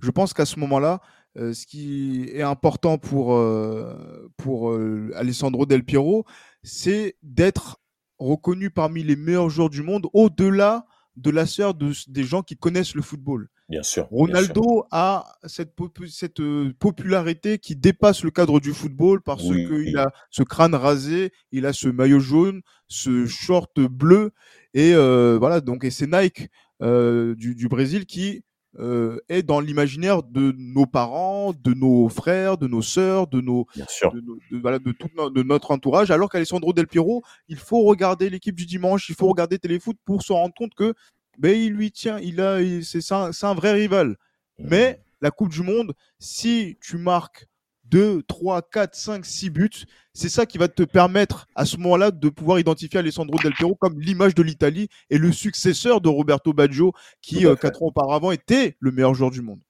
Je 0.00 0.10
pense 0.10 0.32
qu'à 0.32 0.46
ce 0.46 0.58
moment-là, 0.60 1.00
euh, 1.36 1.52
ce 1.52 1.66
qui 1.66 2.28
est 2.32 2.42
important 2.42 2.98
pour, 2.98 3.34
euh, 3.34 4.28
pour 4.36 4.70
euh, 4.70 5.10
Alessandro 5.14 5.66
Del 5.66 5.84
Piero, 5.84 6.24
c'est 6.62 7.16
d'être 7.22 7.80
reconnu 8.18 8.70
parmi 8.70 9.04
les 9.04 9.14
meilleurs 9.14 9.50
joueurs 9.50 9.70
du 9.70 9.82
monde 9.82 10.06
au-delà 10.12 10.86
de 11.16 11.30
la 11.30 11.46
sphère 11.46 11.74
des 11.74 12.24
gens 12.24 12.42
qui 12.42 12.56
connaissent 12.56 12.94
le 12.94 13.02
football. 13.02 13.48
Bien 13.68 13.82
sûr. 13.82 14.08
Ronaldo 14.10 14.86
a 14.90 15.36
cette, 15.44 15.74
cette 16.08 16.40
popularité 16.78 17.58
qui 17.58 17.76
dépasse 17.76 18.24
le 18.24 18.30
cadre 18.30 18.60
du 18.60 18.72
football 18.72 19.20
parce 19.20 19.42
qu'il 19.42 19.98
a 19.98 20.10
ce 20.30 20.42
crâne 20.42 20.74
rasé, 20.74 21.32
il 21.52 21.66
a 21.66 21.72
ce 21.72 21.88
maillot 21.88 22.20
jaune, 22.20 22.62
ce 22.86 23.26
short 23.26 23.78
bleu 23.80 24.32
et 24.74 24.94
voilà 24.94 25.60
donc 25.60 25.84
et 25.84 25.90
c'est 25.90 26.06
Nike 26.06 26.48
du, 26.80 27.54
du, 27.54 27.68
Brésil 27.68 28.06
qui 28.06 28.42
euh, 28.78 29.18
est 29.28 29.42
dans 29.42 29.60
l'imaginaire 29.60 30.22
de 30.22 30.54
nos 30.56 30.86
parents, 30.86 31.52
de 31.52 31.74
nos 31.74 32.08
frères, 32.08 32.58
de 32.58 32.66
nos 32.66 32.82
sœurs, 32.82 33.26
de 33.26 33.40
nos, 33.40 33.66
de, 33.76 34.58
voilà, 34.60 34.78
de 34.78 34.92
tout 34.92 35.08
de 35.08 35.42
notre 35.42 35.70
entourage. 35.70 36.10
Alors 36.10 36.28
qu'Alessandro 36.30 36.72
Del 36.72 36.86
Piero, 36.86 37.22
il 37.48 37.58
faut 37.58 37.82
regarder 37.82 38.30
l'équipe 38.30 38.54
du 38.54 38.66
dimanche, 38.66 39.08
il 39.08 39.14
faut 39.14 39.26
regarder 39.26 39.58
Téléfoot 39.58 39.96
pour 40.04 40.22
se 40.22 40.32
rendre 40.32 40.54
compte 40.54 40.74
que 40.74 40.94
ben, 41.38 41.56
il 41.56 41.72
lui 41.72 41.90
tient, 41.92 42.18
il 42.18 42.40
a, 42.40 42.58
c'est 42.82 43.12
un, 43.12 43.30
un, 43.42 43.54
vrai 43.54 43.72
rival. 43.72 44.16
Mmh. 44.58 44.66
Mais 44.70 45.00
la 45.20 45.30
Coupe 45.30 45.50
du 45.50 45.62
Monde, 45.62 45.94
si 46.18 46.76
tu 46.80 46.98
marques 46.98 47.48
2, 47.90 48.22
3, 48.22 48.62
4, 48.62 48.94
5, 48.94 49.24
6 49.24 49.50
buts. 49.50 49.70
C'est 50.12 50.28
ça 50.28 50.46
qui 50.46 50.58
va 50.58 50.68
te 50.68 50.82
permettre 50.82 51.46
à 51.54 51.64
ce 51.64 51.76
moment-là 51.78 52.10
de 52.10 52.28
pouvoir 52.28 52.58
identifier 52.58 52.98
Alessandro 52.98 53.38
Del 53.42 53.52
Piero 53.52 53.74
comme 53.74 54.00
l'image 54.00 54.34
de 54.34 54.42
l'Italie 54.42 54.88
et 55.10 55.18
le 55.18 55.32
successeur 55.32 56.00
de 56.00 56.08
Roberto 56.08 56.52
Baggio 56.52 56.92
qui, 57.22 57.46
euh, 57.46 57.54
quatre 57.54 57.82
ans 57.82 57.86
auparavant, 57.86 58.32
était 58.32 58.76
le 58.80 58.90
meilleur 58.90 59.14
joueur 59.14 59.30
du 59.30 59.42
monde. 59.42 59.60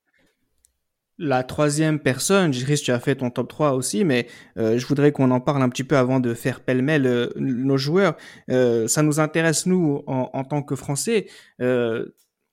La 1.21 1.43
troisième 1.43 1.99
personne, 1.99 2.53
risque 2.53 2.85
tu 2.85 2.93
as 2.93 3.01
fait 3.01 3.17
ton 3.17 3.31
top 3.31 3.49
3 3.49 3.73
aussi, 3.73 4.05
mais 4.05 4.29
euh, 4.57 4.79
je 4.79 4.87
voudrais 4.87 5.11
qu'on 5.11 5.33
en 5.33 5.41
parle 5.41 5.63
un 5.63 5.69
petit 5.69 5.83
peu 5.83 5.97
avant 5.97 6.21
de 6.21 6.33
faire 6.33 6.61
pêle-mêle 6.61 7.07
euh, 7.07 7.29
nos 7.37 7.77
joueurs. 7.77 8.17
ça 8.49 9.03
nous 9.03 9.19
intéresse, 9.19 9.67
nous, 9.67 10.05
en, 10.07 10.31
en 10.33 10.45
tant 10.45 10.63
que 10.63 10.77
Français 10.77 11.27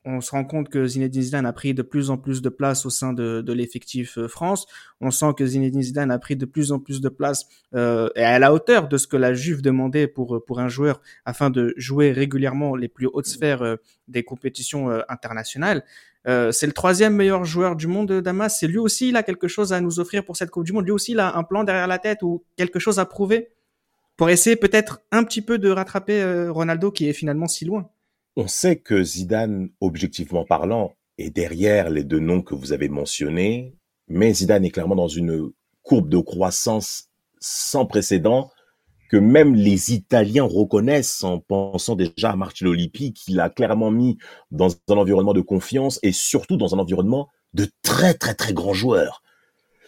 on 0.06 0.22
se 0.22 0.32
rend 0.32 0.46
compte 0.46 0.70
que 0.70 0.86
Zinedine 0.86 1.22
Zidane 1.22 1.46
a 1.46 1.54
pris 1.54 1.74
de 1.74 1.82
plus 1.82 2.10
en 2.10 2.18
plus 2.18 2.42
de 2.42 2.50
place 2.50 2.86
au 2.86 2.90
sein 2.90 3.12
de, 3.14 3.44
l'effectif 3.52 4.18
euh, 4.18 4.28
France. 4.28 4.68
On 5.02 5.12
sent 5.12 5.34
que 5.38 5.46
Zinedine 5.46 5.82
Zidane 5.82 6.12
a 6.12 6.20
pris 6.20 6.36
de 6.36 6.46
plus 6.46 6.72
en 6.72 6.80
plus 6.80 7.02
de 7.02 7.10
place 7.10 7.46
euh, 7.74 8.10
et 8.16 8.24
à 8.24 8.38
la 8.40 8.54
hauteur 8.54 8.88
de 8.88 8.98
ce 8.98 9.08
que 9.08 9.18
la 9.18 9.34
Juve 9.34 9.62
demandait 9.62 10.08
pour 10.08 10.44
pour 10.46 10.60
un 10.60 10.68
joueur 10.68 11.02
afin 11.26 11.50
de 11.50 11.74
jouer 11.78 12.12
régulièrement 12.12 12.76
les 12.76 12.88
plus 12.88 13.08
hautes 13.12 13.26
sphères 13.26 13.64
euh, 13.64 13.76
des 14.08 14.24
compétitions 14.24 14.90
internationales. 15.10 15.84
c'est 16.26 16.68
le 16.68 16.72
troisième 16.72 17.16
meilleur 17.16 17.44
joueur 17.44 17.76
du 17.76 17.88
monde, 17.88 18.12
Damas. 18.22 18.58
C'est 18.60 18.68
lui 18.68 18.78
aussi, 18.78 19.10
il 19.10 19.16
a 19.16 19.24
quelque 19.24 19.48
chose 19.48 19.74
à 19.74 19.82
nous 19.82 20.00
offrir 20.00 20.24
pour 20.24 20.38
cette 20.38 20.52
Coupe 20.52 20.66
du 20.66 20.74
Monde? 20.74 20.86
Lui 20.86 20.92
aussi, 20.92 21.14
il 21.14 21.20
a 21.20 21.36
un 21.36 21.44
plan 21.44 21.64
derrière 21.64 21.88
la 21.88 21.98
tête 21.98 22.22
ou 22.22 22.44
quelque 22.56 22.78
chose 22.78 23.00
à 23.00 23.06
prouver? 23.06 23.50
Pour 24.16 24.30
essayer 24.30 24.56
peut-être 24.56 25.02
un 25.12 25.24
petit 25.24 25.42
peu 25.42 25.58
de 25.58 25.70
rattraper 25.70 26.48
Ronaldo 26.50 26.92
qui 26.92 27.10
est 27.10 27.14
finalement 27.14 27.48
si 27.48 27.66
loin. 27.66 27.90
On 28.38 28.48
sait 28.48 28.76
que 28.76 29.02
Zidane, 29.02 29.70
objectivement 29.80 30.44
parlant, 30.44 30.94
est 31.18 31.30
derrière 31.30 31.90
les 31.90 32.04
deux 32.04 32.20
noms 32.20 32.42
que 32.42 32.54
vous 32.54 32.74
avez 32.74 32.90
mentionnés, 32.90 33.78
mais 34.10 34.34
Zidane 34.34 34.66
est 34.66 34.72
clairement 34.72 34.98
dans 34.98 35.08
une 35.08 35.52
courbe 35.84 36.10
de 36.10 36.18
croissance 36.18 37.06
sans 37.40 37.86
précédent 37.86 38.52
que 39.10 39.16
même 39.16 39.56
les 39.56 39.94
Italiens 39.94 40.44
reconnaissent 40.44 41.24
en 41.24 41.40
pensant 41.40 41.96
déjà 41.96 42.32
à 42.32 42.36
Marcello 42.36 42.74
Lippi, 42.74 43.14
qu'il 43.14 43.40
a 43.40 43.50
clairement 43.50 43.92
mis 43.92 44.18
dans 44.52 44.68
un 44.90 44.98
environnement 44.98 45.34
de 45.34 45.42
confiance 45.42 46.00
et 46.04 46.12
surtout 46.12 46.58
dans 46.58 46.76
un 46.76 46.80
environnement 46.80 47.30
de 47.54 47.68
très 47.84 48.16
très 48.16 48.34
très 48.34 48.52
grands 48.52 48.74
joueurs. 48.74 49.22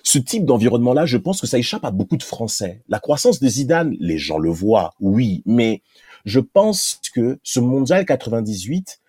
Ce 0.03 0.19
type 0.19 0.45
d'environnement-là, 0.45 1.05
je 1.05 1.17
pense 1.17 1.41
que 1.41 1.47
ça 1.47 1.57
échappe 1.57 1.83
à 1.83 1.91
beaucoup 1.91 2.15
de 2.15 2.23
Français. 2.23 2.81
La 2.88 2.99
croissance 2.99 3.41
de 3.41 3.47
Zidane, 3.49 3.93
les 3.99 4.17
gens 4.17 4.38
le 4.38 4.51
voient, 4.51 4.93
oui, 5.01 5.43
mais 5.45 5.81
je 6.27 6.41
pense 6.41 6.99
que 7.13 7.39
ce 7.41 7.61
mondial 7.61 8.05
98 8.05 8.99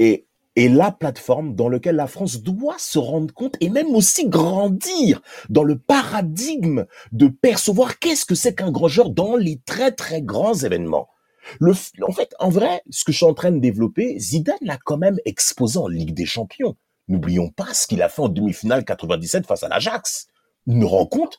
est, 0.00 0.26
est 0.54 0.68
la 0.68 0.92
plateforme 0.92 1.54
dans 1.54 1.70
laquelle 1.70 1.96
la 1.96 2.06
France 2.06 2.42
doit 2.42 2.78
se 2.78 2.98
rendre 2.98 3.32
compte 3.32 3.56
et 3.60 3.70
même 3.70 3.94
aussi 3.94 4.28
grandir 4.28 5.22
dans 5.48 5.64
le 5.64 5.78
paradigme 5.78 6.84
de 7.10 7.28
percevoir 7.28 7.98
qu'est-ce 7.98 8.26
que 8.26 8.34
c'est 8.34 8.54
qu'un 8.54 8.70
grand 8.70 8.88
joueur 8.88 9.08
dans 9.08 9.34
les 9.34 9.58
très 9.64 9.92
très 9.92 10.20
grands 10.20 10.54
événements. 10.54 11.08
En 11.62 12.12
fait, 12.12 12.34
en 12.38 12.50
vrai, 12.50 12.82
ce 12.90 13.04
que 13.04 13.12
je 13.12 13.16
suis 13.16 13.26
en 13.26 13.32
train 13.32 13.50
de 13.50 13.60
développer, 13.60 14.18
Zidane 14.18 14.58
l'a 14.60 14.76
quand 14.76 14.98
même 14.98 15.16
exposé 15.24 15.78
en 15.78 15.88
Ligue 15.88 16.12
des 16.12 16.26
Champions. 16.26 16.76
N'oublions 17.08 17.48
pas 17.48 17.72
ce 17.72 17.86
qu'il 17.86 18.02
a 18.02 18.10
fait 18.10 18.20
en 18.20 18.28
demi-finale 18.28 18.84
97 18.84 19.46
face 19.46 19.62
à 19.62 19.68
l'Ajax. 19.68 20.26
Une 20.66 20.84
rencontre 20.84 21.38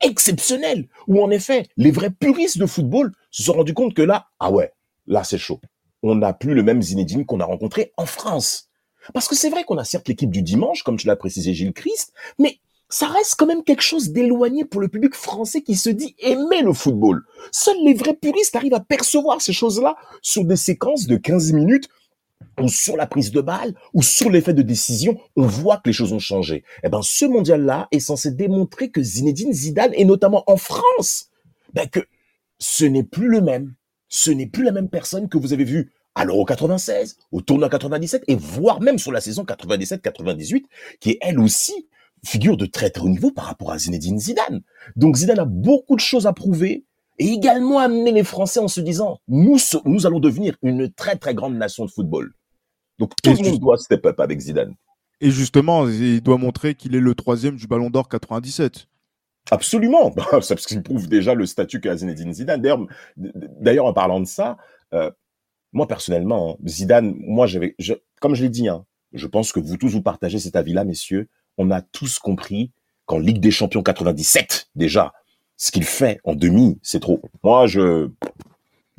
exceptionnelle, 0.00 0.86
où 1.08 1.20
en 1.20 1.30
effet, 1.30 1.66
les 1.76 1.90
vrais 1.90 2.10
puristes 2.10 2.58
de 2.58 2.66
football 2.66 3.10
se 3.30 3.42
sont 3.42 3.52
rendus 3.52 3.74
compte 3.74 3.94
que 3.94 4.02
là, 4.02 4.28
ah 4.40 4.50
ouais, 4.50 4.72
là 5.06 5.24
c'est 5.24 5.38
chaud. 5.38 5.60
On 6.02 6.14
n'a 6.14 6.32
plus 6.32 6.54
le 6.54 6.62
même 6.62 6.82
Zinedine 6.82 7.26
qu'on 7.26 7.40
a 7.40 7.44
rencontré 7.44 7.92
en 7.96 8.06
France. 8.06 8.68
Parce 9.14 9.28
que 9.28 9.34
c'est 9.34 9.50
vrai 9.50 9.64
qu'on 9.64 9.78
a 9.78 9.84
certes 9.84 10.08
l'équipe 10.08 10.30
du 10.30 10.42
dimanche, 10.42 10.82
comme 10.82 10.96
tu 10.96 11.06
l'as 11.06 11.16
précisé 11.16 11.54
Gilles 11.54 11.72
Christ, 11.72 12.12
mais 12.38 12.58
ça 12.90 13.06
reste 13.06 13.34
quand 13.36 13.46
même 13.46 13.64
quelque 13.64 13.82
chose 13.82 14.10
d'éloigné 14.10 14.64
pour 14.64 14.80
le 14.80 14.88
public 14.88 15.14
français 15.14 15.62
qui 15.62 15.74
se 15.74 15.90
dit 15.90 16.14
aimer 16.20 16.62
le 16.62 16.72
football. 16.72 17.24
Seuls 17.52 17.76
les 17.84 17.94
vrais 17.94 18.14
puristes 18.14 18.56
arrivent 18.56 18.74
à 18.74 18.80
percevoir 18.80 19.42
ces 19.42 19.52
choses-là 19.52 19.96
sur 20.22 20.44
des 20.44 20.56
séquences 20.56 21.06
de 21.06 21.16
15 21.16 21.52
minutes 21.52 21.88
ou 22.60 22.68
sur 22.68 22.96
la 22.96 23.06
prise 23.06 23.30
de 23.30 23.40
balle 23.40 23.74
ou 23.92 24.02
sur 24.02 24.30
l'effet 24.30 24.54
de 24.54 24.62
décision, 24.62 25.18
on 25.36 25.46
voit 25.46 25.76
que 25.76 25.88
les 25.88 25.92
choses 25.92 26.12
ont 26.12 26.18
changé. 26.18 26.64
Eh 26.82 26.88
ben, 26.88 27.02
ce 27.02 27.24
mondial-là 27.24 27.88
est 27.92 28.00
censé 28.00 28.30
démontrer 28.30 28.90
que 28.90 29.02
Zinedine 29.02 29.52
Zidane, 29.52 29.92
et 29.94 30.04
notamment 30.04 30.44
en 30.46 30.56
France, 30.56 31.28
ben, 31.74 31.88
que 31.88 32.00
ce 32.58 32.84
n'est 32.84 33.04
plus 33.04 33.28
le 33.28 33.40
même. 33.40 33.74
Ce 34.08 34.30
n'est 34.30 34.46
plus 34.46 34.64
la 34.64 34.72
même 34.72 34.88
personne 34.88 35.28
que 35.28 35.38
vous 35.38 35.52
avez 35.52 35.64
vu 35.64 35.92
à 36.14 36.24
l'Euro 36.24 36.44
96, 36.44 37.16
au 37.30 37.40
tournoi 37.40 37.68
97, 37.68 38.24
et 38.26 38.34
voire 38.34 38.80
même 38.80 38.98
sur 38.98 39.12
la 39.12 39.20
saison 39.20 39.44
97-98, 39.44 40.64
qui 41.00 41.10
est 41.10 41.18
elle 41.20 41.38
aussi 41.38 41.88
figure 42.24 42.56
de 42.56 42.66
très 42.66 42.90
très 42.90 43.04
haut 43.04 43.08
niveau 43.08 43.30
par 43.30 43.44
rapport 43.44 43.70
à 43.70 43.78
Zinedine 43.78 44.18
Zidane. 44.18 44.62
Donc 44.96 45.16
Zidane 45.16 45.38
a 45.38 45.44
beaucoup 45.44 45.94
de 45.94 46.00
choses 46.00 46.26
à 46.26 46.32
prouver 46.32 46.84
et 47.18 47.26
également 47.26 47.78
amener 47.78 48.10
les 48.10 48.24
Français 48.24 48.58
en 48.58 48.68
se 48.68 48.80
disant 48.80 49.20
nous 49.28 49.58
nous 49.84 50.06
allons 50.06 50.18
devenir 50.18 50.56
une 50.62 50.90
très 50.90 51.16
très 51.16 51.34
grande 51.34 51.56
nation 51.56 51.84
de 51.84 51.90
football. 51.90 52.32
Donc 52.98 53.12
tout 53.22 53.30
le 53.30 53.50
monde 53.50 53.60
doit 53.60 53.78
step 53.78 54.04
up 54.06 54.18
avec 54.18 54.40
Zidane. 54.40 54.74
Et 55.20 55.30
justement, 55.30 55.88
il 55.88 56.20
doit 56.20 56.38
montrer 56.38 56.74
qu'il 56.74 56.94
est 56.94 57.00
le 57.00 57.14
troisième 57.14 57.56
du 57.56 57.66
Ballon 57.66 57.90
d'Or 57.90 58.08
97. 58.08 58.86
Absolument, 59.50 60.14
c'est 60.42 60.54
parce 60.54 60.66
qu'il 60.66 60.82
prouve 60.82 61.08
déjà 61.08 61.34
le 61.34 61.46
statut 61.46 61.80
qu'a 61.80 61.96
Zinedine 61.96 62.32
Zidane. 62.32 62.86
D'ailleurs, 63.16 63.86
en 63.86 63.92
parlant 63.92 64.20
de 64.20 64.26
ça, 64.26 64.56
euh, 64.94 65.10
moi 65.72 65.86
personnellement, 65.86 66.52
hein, 66.52 66.56
Zidane, 66.66 67.14
moi 67.18 67.46
j'avais, 67.46 67.76
comme 68.20 68.34
je 68.34 68.42
l'ai 68.42 68.50
dit, 68.50 68.68
hein, 68.68 68.84
je 69.12 69.26
pense 69.26 69.52
que 69.52 69.60
vous 69.60 69.76
tous 69.76 69.88
vous 69.88 70.02
partagez 70.02 70.38
cet 70.38 70.56
avis-là, 70.56 70.84
messieurs 70.84 71.28
on 71.58 71.70
a 71.70 71.82
tous 71.82 72.18
compris 72.18 72.72
qu'en 73.04 73.18
Ligue 73.18 73.40
des 73.40 73.50
Champions 73.50 73.82
97, 73.82 74.68
déjà, 74.74 75.12
ce 75.56 75.70
qu'il 75.70 75.84
fait 75.84 76.20
en 76.24 76.34
demi, 76.34 76.78
c'est 76.82 77.00
trop. 77.00 77.20
Moi, 77.42 77.66
je... 77.66 78.08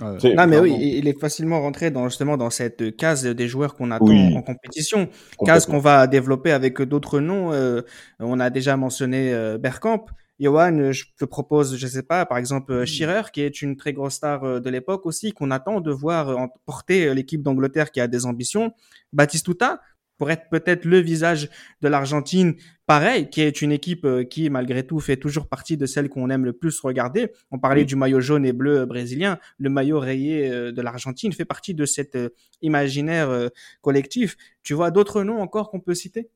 Non, 0.02 0.48
mais 0.48 0.60
oui, 0.60 0.78
il 0.80 1.10
est 1.10 1.20
facilement 1.20 1.60
rentré 1.62 1.92
dans, 1.92 2.08
justement 2.08 2.38
dans 2.38 2.50
cette 2.50 2.96
case 2.96 3.26
des 3.26 3.48
joueurs 3.50 3.76
qu'on 3.76 3.92
attend 3.92 4.08
en 4.08 4.42
compétition. 4.42 5.10
Case 5.46 5.66
qu'on 5.66 5.80
va 5.80 6.08
développer 6.08 6.52
avec 6.52 6.82
d'autres 6.82 7.20
noms. 7.20 7.52
Euh, 7.52 7.82
on 8.20 8.40
a 8.40 8.50
déjà 8.50 8.78
mentionné 8.78 9.34
euh, 9.34 9.58
Bergkamp. 9.58 10.06
Johan, 10.40 10.92
je 10.92 11.06
te 11.18 11.26
propose, 11.26 11.76
je 11.76 11.88
sais 11.88 12.04
pas, 12.04 12.26
par 12.26 12.38
exemple 12.38 12.86
Schirer, 12.86 13.24
qui 13.34 13.42
est 13.42 13.62
une 13.62 13.76
très 13.76 13.94
grosse 13.94 14.16
star 14.16 14.44
euh, 14.44 14.60
de 14.60 14.70
l'époque 14.70 15.06
aussi, 15.06 15.32
qu'on 15.34 15.52
attend 15.52 15.82
de 15.82 15.92
voir 15.92 16.50
porter 16.66 17.14
l'équipe 17.14 17.42
d'Angleterre 17.42 17.92
qui 17.92 18.00
a 18.00 18.08
des 18.08 18.26
ambitions. 18.26 18.74
Batistuta, 19.12 19.82
pour 20.20 20.30
être 20.30 20.50
peut-être 20.50 20.86
le 20.86 21.00
visage 21.00 21.50
de 21.82 21.88
l'Argentine, 21.88 22.56
pareil, 22.86 23.30
qui 23.30 23.42
est 23.42 23.62
une 23.62 23.72
équipe 23.72 24.06
euh, 24.06 24.24
qui, 24.24 24.50
malgré 24.50 24.86
tout, 24.86 25.00
fait 25.00 25.18
toujours 25.18 25.48
partie 25.48 25.78
de 25.78 25.86
celles 25.86 26.10
qu'on 26.10 26.30
aime 26.30 26.46
le 26.46 26.54
plus 26.54 26.80
regarder. 26.82 27.32
On 27.50 27.58
parlait 27.58 27.86
du 27.86 27.96
maillot 27.96 28.20
jaune 28.20 28.46
et 28.46 28.54
bleu 28.54 28.86
brésilien. 28.86 29.40
Le 29.58 29.70
maillot 29.70 30.00
rayé 30.00 30.52
euh, 30.52 30.72
de 30.72 30.82
l'Argentine 30.82 31.32
fait 31.32 31.46
partie 31.46 31.74
de 31.74 31.86
cet 31.86 32.16
euh, 32.16 32.30
imaginaire 32.62 33.50
collectif. 33.82 34.36
Tu 34.62 34.74
vois 34.74 34.92
d'autres 34.92 35.24
noms 35.24 35.42
encore 35.42 35.72
qu'on 35.72 35.80
peut 35.80 35.96
citer? 35.96 36.30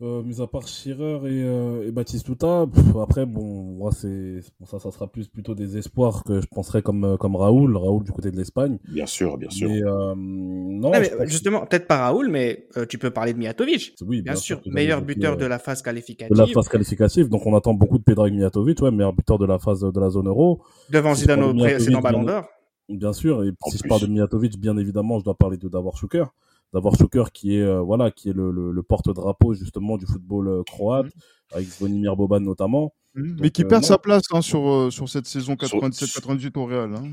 Euh, 0.00 0.22
mis 0.22 0.40
à 0.40 0.46
part 0.46 0.68
Schirer 0.68 1.18
et, 1.24 1.42
euh, 1.42 1.86
et 1.86 1.90
Batistuta, 1.90 2.66
après, 3.00 3.26
bon, 3.26 3.42
moi, 3.42 3.90
c'est, 3.92 4.40
ça, 4.64 4.78
ça 4.78 4.90
sera 4.90 5.08
plus 5.08 5.28
plutôt 5.28 5.54
des 5.54 5.76
espoirs 5.76 6.22
que 6.24 6.40
je 6.40 6.46
penserais 6.46 6.82
comme, 6.82 7.04
euh, 7.04 7.16
comme 7.16 7.34
Raoul, 7.34 7.76
Raoul 7.76 8.04
du 8.04 8.12
côté 8.12 8.30
de 8.30 8.36
l'Espagne. 8.36 8.78
Bien 8.88 9.06
sûr, 9.06 9.36
bien 9.36 9.50
sûr. 9.50 9.68
Euh, 9.70 10.14
non, 10.16 10.92
justement, 11.24 11.66
peut-être 11.66 11.86
pas 11.86 11.98
Raoul, 11.98 12.28
mais 12.28 12.68
tu 12.88 12.98
peux 12.98 13.10
parler 13.10 13.32
de 13.32 13.38
Mijatovic. 13.38 13.94
Oui, 14.06 14.22
bien, 14.22 14.36
sûr. 14.36 14.60
meilleur 14.66 15.02
buteur 15.02 15.36
de 15.36 15.46
la 15.46 15.58
phase 15.58 15.82
qualificative. 15.82 16.34
De 16.34 16.40
la 16.40 16.46
phase 16.46 16.68
qualificative, 16.68 17.28
donc 17.28 17.44
on 17.46 17.56
attend 17.56 17.74
beaucoup 17.74 17.98
de 17.98 18.04
Pedrag 18.04 18.32
Mijatovic, 18.32 18.80
ouais, 18.82 18.90
meilleur 18.90 19.12
buteur 19.12 19.38
de 19.38 19.46
la 19.46 19.58
phase 19.58 19.80
de 19.80 20.00
la 20.00 20.10
zone 20.10 20.28
euro. 20.28 20.62
Devant 20.90 21.14
Zidane 21.14 21.42
au 21.42 21.54
précédent 21.54 22.00
Ballon 22.00 22.22
d'Or. 22.22 22.48
Bien 22.88 23.12
sûr, 23.12 23.44
et 23.44 23.50
si 23.66 23.78
je 23.78 23.82
parle 23.86 24.02
de 24.02 24.06
Mijatovic, 24.06 24.58
bien 24.58 24.76
évidemment, 24.78 25.18
je 25.18 25.24
dois 25.24 25.36
parler 25.36 25.58
de 25.58 25.68
Davor 25.68 25.98
Schuker 25.98 26.32
d'avoir 26.72 26.94
Schuker 26.96 27.32
qui 27.32 27.56
est 27.56 27.62
euh, 27.62 27.80
voilà 27.80 28.10
qui 28.10 28.28
est 28.28 28.32
le, 28.32 28.50
le, 28.50 28.82
porte-drapeau 28.82 29.54
justement 29.54 29.96
du 29.96 30.06
football 30.06 30.48
euh, 30.48 30.62
croate 30.64 31.06
mmh. 31.06 31.54
avec 31.54 31.68
Zvonimir 31.68 32.16
Boban 32.16 32.40
notamment. 32.40 32.94
Mmh. 33.14 33.36
Mais 33.40 33.50
qui 33.50 33.64
euh, 33.64 33.68
perd 33.68 33.84
sa 33.84 33.98
place 33.98 34.24
hein, 34.32 34.42
sur 34.42 34.92
sur 34.92 35.08
cette 35.08 35.26
saison 35.26 35.54
97-98 35.54 36.58
au 36.58 36.66
Real. 36.66 36.94
Hein. 36.94 37.04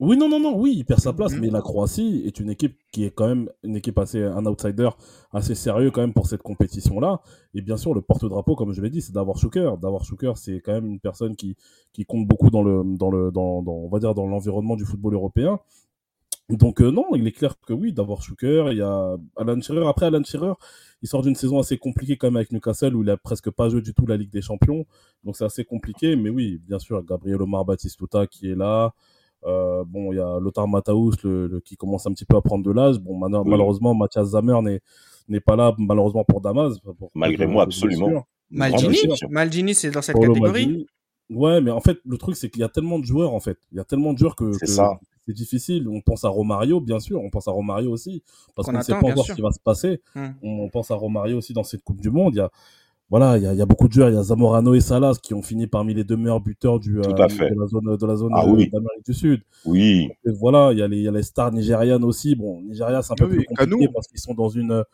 Oui, 0.00 0.16
non, 0.16 0.28
non, 0.28 0.40
non, 0.40 0.58
oui, 0.58 0.74
il 0.76 0.84
perd 0.84 1.00
sa 1.00 1.12
place, 1.12 1.32
mmh. 1.32 1.40
mais 1.40 1.50
la 1.50 1.62
Croatie 1.62 2.24
est 2.26 2.40
une 2.40 2.50
équipe 2.50 2.76
qui 2.90 3.04
est 3.04 3.10
quand 3.10 3.28
même 3.28 3.48
une 3.62 3.76
équipe 3.76 3.96
assez, 3.96 4.24
un 4.24 4.44
outsider 4.44 4.90
assez 5.32 5.54
sérieux 5.54 5.92
quand 5.92 6.00
même 6.00 6.12
pour 6.12 6.26
cette 6.26 6.42
compétition-là. 6.42 7.20
Et 7.54 7.62
bien 7.62 7.76
sûr, 7.76 7.94
le 7.94 8.00
porte-drapeau, 8.00 8.56
comme 8.56 8.72
je 8.72 8.82
l'ai 8.82 8.90
dit, 8.90 9.00
c'est 9.00 9.12
d'avoir 9.12 9.38
Schuker. 9.38 9.78
D'avoir 9.78 10.04
Schuker, 10.04 10.36
c'est 10.36 10.60
quand 10.60 10.72
même 10.72 10.86
une 10.86 10.98
personne 10.98 11.36
qui, 11.36 11.56
qui 11.92 12.04
compte 12.04 12.26
beaucoup 12.26 12.50
dans 12.50 12.64
le, 12.64 12.82
dans 12.84 13.10
le, 13.10 13.30
dans, 13.30 13.62
dans 13.62 13.72
on 13.72 13.88
va 13.88 14.00
dire, 14.00 14.14
dans 14.14 14.26
l'environnement 14.26 14.74
du 14.74 14.84
football 14.84 15.14
européen. 15.14 15.60
Donc 16.50 16.82
euh, 16.82 16.90
non, 16.90 17.06
il 17.14 17.26
est 17.26 17.32
clair 17.32 17.54
que 17.66 17.72
oui, 17.72 17.92
d'avoir 17.92 18.22
Schuker, 18.22 18.70
il 18.70 18.78
y 18.78 18.82
a 18.82 19.16
Alan 19.36 19.60
Shearer. 19.60 19.86
Après, 19.88 20.06
Alan 20.06 20.22
Shearer, 20.22 20.52
il 21.00 21.08
sort 21.08 21.22
d'une 21.22 21.34
saison 21.34 21.58
assez 21.58 21.78
compliquée 21.78 22.16
quand 22.16 22.26
même 22.26 22.36
avec 22.36 22.52
Newcastle 22.52 22.94
où 22.94 23.02
il 23.02 23.08
a 23.08 23.16
presque 23.16 23.50
pas 23.50 23.70
joué 23.70 23.80
du 23.80 23.94
tout 23.94 24.06
la 24.06 24.18
Ligue 24.18 24.30
des 24.30 24.42
Champions. 24.42 24.84
Donc 25.24 25.36
c'est 25.36 25.44
assez 25.44 25.64
compliqué. 25.64 26.16
Mais 26.16 26.28
oui, 26.28 26.60
bien 26.66 26.78
sûr, 26.78 27.02
Gabriel 27.02 27.40
Omar 27.40 27.64
Batistuta 27.64 28.26
qui 28.26 28.50
est 28.50 28.54
là. 28.54 28.92
Euh, 29.46 29.84
bon, 29.86 30.12
il 30.12 30.16
y 30.16 30.20
a 30.20 30.38
Lothar 30.38 30.68
Matthaus 30.68 31.12
le, 31.22 31.60
qui 31.64 31.76
commence 31.76 32.06
un 32.06 32.12
petit 32.12 32.26
peu 32.26 32.36
à 32.36 32.42
prendre 32.42 32.64
de 32.64 32.72
l'âge. 32.72 32.98
Bon, 32.98 33.16
malheureusement, 33.16 33.94
Mathias 33.94 34.28
Zamer 34.28 34.60
n'est 34.62 34.80
n'est 35.28 35.40
pas 35.40 35.56
là 35.56 35.74
malheureusement 35.78 36.24
pour 36.24 36.42
Damas. 36.42 36.74
Malgré 37.14 37.46
moi, 37.46 37.62
absolument. 37.62 38.26
Maldini, 38.50 38.98
Maldini 39.30 39.74
c'est 39.74 39.90
dans 39.90 40.02
cette 40.02 40.16
catégorie. 40.18 40.86
Ouais, 41.30 41.62
mais 41.62 41.70
en 41.70 41.80
fait, 41.80 41.98
le 42.04 42.18
truc, 42.18 42.36
c'est 42.36 42.50
qu'il 42.50 42.60
y 42.60 42.64
a 42.64 42.68
tellement 42.68 42.98
de 42.98 43.06
joueurs, 43.06 43.32
en 43.32 43.40
fait. 43.40 43.56
Il 43.72 43.78
y 43.78 43.80
a 43.80 43.84
tellement 43.84 44.12
de 44.12 44.18
joueurs 44.18 44.36
que, 44.36 44.52
c'est 44.52 44.66
ça 44.66 45.00
c'est 45.26 45.34
difficile. 45.34 45.88
On 45.88 46.00
pense 46.00 46.24
à 46.24 46.28
Romario, 46.28 46.80
bien 46.80 47.00
sûr. 47.00 47.20
On 47.20 47.30
pense 47.30 47.48
à 47.48 47.50
Romario 47.50 47.90
aussi. 47.90 48.22
Parce 48.54 48.66
qu'on 48.66 48.76
ne 48.76 48.82
sait 48.82 48.92
pas 48.92 49.06
encore 49.06 49.26
ce 49.26 49.32
qui 49.32 49.42
va 49.42 49.50
se 49.50 49.60
passer. 49.60 50.00
Hum. 50.14 50.34
On 50.42 50.68
pense 50.68 50.90
à 50.90 50.94
Romario 50.94 51.38
aussi 51.38 51.52
dans 51.52 51.64
cette 51.64 51.82
Coupe 51.82 52.00
du 52.00 52.10
Monde. 52.10 52.34
Il 52.34 52.38
y 52.38 52.40
a, 52.40 52.50
voilà, 53.10 53.36
il 53.36 53.44
y 53.44 53.46
a, 53.46 53.52
il 53.52 53.58
y 53.58 53.62
a 53.62 53.66
beaucoup 53.66 53.88
de 53.88 53.92
joueurs. 53.92 54.08
Il 54.08 54.14
y 54.14 54.18
a 54.18 54.22
Zamorano 54.22 54.74
et 54.74 54.80
Salas 54.80 55.18
qui 55.22 55.34
ont 55.34 55.42
fini 55.42 55.66
parmi 55.66 55.94
les 55.94 56.04
deux 56.04 56.16
meilleurs 56.16 56.40
buteurs 56.40 56.80
du, 56.80 56.98
euh, 56.98 57.02
de 57.02 57.18
la 57.18 57.66
zone, 57.66 57.96
de 57.96 58.06
la 58.06 58.16
zone 58.16 58.32
ah, 58.34 58.44
euh, 58.44 58.66
d'Amérique 58.72 59.04
du 59.04 59.14
Sud. 59.14 59.42
Oui. 59.64 60.08
Et 60.26 60.30
voilà, 60.32 60.72
il 60.72 60.78
y, 60.78 60.82
a 60.82 60.88
les, 60.88 60.98
il 60.98 61.02
y 61.04 61.08
a 61.08 61.12
les 61.12 61.22
stars 61.22 61.52
nigérianes 61.52 62.04
aussi. 62.04 62.34
Bon, 62.34 62.60
Nigeria, 62.62 63.02
c'est 63.02 63.12
un 63.12 63.16
peu 63.16 63.28
plus 63.28 63.44
compliqué 63.44 63.88
parce 63.92 64.08
qu'ils 64.08 64.20
sont 64.20 64.34
dans 64.34 64.48
une, 64.48 64.84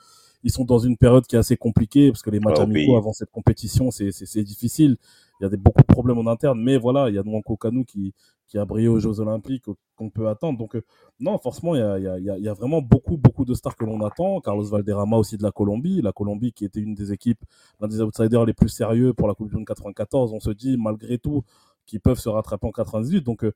ils 0.43 0.51
sont 0.51 0.65
dans 0.65 0.79
une 0.79 0.97
période 0.97 1.27
qui 1.27 1.37
est 1.37 1.39
assez 1.39 1.57
compliquée 1.57 2.11
parce 2.11 2.23
que 2.23 2.31
les 2.31 2.41
matchs 2.41 2.57
ah, 2.59 2.63
amicaux 2.63 2.97
avant 2.97 3.13
cette 3.13 3.31
compétition, 3.31 3.91
c'est, 3.91 4.11
c'est, 4.13 4.43
difficile. 4.43 4.97
Il 5.39 5.45
y 5.45 5.47
a 5.47 5.49
des, 5.49 5.57
beaucoup 5.57 5.83
de 5.83 5.93
problèmes 5.93 6.19
en 6.19 6.31
interne, 6.31 6.61
mais 6.61 6.77
voilà, 6.77 7.09
il 7.09 7.15
y 7.15 7.19
a 7.19 7.23
Nwanko 7.23 7.57
Kanu 7.57 7.85
qui, 7.85 8.15
qui 8.47 8.59
a 8.59 8.65
brillé 8.65 8.89
aux 8.89 8.99
Jeux 8.99 9.21
Olympiques 9.21 9.65
qu'on 9.97 10.11
peut 10.11 10.29
attendre. 10.29 10.59
Donc, 10.59 10.77
euh, 10.77 10.83
non, 11.21 11.39
forcément, 11.39 11.75
il 11.75 11.79
y 11.79 11.83
a, 11.83 11.99
y, 11.99 12.31
a, 12.31 12.39
y 12.39 12.49
a, 12.49 12.55
vraiment 12.55 12.83
beaucoup, 12.83 13.17
beaucoup 13.17 13.45
de 13.45 13.55
stars 13.55 13.77
que 13.77 13.85
l'on 13.85 14.01
attend. 14.05 14.41
Carlos 14.41 14.65
Valderrama 14.65 15.17
aussi 15.17 15.37
de 15.37 15.43
la 15.43 15.53
Colombie. 15.53 16.03
La 16.03 16.13
Colombie 16.13 16.53
qui 16.53 16.65
était 16.65 16.81
une 16.81 16.95
des 16.95 17.13
équipes, 17.13 17.41
l'un 17.81 17.89
des 17.89 18.01
outsiders 18.01 18.45
les 18.45 18.55
plus 18.55 18.69
sérieux 18.69 19.15
pour 19.15 19.29
la 19.29 19.35
Coupe 19.35 19.51
du 19.51 19.57
Monde 19.57 19.67
94. 19.67 20.33
On 20.33 20.41
se 20.41 20.51
dit, 20.51 20.77
malgré 20.79 21.19
tout, 21.19 21.45
qu'ils 21.87 22.01
peuvent 22.01 22.19
se 22.19 22.29
rattraper 22.29 22.67
en 22.67 22.73
98. 22.73 23.23
Donc, 23.23 23.45
euh, 23.45 23.53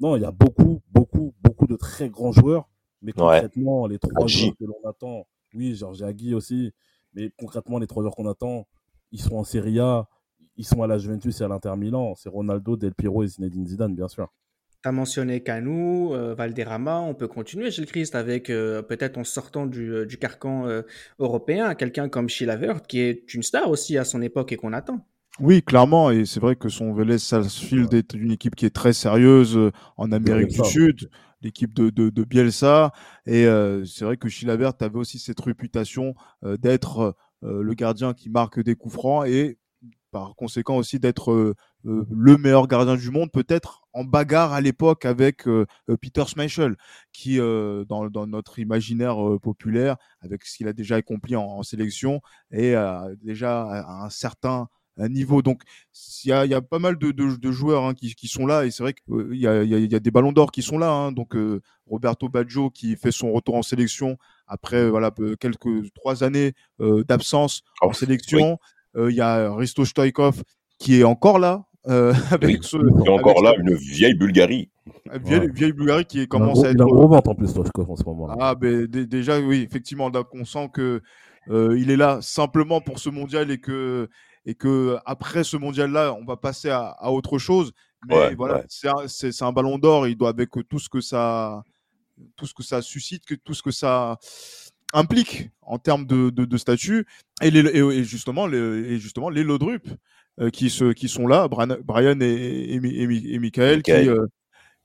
non, 0.00 0.16
il 0.16 0.22
y 0.22 0.24
a 0.24 0.30
beaucoup, 0.30 0.80
beaucoup, 0.90 1.34
beaucoup 1.42 1.66
de 1.66 1.76
très 1.76 2.08
grands 2.08 2.32
joueurs. 2.32 2.68
Mais 3.02 3.12
concrètement, 3.12 3.86
les 3.86 3.98
trois 3.98 4.26
joueurs 4.26 4.56
que 4.58 4.64
l'on 4.64 4.88
attend, 4.88 5.26
oui, 5.54 5.74
Georges 5.74 6.02
Agui 6.02 6.34
aussi, 6.34 6.72
mais 7.14 7.30
concrètement, 7.36 7.78
les 7.78 7.86
trois 7.86 8.02
joueurs 8.02 8.14
qu'on 8.14 8.28
attend, 8.28 8.66
ils 9.12 9.20
sont 9.20 9.36
en 9.36 9.44
Serie 9.44 9.80
A, 9.80 10.06
ils 10.56 10.66
sont 10.66 10.82
à 10.82 10.86
la 10.86 10.98
Juventus 10.98 11.40
et 11.40 11.44
à 11.44 11.48
l'Inter 11.48 11.74
Milan. 11.76 12.14
C'est 12.16 12.28
Ronaldo, 12.28 12.76
Del 12.76 12.94
Piero 12.94 13.22
et 13.22 13.28
Zinedine 13.28 13.66
Zidane, 13.66 13.94
bien 13.94 14.08
sûr. 14.08 14.28
Tu 14.82 14.88
as 14.88 14.92
mentionné 14.92 15.42
Canu, 15.42 16.12
euh, 16.12 16.34
Valderrama, 16.34 17.00
on 17.00 17.14
peut 17.14 17.28
continuer, 17.28 17.70
Gilles 17.70 17.86
Christ, 17.86 18.14
avec 18.14 18.48
euh, 18.48 18.80
peut-être 18.80 19.18
en 19.18 19.24
sortant 19.24 19.66
du, 19.66 19.92
euh, 19.92 20.06
carcan 20.06 20.66
européen, 21.18 21.74
quelqu'un 21.74 22.08
comme 22.08 22.28
Chilavert, 22.28 22.82
qui 22.82 23.00
est 23.00 23.34
une 23.34 23.42
star 23.42 23.70
aussi 23.70 23.98
à 23.98 24.04
son 24.04 24.22
époque 24.22 24.52
et 24.52 24.56
qu'on 24.56 24.72
attend. 24.72 25.06
Oui, 25.38 25.62
clairement, 25.62 26.10
et 26.10 26.24
c'est 26.24 26.40
vrai 26.40 26.56
que 26.56 26.68
son 26.68 26.92
Vélez 26.92 27.18
Sarsfield 27.18 27.92
est 27.94 28.14
une 28.14 28.32
équipe 28.32 28.56
qui 28.56 28.66
est 28.66 28.74
très 28.74 28.92
sérieuse 28.92 29.58
en 29.96 30.12
Amérique 30.12 30.48
du 30.48 30.64
Sud, 30.64 31.10
l'équipe 31.42 31.74
de, 31.74 31.90
de, 31.90 32.24
Bielsa, 32.24 32.92
et 33.26 33.44
c'est 33.86 34.04
vrai 34.04 34.16
que 34.16 34.28
Chilavert 34.28 34.72
avait 34.80 34.98
aussi 34.98 35.18
cette 35.18 35.40
réputation 35.40 36.14
d'être 36.42 37.16
le 37.42 37.74
gardien 37.74 38.12
qui 38.12 38.28
marque 38.28 38.60
des 38.60 38.74
coups 38.74 38.94
francs, 38.94 39.26
et 39.26 39.58
par 40.10 40.34
conséquent 40.36 40.76
aussi 40.76 40.98
d'être 40.98 41.32
euh, 41.32 41.54
euh, 41.86 42.04
le 42.10 42.36
meilleur 42.36 42.66
gardien 42.66 42.96
du 42.96 43.10
monde, 43.10 43.30
peut-être 43.32 43.82
en 43.92 44.04
bagarre 44.04 44.52
à 44.52 44.60
l'époque 44.60 45.04
avec 45.04 45.46
euh, 45.48 45.66
Peter 46.00 46.24
Schmeichel, 46.26 46.76
qui 47.12 47.38
dans, 47.38 48.08
dans, 48.10 48.26
notre 48.26 48.58
imaginaire 48.58 49.16
populaire, 49.42 49.96
avec 50.20 50.44
ce 50.44 50.56
qu'il 50.56 50.68
a 50.68 50.72
déjà 50.72 50.96
accompli 50.96 51.36
en, 51.36 51.42
en 51.42 51.62
sélection, 51.62 52.20
est 52.50 52.74
déjà 53.22 53.84
un 53.88 54.10
certain 54.10 54.68
niveau. 55.08 55.42
Donc, 55.42 55.62
il 56.24 56.28
y 56.28 56.32
a, 56.32 56.46
y 56.46 56.54
a, 56.54 56.60
pas 56.60 56.78
mal 56.78 56.98
de, 56.98 57.10
de, 57.10 57.36
de 57.36 57.52
joueurs 57.52 57.84
hein, 57.84 57.94
qui, 57.94 58.14
qui, 58.14 58.28
sont 58.28 58.46
là, 58.46 58.64
et 58.64 58.70
c'est 58.70 58.82
vrai 58.82 58.92
qu'il 58.92 59.38
y, 59.38 59.46
a, 59.46 59.62
y, 59.62 59.94
a, 59.94 60.00
des 60.00 60.10
ballons 60.10 60.32
d'or 60.32 60.52
qui 60.52 60.62
sont 60.62 60.78
là. 60.78 60.90
Hein. 60.90 61.12
donc, 61.12 61.34
Roberto 61.86 62.28
Baggio 62.28 62.70
qui 62.70 62.96
fait 62.96 63.10
son 63.10 63.32
retour 63.32 63.56
en 63.56 63.62
sélection 63.62 64.16
après 64.46 64.88
voilà 64.88 65.10
quelques 65.40 65.92
trois 65.94 66.22
années 66.22 66.52
d'absence 66.78 67.62
en 67.80 67.88
oh, 67.88 67.92
sélection. 67.92 68.58
Il 68.96 69.14
y 69.14 69.20
a 69.20 69.52
Risto 69.54 69.84
Stoikov 69.84 70.42
qui 70.78 71.00
est 71.00 71.04
encore 71.04 71.38
là. 71.38 71.64
Euh, 71.88 72.12
avec 72.30 72.64
ce, 72.64 72.76
il 72.76 73.06
est 73.06 73.08
encore 73.08 73.42
là, 73.42 73.54
une 73.58 73.74
vieille 73.74 74.14
Bulgarie. 74.14 74.70
Une 75.12 75.22
vieille, 75.22 75.50
vieille 75.52 75.72
Bulgarie 75.72 76.04
qui 76.04 76.26
commence 76.26 76.64
à 76.64 76.70
être. 76.70 76.74
Il 76.74 76.82
a 76.82 76.84
gros 76.84 77.14
en 77.14 77.34
plus, 77.34 77.48
Stoikov, 77.48 77.90
en 77.90 77.96
ce 77.96 78.04
moment. 78.04 78.28
Ah, 78.38 78.54
ben, 78.54 78.86
déjà, 78.86 79.40
oui, 79.40 79.66
effectivement, 79.66 80.10
donc 80.10 80.26
on 80.34 80.44
sent 80.44 80.68
que 80.74 81.00
euh, 81.48 81.78
il 81.78 81.90
est 81.90 81.96
là 81.96 82.18
simplement 82.20 82.80
pour 82.80 82.98
ce 82.98 83.08
mondial 83.08 83.50
et 83.50 83.58
que, 83.58 84.08
et 84.46 84.54
que 84.54 84.98
après 85.04 85.44
ce 85.44 85.56
mondial-là, 85.56 86.14
on 86.14 86.24
va 86.24 86.36
passer 86.36 86.70
à, 86.70 86.88
à 86.98 87.10
autre 87.10 87.38
chose. 87.38 87.72
Mais 88.08 88.16
ouais, 88.16 88.34
voilà, 88.34 88.58
ouais. 88.58 88.64
c'est 88.68 89.42
un, 89.42 89.46
un, 89.46 89.52
ballon 89.52 89.78
d'or. 89.78 90.08
Il 90.08 90.16
doit, 90.16 90.30
avec 90.30 90.50
tout 90.68 90.78
ce 90.78 90.88
que 90.88 91.00
ça, 91.00 91.62
tout 92.36 92.46
ce 92.46 92.54
que 92.54 92.62
ça 92.62 92.80
suscite, 92.82 93.26
que 93.26 93.34
tout 93.34 93.54
ce 93.54 93.62
que 93.62 93.70
ça 93.70 94.18
implique 94.92 95.50
en 95.62 95.78
termes 95.78 96.06
de, 96.06 96.30
de, 96.30 96.44
de 96.44 96.56
statut 96.56 97.06
et, 97.42 97.50
les, 97.50 97.60
et, 97.60 98.04
justement 98.04 98.46
les, 98.46 98.58
et 98.58 98.98
justement 98.98 99.30
les 99.30 99.44
Lodrup 99.44 99.86
euh, 100.40 100.50
qui, 100.50 100.70
se, 100.70 100.92
qui 100.92 101.08
sont 101.08 101.26
là, 101.26 101.48
Brian 101.48 102.20
et, 102.20 102.24
et, 102.24 102.74
et, 102.74 103.34
et 103.34 103.38
Michael, 103.38 103.82
qui, 103.82 103.92
euh, 103.92 104.26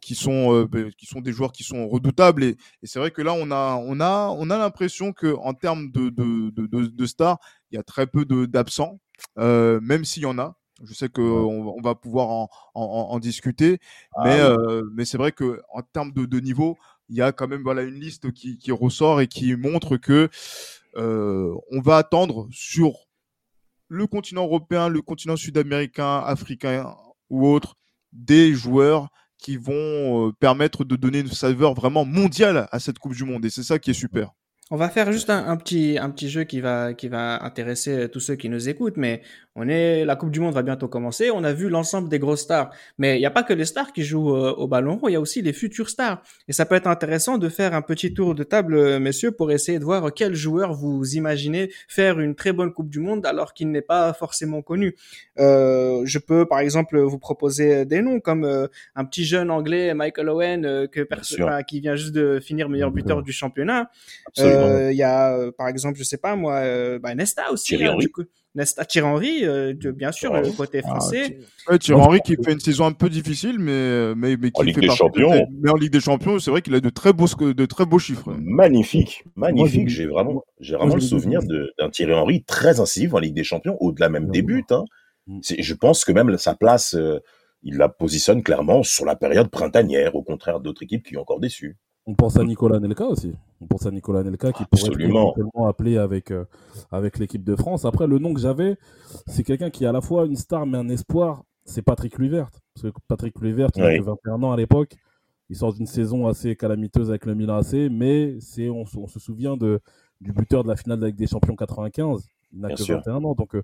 qui, 0.05 0.13
sont, 0.13 0.53
euh, 0.53 0.91
qui 0.99 1.07
sont 1.07 1.19
des 1.19 1.31
joueurs 1.31 1.51
qui 1.51 1.63
sont 1.63 1.89
redoutables. 1.89 2.43
Et, 2.43 2.57
c'est 2.83 2.99
vrai 2.99 3.09
que 3.09 3.23
là, 3.23 3.33
on 3.33 3.49
a, 3.49 3.75
on 3.75 3.99
a, 3.99 4.27
on 4.37 4.51
a 4.51 4.57
l'impression 4.57 5.13
qu'en 5.13 5.53
termes 5.55 5.89
de, 5.89 6.09
de, 6.09 6.51
de, 6.51 6.85
de, 6.85 7.05
stars, 7.07 7.39
il 7.71 7.75
y 7.75 7.79
a 7.79 7.83
très 7.83 8.05
peu 8.05 8.23
d'absents, 8.45 8.99
euh, 9.39 9.79
même 9.81 10.05
s'il 10.05 10.21
y 10.23 10.27
en 10.27 10.37
a. 10.37 10.57
Je 10.83 10.93
sais 10.93 11.09
qu'on 11.09 11.23
on 11.23 11.81
va 11.81 11.95
pouvoir 11.95 12.27
en, 12.27 12.49
en, 12.75 12.83
en 12.83 13.19
discuter, 13.19 13.79
ah, 14.15 14.21
mais, 14.25 14.35
oui. 14.35 14.39
euh, 14.41 14.83
mais 14.93 15.05
c'est 15.05 15.17
vrai 15.17 15.31
qu'en 15.31 15.81
termes 15.91 16.11
de, 16.11 16.25
de 16.25 16.39
niveau, 16.39 16.77
il 17.09 17.15
y 17.15 17.21
a 17.21 17.31
quand 17.31 17.47
même 17.47 17.63
voilà 17.63 17.81
une 17.81 17.95
liste 17.95 18.31
qui, 18.31 18.57
qui 18.59 18.71
ressort 18.71 19.21
et 19.21 19.27
qui 19.27 19.55
montre 19.55 19.97
que 19.97 20.29
on 20.97 21.81
va 21.81 21.97
attendre 21.97 22.47
sur 22.51 23.07
le 23.87 24.05
continent 24.05 24.43
européen, 24.43 24.87
le 24.87 25.01
continent 25.01 25.35
sud-américain, 25.35 26.19
africain 26.25 26.95
ou 27.29 27.47
autre, 27.47 27.75
des 28.11 28.53
joueurs 28.53 29.09
qui 29.45 29.57
vont 29.57 30.29
euh, 30.29 30.31
permettre 30.39 30.83
de 30.83 30.95
donner 30.95 31.19
une 31.19 31.27
saveur 31.27 31.75
vraiment 31.75 32.03
mondiale 32.03 32.67
à 32.71 32.79
cette 32.79 32.97
Coupe 32.97 33.13
du 33.13 33.25
Monde. 33.25 33.45
Et 33.45 33.51
c'est 33.51 33.61
ça 33.61 33.77
qui 33.77 33.91
est 33.91 33.93
super. 33.93 34.31
On 34.71 34.77
va 34.77 34.89
faire 34.89 35.11
juste 35.11 35.29
un, 35.29 35.47
un, 35.47 35.57
petit, 35.57 35.99
un 35.99 36.09
petit 36.09 36.27
jeu 36.27 36.43
qui 36.43 36.59
va, 36.59 36.95
qui 36.95 37.07
va 37.07 37.43
intéresser 37.43 38.09
tous 38.09 38.19
ceux 38.19 38.35
qui 38.35 38.49
nous 38.49 38.67
écoutent, 38.67 38.97
mais 38.97 39.21
on 39.55 39.69
est, 39.69 40.03
la 40.05 40.15
Coupe 40.15 40.31
du 40.31 40.39
Monde 40.39 40.55
va 40.55 40.63
bientôt 40.63 40.87
commencer. 40.87 41.29
On 41.29 41.43
a 41.43 41.53
vu 41.53 41.69
l'ensemble 41.69 42.09
des 42.09 42.17
grosses 42.17 42.41
stars, 42.41 42.71
mais 42.97 43.15
il 43.15 43.19
n'y 43.19 43.27
a 43.27 43.31
pas 43.31 43.43
que 43.43 43.53
les 43.53 43.65
stars 43.65 43.93
qui 43.93 44.03
jouent 44.03 44.35
euh, 44.35 44.51
au 44.53 44.67
ballon 44.67 44.97
rond, 44.97 45.07
il 45.07 45.13
y 45.13 45.15
a 45.15 45.21
aussi 45.21 45.43
les 45.43 45.53
futures 45.53 45.89
stars. 45.89 46.23
Et 46.47 46.53
ça 46.53 46.65
peut 46.65 46.73
être 46.73 46.87
intéressant 46.87 47.37
de 47.37 47.47
faire 47.47 47.75
un 47.75 47.83
petit 47.83 48.13
tour 48.13 48.33
de 48.33 48.43
table, 48.43 48.75
euh, 48.75 48.99
messieurs, 48.99 49.31
pour 49.31 49.51
essayer 49.51 49.77
de 49.77 49.83
voir 49.83 50.11
quel 50.13 50.33
joueur 50.33 50.73
vous 50.73 51.15
imaginez 51.15 51.71
faire 51.87 52.19
une 52.19 52.33
très 52.33 52.51
bonne 52.51 52.73
Coupe 52.73 52.89
du 52.89 52.99
Monde 52.99 53.25
alors 53.25 53.53
qu'il 53.53 53.69
n'est 53.69 53.81
pas 53.81 54.13
forcément 54.13 54.63
connu. 54.63 54.95
Euh, 55.39 56.01
je 56.05 56.19
peux, 56.19 56.45
par 56.45 56.59
exemple, 56.59 56.99
vous 56.99 57.19
proposer 57.19 57.85
des 57.85 58.01
noms 58.01 58.19
comme 58.19 58.45
euh, 58.45 58.67
un 58.95 59.05
petit 59.05 59.25
jeune 59.25 59.51
anglais, 59.51 59.93
Michael 59.93 60.29
Owen, 60.29 60.65
euh, 60.65 60.87
que 60.87 61.07
enfin, 61.39 61.63
qui 61.63 61.81
vient 61.81 61.95
juste 61.95 62.13
de 62.13 62.39
finir 62.39 62.69
meilleur 62.69 62.91
buteur 62.91 63.21
du 63.21 63.31
championnat. 63.31 63.89
Il 64.91 64.97
y 64.97 65.03
a, 65.03 65.51
par 65.57 65.67
exemple, 65.67 65.97
je 65.97 66.03
sais 66.03 66.17
pas 66.17 66.35
moi, 66.35 66.61
bah, 66.99 67.15
Nesta 67.15 67.51
aussi. 67.51 67.75
Hein, 67.83 67.97
du 67.97 68.09
coup. 68.09 68.23
Nesta 68.55 68.85
Thierry 68.85 69.07
Henry, 69.07 69.39
euh, 69.43 69.73
bien 69.93 70.13
sûr, 70.13 70.33
le 70.33 70.49
côté 70.51 70.81
français. 70.81 71.39
Ah, 71.67 71.73
ouais, 71.73 71.79
Thierry 71.79 72.01
Henry 72.01 72.19
qui 72.21 72.37
fait 72.41 72.53
une 72.53 72.59
saison 72.59 72.85
un 72.85 72.93
peu 72.93 73.09
difficile, 73.09 73.59
mais, 73.59 74.15
mais, 74.15 74.37
mais 74.37 74.49
qui 74.49 74.61
en 74.61 74.63
Ligue 74.63 74.75
fait 74.75 74.81
des 74.81 74.89
Champions. 74.89 75.31
De, 75.31 75.41
mais 75.61 75.69
en 75.69 75.75
Ligue 75.75 75.91
des 75.91 75.99
Champions, 75.99 76.39
c'est 76.39 76.51
vrai 76.51 76.61
qu'il 76.61 76.73
a 76.73 76.79
de 76.79 76.89
très 76.89 77.11
beaux, 77.11 77.27
de 77.27 77.65
très 77.65 77.85
beaux 77.85 77.99
chiffres. 77.99 78.33
Magnifique, 78.39 79.25
magnifique. 79.35 79.89
J'ai 79.89 80.05
vraiment, 80.05 80.43
j'ai 80.61 80.75
vraiment 80.75 80.95
le 80.95 81.01
souvenir 81.01 81.41
d'un 81.43 81.89
Thierry 81.89 82.13
Henry 82.13 82.43
très 82.43 82.79
incisif 82.79 83.13
en 83.13 83.19
Ligue 83.19 83.35
des 83.35 83.43
Champions, 83.43 83.75
au-delà 83.81 84.07
même 84.07 84.29
des 84.31 84.41
buts. 84.41 84.63
Hein. 84.69 84.85
Je 85.27 85.73
pense 85.73 86.05
que 86.05 86.13
même 86.13 86.37
sa 86.37 86.55
place, 86.55 86.95
euh, 86.95 87.19
il 87.61 87.75
la 87.75 87.89
positionne 87.89 88.41
clairement 88.41 88.83
sur 88.83 89.05
la 89.05 89.17
période 89.17 89.49
printanière, 89.49 90.15
au 90.15 90.23
contraire 90.23 90.61
d'autres 90.61 90.83
équipes 90.83 91.05
qui 91.05 91.17
ont 91.17 91.21
encore 91.21 91.41
déçu. 91.41 91.77
On 92.07 92.13
pense 92.13 92.37
à 92.37 92.43
Nicolas 92.43 92.79
Nelka 92.79 93.05
aussi. 93.05 93.33
On 93.61 93.65
pense 93.65 93.85
à 93.85 93.91
Nicolas 93.91 94.23
Nelka 94.23 94.51
qui 94.51 94.63
pourrait 94.65 94.89
Absolument. 94.89 95.31
être 95.31 95.39
éventuellement 95.39 95.67
appelé 95.67 95.97
avec, 95.97 96.31
euh, 96.31 96.45
avec 96.91 97.17
l'équipe 97.17 97.43
de 97.43 97.55
France. 97.55 97.83
Après, 97.85 98.05
le 98.05 98.19
nom 98.19 98.33
que 98.33 98.39
j'avais, 98.39 98.77
c'est 99.25 99.43
quelqu'un 99.43 99.71
qui 99.71 99.85
est 99.85 99.87
à 99.87 99.91
la 99.91 100.01
fois 100.01 100.25
une 100.25 100.35
star 100.35 100.65
mais 100.65 100.77
un 100.77 100.89
espoir. 100.89 101.43
C'est 101.63 101.81
Patrick 101.81 102.13
Kluivert. 102.13 102.51
Parce 102.75 102.91
que 102.91 102.99
Patrick 103.07 103.33
Kluivert, 103.33 103.69
il 103.75 103.83
oui. 103.83 103.97
a 103.97 104.01
21 104.01 104.43
ans 104.43 104.51
à 104.51 104.57
l'époque. 104.57 104.95
Il 105.49 105.55
sort 105.55 105.73
d'une 105.73 105.87
saison 105.87 106.27
assez 106.27 106.55
calamiteuse 106.55 107.09
avec 107.09 107.25
le 107.25 107.33
Milan 107.33 107.57
AC, 107.57 107.89
mais 107.91 108.39
c'est, 108.39 108.69
on, 108.69 108.83
on, 108.97 109.07
se 109.07 109.19
souvient 109.19 109.57
de, 109.57 109.79
du 110.21 110.31
buteur 110.31 110.63
de 110.63 110.69
la 110.69 110.75
finale 110.75 111.01
avec 111.03 111.15
des 111.15 111.27
champions 111.27 111.55
95. 111.55 112.27
Il 112.53 112.59
n'a 112.59 112.69
que 112.69 112.81
sûr. 112.81 112.97
21 112.97 113.23
ans. 113.23 113.33
Donc, 113.33 113.55
euh, 113.55 113.63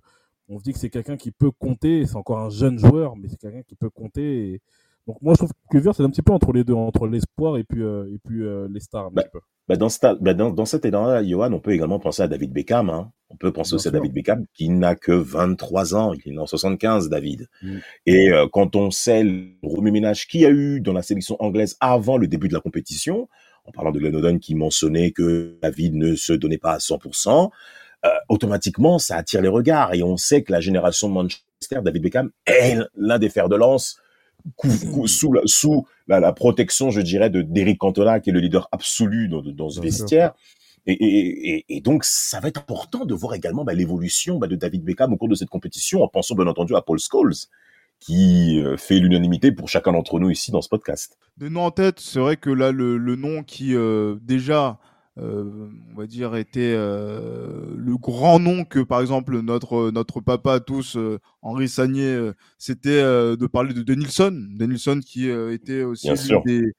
on 0.49 0.57
se 0.57 0.63
dit 0.63 0.73
que 0.73 0.79
c'est 0.79 0.89
quelqu'un 0.89 1.17
qui 1.17 1.31
peut 1.31 1.51
compter. 1.51 2.05
C'est 2.05 2.15
encore 2.15 2.39
un 2.39 2.49
jeune 2.49 2.79
joueur, 2.79 3.15
mais 3.15 3.27
c'est 3.29 3.39
quelqu'un 3.39 3.63
qui 3.63 3.75
peut 3.75 3.89
compter. 3.89 4.53
Et, 4.53 4.61
donc 5.07 5.17
moi 5.21 5.33
je 5.33 5.39
trouve 5.39 5.51
que 5.51 5.69
Kluivert 5.69 5.95
c'est 5.95 6.03
un 6.03 6.09
petit 6.09 6.21
peu 6.21 6.33
entre 6.33 6.51
les 6.51 6.63
deux, 6.63 6.73
entre 6.73 7.07
l'espoir 7.07 7.57
et 7.57 7.63
puis 7.63 7.81
euh, 7.81 8.13
et 8.13 8.19
puis 8.23 8.43
euh, 8.43 8.67
les 8.71 8.79
stars. 8.79 9.11
Bah, 9.11 9.23
bah 9.67 9.75
dans, 9.77 9.87
bah 10.19 10.33
dans, 10.33 10.51
dans, 10.51 10.65
cet 10.65 10.85
élan-là, 10.85 11.23
Johan, 11.23 11.53
on 11.53 11.59
peut 11.59 11.71
également 11.71 11.99
penser 11.99 12.23
à 12.23 12.27
David 12.27 12.51
Beckham. 12.51 12.89
Hein. 12.89 13.11
On 13.29 13.37
peut 13.37 13.53
penser 13.53 13.69
Bien 13.69 13.75
aussi 13.77 13.83
sûr. 13.83 13.91
à 13.91 13.93
David 13.93 14.13
Beckham 14.13 14.45
qui 14.53 14.69
n'a 14.69 14.95
que 14.95 15.11
23 15.13 15.95
ans, 15.95 16.13
il 16.25 16.33
est 16.33 16.37
en 16.37 16.45
75, 16.45 17.09
David. 17.09 17.47
Mm. 17.61 17.77
Et 18.05 18.31
euh, 18.31 18.47
quand 18.51 18.75
on 18.75 18.91
sait 18.91 19.23
le 19.23 19.53
remue-ménage 19.63 20.27
qu'il 20.27 20.41
y 20.41 20.45
a 20.45 20.49
eu 20.49 20.81
dans 20.81 20.93
la 20.93 21.01
sélection 21.01 21.37
anglaise 21.39 21.77
avant 21.79 22.17
le 22.17 22.27
début 22.27 22.49
de 22.49 22.53
la 22.53 22.59
compétition, 22.59 23.29
en 23.65 23.71
parlant 23.71 23.91
de 23.91 23.99
Glenn 23.99 24.15
O'Donnell 24.15 24.39
qui 24.39 24.55
mentionnait 24.55 25.11
que 25.11 25.57
David 25.61 25.95
ne 25.95 26.15
se 26.15 26.33
donnait 26.33 26.57
pas 26.57 26.73
à 26.73 26.77
100%, 26.79 27.49
euh, 28.03 28.09
automatiquement 28.29 28.99
ça 28.99 29.15
attire 29.17 29.41
les 29.41 29.47
regards 29.47 29.93
et 29.93 30.01
on 30.03 30.17
sait 30.17 30.41
que 30.41 30.51
la 30.51 30.59
génération 30.59 31.07
de 31.07 31.13
Manchester, 31.13 31.79
David 31.83 32.01
Beckham 32.01 32.31
est 32.47 32.77
l'un 32.95 33.19
des 33.19 33.29
fers 33.29 33.47
de 33.47 33.55
lance 33.55 34.01
sous, 35.07 35.33
la, 35.33 35.41
sous 35.45 35.85
la, 36.07 36.19
la, 36.19 36.33
protection, 36.33 36.89
je 36.89 37.01
dirais, 37.01 37.29
de 37.29 37.41
d'Eric 37.41 37.77
Cantona, 37.79 38.19
qui 38.19 38.29
est 38.29 38.33
le 38.33 38.39
leader 38.39 38.67
absolu 38.71 39.27
dans, 39.27 39.41
dans 39.41 39.69
ce 39.69 39.81
vestiaire. 39.81 40.33
Et, 40.87 40.93
et, 40.93 41.65
et, 41.69 41.81
donc, 41.81 42.03
ça 42.03 42.39
va 42.39 42.47
être 42.47 42.59
important 42.59 43.05
de 43.05 43.13
voir 43.13 43.35
également 43.35 43.63
bah, 43.63 43.73
l'évolution 43.73 44.39
bah, 44.39 44.47
de 44.47 44.55
David 44.55 44.83
Beckham 44.83 45.13
au 45.13 45.17
cours 45.17 45.29
de 45.29 45.35
cette 45.35 45.49
compétition, 45.49 46.01
en 46.01 46.07
pensant 46.07 46.35
bien 46.35 46.47
entendu 46.47 46.75
à 46.75 46.81
Paul 46.81 46.97
Scholes, 46.99 47.35
qui 47.99 48.59
euh, 48.59 48.77
fait 48.77 48.97
l'unanimité 48.97 49.51
pour 49.51 49.69
chacun 49.69 49.91
d'entre 49.91 50.19
nous 50.19 50.31
ici 50.31 50.51
dans 50.51 50.61
ce 50.61 50.69
podcast. 50.69 51.17
De 51.37 51.49
nom 51.49 51.65
en 51.65 51.71
tête, 51.71 51.99
c'est 51.99 52.19
vrai 52.19 52.35
que 52.35 52.49
là, 52.49 52.71
le, 52.71 52.97
le 52.97 53.15
nom 53.15 53.43
qui 53.43 53.75
euh, 53.75 54.15
déjà 54.23 54.79
euh, 55.17 55.69
on 55.93 55.99
va 55.99 56.07
dire, 56.07 56.35
était 56.35 56.73
euh, 56.75 57.75
le 57.75 57.97
grand 57.97 58.39
nom 58.39 58.63
que, 58.63 58.79
par 58.79 59.01
exemple, 59.01 59.41
notre, 59.41 59.91
notre 59.91 60.21
papa 60.21 60.53
à 60.53 60.59
tous, 60.59 60.95
euh, 60.95 61.19
Henri 61.41 61.67
Sagné, 61.67 62.05
euh, 62.05 62.33
c'était 62.57 63.01
euh, 63.01 63.35
de 63.35 63.45
parler 63.45 63.73
de 63.73 63.81
Denilson. 63.81 64.47
Denilson 64.51 65.01
qui 65.05 65.29
euh, 65.29 65.53
était 65.53 65.83
aussi 65.83 66.09
des, 66.45 66.71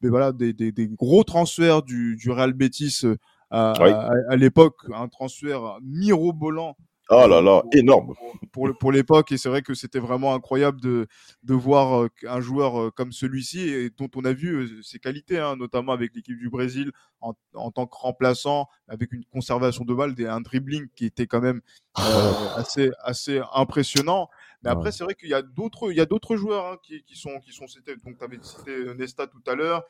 des, 0.00 0.08
voilà, 0.08 0.32
des, 0.32 0.52
des, 0.52 0.70
des, 0.70 0.86
gros 0.88 1.24
transferts 1.24 1.82
du, 1.82 2.16
du 2.16 2.30
Real 2.30 2.52
Betis 2.52 3.02
à, 3.50 3.74
oui. 3.80 3.90
à, 3.90 4.12
à 4.28 4.36
l'époque, 4.36 4.76
un 4.94 5.08
transfert 5.08 5.78
mirobolant 5.82 6.76
Oh 7.14 7.26
là 7.28 7.42
là, 7.42 7.62
énorme. 7.72 8.14
Pour, 8.14 8.50
pour, 8.50 8.78
pour 8.78 8.92
l'époque, 8.92 9.32
et 9.32 9.38
c'est 9.38 9.48
vrai 9.48 9.60
que 9.60 9.74
c'était 9.74 9.98
vraiment 9.98 10.34
incroyable 10.34 10.80
de, 10.80 11.06
de 11.42 11.54
voir 11.54 12.08
un 12.26 12.40
joueur 12.40 12.92
comme 12.94 13.12
celui-ci, 13.12 13.68
et 13.68 13.90
dont 13.90 14.08
on 14.16 14.24
a 14.24 14.32
vu 14.32 14.82
ses 14.82 14.98
qualités, 14.98 15.38
hein, 15.38 15.56
notamment 15.56 15.92
avec 15.92 16.14
l'équipe 16.14 16.38
du 16.38 16.48
Brésil 16.48 16.90
en, 17.20 17.34
en, 17.54 17.70
tant 17.70 17.86
que 17.86 17.96
remplaçant, 17.96 18.66
avec 18.88 19.12
une 19.12 19.24
conservation 19.26 19.84
de 19.84 19.94
balle, 19.94 20.14
un 20.26 20.40
dribbling 20.40 20.88
qui 20.96 21.04
était 21.04 21.26
quand 21.26 21.40
même 21.40 21.60
euh, 21.98 22.02
assez, 22.56 22.90
assez 23.02 23.40
impressionnant. 23.52 24.28
Mais 24.62 24.70
après, 24.70 24.92
c'est 24.92 25.04
vrai 25.04 25.14
qu'il 25.14 25.28
y 25.28 25.34
a 25.34 25.42
d'autres, 25.42 25.90
il 25.90 25.96
y 25.96 26.00
a 26.00 26.06
d'autres 26.06 26.36
joueurs 26.36 26.66
hein, 26.66 26.76
qui, 26.82 27.02
qui, 27.02 27.16
sont, 27.16 27.40
qui 27.40 27.52
sont 27.52 27.66
cités. 27.66 27.96
Donc, 28.04 28.16
tu 28.18 28.24
avais 28.24 28.38
cité 28.42 28.94
Nesta 28.94 29.26
tout 29.26 29.42
à 29.46 29.54
l'heure. 29.54 29.82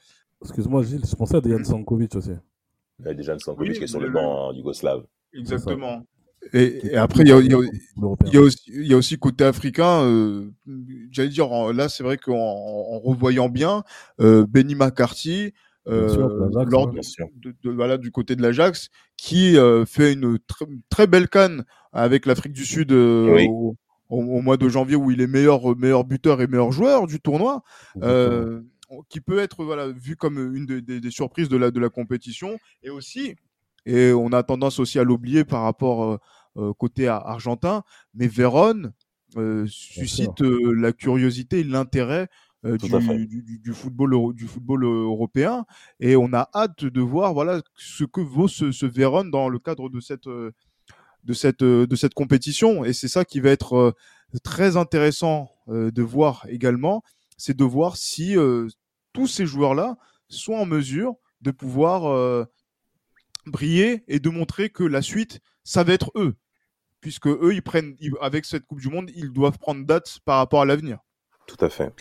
Excuse-moi, 0.42 0.82
Gilles, 0.82 1.04
je 1.08 1.14
pensais 1.14 1.36
à 1.36 1.40
Dejan 1.40 1.62
Sankovic 1.62 2.16
aussi. 2.16 2.32
Il 2.98 3.06
y 3.06 3.08
a 3.08 3.14
Dejan 3.14 3.38
Sankovic 3.38 3.72
oui, 3.72 3.78
qui 3.78 3.84
est 3.84 3.88
sur 3.88 4.00
le 4.00 4.10
banc 4.10 4.48
en 4.48 4.52
yougoslave. 4.52 5.04
Exactement. 5.34 6.04
Et, 6.53 6.93
et, 6.93 6.97
après, 6.97 7.22
il 7.22 7.28
y 7.28 7.32
a, 7.32 7.40
y, 7.40 7.55
a, 7.55 7.59
y, 8.32 8.36
a 8.36 8.40
aussi, 8.40 8.70
y 8.72 8.93
a 8.93 8.97
aussi 8.97 9.18
côté 9.18 9.45
africain, 9.45 10.03
euh, 10.03 10.51
j'allais 11.11 11.28
dire, 11.28 11.72
là, 11.72 11.88
c'est 11.88 12.03
vrai 12.03 12.18
qu'en 12.18 12.34
en 12.34 12.99
revoyant 12.99 13.49
bien, 13.49 13.84
euh, 14.20 14.45
Benny 14.47 14.74
McCarthy, 14.74 15.53
euh, 15.88 16.09
sûr, 16.09 16.28
lors 16.66 16.88
de, 16.93 17.01
de, 17.40 17.55
de, 17.62 17.70
voilà, 17.70 17.99
du 17.99 18.11
côté 18.11 18.36
de 18.36 18.43
l'Ajax, 18.43 18.88
qui 19.16 19.57
euh, 19.57 19.84
fait 19.84 20.12
une 20.12 20.38
tr 20.38 20.64
très 20.88 21.07
belle 21.07 21.28
canne 21.28 21.64
avec 21.93 22.26
l'Afrique 22.26 22.53
du 22.53 22.64
Sud 22.64 22.93
euh, 22.93 23.34
oui. 23.34 23.47
au, 23.49 23.76
au, 24.09 24.40
mois 24.43 24.57
de 24.57 24.68
janvier 24.68 24.97
où 24.97 25.11
il 25.11 25.20
est 25.20 25.26
meilleur, 25.26 25.76
meilleur 25.76 26.05
buteur 26.05 26.40
et 26.40 26.47
meilleur 26.47 26.70
joueur 26.70 27.07
du 27.07 27.20
tournoi, 27.20 27.62
euh, 28.03 28.61
qui 29.09 29.20
peut 29.20 29.38
être 29.38 29.64
voilà, 29.64 29.88
vu 29.88 30.16
comme 30.16 30.55
une 30.55 30.66
des 30.66 31.11
surprises 31.11 31.49
de 31.49 31.57
la, 31.57 31.70
de 31.70 31.80
la 31.80 31.88
compétition. 31.88 32.59
Et 32.82 32.90
aussi, 32.90 33.34
et 33.87 34.12
on 34.12 34.33
a 34.33 34.43
tendance 34.43 34.78
aussi 34.78 34.99
à 34.99 35.05
l'oublier 35.05 35.45
par 35.45 35.62
rapport 35.62 36.18
côté 36.78 37.09
argentin, 37.09 37.83
mais 38.14 38.28
Vérone 38.28 38.93
suscite 39.66 40.41
la 40.41 40.93
curiosité 40.93 41.61
et 41.61 41.64
l'intérêt 41.64 42.28
du, 42.64 43.72
football, 43.72 44.35
du 44.35 44.47
football 44.47 44.85
européen. 44.85 45.64
Et 46.01 46.16
on 46.16 46.33
a 46.33 46.49
hâte 46.55 46.85
de 46.85 47.01
voir 47.01 47.35
voilà, 47.35 47.62
ce 47.74 48.05
que 48.05 48.20
vaut 48.20 48.49
ce, 48.49 48.70
ce 48.70 48.87
Vérone 48.87 49.30
dans 49.30 49.49
le 49.49 49.59
cadre 49.59 49.89
de 49.89 50.01
cette, 50.01 50.28
de 50.28 51.33
cette, 51.33 51.64
de 51.64 51.97
cette 51.97 52.14
compétition. 52.14 52.85
Et 52.85 52.93
c'est 52.93 53.09
ça 53.09 53.24
qui 53.24 53.41
va 53.41 53.51
être 53.51 53.95
très 54.43 54.76
intéressant 54.76 55.51
de 55.68 56.03
voir 56.03 56.47
également, 56.49 57.03
c'est 57.37 57.57
de 57.57 57.64
voir 57.64 57.97
si 57.97 58.37
tous 59.12 59.26
ces 59.26 59.47
joueurs-là 59.47 59.97
sont 60.28 60.55
en 60.55 60.66
mesure 60.66 61.14
de 61.41 61.51
pouvoir 61.51 62.47
briller 63.47 64.05
et 64.09 64.18
de 64.18 64.28
montrer 64.28 64.70
que 64.70 64.84
la 64.84 65.03
suite, 65.03 65.40
ça 65.64 65.84
va 65.84 65.93
être 65.93 66.11
eux. 66.14 66.34
Puisque 67.01 67.26
eux, 67.26 67.53
ils 67.53 67.62
prennent, 67.62 67.97
avec 68.20 68.45
cette 68.45 68.64
Coupe 68.64 68.80
du 68.80 68.88
Monde, 68.88 69.11
ils 69.14 69.32
doivent 69.32 69.59
prendre 69.59 69.84
date 69.84 70.20
par 70.24 70.38
rapport 70.38 70.62
à 70.62 70.64
l'avenir. 70.64 70.99
Tout 71.47 71.62
à 71.64 71.68
fait. 71.68 71.93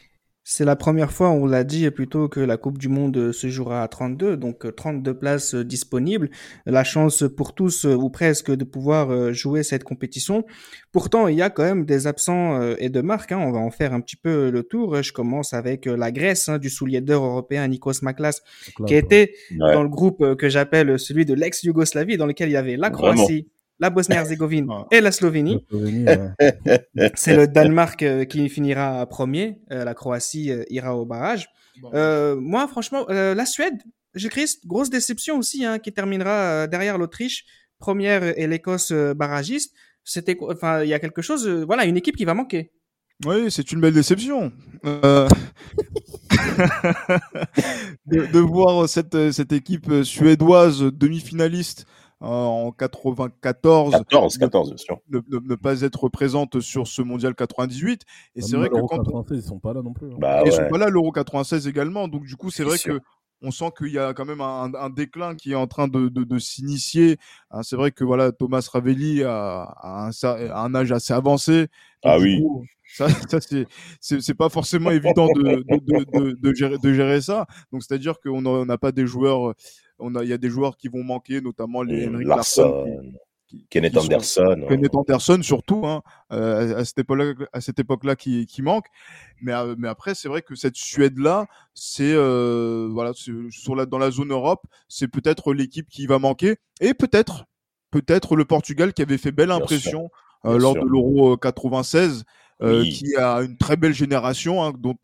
C'est 0.53 0.65
la 0.65 0.75
première 0.75 1.13
fois, 1.13 1.29
on 1.29 1.45
l'a 1.45 1.63
dit 1.63 1.89
plutôt, 1.91 2.27
que 2.27 2.41
la 2.41 2.57
Coupe 2.57 2.77
du 2.77 2.89
Monde 2.89 3.15
euh, 3.15 3.31
se 3.31 3.47
jouera 3.47 3.83
à 3.83 3.87
32, 3.87 4.35
donc 4.35 4.75
32 4.75 5.11
euh, 5.11 5.13
places 5.13 5.55
euh, 5.55 5.63
disponibles. 5.63 6.29
La 6.65 6.83
chance 6.83 7.23
pour 7.37 7.55
tous, 7.55 7.85
ou 7.85 8.09
presque, 8.09 8.51
de 8.51 8.65
pouvoir 8.65 9.33
jouer 9.33 9.63
cette 9.63 9.85
compétition. 9.85 10.43
Pourtant, 10.91 11.29
il 11.29 11.37
y 11.37 11.41
a 11.41 11.49
quand 11.49 11.63
même 11.63 11.85
des 11.85 12.05
absents 12.05 12.61
et 12.79 12.89
de 12.89 12.99
marques. 12.99 13.31
Hein. 13.31 13.39
On 13.39 13.53
va 13.53 13.59
en 13.59 13.71
faire 13.71 13.93
un 13.93 14.01
petit 14.01 14.17
peu 14.17 14.49
le 14.49 14.63
tour. 14.63 15.01
Je 15.01 15.13
commence 15.13 15.53
avec 15.53 15.85
la 15.85 16.11
Grèce, 16.11 16.49
hein, 16.49 16.57
du 16.57 16.69
soulier 16.69 16.99
d'or 16.99 17.23
européen 17.23 17.65
Nikos 17.69 18.01
Maklas, 18.01 18.41
qui 18.85 18.95
était 18.95 19.33
dans 19.51 19.83
le 19.83 19.89
groupe 19.89 20.35
que 20.35 20.49
j'appelle 20.49 20.99
celui 20.99 21.23
de 21.25 21.33
l'ex-Yougoslavie, 21.33 22.17
dans 22.17 22.25
lequel 22.25 22.49
il 22.49 22.53
y 22.53 22.57
avait 22.57 22.75
la 22.75 22.89
Croatie, 22.89 23.47
la 23.81 23.89
Bosnie-Herzégovine 23.89 24.69
et 24.91 25.01
la 25.01 25.11
Slovénie. 25.11 25.65
C'est 27.15 27.35
le 27.35 27.47
Danemark 27.47 28.03
euh, 28.03 28.23
qui 28.25 28.47
finira 28.47 29.05
premier. 29.07 29.57
Euh, 29.71 29.83
la 29.83 29.95
Croatie 29.95 30.51
euh, 30.51 30.63
ira 30.69 30.95
au 30.95 31.05
barrage. 31.05 31.49
moi, 31.91 32.67
franchement, 32.67 33.05
la 33.09 33.45
Suède, 33.45 33.81
j'écris 34.13 34.45
grosse 34.65 34.89
déception 34.89 35.37
aussi, 35.39 35.65
hein, 35.65 35.79
qui 35.79 35.91
terminera 35.91 36.67
derrière 36.67 36.97
l'Autriche, 36.97 37.45
première 37.79 38.23
et 38.37 38.47
l'Écosse 38.47 38.93
barragiste. 38.93 39.73
C'était, 40.03 40.37
enfin, 40.41 40.83
il 40.83 40.89
y 40.89 40.93
a 40.93 40.99
quelque 40.99 41.21
chose, 41.21 41.47
voilà, 41.47 41.85
une 41.85 41.97
équipe 41.97 42.15
qui 42.15 42.25
va 42.25 42.35
manquer. 42.35 42.71
Oui, 43.25 43.49
c'est 43.49 43.71
une 43.71 43.81
belle 43.81 43.93
déception. 43.93 44.51
de, 48.05 48.39
voir 48.39 48.89
cette, 48.89 49.31
cette 49.31 49.53
équipe 49.53 50.03
suédoise 50.03 50.81
demi-finaliste 50.81 51.85
en 52.21 52.71
94. 52.71 53.91
14, 54.09 54.37
14, 54.37 54.69
bien 54.69 54.77
sûr. 54.77 54.99
Ne, 55.09 55.55
pas 55.55 55.81
être 55.81 56.07
présente 56.09 56.59
sur 56.61 56.87
ce 56.87 57.01
mondial 57.01 57.35
98. 57.35 58.03
Et 58.35 58.41
c'est 58.41 58.55
vrai 58.55 58.69
que 58.69 58.75
quand. 58.75 58.87
96, 58.87 59.37
ils 59.37 59.47
sont 59.47 59.59
pas 59.59 59.73
là 59.73 59.81
non 59.81 59.93
plus. 59.93 60.11
Hein. 60.11 60.17
Bah, 60.19 60.43
ils 60.45 60.51
sont 60.51 60.67
pas 60.69 60.77
là, 60.77 60.89
l'Euro 60.89 61.11
96 61.11 61.67
également. 61.67 62.07
Donc, 62.07 62.25
du 62.25 62.35
coup, 62.35 62.51
c'est 62.51 62.63
vrai 62.63 62.77
que 62.77 62.99
on 63.43 63.49
sent 63.49 63.71
qu'il 63.75 63.91
y 63.91 63.97
a 63.97 64.13
quand 64.13 64.25
même 64.25 64.41
un, 64.41 64.89
déclin 64.91 65.35
qui 65.35 65.53
est 65.53 65.55
en 65.55 65.65
train 65.65 65.87
de, 65.87 66.09
de, 66.09 66.39
s'initier. 66.39 67.17
Hein, 67.49 67.63
c'est 67.63 67.75
vrai 67.75 67.91
que 67.91 68.03
voilà, 68.03 68.31
Thomas 68.31 68.67
Ravelli 68.71 69.23
a, 69.23 69.75
un, 69.81 70.11
un, 70.23 70.75
âge 70.75 70.91
assez 70.91 71.13
avancé. 71.13 71.67
Ah 72.03 72.19
oui. 72.19 72.43
ça, 72.95 73.07
ça 73.29 73.39
c'est 73.99 74.33
pas 74.35 74.49
forcément 74.49 74.91
évident 74.91 75.27
de, 75.33 75.63
de, 75.67 76.35
de, 76.39 76.53
gérer, 76.53 76.77
de 76.77 76.93
gérer 76.93 77.21
ça. 77.21 77.47
Donc, 77.71 77.81
c'est-à-dire 77.81 78.19
qu'on 78.19 78.41
n'a 78.63 78.77
pas 78.77 78.91
des 78.91 79.07
joueurs 79.07 79.55
il 80.01 80.29
y 80.29 80.33
a 80.33 80.37
des 80.37 80.49
joueurs 80.49 80.77
qui 80.77 80.87
vont 80.87 81.03
manquer, 81.03 81.41
notamment 81.41 81.83
les 81.83 82.07
Henrik 82.07 82.27
Larsson, 82.27 82.85
Kenneth 83.69 83.97
Anderson. 83.97 84.65
Kenneth 84.67 84.95
Anderson 84.95 85.39
surtout, 85.41 85.85
hein, 85.85 86.01
euh, 86.31 86.77
à 86.77 86.85
cette 86.85 86.99
époque-là, 86.99 87.33
à 87.53 87.61
cette 87.61 87.79
époque-là 87.79 88.15
qui, 88.15 88.45
qui 88.45 88.61
manque. 88.61 88.85
Mais, 89.41 89.53
euh, 89.53 89.75
mais 89.77 89.87
après, 89.87 90.15
c'est 90.15 90.27
vrai 90.27 90.41
que 90.41 90.55
cette 90.55 90.75
Suède-là, 90.75 91.47
c'est 91.73 92.13
euh, 92.13 92.89
voilà, 92.91 93.11
sur 93.13 93.75
la, 93.75 93.85
dans 93.85 93.97
la 93.97 94.11
zone 94.11 94.31
Europe, 94.31 94.65
c'est 94.87 95.07
peut-être 95.07 95.53
l'équipe 95.53 95.89
qui 95.89 96.07
va 96.07 96.19
manquer, 96.19 96.57
et 96.79 96.93
peut-être, 96.93 97.45
peut-être 97.91 98.35
le 98.35 98.45
Portugal 98.45 98.93
qui 98.93 99.01
avait 99.01 99.17
fait 99.17 99.31
belle 99.31 99.51
impression 99.51 100.09
lors 100.43 100.73
de 100.73 100.87
l'Euro 100.87 101.37
96. 101.37 102.23
Qui 102.61 103.15
a 103.15 103.41
une 103.41 103.57
très 103.57 103.75
belle 103.75 103.93
génération, 103.93 104.63
hein, 104.63 104.73
dont 104.77 104.95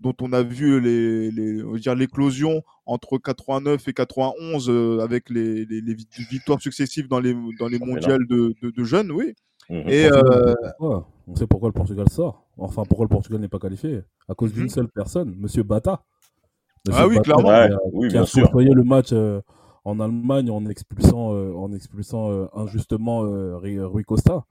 dont 0.00 0.14
on 0.20 0.32
a 0.32 0.42
vu 0.42 0.80
les, 0.80 1.30
les 1.30 1.62
dire 1.78 1.94
l'éclosion 1.94 2.62
entre 2.86 3.18
89 3.18 3.88
et 3.88 3.92
91 3.92 4.68
euh, 4.68 5.00
avec 5.00 5.30
les, 5.30 5.64
les, 5.64 5.80
les, 5.80 5.96
victoires 6.30 6.60
successives 6.60 7.08
dans 7.08 7.20
les 7.20 7.34
dans 7.58 7.68
les 7.68 7.78
mondiales 7.78 8.26
de, 8.28 8.54
de, 8.62 8.84
jeunes, 8.84 9.10
oui. 9.10 9.34
Mmh. 9.70 9.88
Et 9.88 10.06
euh... 10.12 10.54
on 10.80 11.34
sait 11.34 11.46
pourquoi 11.46 11.70
le 11.70 11.72
Portugal 11.72 12.08
sort. 12.10 12.44
Enfin, 12.58 12.82
pourquoi 12.86 13.04
le 13.04 13.08
Portugal 13.08 13.40
n'est 13.40 13.48
pas 13.48 13.58
qualifié 13.58 14.02
À 14.28 14.34
cause 14.34 14.52
d'une 14.52 14.64
mmh. 14.64 14.68
seule 14.70 14.88
personne, 14.88 15.34
Monsieur 15.38 15.62
Bata. 15.62 16.02
ah 16.92 17.08
oui, 17.08 17.18
clairement. 17.20 17.48
Qui 17.48 17.72
a, 17.72 17.78
oui, 17.92 18.08
qui 18.08 18.16
a 18.18 18.74
le 18.74 18.84
match 18.84 19.08
euh, 19.12 19.40
en 19.84 20.00
Allemagne 20.00 20.50
en 20.50 20.66
expulsant, 20.66 21.34
euh, 21.34 21.54
en 21.54 21.72
expulsant 21.72 22.48
injustement 22.54 23.20
Rui 23.20 24.04
Costa. 24.04 24.44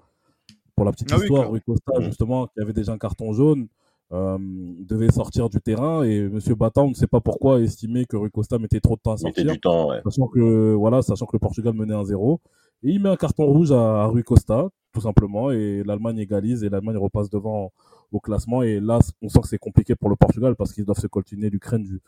Pour 0.76 0.86
la 0.86 0.91
petite 0.91 1.11
ah 1.11 1.17
histoire, 1.17 1.49
Rui 1.49 1.61
Costa, 1.61 1.99
mmh. 1.99 2.03
justement, 2.03 2.47
qui 2.47 2.59
avait 2.59 2.74
déjà 2.74 2.93
un 2.93 2.97
carton 2.97 3.32
jaune, 3.34 3.67
euh, 4.11 4.38
devait 4.39 5.11
sortir 5.11 5.49
du 5.49 5.59
terrain 5.59 6.03
et 6.03 6.21
Monsieur 6.30 6.55
Bata, 6.55 6.82
on 6.82 6.89
ne 6.89 6.93
sait 6.93 7.07
pas 7.07 7.21
pourquoi, 7.21 7.59
estimait 7.59 8.05
que 8.05 8.15
Rui 8.15 8.30
Costa 8.32 8.59
mettait 8.59 8.80
trop 8.80 8.95
de 8.95 9.01
temps 9.01 9.13
à 9.13 9.17
sortir. 9.17 9.45
Du 9.45 9.59
temps, 9.59 9.89
sachant 10.03 10.28
que 10.28 10.74
voilà, 10.74 11.01
sachant 11.01 11.26
que 11.26 11.36
le 11.36 11.39
Portugal 11.39 11.74
menait 11.74 11.93
1-0 11.93 12.39
et 12.84 12.89
il 12.89 12.99
met 13.01 13.09
un 13.09 13.15
carton 13.15 13.45
rouge 13.45 13.71
à, 13.71 14.05
Rui 14.05 14.24
Costa, 14.24 14.69
tout 14.93 15.01
simplement, 15.01 15.51
et 15.51 15.84
l'Allemagne 15.84 16.19
égalise 16.19 16.63
et 16.63 16.69
l'Allemagne 16.69 16.97
repasse 16.97 17.30
devant 17.30 17.71
au 18.11 18.19
classement. 18.19 18.61
Et 18.61 18.80
là, 18.80 18.99
on 19.21 19.30
sent 19.30 19.39
que 19.41 19.47
c'est 19.47 19.57
compliqué 19.57 19.95
pour 19.95 20.09
le 20.09 20.15
Portugal 20.15 20.55
parce 20.55 20.74
qu'ils 20.74 20.86
doivent 20.86 20.99
se 20.99 21.07
coltiner 21.07 21.49
l'Ukraine 21.49 21.84
du, 21.84 22.01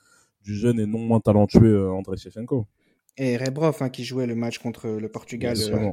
du, 0.43 0.53
jeune 0.53 0.79
et 0.79 0.85
non 0.85 0.99
moins 0.99 1.19
talentueux 1.19 1.85
euh, 1.85 1.91
André 1.91 2.17
Shevchenko. 2.17 2.67
Et 3.17 3.37
Rebrov, 3.37 3.77
hein, 3.79 3.89
qui 3.89 4.03
jouait 4.03 4.27
le 4.27 4.35
match 4.35 4.59
contre 4.59 4.87
le 4.87 5.07
Portugal 5.07 5.55
euh, 5.57 5.91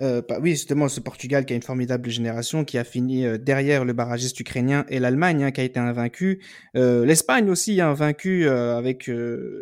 oui, 0.00 0.50
justement, 0.50 0.88
ce 0.88 1.00
Portugal 1.00 1.44
qui 1.44 1.52
a 1.52 1.56
une 1.56 1.62
formidable 1.62 2.10
génération, 2.10 2.64
qui 2.64 2.78
a 2.78 2.84
fini 2.84 3.24
euh, 3.24 3.38
derrière 3.38 3.84
le 3.84 3.92
barragiste 3.92 4.38
ukrainien 4.40 4.84
et 4.88 4.98
l'Allemagne, 4.98 5.44
hein, 5.44 5.50
qui 5.50 5.60
a 5.60 5.64
été 5.64 5.78
invaincu. 5.80 6.42
Euh, 6.76 7.04
L'Espagne 7.04 7.50
aussi, 7.50 7.80
a 7.80 7.92
vaincu 7.92 8.48
avec 8.48 9.10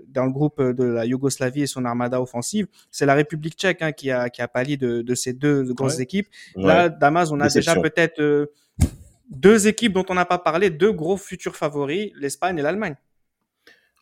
dans 0.08 0.24
le 0.24 0.30
groupe 0.30 0.62
de 0.62 0.84
la 0.84 1.04
Yougoslavie 1.04 1.62
et 1.62 1.66
son 1.66 1.84
armada 1.84 2.20
offensive. 2.20 2.66
C'est 2.90 3.06
la 3.06 3.14
République 3.14 3.54
tchèque 3.54 3.82
hein, 3.82 3.92
qui, 3.92 4.10
a, 4.10 4.30
qui 4.30 4.42
a 4.42 4.48
pâli 4.48 4.76
de, 4.76 5.02
de 5.02 5.14
ces 5.14 5.32
deux 5.32 5.72
grosses 5.74 6.00
équipes. 6.00 6.28
Là, 6.56 6.88
Damas, 6.88 7.30
on 7.32 7.40
a 7.40 7.48
déjà 7.48 7.74
peut-être 7.74 8.50
deux 9.30 9.68
équipes 9.68 9.92
dont 9.92 10.04
on 10.08 10.14
n'a 10.14 10.24
pas 10.24 10.38
parlé, 10.38 10.70
deux 10.70 10.92
gros 10.92 11.16
futurs 11.16 11.56
favoris, 11.56 12.10
l'Espagne 12.16 12.58
et 12.58 12.62
l'Allemagne. 12.62 12.96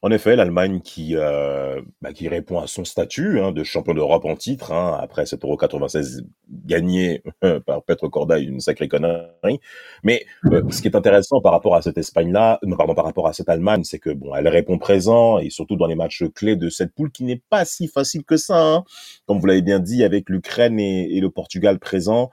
En 0.01 0.13
effet, 0.13 0.37
l'Allemagne 0.37 0.81
qui, 0.81 1.17
euh, 1.17 1.83
bah, 2.01 2.13
qui 2.13 2.29
répond 2.29 2.61
à 2.61 2.69
son 2.69 2.85
statut 2.85 3.41
hein, 3.41 3.51
de 3.51 3.65
champion 3.65 3.95
d'Europe 3.95 4.25
en 4.27 4.37
titre, 4.37 4.71
hein, 4.71 4.97
après 5.01 5.27
cet 5.27 5.43
Euro 5.43 5.57
96 5.57 6.25
gagné 6.49 7.25
par 7.67 7.83
Petro 7.83 8.09
Corda, 8.09 8.39
une 8.39 8.61
sacrée 8.61 8.87
connerie. 8.87 9.59
Mais 10.05 10.25
euh, 10.47 10.63
ce 10.71 10.83
qui 10.83 10.87
est 10.87 10.95
intéressant 10.95 11.41
par 11.41 11.51
rapport 11.51 11.75
à 11.75 11.83
cette 11.83 11.99
Espagne-là, 11.99 12.61
pardon, 12.77 12.95
par 12.95 13.07
rapport 13.07 13.27
à 13.27 13.33
cette 13.33 13.49
Allemagne, 13.49 13.83
c'est 13.83 13.99
que 13.99 14.11
bon, 14.11 14.37
elle 14.37 14.47
répond 14.47 14.79
présent 14.79 15.39
et 15.39 15.51
surtout 15.51 15.75
dans 15.75 15.89
les 15.89 15.97
matchs 15.97 16.23
clés 16.33 16.55
de 16.55 16.71
cette 16.71 16.95
poule 16.95 17.11
qui 17.11 17.25
n'est 17.25 17.43
pas 17.51 17.65
si 17.65 17.89
facile 17.89 18.23
que 18.23 18.37
ça. 18.37 18.61
Hein. 18.61 18.85
Comme 19.27 19.41
vous 19.41 19.47
l'avez 19.47 19.63
bien 19.63 19.81
dit, 19.81 20.05
avec 20.05 20.29
l'Ukraine 20.29 20.79
et, 20.79 21.19
le 21.19 21.31
Portugal 21.31 21.81
présent, 21.81 22.31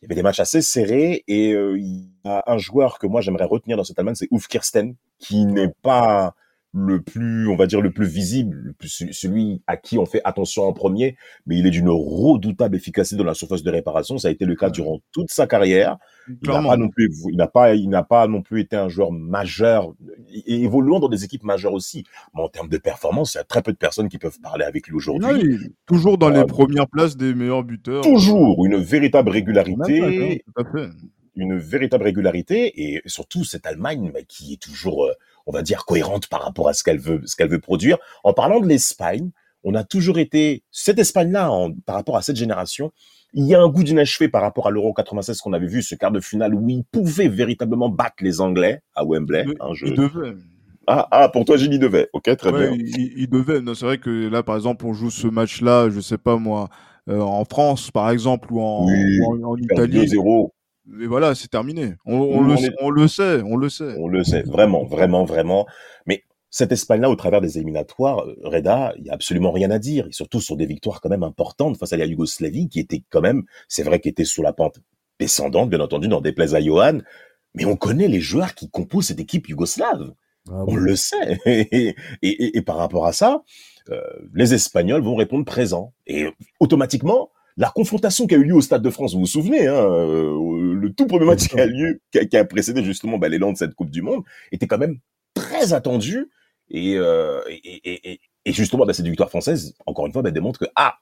il 0.00 0.04
y 0.04 0.06
avait 0.06 0.14
des 0.14 0.22
matchs 0.22 0.38
assez 0.38 0.62
serrés 0.62 1.24
et 1.26 1.52
euh, 1.52 1.76
il 1.76 2.04
y 2.24 2.28
a 2.28 2.44
un 2.46 2.58
joueur 2.58 3.00
que 3.00 3.08
moi 3.08 3.20
j'aimerais 3.20 3.44
retenir 3.44 3.76
dans 3.76 3.82
cette 3.82 3.98
Allemagne, 3.98 4.14
c'est 4.14 4.28
Ulf 4.30 4.46
Kirsten, 4.46 4.94
qui 5.18 5.44
n'est 5.46 5.72
pas 5.82 6.36
le 6.74 7.02
plus, 7.02 7.48
on 7.48 7.56
va 7.56 7.66
dire, 7.66 7.82
le 7.82 7.90
plus 7.90 8.06
visible, 8.06 8.56
le 8.56 8.72
plus, 8.72 9.06
celui 9.12 9.62
à 9.66 9.76
qui 9.76 9.98
on 9.98 10.06
fait 10.06 10.22
attention 10.24 10.64
en 10.64 10.72
premier, 10.72 11.16
mais 11.46 11.58
il 11.58 11.66
est 11.66 11.70
d'une 11.70 11.90
redoutable 11.90 12.76
efficacité 12.76 13.16
dans 13.16 13.24
la 13.24 13.34
surface 13.34 13.62
de 13.62 13.70
réparation. 13.70 14.16
Ça 14.16 14.28
a 14.28 14.30
été 14.30 14.46
le 14.46 14.54
cas 14.56 14.70
durant 14.70 15.00
toute 15.12 15.30
sa 15.30 15.46
carrière. 15.46 15.98
Il 16.28 16.48
n'a 16.48 16.62
pas 16.62 16.76
non 16.76 16.88
plus, 16.88 17.10
il 17.30 17.36
n'a 17.36 17.46
pas, 17.46 17.74
il 17.74 17.88
n'a 17.90 18.02
pas 18.02 18.26
non 18.26 18.40
plus 18.40 18.60
été 18.60 18.76
un 18.76 18.88
joueur 18.88 19.12
majeur, 19.12 19.92
et 20.32 20.62
évoluant 20.62 20.98
dans 20.98 21.08
des 21.08 21.24
équipes 21.24 21.44
majeures 21.44 21.74
aussi. 21.74 22.04
Mais 22.34 22.42
en 22.42 22.48
termes 22.48 22.68
de 22.68 22.78
performance, 22.78 23.34
il 23.34 23.38
y 23.38 23.40
a 23.40 23.44
très 23.44 23.60
peu 23.60 23.72
de 23.72 23.78
personnes 23.78 24.08
qui 24.08 24.18
peuvent 24.18 24.40
parler 24.40 24.64
avec 24.64 24.88
lui 24.88 24.96
aujourd'hui. 24.96 25.58
toujours 25.86 26.16
dans 26.16 26.30
les 26.30 26.40
euh, 26.40 26.46
premières 26.46 26.88
places 26.88 27.16
des 27.18 27.34
meilleurs 27.34 27.64
buteurs. 27.64 28.02
Toujours 28.02 28.64
une 28.64 28.76
véritable 28.76 29.30
régularité. 29.30 30.42
Une 31.34 31.56
véritable 31.56 32.04
régularité 32.04 32.92
et 32.92 33.00
surtout 33.06 33.42
cette 33.42 33.64
Allemagne 33.64 34.12
qui 34.28 34.52
est 34.52 34.62
toujours 34.62 35.06
euh, 35.06 35.12
on 35.46 35.52
va 35.52 35.62
dire, 35.62 35.84
cohérente 35.84 36.26
par 36.28 36.42
rapport 36.42 36.68
à 36.68 36.72
ce 36.72 36.82
qu'elle 36.84 36.98
veut, 37.00 37.20
ce 37.24 37.36
qu'elle 37.36 37.48
veut 37.50 37.60
produire. 37.60 37.98
En 38.24 38.32
parlant 38.32 38.60
de 38.60 38.66
l'Espagne, 38.66 39.30
on 39.64 39.74
a 39.74 39.84
toujours 39.84 40.18
été, 40.18 40.62
cette 40.70 40.98
Espagne-là, 40.98 41.50
par 41.86 41.94
rapport 41.96 42.16
à 42.16 42.22
cette 42.22 42.36
génération, 42.36 42.92
il 43.34 43.46
y 43.46 43.54
a 43.54 43.60
un 43.62 43.68
goût 43.68 43.82
d'inachevé 43.84 44.28
par 44.28 44.42
rapport 44.42 44.66
à 44.66 44.70
l'Euro 44.70 44.92
96 44.92 45.40
qu'on 45.40 45.52
avait 45.52 45.66
vu, 45.66 45.82
ce 45.82 45.94
quart 45.94 46.10
de 46.10 46.20
finale 46.20 46.54
où 46.54 46.68
ils 46.68 46.84
pouvaient 46.84 47.28
véritablement 47.28 47.88
battre 47.88 48.16
les 48.20 48.40
Anglais 48.40 48.82
à 48.94 49.04
Wembley. 49.04 49.44
Hein, 49.60 49.68
je- 49.72 49.86
il 49.86 49.94
devait. 49.94 50.34
ah, 50.86 51.08
ah, 51.10 51.28
pour 51.28 51.44
toi, 51.44 51.56
Gilles, 51.56 51.72
il 51.72 51.78
devait. 51.78 52.08
Ok, 52.12 52.24
très 52.36 52.50
Ouais, 52.52 52.68
bien. 52.70 52.76
il, 52.78 53.12
il 53.16 53.28
devait. 53.30 53.60
C'est 53.74 53.86
vrai 53.86 53.98
que 53.98 54.28
là, 54.28 54.42
par 54.42 54.56
exemple, 54.56 54.84
on 54.84 54.92
joue 54.92 55.10
ce 55.10 55.28
match-là, 55.28 55.88
je 55.90 56.00
sais 56.00 56.18
pas 56.18 56.36
moi, 56.36 56.68
euh, 57.08 57.20
en 57.20 57.44
France, 57.44 57.90
par 57.90 58.10
exemple, 58.10 58.52
ou 58.52 58.60
en, 58.60 58.86
Oui, 58.86 59.20
ou 59.20 59.46
en, 59.46 59.56
Italie. 59.56 60.06
2-0, 60.06 60.52
Et 61.00 61.06
voilà, 61.06 61.34
c'est 61.34 61.48
terminé. 61.48 61.94
On, 62.04 62.42
le, 62.42 62.56
sait- 62.56 62.66
est- 62.66 62.74
on 62.80 62.90
le 62.90 63.08
sait, 63.08 63.42
on 63.44 63.56
le 63.56 63.68
sait. 63.68 63.94
on 63.98 64.08
le 64.08 64.24
sait, 64.24 64.42
vraiment, 64.42 64.84
vraiment, 64.84 65.24
vraiment. 65.24 65.66
Mais 66.06 66.24
cette 66.50 66.72
Espagne-là, 66.72 67.08
au 67.08 67.14
travers 67.16 67.40
des 67.40 67.56
éliminatoires, 67.56 68.26
euh, 68.26 68.34
Reda, 68.42 68.92
il 68.98 69.06
y 69.06 69.10
a 69.10 69.14
absolument 69.14 69.52
rien 69.52 69.70
à 69.70 69.78
dire. 69.78 70.06
Et 70.08 70.12
surtout 70.12 70.40
sur 70.40 70.56
des 70.56 70.66
victoires 70.66 71.00
quand 71.00 71.08
même 71.08 71.22
importantes 71.22 71.76
face 71.78 71.92
à 71.92 71.96
la 71.96 72.04
Yougoslavie, 72.06 72.68
qui 72.68 72.80
était 72.80 73.02
quand 73.10 73.20
même, 73.20 73.44
c'est 73.68 73.84
vrai, 73.84 74.00
qui 74.00 74.08
était 74.08 74.24
sous 74.24 74.42
la 74.42 74.52
pente 74.52 74.80
descendante, 75.20 75.70
bien 75.70 75.80
entendu, 75.80 76.08
dans 76.08 76.20
des 76.20 76.32
plaies 76.32 76.54
à 76.54 76.60
Johan. 76.60 76.98
Mais 77.54 77.64
on 77.64 77.76
connaît 77.76 78.08
les 78.08 78.20
joueurs 78.20 78.54
qui 78.54 78.68
composent 78.68 79.06
cette 79.06 79.20
équipe 79.20 79.48
yougoslave. 79.48 80.12
Ah 80.50 80.64
On 80.66 80.74
oui. 80.74 80.80
le 80.82 80.96
sait. 80.96 81.38
Et, 81.46 81.94
et- 82.22 82.56
et 82.58 82.62
par 82.62 82.76
rapport 82.76 83.06
à 83.06 83.12
ça, 83.12 83.42
euh, 83.90 84.00
les 84.34 84.52
Espagnols 84.54 85.02
vont 85.02 85.14
répondre 85.14 85.44
présent. 85.44 85.92
Et 86.08 86.26
automatiquement, 86.58 87.30
la 87.56 87.70
confrontation 87.70 88.26
qui 88.26 88.34
a 88.34 88.38
eu 88.38 88.44
lieu 88.44 88.54
au 88.54 88.60
Stade 88.60 88.82
de 88.82 88.90
France, 88.90 89.14
vous 89.14 89.20
vous 89.20 89.26
souvenez, 89.26 89.66
hein, 89.66 89.74
euh, 89.74 90.74
le 90.74 90.92
tout 90.92 91.06
premier 91.06 91.26
match 91.26 91.48
qui 91.48 92.36
a 92.36 92.44
précédé 92.44 92.82
justement 92.82 93.18
bah, 93.18 93.28
l'élan 93.28 93.52
de 93.52 93.56
cette 93.56 93.74
Coupe 93.74 93.90
du 93.90 94.02
Monde, 94.02 94.22
était 94.52 94.66
quand 94.66 94.78
même 94.78 94.98
très 95.34 95.72
attendu. 95.72 96.30
Et, 96.70 96.96
euh, 96.96 97.40
justement, 98.46 98.86
bah, 98.86 98.94
cette 98.94 99.06
victoire 99.06 99.28
française, 99.28 99.74
encore 99.86 100.06
une 100.06 100.12
fois, 100.12 100.22
bah, 100.22 100.30
démontre 100.30 100.60
que 100.60 100.66
ah, 100.76 100.96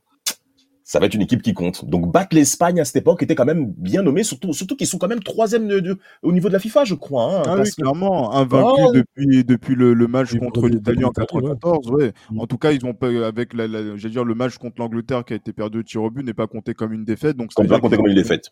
ça 0.91 0.99
va 0.99 1.07
être 1.07 1.15
une 1.15 1.23
équipe 1.23 1.41
qui 1.41 1.55
compte. 1.55 1.85
Donc 1.89 2.11
battre 2.11 2.35
l'Espagne 2.35 2.81
à 2.81 2.85
cette 2.85 2.97
époque 2.97 3.23
était 3.23 3.37
quand 3.37 3.45
même 3.45 3.73
bien 3.77 4.03
nommé, 4.03 4.25
surtout, 4.25 4.53
surtout 4.53 4.75
qu'ils 4.75 4.89
sont 4.89 4.99
quand 4.99 5.07
même 5.07 5.23
troisième 5.23 5.69
de- 5.69 5.79
de- 5.79 5.97
au 6.23 6.33
niveau 6.33 6.49
de 6.49 6.53
la 6.53 6.59
FIFA, 6.59 6.85
je 6.85 6.97
crois. 6.97 7.27
Hein, 7.33 7.43
Ah 7.47 7.51
oui, 7.53 7.57
parce 7.59 7.71
que- 7.77 7.83
clairement, 7.83 8.35
invaincu 8.35 8.83
Oh. 8.89 8.93
depuis, 8.93 9.45
depuis 9.45 9.77
le, 9.77 9.95
le 9.95 10.09
match 10.09 10.37
contre 10.37 10.67
l'Italie 10.67 11.05
en 11.05 11.11
l'Italie, 11.11 11.27
ouais. 11.33 11.43
94. 11.43 11.91
Ouais. 11.93 12.13
Mm. 12.33 12.41
En 12.41 12.47
tout 12.49 12.59
cas, 12.59 12.73
ils 12.73 12.85
ont 12.85 12.93
pas, 12.95 13.07
avec 13.25 13.55
la, 13.55 13.69
dire, 13.69 14.25
le 14.25 14.35
match 14.35 14.59
contre 14.59 14.81
l'Angleterre 14.81 15.25
qui 15.25 15.33
a 15.33 15.37
été 15.37 15.53
perdu 15.53 15.79
au 15.79 15.83
tir 15.85 16.03
au 16.03 16.11
but 16.11 16.25
n'est 16.25 16.35
pas 16.35 16.49
compté 16.49 16.75
comme 16.75 16.93
une 16.93 17.05
défaite. 17.05 17.37
Donc, 17.37 17.53
c'est-à-dire 17.55 17.81
pas 17.81 17.89
qu'ils 17.89 17.97
comme 17.97 18.09
est 18.09 18.25
fait. 18.25 18.51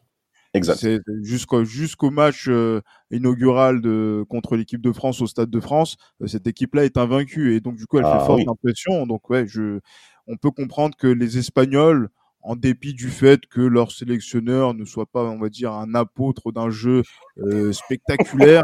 Exact. 0.55 0.87
Jusqu'au 1.25 1.65
jusqu'au 1.65 2.11
match 2.11 2.47
euh, 2.49 2.81
inaugural 3.11 3.81
de 3.81 4.25
contre 4.29 4.57
l'équipe 4.57 4.81
de 4.81 4.93
France 4.93 5.21
au 5.21 5.27
Stade 5.27 5.51
de 5.51 5.61
France, 5.61 5.97
euh, 6.23 6.27
cette 6.29 6.47
équipe-là 6.47 6.85
est 6.85 6.97
invaincue 6.97 7.55
et 7.55 7.61
donc 7.61 7.77
du 7.77 7.87
coup 7.87 7.99
elle 7.99 8.05
Ah 8.07 8.21
fait 8.21 8.27
forte 8.27 8.39
oui. 8.39 8.47
impression. 8.49 9.07
Donc 9.07 9.29
ouais, 9.29 9.47
je 9.47 9.81
on 10.27 10.37
peut 10.37 10.51
comprendre 10.51 10.97
que 10.97 11.07
les 11.07 11.37
Espagnols, 11.39 12.09
en 12.43 12.57
dépit 12.57 12.95
du 12.95 13.09
fait 13.09 13.41
que 13.47 13.61
leur 13.61 13.93
sélectionneur 13.93 14.75
ne 14.75 14.85
soit 14.85 15.07
pas, 15.07 15.25
on 15.25 15.39
va 15.39 15.49
dire, 15.49 15.73
un 15.73 15.95
apôtre 15.95 16.53
d'un 16.53 16.71
jeu 16.71 17.03
euh, 17.39 17.73
spectaculaire, 17.73 18.63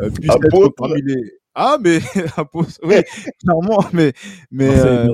euh, 0.00 0.08
puisse 0.10 0.30
être 0.30 0.44
Apôtre 0.46 0.74
parmi 0.76 1.02
les 1.02 1.22
ah 1.54 1.76
mais 1.82 1.98
apôtre, 2.36 2.70
oui 2.84 2.96
clairement 3.42 3.84
mais 3.92 4.12
mais 4.52 4.68
euh, 4.78 5.08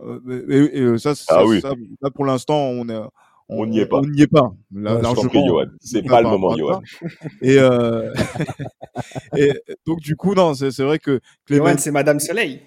euh, 0.00 0.20
mais- 0.24 0.56
et- 0.56 0.78
et, 0.82 0.98
ça, 0.98 1.14
ça, 1.14 1.36
Ah 1.38 1.46
oui. 1.46 1.60
ça, 1.62 1.72
là, 2.02 2.10
pour 2.10 2.26
l'instant 2.26 2.56
on 2.58 2.86
est 2.90 3.00
On 3.48 3.64
n'y 3.64 3.78
est 3.78 3.86
pas. 3.86 3.98
on 4.00 4.06
n'y 4.06 4.20
est 4.22 4.26
pas 4.26 4.52
Là, 4.74 4.96
Ouais, 4.96 5.02
Johan. 5.32 5.64
C'est 5.80 6.02
pas 6.02 6.08
pas 6.16 6.22
le 6.22 6.28
moment, 6.28 6.56
Johan. 6.56 6.82
Et, 7.40 7.56
euh, 7.58 8.12
et 9.36 9.52
donc 9.86 10.00
du 10.00 10.16
coup 10.16 10.34
non, 10.34 10.52
c'est 10.54 10.70
c'est 10.70 10.84
vrai 10.84 10.98
que 10.98 11.20
Clément, 11.46 11.66
Johan, 11.68 11.76
c'est 11.78 11.90
Madame 11.90 12.20
Soleil. 12.20 12.60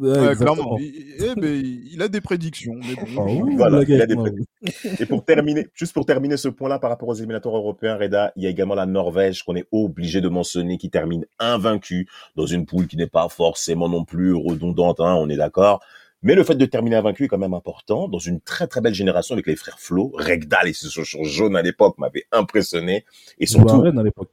Ouais, 0.00 0.10
ouais, 0.10 0.32
exactement. 0.32 0.54
clairement, 0.54 0.76
il, 0.78 1.14
eh 1.20 1.92
il 1.92 2.02
a 2.02 2.08
des 2.08 2.20
prédictions. 2.20 2.74
Mais 2.74 2.94
bon, 2.94 3.06
Ah 3.18 3.22
oui, 3.44 3.54
Voilà, 3.56 3.78
la 3.78 3.82
il 3.84 3.94
a 3.94 3.98
guerre, 3.98 4.06
des 4.06 4.14
moi, 4.14 4.28
trucs. 4.30 5.00
Et 5.00 5.06
pour 5.06 5.24
terminer, 5.24 5.66
juste 5.74 5.92
pour 5.92 6.04
terminer 6.06 6.36
ce 6.36 6.48
point-là 6.48 6.78
par 6.78 6.90
rapport 6.90 7.08
aux 7.08 7.14
éliminatoires 7.14 7.56
européens, 7.56 7.96
Reda, 7.96 8.32
il 8.36 8.42
y 8.42 8.46
a 8.46 8.50
également 8.50 8.74
la 8.74 8.86
Norvège 8.86 9.42
qu'on 9.42 9.56
est 9.56 9.66
obligé 9.72 10.20
de 10.20 10.28
mentionner 10.28 10.78
qui 10.78 10.90
termine 10.90 11.26
invaincue 11.38 12.08
dans 12.36 12.46
une 12.46 12.66
poule 12.66 12.86
qui 12.86 12.96
n'est 12.96 13.06
pas 13.06 13.28
forcément 13.28 13.88
non 13.88 14.04
plus 14.04 14.34
redondante, 14.34 15.00
hein, 15.00 15.14
on 15.18 15.28
est 15.28 15.36
d'accord. 15.36 15.80
Mais 16.22 16.34
le 16.34 16.42
fait 16.42 16.54
de 16.54 16.64
terminer 16.64 16.96
invaincu 16.96 17.24
est 17.24 17.28
quand 17.28 17.36
même 17.38 17.52
important 17.52 18.08
dans 18.08 18.18
une 18.18 18.40
très 18.40 18.66
très 18.66 18.80
belle 18.80 18.94
génération 18.94 19.34
avec 19.34 19.46
les 19.46 19.56
frères 19.56 19.78
Flo, 19.78 20.10
Regdal 20.14 20.68
et 20.68 20.72
ce 20.72 20.88
chaussures 20.88 21.24
jaunes 21.24 21.54
à 21.54 21.60
l'époque 21.60 21.98
m'avait 21.98 22.24
impressionné 22.32 23.04
et 23.38 23.44
surtout 23.46 23.82
à 23.84 24.02
l'époque. 24.02 24.30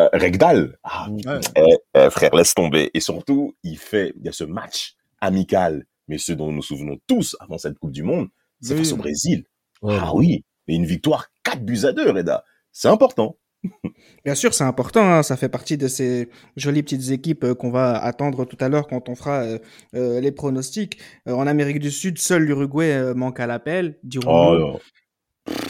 euh, 0.00 0.08
Regdal. 0.14 0.78
Ah, 0.82 1.08
Ouais. 1.10 1.40
eh, 1.56 1.76
eh, 1.94 2.08
frère, 2.10 2.34
laisse 2.34 2.54
tomber. 2.54 2.90
Et 2.94 3.00
surtout, 3.00 3.54
il 3.62 3.76
fait, 3.76 4.14
il 4.18 4.24
y 4.24 4.28
a 4.30 4.32
ce 4.32 4.44
match 4.44 4.94
amical, 5.24 5.86
mais 6.08 6.18
ce 6.18 6.32
dont 6.32 6.46
nous 6.48 6.56
nous 6.56 6.62
souvenons 6.62 6.98
tous 7.06 7.36
avant 7.40 7.58
cette 7.58 7.78
Coupe 7.78 7.92
du 7.92 8.02
Monde, 8.02 8.28
c'est 8.60 8.74
Oui. 8.74 8.80
face 8.80 8.92
au 8.92 8.96
Brésil. 8.96 9.44
Ouais, 9.82 9.96
Ah 10.00 10.14
oui, 10.14 10.44
et 10.68 10.74
une 10.74 10.86
victoire 10.86 11.28
4 11.42 11.62
buts 11.64 11.84
à 11.84 11.92
2, 11.92 12.10
Reda. 12.10 12.44
C'est 12.72 12.88
important. 12.88 13.36
Bien 14.24 14.34
sûr, 14.34 14.52
c'est 14.54 14.64
important. 14.64 15.02
hein, 15.02 15.22
Ça 15.22 15.36
fait 15.36 15.48
partie 15.48 15.76
de 15.78 15.88
ces 15.88 16.28
jolies 16.56 16.82
petites 16.82 17.10
équipes 17.10 17.44
euh, 17.44 17.54
qu'on 17.54 17.70
va 17.70 17.96
attendre 17.96 18.44
tout 18.44 18.58
à 18.60 18.68
l'heure 18.68 18.86
quand 18.86 19.08
on 19.08 19.14
fera 19.14 19.42
euh, 19.44 19.58
euh, 19.94 20.20
les 20.20 20.32
pronostics. 20.32 20.98
En 21.26 21.46
Amérique 21.46 21.78
du 21.78 21.90
Sud, 21.90 22.18
seul 22.18 22.42
l'Uruguay 22.44 23.14
manque 23.14 23.40
à 23.40 23.46
l'appel. 23.46 23.98
dirons-nous. 24.02 24.58
non. 24.60 24.80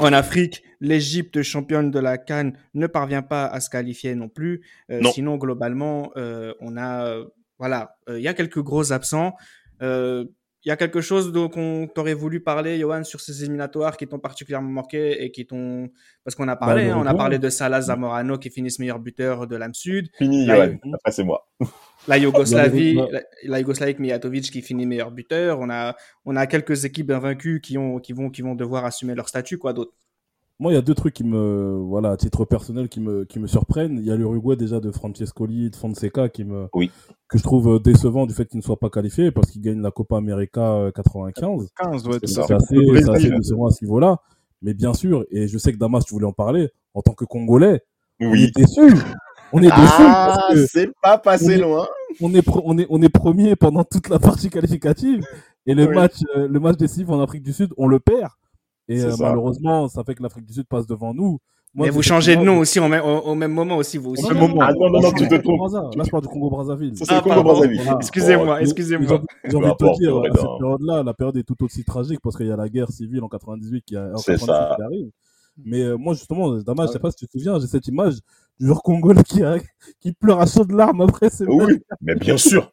En 0.00 0.12
Afrique, 0.12 0.62
l'Égypte, 0.80 1.42
championne 1.42 1.90
de 1.90 1.98
la 1.98 2.16
Cannes, 2.18 2.56
ne 2.74 2.86
parvient 2.86 3.22
pas 3.22 3.46
à 3.46 3.58
se 3.60 3.68
qualifier 3.70 4.14
non 4.14 4.28
plus. 4.28 4.62
Non. 4.88 5.10
sinon, 5.10 5.36
globalement, 5.36 6.12
on 6.60 6.76
a, 6.76 7.16
voilà, 7.58 7.96
euh, 8.08 8.18
il 8.18 8.22
y 8.22 8.28
a 8.28 8.34
quelques 8.34 8.60
gros 8.60 8.92
absents. 8.92 9.34
Euh, 9.82 10.24
Il 10.66 10.70
y 10.70 10.72
a 10.72 10.76
quelque 10.76 11.02
chose 11.02 11.30
dont 11.30 11.50
on 11.56 11.86
t'aurait 11.94 12.14
voulu 12.14 12.40
parler, 12.40 12.78
Johan, 12.78 13.04
sur 13.04 13.20
ces 13.20 13.42
éliminatoires 13.42 13.98
qui 13.98 14.06
t'ont 14.06 14.18
particulièrement 14.18 14.70
marqué 14.70 15.22
et 15.22 15.30
qui 15.30 15.44
t'ont, 15.44 15.90
parce 16.24 16.34
qu'on 16.34 16.48
a 16.48 16.56
parlé, 16.56 16.86
le 16.86 16.92
hein, 16.92 17.02
on 17.02 17.06
a 17.06 17.12
parlé 17.12 17.38
de 17.38 17.50
Salah 17.50 17.82
Zamorano 17.82 18.38
qui 18.38 18.48
finissent 18.48 18.78
meilleur 18.78 18.98
buteur 18.98 19.46
de 19.46 19.56
l'âme 19.56 19.74
sud, 19.74 20.08
Fini, 20.16 20.46
Johan. 20.46 20.78
Après, 20.94 21.12
c'est 21.12 21.22
moi. 21.22 21.46
la 22.08 22.16
Yougoslavie, 22.16 22.94
la, 22.94 23.20
la 23.44 23.60
Yougoslavie 23.60 23.96
Mijatovic 23.98 24.50
qui 24.50 24.62
finit 24.62 24.86
meilleur 24.86 25.10
buteur. 25.10 25.60
On 25.60 25.68
a, 25.68 25.96
on 26.24 26.34
a 26.34 26.46
quelques 26.46 26.86
équipes 26.86 27.10
invaincues 27.10 27.60
qui 27.60 27.76
ont, 27.76 27.98
qui 27.98 28.14
vont, 28.14 28.30
qui 28.30 28.40
vont 28.40 28.54
devoir 28.54 28.86
assumer 28.86 29.14
leur 29.14 29.28
statut, 29.28 29.58
quoi 29.58 29.74
d'autre? 29.74 29.92
Moi, 30.64 30.72
il 30.72 30.76
y 30.76 30.78
a 30.78 30.82
deux 30.82 30.94
trucs 30.94 31.12
qui 31.12 31.24
me, 31.24 31.76
voilà, 31.86 32.12
à 32.12 32.16
titre 32.16 32.46
personnel, 32.46 32.88
qui 32.88 32.98
me, 32.98 33.26
qui 33.26 33.38
me 33.38 33.46
surprennent. 33.46 33.98
Il 33.98 34.06
y 34.06 34.10
a 34.10 34.16
l'Uruguay 34.16 34.56
déjà 34.56 34.80
de 34.80 34.90
Francescoli, 34.90 35.68
de 35.68 35.76
Fonseca, 35.76 36.30
qui 36.30 36.42
me, 36.44 36.68
Oui. 36.72 36.90
que 37.28 37.36
je 37.36 37.42
trouve 37.42 37.74
euh, 37.74 37.78
décevant 37.78 38.24
du 38.24 38.32
fait 38.32 38.46
qu'il 38.46 38.56
ne 38.56 38.62
soit 38.62 38.78
pas 38.78 38.88
qualifié 38.88 39.30
parce 39.30 39.50
qu'il 39.50 39.60
gagne 39.60 39.82
la 39.82 39.90
Copa 39.90 40.16
América 40.16 40.62
euh, 40.62 40.90
95. 40.90 41.68
15, 41.78 42.06
ouais, 42.08 42.18
C'est 42.24 42.40
assez, 42.50 42.78
assez 43.10 43.28
décevant 43.28 43.66
à 43.66 43.72
ce 43.72 43.84
niveau-là. 43.84 44.16
Mais 44.62 44.72
bien 44.72 44.94
sûr, 44.94 45.26
et 45.30 45.48
je 45.48 45.58
sais 45.58 45.70
que 45.70 45.76
Damas, 45.76 46.02
tu 46.06 46.14
voulais 46.14 46.24
en 46.24 46.32
parler, 46.32 46.70
en 46.94 47.02
tant 47.02 47.12
que 47.12 47.26
Congolais, 47.26 47.82
on 48.18 48.30
Oui. 48.30 48.50
est. 48.56 48.80
On 49.52 49.62
est 49.62 49.68
Ah, 49.70 50.32
parce 50.48 50.54
que 50.54 50.66
c'est 50.66 50.88
pas 51.02 51.18
passé 51.18 51.44
on 51.46 51.50
est- 51.50 51.58
loin. 51.58 51.86
on 52.22 52.34
est, 52.34 52.48
on 52.64 52.78
est, 52.78 52.86
on 52.88 53.02
est 53.02 53.10
premier 53.10 53.54
pendant 53.54 53.84
toute 53.84 54.08
la 54.08 54.18
partie 54.18 54.48
qualificative 54.48 55.26
et 55.66 55.74
le 55.74 55.86
Oui. 55.86 55.94
match, 55.94 56.14
euh, 56.38 56.48
le 56.48 56.58
match 56.58 56.78
décisif 56.78 57.10
en 57.10 57.20
Afrique 57.20 57.42
du 57.42 57.52
Sud, 57.52 57.68
on 57.76 57.86
le 57.86 58.00
perd. 58.00 58.30
Et 58.88 59.00
euh, 59.02 59.14
malheureusement, 59.18 59.88
ça 59.88 60.04
fait 60.04 60.14
que 60.14 60.22
l'Afrique 60.22 60.44
du 60.46 60.52
Sud 60.52 60.66
passe 60.66 60.86
devant 60.86 61.14
nous. 61.14 61.38
Moi, 61.76 61.86
Mais 61.86 61.90
vous 61.90 62.02
changez 62.02 62.36
de 62.36 62.42
nom 62.42 62.58
aussi 62.58 62.78
au 62.78 62.86
même, 62.86 63.02
au, 63.04 63.34
même 63.34 63.50
moment 63.52 63.76
aussi, 63.78 63.98
vous 63.98 64.10
aussi. 64.10 64.24
Au 64.24 64.28
même 64.28 64.38
moment. 64.38 64.60
Ah 64.62 64.72
non, 64.74 64.90
non, 64.90 65.00
non, 65.00 65.12
tu 65.12 65.26
te 65.26 65.34
trompes. 65.34 65.72
Là, 65.72 66.04
je 66.04 66.10
parle 66.10 66.22
du 66.22 66.28
Congo-Brazzaville. 66.28 66.96
Ça, 66.96 67.04
c'est 67.04 67.12
Ah, 67.12 67.16
le 67.16 67.22
Congo 67.22 67.34
pardon. 67.34 67.50
Brazzaville. 67.52 67.80
Voilà. 67.82 67.98
Excusez-moi, 67.98 68.56
Oh, 68.58 68.62
excusez-moi. 68.62 69.06
J'ai 69.08 69.14
envie- 69.14 69.26
j'ai 69.44 69.50
Peu 69.50 69.56
envie 69.56 69.66
de 69.66 69.74
te 69.74 69.98
dire, 69.98 70.16
à 70.18 70.22
cette 70.36 70.58
période-là, 70.60 71.02
la 71.02 71.14
période 71.14 71.36
est 71.36 71.42
tout 71.42 71.64
aussi 71.64 71.82
tragique 71.84 72.20
parce 72.22 72.36
qu'il 72.36 72.46
y 72.46 72.52
a 72.52 72.56
la 72.56 72.68
guerre 72.68 72.90
civile 72.92 73.24
en 73.24 73.28
98 73.28 73.82
qui, 73.84 73.96
a, 73.96 74.12
en 74.14 74.18
C'est 74.18 74.34
98 74.34 74.46
ça. 74.46 74.74
qui 74.76 74.82
arrive. 74.82 75.10
Mais 75.64 75.80
euh, 75.82 75.96
moi, 75.96 76.14
justement, 76.14 76.52
Damas, 76.58 76.86
je 76.88 76.92
sais 76.92 76.98
pas 77.00 77.10
si 77.10 77.16
tu 77.16 77.26
te 77.26 77.32
souviens, 77.32 77.58
j'ai 77.58 77.66
cette 77.66 77.88
image 77.88 78.14
du 78.60 78.66
joueur 78.66 78.80
congolais 78.82 79.22
qui, 79.24 79.42
a- 79.42 79.56
qui 80.00 80.12
pleure 80.12 80.40
à 80.40 80.46
chaudes 80.46 80.70
larmes 80.70 81.00
après. 81.00 81.28
Oui, 81.48 81.80
mais 82.00 82.14
bien 82.14 82.36
sûr. 82.36 82.70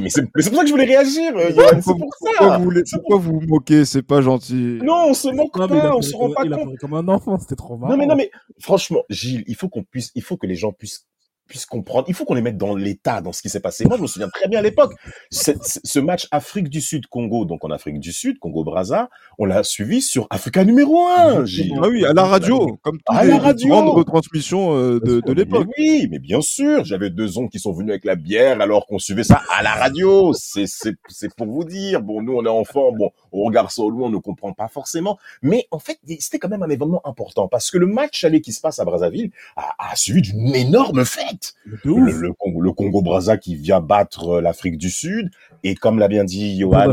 Mais 0.00 0.08
c'est 0.10 0.22
pour 0.30 0.42
ça 0.56 0.60
que 0.62 0.66
je 0.66 0.72
voulais 0.72 0.84
réagir, 0.84 1.32
euh. 1.36 1.50
C'est 1.76 1.82
pour 1.82 1.98
Pourquoi 1.98 2.30
ça. 2.38 2.58
vous, 2.58 2.64
voulez- 2.64 2.82
pourquoi 2.92 3.16
vous 3.18 3.40
vous 3.40 3.46
moquez 3.46 3.84
C'est 3.84 4.02
pas 4.02 4.20
gentil. 4.22 4.78
Non, 4.82 5.06
on 5.10 5.14
se 5.14 5.28
moque 5.28 5.56
Non, 5.56 5.68
pas, 5.68 5.94
on 5.96 6.02
se 6.02 6.14
rend 6.14 6.26
comme- 6.26 6.34
pas 6.34 6.44
il 6.44 6.52
a 6.52 6.56
pleuré 6.56 6.76
comme 6.76 6.94
un 6.94 7.08
enfant, 7.08 7.38
c'était 7.38 7.56
trop 7.56 7.76
marrant. 7.76 7.92
Non 7.92 7.98
mais 7.98 8.06
non 8.06 8.16
mais 8.16 8.30
franchement, 8.60 9.02
Gilles, 9.10 9.44
il 9.46 9.54
faut 9.56 9.68
qu'on 9.68 9.82
puisse, 9.84 10.10
il 10.14 10.22
faut 10.22 10.36
que 10.36 10.46
les 10.46 10.54
gens 10.56 10.72
puissent 10.72 11.06
puissent 11.48 11.66
comprendre, 11.66 12.04
il 12.08 12.14
faut 12.14 12.24
qu'on 12.24 12.34
les 12.34 12.42
mette 12.42 12.58
dans 12.58 12.76
l'état 12.76 13.20
dans 13.20 13.32
ce 13.32 13.42
qui 13.42 13.48
s'est 13.48 13.60
passé. 13.60 13.84
Moi, 13.86 13.96
je 13.96 14.02
me 14.02 14.06
souviens 14.06 14.28
très 14.28 14.48
bien 14.48 14.60
à 14.60 14.62
l'époque, 14.62 14.94
ce 15.30 15.98
match 15.98 16.28
Afrique 16.30 16.68
du 16.68 16.80
Sud 16.80 17.06
Congo, 17.06 17.44
donc 17.44 17.64
en 17.64 17.70
Afrique 17.70 17.98
du 17.98 18.12
Sud, 18.12 18.38
Congo 18.38 18.64
Brazza, 18.64 19.08
on 19.38 19.44
l'a 19.44 19.62
suivi 19.62 20.02
sur 20.02 20.26
Africa 20.30 20.64
numéro 20.64 21.06
1, 21.06 21.44
Gilles. 21.44 21.78
Ah 21.82 21.88
oui, 21.88 22.04
à 22.04 22.12
la 22.12 22.24
radio, 22.24 22.78
comme 22.82 22.98
À 23.06 23.20
toutes 23.20 23.28
la 23.28 23.34
les 23.34 23.38
radio. 23.40 23.68
grandes 23.68 23.88
retransmissions 23.88 24.76
euh, 24.76 25.00
de, 25.00 25.32
l'époque. 25.32 25.68
Oui, 25.78 26.08
mais 26.10 26.18
bien 26.18 26.40
sûr, 26.40 26.84
j'avais 26.84 27.10
deux 27.10 27.38
oncles 27.38 27.50
qui 27.50 27.58
sont 27.58 27.72
venus 27.72 27.90
avec 27.90 28.04
la 28.04 28.14
bière 28.14 28.60
alors 28.60 28.86
qu'on 28.86 28.98
suivait 28.98 29.24
ça 29.24 29.42
à 29.56 29.62
la 29.62 29.72
radio. 29.72 30.32
C'est 30.34 31.34
pour 31.36 31.46
vous 31.46 31.64
dire. 31.64 32.02
Bon, 32.02 32.22
nous 32.22 32.34
on 32.34 32.44
est 32.44 32.48
enfants, 32.48 32.92
bon, 32.92 33.10
on 33.32 33.44
regarde 33.44 33.70
ça 33.70 33.82
au 33.82 33.90
loin, 33.90 34.08
on 34.08 34.10
ne 34.10 34.18
comprend 34.18 34.52
pas 34.52 34.68
forcément. 34.68 35.18
Mais 35.42 35.66
en 35.70 35.78
fait, 35.78 35.98
c'était 36.20 36.38
quand 36.38 36.48
même 36.48 36.62
un 36.62 36.68
événement 36.68 37.00
important 37.06 37.48
parce 37.48 37.70
que 37.70 37.78
le 37.78 37.86
match 37.86 38.24
aller 38.24 38.40
qui 38.40 38.52
se 38.52 38.60
passe 38.60 38.78
à 38.78 38.84
Brazzaville 38.84 39.30
a, 39.56 39.74
a 39.78 39.96
suivi 39.96 40.22
d'une 40.22 40.54
énorme 40.54 41.04
fête. 41.04 41.37
Le, 41.64 42.10
le 42.10 42.32
Congo, 42.32 42.60
le 42.60 42.72
Congo 42.72 43.02
Brazza 43.02 43.36
qui 43.36 43.54
vient 43.54 43.80
battre 43.80 44.28
euh, 44.28 44.40
l'Afrique 44.40 44.78
du 44.78 44.90
Sud 44.90 45.30
et 45.64 45.74
comme 45.74 45.98
l'a 45.98 46.08
bien 46.08 46.24
dit 46.24 46.58
Johan, 46.58 46.92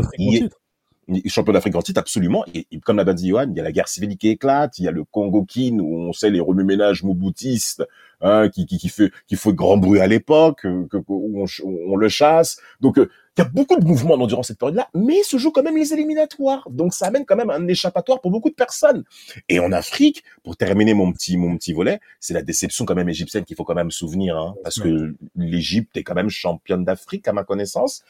champion 1.28 1.52
d'Afrique 1.52 1.76
en 1.76 1.82
titre, 1.82 2.00
absolument. 2.00 2.44
Et, 2.54 2.66
comme 2.80 2.96
l'a 2.96 3.04
dit 3.12 3.28
Johan, 3.28 3.46
il 3.50 3.56
y 3.56 3.60
a 3.60 3.62
la 3.62 3.72
guerre 3.72 3.88
civile 3.88 4.16
qui 4.16 4.28
éclate, 4.28 4.78
il 4.78 4.84
y 4.84 4.88
a 4.88 4.90
le 4.90 5.04
Congo 5.04 5.44
Kin 5.44 5.78
où 5.80 6.08
on 6.08 6.12
sait 6.12 6.30
les 6.30 6.40
remue-ménages 6.40 7.02
mouboutistes 7.02 7.84
hein, 8.20 8.48
qui, 8.48 8.66
qui, 8.66 8.78
qui 8.78 8.88
fait 8.88 9.12
qui 9.26 9.36
fait 9.36 9.52
grand 9.52 9.76
bruit 9.76 10.00
à 10.00 10.06
l'époque, 10.06 10.64
euh, 10.64 10.86
où 11.08 11.44
on, 11.64 11.96
le 11.96 12.08
chasse. 12.08 12.58
Donc 12.80 12.98
euh, 12.98 13.08
il 13.36 13.42
y 13.42 13.44
a 13.44 13.48
beaucoup 13.48 13.78
de 13.78 13.84
mouvements 13.84 14.16
durant 14.26 14.42
cette 14.42 14.58
période-là, 14.58 14.88
mais 14.94 15.22
se 15.22 15.36
jouent 15.36 15.50
quand 15.50 15.62
même 15.62 15.76
les 15.76 15.92
éliminatoires. 15.92 16.68
Donc 16.70 16.94
ça 16.94 17.06
amène 17.06 17.26
quand 17.26 17.36
même 17.36 17.50
un 17.50 17.66
échappatoire 17.68 18.20
pour 18.20 18.30
beaucoup 18.30 18.48
de 18.48 18.54
personnes. 18.54 19.04
Et 19.48 19.60
en 19.60 19.72
Afrique, 19.72 20.24
pour 20.42 20.56
terminer 20.56 20.94
mon 20.94 21.12
petit 21.12 21.36
mon 21.36 21.56
petit 21.56 21.72
volet, 21.72 22.00
c'est 22.18 22.34
la 22.34 22.42
déception 22.42 22.84
quand 22.86 22.94
même 22.94 23.08
égyptienne 23.08 23.44
qu'il 23.44 23.56
faut 23.56 23.64
quand 23.64 23.74
même 23.74 23.90
souvenir, 23.90 24.38
hein, 24.38 24.54
parce 24.62 24.80
que 24.80 25.14
l'Égypte 25.34 25.96
est 25.96 26.02
quand 26.02 26.14
même 26.14 26.30
championne 26.30 26.84
d'Afrique 26.84 27.28
à 27.28 27.32
ma 27.32 27.44
connaissance. 27.44 28.02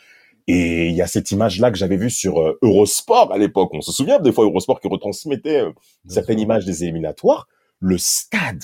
Et 0.49 0.87
il 0.89 0.95
y 0.95 1.03
a 1.03 1.09
cette 1.09 1.33
image-là 1.33 1.72
que 1.72 1.77
j'avais 1.77 1.97
vue 1.97 2.11
sur 2.11 2.41
euh, 2.41 2.57
Eurosport 2.62 3.33
à 3.33 3.39
l'époque. 3.39 3.70
On 3.72 3.81
se 3.81 3.91
souvient 3.91 4.20
des 4.20 4.33
fois 4.33 4.45
Eurosport 4.45 4.81
qui 4.81 4.87
retransmettait 4.87 5.62
euh, 5.62 5.72
certaines 6.07 6.39
images 6.39 6.64
des 6.64 6.85
éliminatoires. 6.85 7.49
Le 7.81 7.99
stade 7.99 8.62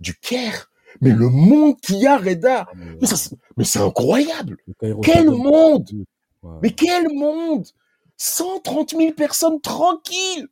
du 0.00 0.16
Caire. 0.16 0.69
Mais 1.00 1.10
le 1.10 1.28
monde 1.28 1.76
qu'il 1.80 1.96
y 1.96 2.06
a, 2.06 2.16
Reda. 2.16 2.66
Ah, 2.68 2.76
mais, 3.56 3.64
c'est 3.64 3.80
incroyable. 3.80 4.56
Quel 5.02 5.30
monde. 5.30 5.88
Mais 6.62 6.70
quel 6.70 7.08
monde. 7.14 7.66
130 8.16 8.90
000 8.90 9.12
personnes 9.12 9.60
tranquilles. 9.60 10.46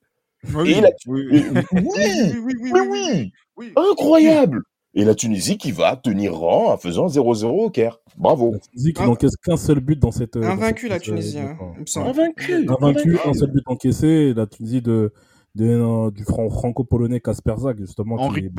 Oui, 0.55 0.73
Et 0.73 0.83
oui, 1.07 1.45
oui, 1.73 2.73
oui, 2.73 3.33
oui, 3.57 3.73
incroyable. 3.77 4.63
Et 4.95 5.05
la 5.05 5.15
Tunisie 5.15 5.59
qui 5.59 5.71
va 5.71 5.97
tenir 5.97 6.35
rang 6.35 6.73
en 6.73 6.77
faisant 6.79 7.09
0-0 7.09 7.45
au 7.47 7.71
Caire. 7.71 8.01
Bravo. 8.17 8.53
La 8.53 8.59
Tunisie 8.59 8.93
qui 8.95 9.03
n'encaisse 9.03 9.37
qu'un 9.37 9.57
seul 9.57 9.81
but 9.81 9.99
dans 9.99 10.13
cette. 10.13 10.37
Invaincu 10.37 10.89
la 10.89 10.99
Tunisie. 10.99 11.39
Hein, 11.39 11.57
Invaincu. 11.97 12.67
Invaincu, 12.69 13.19
un 13.25 13.35
seul 13.35 13.51
but 13.51 13.63
encaissé. 13.67 14.33
La 14.35 14.47
Tunisie 14.47 14.81
de, 14.81 15.13
de 15.55 16.11
du 16.11 16.25
franco-polonais 16.25 17.21
Kasperzak, 17.21 17.79
justement. 17.79 18.17
Henri 18.17 18.51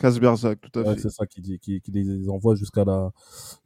Kasperzak, 0.00 0.60
tout 0.60 0.80
à 0.80 0.94
fait. 0.94 1.00
c'est 1.00 1.10
ça 1.10 1.26
qui, 1.26 1.58
qui, 1.58 1.80
qui, 1.80 1.90
les 1.90 2.28
envoie 2.28 2.54
jusqu'à 2.54 2.84
la 2.84 3.10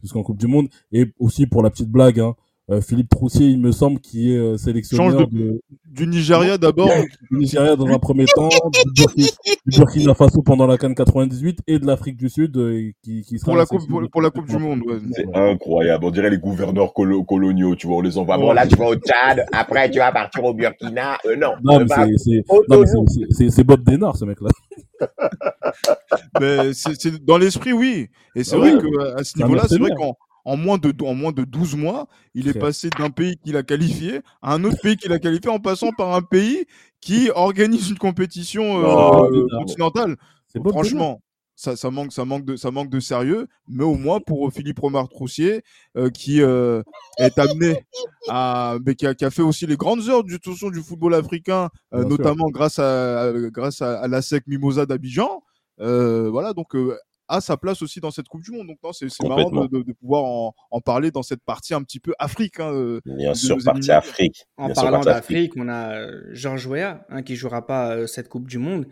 jusqu'en 0.00 0.22
Coupe 0.22 0.38
du 0.38 0.46
Monde. 0.46 0.68
Et 0.90 1.12
aussi 1.18 1.46
pour 1.46 1.62
la 1.62 1.70
petite 1.70 1.90
blague, 1.90 2.20
hein, 2.20 2.34
euh, 2.34 2.51
Philippe 2.80 3.08
Troussier, 3.08 3.48
il 3.48 3.60
me 3.60 3.72
semble, 3.72 4.00
qui 4.00 4.32
est 4.32 4.38
euh, 4.38 4.56
sélectionneur 4.56 5.26
du 5.28 6.06
Nigeria 6.06 6.56
d'abord. 6.56 6.88
Du 7.30 7.38
Nigeria 7.38 7.76
dans 7.76 7.86
un 7.86 7.98
premier 7.98 8.24
temps, 8.26 8.48
du, 8.94 9.26
Burkina, 9.66 10.14
Faso 10.14 10.42
pendant 10.42 10.66
la 10.66 10.78
Cannes 10.78 10.94
98 10.94 11.58
et 11.66 11.78
de 11.78 11.86
l'Afrique 11.86 12.16
du 12.16 12.30
Sud 12.30 12.56
euh, 12.56 12.90
qui, 13.02 13.22
qui 13.22 13.38
pour, 13.38 13.56
la 13.56 13.66
coupe, 13.66 13.86
pour, 14.10 14.22
la 14.22 14.30
Coupe 14.30 14.48
du 14.48 14.58
Monde. 14.58 14.82
C'est 15.12 15.26
incroyable. 15.34 16.04
On 16.04 16.10
dirait 16.10 16.30
les 16.30 16.38
gouverneurs 16.38 16.92
coloniaux, 16.94 17.74
tu 17.74 17.88
vois, 17.88 17.96
on 17.96 18.00
les 18.00 18.16
envoie. 18.16 18.38
Bon, 18.38 18.52
là, 18.52 18.66
tu 18.66 18.76
vas 18.76 18.86
au 18.86 18.94
Tchad, 18.94 19.44
après, 19.52 19.90
tu 19.90 19.98
vas 19.98 20.12
partir 20.12 20.44
au 20.44 20.54
Burkina. 20.54 21.18
non. 21.36 21.52
Non, 21.62 21.84
mais 21.84 22.16
c'est 23.50 23.64
Bob 23.64 23.82
Denard, 23.84 24.16
ce 24.16 24.24
mec-là. 24.24 24.48
mais 26.40 26.72
c'est 26.72 27.24
dans 27.24 27.38
l'esprit, 27.38 27.72
oui. 27.72 28.08
Et 28.34 28.44
c'est 28.44 28.56
ah 28.56 28.58
vrai 28.58 28.72
qu'à 28.72 29.24
ce 29.24 29.36
niveau-là, 29.38 29.64
c'est 29.68 29.78
vrai 29.78 29.90
qu'on 29.96 30.14
en 30.44 30.56
moins 30.56 30.78
de, 30.78 30.92
en 31.04 31.14
moins 31.14 31.32
de 31.32 31.44
12 31.44 31.76
mois, 31.76 32.08
il 32.34 32.48
est 32.48 32.58
passé 32.58 32.90
d'un 32.90 33.10
pays 33.10 33.36
qu'il 33.44 33.56
a 33.56 33.62
qualifié 33.62 34.20
à 34.40 34.54
un 34.54 34.64
autre 34.64 34.80
pays 34.82 34.96
qu'il 34.96 35.12
a 35.12 35.18
qualifié 35.18 35.50
en 35.50 35.60
passant 35.60 35.90
par 35.92 36.14
un 36.14 36.22
pays 36.22 36.66
qui 37.00 37.30
organise 37.34 37.90
une 37.90 37.98
compétition 37.98 38.76
oh, 38.76 39.28
euh, 39.32 39.46
continentale. 39.58 40.16
Franchement, 40.68 41.22
ça, 41.54 41.76
ça, 41.76 41.90
manque, 41.90 42.12
ça, 42.12 42.24
manque 42.24 42.44
de, 42.44 42.56
ça 42.56 42.70
manque 42.70 42.90
de 42.90 43.00
sérieux, 43.00 43.46
mais 43.68 43.84
au 43.84 43.94
moins 43.94 44.20
pour 44.20 44.52
Philippe 44.52 44.80
Romard 44.80 45.08
Troussier, 45.08 45.62
euh, 45.96 46.10
qui 46.10 46.42
euh, 46.42 46.82
est 47.18 47.38
amené 47.38 47.84
à. 48.28 48.76
Mais 48.84 48.94
qui 48.94 49.06
a, 49.06 49.14
qui 49.14 49.24
a, 49.24 49.30
fait 49.30 49.42
aussi 49.42 49.66
les 49.66 49.76
grandes 49.76 50.08
heures 50.08 50.24
du, 50.24 50.38
du 50.38 50.82
football 50.82 51.14
africain, 51.14 51.68
notamment 51.92 52.50
grâce 52.50 52.78
à, 52.78 53.32
grâce 53.52 53.80
à, 53.80 54.00
à 54.00 54.08
la 54.08 54.22
SEC 54.22 54.46
Mimosa 54.46 54.86
d'Abidjan. 54.86 55.42
voilà, 55.78 56.52
donc 56.52 56.74
a 57.32 57.40
sa 57.40 57.56
place 57.56 57.82
aussi 57.82 58.00
dans 58.00 58.10
cette 58.10 58.28
Coupe 58.28 58.42
du 58.42 58.50
Monde. 58.50 58.68
Donc 58.68 58.78
c'est 58.92 59.08
marrant 59.26 59.50
de, 59.50 59.92
pouvoir 59.94 60.52
en, 60.70 60.80
parler 60.80 61.10
dans 61.10 61.22
cette 61.22 61.42
partie 61.42 61.74
un 61.74 61.82
petit 61.82 61.98
peu 61.98 62.12
Afrique. 62.18 62.60
Hein, 62.60 62.72
euh, 62.72 63.00
Bien 63.06 63.34
sûr, 63.34 63.56
partie 63.64 63.90
Afrique. 63.90 64.46
En 64.56 64.70
parlant 64.70 65.00
d'Afrique, 65.00 65.54
on 65.56 65.68
a 65.68 65.94
euh, 65.94 66.20
Georges 66.32 66.66
Weah 66.66 67.04
hein, 67.08 67.22
qui 67.22 67.36
jouera 67.36 67.66
pas 67.66 67.96
euh, 67.96 68.06
cette 68.06 68.28
Coupe 68.28 68.46
du 68.46 68.58
Monde. 68.58 68.86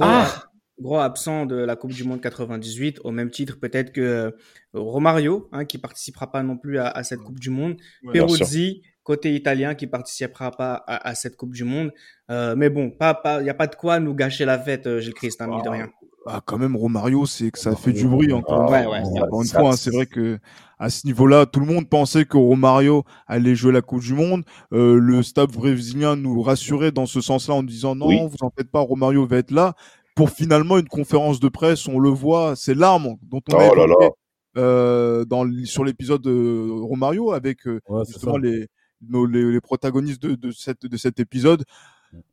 Ah 0.00 0.44
gros, 0.80 0.98
absent 0.98 1.46
de 1.46 1.56
la 1.56 1.76
Coupe 1.76 1.92
du 1.92 2.02
Monde 2.02 2.20
98, 2.20 3.00
au 3.04 3.10
même 3.12 3.30
titre 3.30 3.60
peut-être 3.60 3.92
que 3.92 4.34
Romario, 4.72 5.48
hein, 5.52 5.64
qui 5.64 5.78
participera 5.78 6.32
pas 6.32 6.42
non 6.42 6.56
plus 6.56 6.78
à, 6.78 7.02
cette 7.04 7.20
Coupe 7.20 7.38
du 7.38 7.50
Monde. 7.50 7.76
Peruzzi, 8.12 8.82
côté 9.02 9.34
italien, 9.34 9.74
qui 9.74 9.86
participera 9.86 10.50
pas 10.50 10.82
à, 10.86 11.14
cette 11.14 11.36
Coupe 11.36 11.52
du 11.52 11.64
Monde. 11.64 11.92
mais 12.28 12.68
bon, 12.68 12.90
il 12.92 12.96
pas, 12.96 13.42
n'y 13.42 13.50
a 13.50 13.54
pas 13.54 13.66
de 13.66 13.76
quoi 13.76 14.00
nous 14.00 14.14
gâcher 14.14 14.44
la 14.44 14.58
fête, 14.58 14.98
Gilles 14.98 15.14
Christ, 15.14 15.40
hein, 15.40 15.60
de 15.62 15.68
rien. 15.68 15.88
Ah, 16.26 16.40
quand 16.44 16.58
même, 16.58 16.76
Romario, 16.76 17.26
c'est 17.26 17.50
que 17.50 17.58
ça 17.58 17.74
fait 17.74 17.92
du 17.92 18.06
bruit 18.06 18.32
encore, 18.32 18.72
une 18.72 19.46
fois. 19.46 19.70
Hein, 19.70 19.76
c'est 19.76 19.90
vrai 19.90 20.06
que 20.06 20.38
à 20.78 20.90
ce 20.90 21.06
niveau-là, 21.06 21.46
tout 21.46 21.60
le 21.60 21.66
monde 21.66 21.88
pensait 21.88 22.24
que 22.24 22.36
Romario 22.36 23.04
allait 23.26 23.54
jouer 23.54 23.72
la 23.72 23.82
Coupe 23.82 24.02
du 24.02 24.14
Monde. 24.14 24.44
Euh, 24.72 24.98
le 24.98 25.22
staff 25.22 25.50
brésilien 25.52 26.16
nous 26.16 26.42
rassurait 26.42 26.90
dans 26.92 27.06
ce 27.06 27.20
sens-là 27.20 27.54
en 27.54 27.62
disant 27.62 27.94
non, 27.94 28.26
vous 28.26 28.36
en 28.40 28.50
faites 28.56 28.70
pas, 28.70 28.80
Romario 28.80 29.26
va 29.26 29.38
être 29.38 29.50
là. 29.50 29.74
Pour 30.14 30.30
finalement 30.30 30.78
une 30.78 30.88
conférence 30.88 31.40
de 31.40 31.48
presse, 31.48 31.88
on 31.88 31.98
le 31.98 32.10
voit, 32.10 32.54
c'est 32.56 32.74
l'arme 32.74 33.16
dont 33.22 33.40
on 33.52 33.58
a 33.58 33.68
oh 33.74 34.14
euh, 34.58 35.24
dans, 35.24 35.46
sur 35.64 35.84
l'épisode 35.84 36.20
de 36.20 36.68
Romario 36.82 37.32
avec 37.32 37.66
euh, 37.66 37.80
justement 38.06 38.36
les, 38.36 38.66
les, 39.10 39.60
protagonistes 39.60 40.22
de, 40.22 40.34
de, 40.34 40.50
cette, 40.50 40.84
de 40.84 40.96
cet 40.96 41.20
épisode 41.20 41.64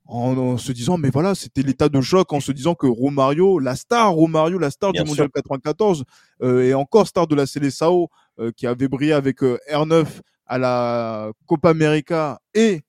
en, 0.10 0.58
se 0.58 0.72
disant 0.72 0.98
mais 0.98 1.10
voilà 1.10 1.36
c'était 1.36 1.62
l'état 1.62 1.88
de 1.88 2.02
choc 2.02 2.34
en 2.34 2.40
se 2.40 2.52
disant 2.52 2.74
que 2.74 2.88
Romario 2.88 3.60
la 3.60 3.76
star 3.76 4.12
Romario 4.12 4.58
la 4.58 4.72
star 4.72 4.92
du 4.92 5.04
mondial 5.04 5.30
94 5.30 6.04
euh, 6.42 6.64
et 6.64 6.74
encore 6.74 7.08
star 7.08 7.28
de 7.28 7.36
la 7.36 7.46
Seleção 7.46 8.08
euh, 8.40 8.52
qui 8.52 8.66
avait 8.66 8.88
brillé 8.88 9.14
avec 9.14 9.44
euh, 9.44 9.60
R9 9.72 10.08
à 10.48 10.58
la 10.58 11.32
Copa 11.46 11.70
América 11.70 12.40
et 12.56 12.82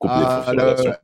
à, 0.00 0.52
la, 0.52 0.98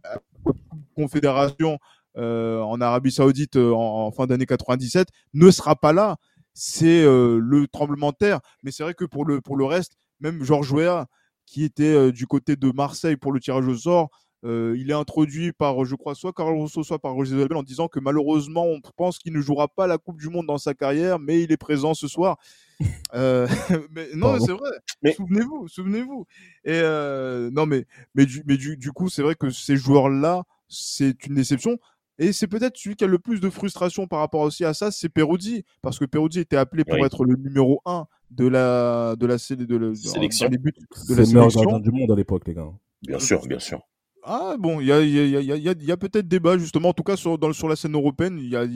Confédération 0.96 1.78
en 2.16 2.80
Arabie 2.80 3.12
Saoudite 3.12 3.56
en, 3.56 4.10
fin 4.10 4.26
d'année 4.26 4.44
97 4.44 5.06
ne 5.34 5.50
sera 5.52 5.76
pas 5.76 5.92
là. 5.92 6.16
C'est 6.52 7.04
le 7.04 7.66
tremblement 7.68 8.10
de 8.10 8.16
terre. 8.16 8.40
Mais 8.64 8.72
c'est 8.72 8.82
vrai 8.82 8.94
que 8.94 9.04
pour 9.04 9.24
le 9.24 9.40
pour 9.40 9.56
le 9.56 9.64
reste 9.64 9.92
même 10.18 10.42
Georges 10.42 10.72
Weah 10.72 11.06
qui 11.46 11.62
était 11.62 12.10
du 12.10 12.26
côté 12.26 12.56
de 12.56 12.72
Marseille 12.72 13.16
pour 13.16 13.30
le 13.30 13.38
tirage 13.38 13.68
au 13.68 13.76
sort 13.76 14.10
euh, 14.44 14.74
il 14.78 14.90
est 14.90 14.94
introduit 14.94 15.52
par, 15.52 15.84
je 15.84 15.94
crois, 15.94 16.14
soit 16.14 16.32
Carlos 16.32 16.56
Rosso, 16.56 16.82
soit 16.82 16.98
par 16.98 17.12
Roger 17.12 17.36
Isabelle 17.36 17.58
en 17.58 17.62
disant 17.62 17.88
que 17.88 18.00
malheureusement, 18.00 18.64
on 18.64 18.80
pense 18.96 19.18
qu'il 19.18 19.32
ne 19.34 19.40
jouera 19.40 19.68
pas 19.68 19.86
la 19.86 19.98
Coupe 19.98 20.18
du 20.18 20.28
Monde 20.30 20.46
dans 20.46 20.58
sa 20.58 20.72
carrière, 20.72 21.18
mais 21.18 21.42
il 21.42 21.52
est 21.52 21.58
présent 21.58 21.94
ce 21.94 22.08
soir. 22.08 22.38
Euh, 23.12 23.46
mais, 23.90 24.06
non, 24.14 24.38
c'est 24.40 24.52
vrai. 24.52 24.70
Mais... 25.02 25.12
Souvenez-vous, 25.12 25.68
souvenez-vous. 25.68 26.26
Et 26.64 26.80
euh, 26.80 27.50
non, 27.50 27.66
mais, 27.66 27.84
mais, 28.14 28.24
du, 28.24 28.42
mais 28.46 28.56
du, 28.56 28.78
du 28.78 28.92
coup, 28.92 29.10
c'est 29.10 29.20
vrai 29.20 29.34
que 29.34 29.50
ces 29.50 29.76
joueurs-là, 29.76 30.44
c'est 30.68 31.26
une 31.26 31.34
déception. 31.34 31.78
Et 32.18 32.32
c'est 32.32 32.46
peut-être 32.46 32.78
celui 32.78 32.96
qui 32.96 33.04
a 33.04 33.06
le 33.06 33.18
plus 33.18 33.40
de 33.40 33.50
frustration 33.50 34.06
par 34.06 34.20
rapport 34.20 34.40
aussi 34.40 34.64
à 34.64 34.72
ça, 34.72 34.90
c'est 34.90 35.10
Peruzzi. 35.10 35.64
Parce 35.82 35.98
que 35.98 36.06
Peruzzi 36.06 36.38
était 36.38 36.56
appelé 36.56 36.84
pour 36.84 37.04
être 37.04 37.24
le 37.24 37.34
numéro 37.36 37.82
1 37.84 38.06
de 38.30 38.46
la, 38.46 39.16
de 39.16 39.26
la, 39.26 39.34
de, 39.36 39.64
de, 39.64 39.94
sélection. 39.94 40.48
de 40.48 41.14
la 41.14 41.24
sélection. 41.26 41.78
du 41.80 41.90
monde 41.90 42.12
à 42.12 42.14
l'époque, 42.14 42.46
les 42.46 42.54
gars. 42.54 42.72
Bien 43.02 43.18
sûr, 43.18 43.46
bien 43.46 43.58
sûr. 43.58 43.80
Ah 44.22 44.56
bon, 44.58 44.80
il 44.80 44.86
y 44.86 44.92
a, 44.92 45.96
peut-être 45.96 46.28
débat 46.28 46.58
justement, 46.58 46.90
en 46.90 46.92
tout 46.92 47.02
cas 47.02 47.16
sur, 47.16 47.38
dans, 47.38 47.52
sur 47.52 47.68
la 47.68 47.76
scène 47.76 47.94
européenne, 47.94 48.38
il 48.38 48.48
y 48.48 48.56
a, 48.56 48.66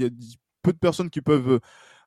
peu 0.62 0.72
de 0.72 0.78
personnes 0.78 1.11
qui 1.11 1.20
peuvent 1.20 1.53
euh, 1.53 1.61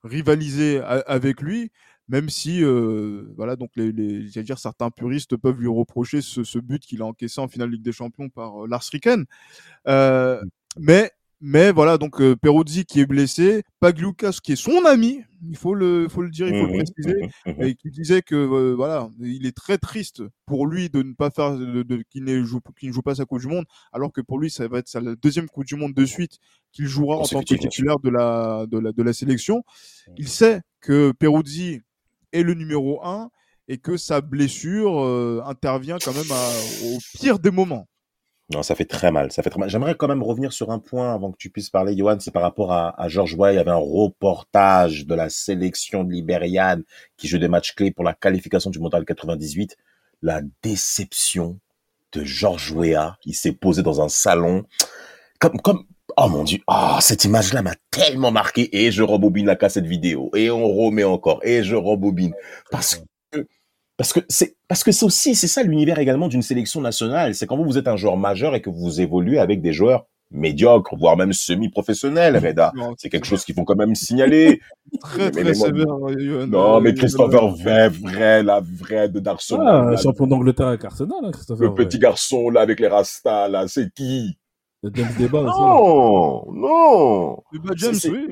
rivaliser 0.04 0.82
avec 0.82 1.42
lui, 1.42 1.72
même 2.08 2.30
si 2.30 2.64
euh, 2.64 3.34
voilà 3.36 3.56
donc 3.56 3.72
les, 3.76 3.92
les 3.92 4.44
dire 4.44 4.60
certains 4.60 4.90
puristes 4.90 5.36
peuvent 5.38 5.60
lui 5.60 5.68
reprocher 5.68 6.22
ce, 6.22 6.44
ce 6.44 6.60
but 6.60 6.82
qu'il 6.82 7.02
a 7.02 7.06
encaissé 7.06 7.42
en 7.42 7.48
finale 7.48 7.70
Ligue 7.70 7.84
des 7.84 7.92
Champions 7.92 8.30
par 8.30 8.64
euh, 8.64 8.68
Lars 8.68 8.84
Ricken. 8.92 9.26
Euh, 9.88 10.42
mmh. 10.42 10.50
mais 10.80 11.12
mais 11.40 11.72
voilà, 11.72 11.98
donc 11.98 12.20
euh, 12.20 12.36
Peruzzi 12.36 12.86
qui 12.86 13.00
est 13.00 13.06
blessé, 13.06 13.64
Pagliucas 13.80 14.40
qui 14.44 14.54
est 14.54 14.56
son 14.56 14.86
ami, 14.86 15.22
il 15.48 15.56
faut 15.56 15.76
le, 15.76 16.08
faut 16.10 16.22
le 16.24 16.30
dire, 16.30 16.48
il 16.48 16.60
faut 16.60 16.66
le 16.66 16.74
mmh 16.74 16.84
préciser, 16.84 17.16
mmh 17.46 17.52
mmh 17.52 17.64
et 17.64 17.76
qui 17.76 17.92
disait 17.92 18.22
que 18.24 18.36
euh, 18.36 18.74
voilà, 18.76 19.10
il 19.20 19.46
est 19.46 19.56
très 19.56 19.78
triste 19.78 20.24
pour 20.46 20.66
lui 20.66 20.90
de 20.90 21.04
ne 21.04 21.14
pas 21.14 21.30
faire, 21.30 21.56
de, 21.56 21.84
de 21.84 22.04
qu'il 22.10 22.24
ne 22.24 22.44
joue, 22.44 22.60
ne 22.82 22.92
joue 22.92 23.02
pas 23.04 23.16
sa 23.16 23.26
Coupe 23.26 23.42
du 23.42 23.48
Monde, 23.48 23.66
alors 23.94 24.12
que 24.12 24.22
pour 24.22 24.40
lui 24.40 24.50
ça 24.50 24.68
va 24.68 24.80
être 24.80 24.88
sa 24.88 25.00
deuxième 25.00 25.48
Coupe 25.48 25.66
du 25.66 25.76
Monde 25.76 25.94
de 25.94 26.06
suite 26.06 26.40
qu'il 26.72 26.86
jouera 26.88 27.18
en 27.18 27.24
tant 27.24 27.42
que 27.42 27.54
titulaire 27.56 28.00
de 28.00 28.10
la, 28.10 28.66
de 28.68 28.80
la, 28.80 28.92
de 28.92 29.04
la 29.04 29.14
sélection. 29.14 29.64
Il 30.18 30.28
sait 30.28 30.62
que 30.82 31.12
Peruzzi 31.12 31.82
est 32.32 32.44
le 32.44 32.56
numéro 32.56 33.04
un 33.06 33.30
et 33.68 33.78
que 33.78 33.98
sa 33.98 34.22
blessure 34.22 35.04
euh, 35.04 35.42
intervient 35.46 35.98
quand 36.00 36.14
même 36.14 36.32
au 36.86 36.98
pire 37.14 37.38
des 37.38 37.52
moments. 37.52 37.88
Non, 38.54 38.64
ça 38.64 38.76
fait 38.76 38.86
très 38.86 39.12
mal. 39.12 39.32
Ça 39.32 39.44
fait 39.44 39.50
très 39.50 39.60
mal. 39.60 39.70
J'aimerais 39.70 39.96
quand 39.96 40.08
même 40.08 40.24
revenir 40.24 40.54
sur 40.54 40.72
un 40.72 40.80
point 40.80 41.14
avant 41.14 41.32
que 41.32 41.38
tu 41.38 41.50
puisses 41.50 41.70
parler, 41.70 41.98
Johan. 41.98 42.18
C'est 42.20 42.32
par 42.32 42.44
rapport 42.44 42.72
à, 42.72 43.00
à 43.02 43.10
George 43.10 43.34
Way. 43.34 43.54
Il 43.54 43.58
y 43.58 43.60
avait 43.60 43.72
un 43.72 43.76
reportage 43.76 45.06
de 45.06 45.16
la 45.16 45.30
sélection 45.30 46.06
de 46.06 46.14
libériane 46.14 46.84
qui 47.18 47.28
joue 47.28 47.40
des 47.40 47.50
matchs 47.50 47.76
clés 47.76 47.92
pour 47.92 48.06
la 48.06 48.14
qualification 48.14 48.70
du 48.70 48.80
Mondial 48.80 49.04
98. 49.04 49.76
La 50.22 50.42
déception 50.64 51.60
de 52.14 52.24
Georges 52.24 52.72
Weah. 52.72 53.18
Il 53.26 53.36
s'est 53.36 53.52
posé 53.52 53.84
dans 53.84 54.02
un 54.02 54.08
salon. 54.08 54.64
Comme, 55.40 55.60
comme, 55.60 55.84
oh 56.16 56.30
mon 56.30 56.44
dieu, 56.44 56.60
oh, 56.68 56.98
cette 57.02 57.26
image-là 57.26 57.62
m'a 57.62 57.76
tellement 57.92 58.32
marqué. 58.32 58.70
Et 58.72 58.92
je 58.92 59.04
rebobine 59.04 59.46
la 59.46 59.58
cassette 59.58 59.86
vidéo. 59.86 60.32
Et 60.36 60.50
on 60.50 60.68
remet 60.72 61.04
encore. 61.04 61.42
Et 61.44 61.64
je 61.64 61.76
rebobine. 61.76 62.34
Parce 62.72 62.96
que, 62.96 63.02
parce 63.98 64.14
que 64.14 64.20
c'est, 64.30 64.56
parce 64.68 64.84
que 64.84 64.92
c'est 64.92 65.06
aussi, 65.06 65.36
c'est 65.36 65.48
ça 65.48 65.64
l'univers 65.64 66.00
également 66.00 66.28
d'une 66.28 66.42
sélection 66.44 66.82
nationale. 66.82 67.36
C'est 67.36 67.48
quand 67.48 67.58
vous, 67.58 67.66
vous 67.66 67.78
êtes 67.78 67.88
un 67.88 67.98
joueur 67.98 68.16
majeur 68.18 68.56
et 68.56 68.62
que 68.62 68.70
vous 68.70 69.02
évoluez 69.02 69.40
avec 69.40 69.62
des 69.62 69.74
joueurs 69.74 70.06
médiocres, 70.30 70.94
voire 70.98 71.16
même 71.16 71.32
semi-professionnels, 71.32 72.38
Reda. 72.38 72.74
C'est 72.98 73.10
quelque 73.10 73.26
chose 73.26 73.46
qu'il 73.46 73.56
faut 73.56 73.64
quand 73.64 73.78
même 73.78 73.96
signaler. 73.96 74.60
Très, 75.02 75.32
Mais- 75.32 75.42
très 75.44 75.54
sévère. 75.54 75.88
euh, 76.10 76.46
Non, 76.46 76.78
euh, 76.78 76.80
mais 76.82 76.90
euh, 76.90 76.94
Christopher 76.94 77.48
vrai, 77.50 77.88
vrai, 77.90 78.44
la 78.44 78.60
vraie 78.62 79.08
de 79.10 79.20
d'Arsenal. 79.22 79.86
Ah, 79.88 79.92
là, 79.92 79.98
champion 79.98 80.28
d'Angleterre 80.28 80.68
avec 80.68 80.84
Arsenal, 80.84 81.18
hein, 81.24 81.32
Christopher. 81.32 81.64
le 81.70 81.74
petit 81.74 81.98
garçon, 81.98 82.50
là, 82.50 82.62
avec 82.62 82.80
les 82.82 82.88
rastas, 82.90 83.48
là, 83.48 83.68
c'est 83.68 83.92
qui? 83.94 84.38
Le 84.84 84.92
James 84.94 85.08
Deba 85.18 85.40
aussi. 85.40 85.60
Non, 85.62 86.52
non. 86.54 87.38
Bah, 87.64 87.74
James, 87.78 87.94
C'est- 87.96 88.10
oui. 88.10 88.28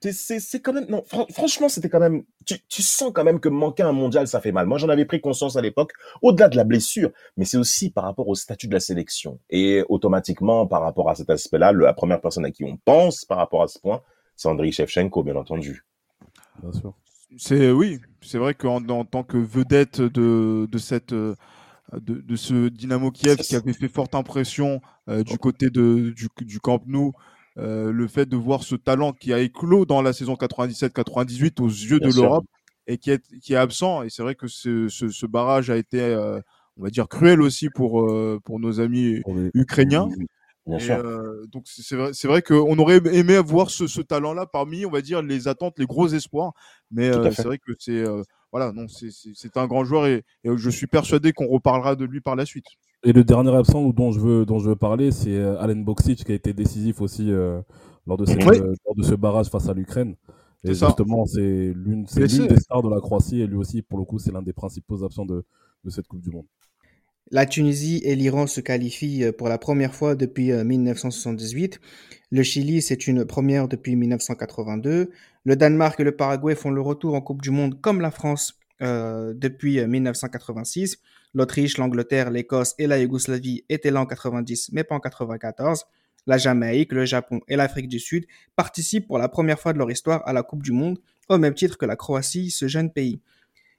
C'est- 0.00 0.60
quand 0.60 0.72
même, 0.72 0.86
non, 0.88 1.02
fran- 1.06 1.26
franchement, 1.32 1.68
c'était 1.68 1.88
quand 1.88 1.98
même, 2.00 2.22
tu, 2.46 2.56
tu 2.68 2.82
sens 2.82 3.10
quand 3.12 3.24
même 3.24 3.40
que 3.40 3.48
manquer 3.48 3.82
un 3.82 3.92
mondial, 3.92 4.28
ça 4.28 4.40
fait 4.40 4.52
mal. 4.52 4.66
Moi, 4.66 4.78
j'en 4.78 4.88
avais 4.88 5.04
pris 5.04 5.20
conscience 5.20 5.56
à 5.56 5.60
l'époque, 5.60 5.92
au-delà 6.22 6.48
de 6.48 6.56
la 6.56 6.64
blessure, 6.64 7.10
mais 7.36 7.44
c'est 7.44 7.56
aussi 7.56 7.90
par 7.90 8.04
rapport 8.04 8.28
au 8.28 8.34
statut 8.34 8.68
de 8.68 8.74
la 8.74 8.80
sélection. 8.80 9.40
Et 9.50 9.82
automatiquement, 9.88 10.66
par 10.66 10.82
rapport 10.82 11.10
à 11.10 11.14
cet 11.16 11.30
aspect-là, 11.30 11.72
la 11.72 11.92
première 11.94 12.20
personne 12.20 12.44
à 12.44 12.50
qui 12.50 12.64
on 12.64 12.76
pense 12.76 13.24
par 13.24 13.38
rapport 13.38 13.62
à 13.62 13.68
ce 13.68 13.78
point, 13.78 14.00
c'est 14.36 14.48
Andriy 14.48 14.72
Shevchenko, 14.72 15.22
bien 15.24 15.36
entendu. 15.36 15.84
Bien 16.62 16.72
sûr. 16.72 16.94
C'est 17.36 17.70
oui, 17.70 18.00
c'est 18.22 18.38
vrai 18.38 18.54
qu'en 18.54 18.76
en 18.88 19.04
tant 19.04 19.22
que 19.22 19.36
vedette 19.36 20.00
de, 20.00 20.66
de 20.70 20.78
cette 20.78 21.12
euh, 21.12 21.34
de, 21.92 22.14
de 22.20 22.36
ce 22.36 22.68
Dynamo 22.68 23.10
Kiev 23.10 23.36
qui 23.36 23.54
avait 23.56 23.72
fait 23.72 23.88
forte 23.88 24.14
impression 24.14 24.80
euh, 25.08 25.22
du 25.24 25.38
côté 25.38 25.70
de, 25.70 26.10
du, 26.16 26.28
du 26.40 26.60
Camp 26.60 26.80
Nou, 26.86 27.12
euh, 27.58 27.90
le 27.92 28.06
fait 28.08 28.26
de 28.26 28.36
voir 28.36 28.62
ce 28.62 28.74
talent 28.76 29.12
qui 29.12 29.32
a 29.32 29.40
éclos 29.40 29.84
dans 29.84 30.02
la 30.02 30.12
saison 30.12 30.34
97-98 30.34 31.60
aux 31.60 31.68
yeux 31.68 31.98
Bien 31.98 32.08
de 32.08 32.14
l'Europe 32.14 32.46
et 32.86 32.98
qui 32.98 33.10
est, 33.10 33.22
qui 33.40 33.52
est 33.54 33.56
absent. 33.56 34.02
Et 34.02 34.10
c'est 34.10 34.22
vrai 34.22 34.34
que 34.34 34.48
ce, 34.48 34.88
ce, 34.88 35.08
ce 35.08 35.26
barrage 35.26 35.70
a 35.70 35.76
été, 35.76 36.00
euh, 36.00 36.40
on 36.76 36.82
va 36.84 36.90
dire, 36.90 37.08
cruel 37.08 37.40
aussi 37.42 37.68
pour, 37.70 38.02
euh, 38.02 38.40
pour 38.44 38.60
nos 38.60 38.80
amis 38.80 39.22
ukrainiens. 39.54 40.08
Bien 40.66 40.78
Et, 40.78 40.82
sûr. 40.82 41.02
donc 41.50 41.64
c'est 41.66 41.96
vrai, 41.96 42.10
vrai 42.24 42.42
qu'on 42.42 42.78
aurait 42.78 43.00
aimé 43.12 43.36
avoir 43.36 43.70
ce, 43.70 43.86
ce 43.86 44.02
talent-là 44.02 44.44
parmi, 44.46 44.84
on 44.84 44.90
va 44.90 45.00
dire, 45.00 45.22
les 45.22 45.48
attentes, 45.48 45.78
les 45.78 45.86
gros 45.86 46.08
espoirs. 46.08 46.52
Mais 46.90 47.10
c'est 47.32 47.44
vrai 47.44 47.58
que 47.58 47.72
c'est 47.78 48.04
voilà, 48.52 48.72
non, 48.72 48.86
c'est- 48.88 49.56
un 49.56 49.66
grand 49.66 49.84
joueur 49.84 50.06
et, 50.06 50.24
et 50.44 50.50
je 50.56 50.70
suis 50.70 50.86
persuadé 50.86 51.32
qu'on 51.32 51.46
reparlera 51.48 51.96
de 51.96 52.04
lui 52.04 52.20
par 52.20 52.36
la 52.36 52.46
suite. 52.46 52.66
Et 53.04 53.12
le 53.12 53.22
dernier 53.22 53.54
absent 53.54 53.88
dont 53.90 54.10
je 54.10 54.18
veux, 54.20 54.44
dont 54.44 54.58
je 54.58 54.70
veux 54.70 54.76
parler, 54.76 55.12
c'est 55.12 55.34
euh, 55.34 55.58
Allen 55.60 55.84
Boksic 55.84 56.24
qui 56.24 56.32
a 56.32 56.34
été 56.34 56.52
décisif 56.52 57.00
aussi 57.00 57.30
euh, 57.30 57.60
lors, 58.06 58.16
de 58.16 58.26
cette, 58.26 58.44
Oui. 58.44 58.58
euh, 58.58 58.74
lors 58.84 58.94
de 58.96 59.02
ce 59.02 59.14
barrage 59.14 59.48
face 59.48 59.68
à 59.68 59.74
l'Ukraine. 59.74 60.16
Et 60.64 60.74
justement, 60.74 61.24
c'est 61.24 61.72
l'une 61.74 62.04
des 62.04 62.58
stars 62.58 62.82
de 62.82 62.90
la 62.90 63.00
Croatie 63.00 63.40
et 63.40 63.46
lui 63.46 63.56
aussi, 63.56 63.82
pour 63.82 63.98
le 63.98 64.04
coup, 64.04 64.18
c'est 64.18 64.32
l'un 64.32 64.42
des 64.42 64.52
principaux 64.52 65.04
absents 65.04 65.24
de, 65.24 65.44
de 65.84 65.90
cette 65.90 66.08
Coupe 66.08 66.20
du 66.20 66.30
Monde. 66.30 66.46
La 67.30 67.46
Tunisie 67.46 68.00
et 68.04 68.16
l'Iran 68.16 68.46
se 68.46 68.60
qualifient 68.60 69.30
pour 69.36 69.48
la 69.48 69.58
première 69.58 69.94
fois 69.94 70.16
depuis 70.16 70.50
euh, 70.50 70.64
1978. 70.64 71.78
Le 72.30 72.42
Chili, 72.42 72.82
c'est 72.82 73.06
une 73.06 73.24
première 73.24 73.68
depuis 73.68 73.94
1982. 73.96 75.10
Le 75.44 75.56
Danemark 75.56 76.00
et 76.00 76.04
le 76.04 76.16
Paraguay 76.16 76.54
font 76.56 76.70
le 76.70 76.80
retour 76.80 77.14
en 77.14 77.20
Coupe 77.20 77.42
du 77.42 77.50
Monde 77.50 77.80
comme 77.80 78.00
la 78.00 78.10
France 78.10 78.57
euh, 78.82 79.32
depuis 79.34 79.80
euh, 79.80 79.86
1986. 79.86 80.98
L'Autriche, 81.34 81.78
l'Angleterre, 81.78 82.30
l'Écosse 82.30 82.74
et 82.78 82.86
la 82.86 82.98
Yougoslavie 82.98 83.64
étaient 83.68 83.90
là 83.90 84.00
en 84.00 84.06
90, 84.06 84.70
mais 84.72 84.84
pas 84.84 84.94
en 84.94 85.00
94. 85.00 85.84
La 86.26 86.38
Jamaïque, 86.38 86.92
le 86.92 87.04
Japon 87.04 87.40
et 87.48 87.56
l'Afrique 87.56 87.88
du 87.88 87.98
Sud 87.98 88.26
participent 88.56 89.06
pour 89.06 89.18
la 89.18 89.28
première 89.28 89.58
fois 89.58 89.72
de 89.72 89.78
leur 89.78 89.90
histoire 89.90 90.26
à 90.26 90.32
la 90.32 90.42
Coupe 90.42 90.62
du 90.62 90.72
Monde, 90.72 90.98
au 91.28 91.38
même 91.38 91.54
titre 91.54 91.78
que 91.78 91.86
la 91.86 91.96
Croatie, 91.96 92.50
ce 92.50 92.68
jeune 92.68 92.92
pays. 92.92 93.20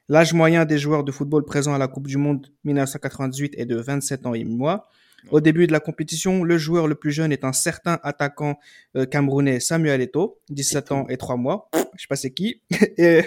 L'âge 0.08 0.34
moyen 0.34 0.66
des 0.66 0.80
joueurs 0.80 1.04
de 1.04 1.12
football 1.12 1.46
présents 1.46 1.74
à 1.74 1.78
la 1.78 1.88
Coupe 1.88 2.08
du 2.08 2.18
Monde 2.18 2.48
1998 2.64 3.54
est 3.58 3.66
de 3.66 3.76
27 3.76 4.26
ans 4.26 4.34
et 4.34 4.40
8 4.40 4.46
mois. 4.46 4.90
Au 5.30 5.42
début 5.42 5.68
de 5.68 5.72
la 5.72 5.80
compétition, 5.80 6.44
le 6.44 6.58
joueur 6.58 6.88
le 6.88 6.96
plus 6.96 7.12
jeune 7.12 7.32
est 7.32 7.44
un 7.44 7.54
certain 7.54 8.00
attaquant 8.04 8.58
euh, 8.96 9.06
camerounais 9.06 9.60
Samuel 9.60 10.02
Eto'o, 10.02 10.40
17 10.50 10.92
ans 10.92 11.06
et 11.10 11.18
3 11.18 11.38
mois. 11.38 11.70
Je 11.96 12.02
sais 12.02 12.08
pas 12.08 12.16
c'est 12.16 12.32
qui. 12.32 12.62
Et 12.98 13.22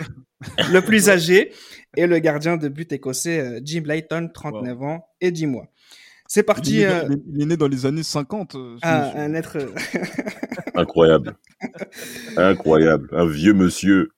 le 0.73 0.81
plus 0.81 1.09
âgé 1.09 1.53
est 1.97 2.07
le 2.07 2.19
gardien 2.19 2.57
de 2.57 2.69
but 2.69 2.93
écossais 2.93 3.41
euh, 3.41 3.61
Jim 3.65 3.83
Layton, 3.87 4.31
39 4.33 4.83
ans 4.83 5.05
et 5.21 5.31
10 5.31 5.47
mois. 5.47 5.67
C'est 6.27 6.41
Il 6.41 6.45
parti. 6.45 6.81
est, 6.81 6.87
né 7.09 7.15
euh, 7.15 7.17
il 7.35 7.43
est- 7.43 7.47
né 7.47 7.57
dans 7.57 7.69
les 7.69 7.85
années 7.85 8.03
50. 8.03 8.55
euh, 8.55 8.77
un, 8.83 9.35
être 9.35 9.59
Incroyable. 10.75 11.37
Incroyable. 12.37 13.09
Un 13.13 13.27
vieux 13.27 13.53
monsieur. 13.55 14.09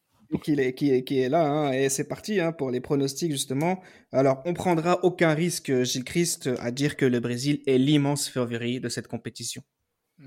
qui 0.43 0.53
est, 0.53 0.75
qui 0.75 0.91
est, 0.93 1.05
qui 1.05 1.19
est 1.21 1.29
là. 1.29 1.45
hein, 1.45 1.73
et 1.73 1.89
c'est 1.89 2.07
parti 2.09 2.41
hein, 2.41 2.53
pour 2.53 2.71
les 2.71 2.81
pronostics, 2.81 3.33
justement. 3.33 3.81
Alors, 4.13 4.43
on 4.45 4.55
prendra 4.55 5.05
aucun 5.05 5.35
risque, 5.35 5.83
Gilles 5.83 6.05
Christ, 6.05 6.51
à 6.61 6.71
dire 6.71 6.97
que 6.97 7.05
le 7.05 7.21
Brésil 7.21 7.61
est 7.67 7.79
l'immense 7.79 8.29
favori 8.29 8.81
de 8.81 8.89
cette 8.89 9.09
compétition. 9.09 9.63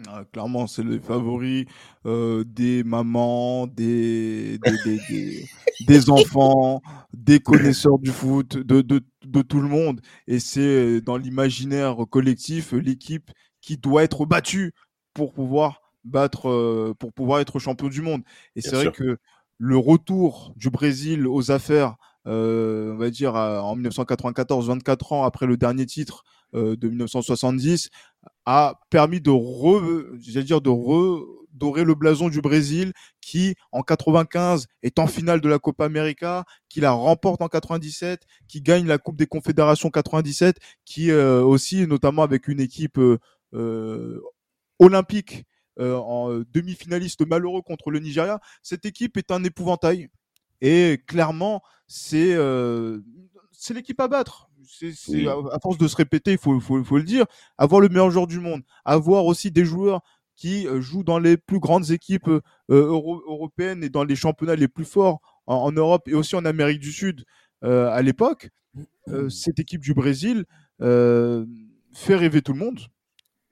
Ah, 0.07 0.25
clairement, 0.31 0.67
c'est 0.67 0.83
le 0.83 0.99
favori 0.99 1.65
euh, 2.05 2.43
des 2.45 2.83
mamans, 2.83 3.67
des, 3.67 4.57
des, 4.59 4.77
des, 4.83 4.99
des- 5.09 5.45
des 5.87 6.09
enfants, 6.09 6.81
des 7.13 7.39
connaisseurs 7.39 7.97
du 7.97 8.11
foot, 8.11 8.57
de, 8.57 8.81
de, 8.81 9.01
de 9.25 9.41
tout 9.41 9.61
le 9.61 9.69
monde. 9.69 10.01
Et 10.27 10.39
c'est 10.39 10.59
euh, 10.61 11.01
dans 11.01 11.17
l'imaginaire 11.17 11.97
collectif 12.09 12.73
l'équipe 12.73 13.31
qui 13.61 13.77
doit 13.77 14.03
être 14.03 14.25
battue 14.25 14.73
pour 15.13 15.33
pouvoir 15.33 15.81
battre, 16.03 16.49
euh, 16.49 16.93
pour 16.99 17.13
pouvoir 17.13 17.39
être 17.39 17.57
champion 17.59 17.87
du 17.87 18.01
monde. 18.01 18.23
Et 18.55 18.61
c'est 18.61 18.75
vrai 18.75 18.91
que 18.91 19.17
le 19.57 19.77
retour 19.77 20.53
du 20.57 20.69
Brésil 20.69 21.25
aux 21.27 21.49
affaires, 21.51 21.95
euh, 22.27 22.93
on 22.93 22.97
va 22.97 23.09
dire 23.09 23.35
en 23.35 23.75
1994, 23.75 24.67
24 24.67 25.13
ans 25.13 25.23
après 25.23 25.45
le 25.47 25.55
dernier 25.57 25.85
titre 25.85 26.23
de 26.53 26.87
1970, 26.87 27.89
a 28.45 28.79
permis 28.89 29.21
de 29.21 29.29
redorer 29.29 29.83
le 31.83 31.95
blason 31.95 32.29
du 32.29 32.41
Brésil 32.41 32.93
qui 33.21 33.55
en 33.71 33.83
95 33.83 34.67
est 34.83 34.99
en 34.99 35.07
finale 35.07 35.41
de 35.41 35.49
la 35.49 35.59
Copa 35.59 35.85
América, 35.85 36.45
qui 36.69 36.79
la 36.79 36.91
remporte 36.91 37.41
en 37.41 37.49
97, 37.49 38.21
qui 38.47 38.61
gagne 38.61 38.87
la 38.87 38.97
Coupe 38.97 39.17
des 39.17 39.27
Confédérations 39.27 39.89
97, 39.89 40.57
qui 40.85 41.11
euh, 41.11 41.41
aussi 41.41 41.87
notamment 41.87 42.23
avec 42.23 42.47
une 42.47 42.61
équipe 42.61 42.99
euh, 42.99 43.17
euh, 43.53 44.21
olympique 44.79 45.43
en 45.79 46.41
demi-finaliste 46.51 47.23
malheureux 47.27 47.61
contre 47.61 47.91
le 47.91 47.99
Nigeria. 47.99 48.39
Cette 48.63 48.85
équipe 48.85 49.15
est 49.17 49.29
un 49.29 49.43
épouvantail 49.43 50.09
et 50.59 51.03
clairement 51.05 51.61
c'est 51.87 52.35
l'équipe 53.69 53.99
à 53.99 54.07
battre. 54.07 54.46
C'est, 54.67 54.93
Oui. 55.09 55.27
à, 55.27 55.59
force 55.59 55.77
de 55.77 55.87
se 55.87 55.95
répéter, 55.95 56.33
il 56.33 56.37
faut, 56.37 56.59
faut, 56.59 56.83
faut 56.83 56.97
le 56.97 57.03
dire, 57.03 57.25
avoir 57.57 57.81
le 57.81 57.89
meilleur 57.89 58.11
joueur 58.11 58.27
du 58.27 58.39
monde, 58.39 58.61
avoir 58.85 59.25
aussi 59.25 59.51
des 59.51 59.65
joueurs 59.65 60.01
qui 60.35 60.67
euh, 60.67 60.81
jouent 60.81 61.03
dans 61.03 61.19
les 61.19 61.35
plus 61.37 61.59
grandes 61.59 61.89
équipes 61.91 62.27
euh, 62.27 62.41
euro- 62.69 63.23
européennes 63.27 63.83
et 63.83 63.89
dans 63.89 64.03
les 64.03 64.15
championnats 64.15 64.55
les 64.55 64.67
plus 64.67 64.85
forts 64.85 65.19
en, 65.47 65.55
en 65.55 65.71
Europe 65.71 66.07
et 66.07 66.13
aussi 66.13 66.35
en 66.35 66.45
Amérique 66.45 66.79
du 66.79 66.91
Sud 66.91 67.23
euh, 67.63 67.89
à 67.89 68.01
l'époque, 68.01 68.49
euh, 69.07 69.29
cette 69.29 69.59
équipe 69.59 69.81
du 69.81 69.93
Brésil 69.95 70.45
fait 70.79 72.15
rêver 72.15 72.41
tout 72.41 72.53
le 72.53 72.59
monde. 72.59 72.79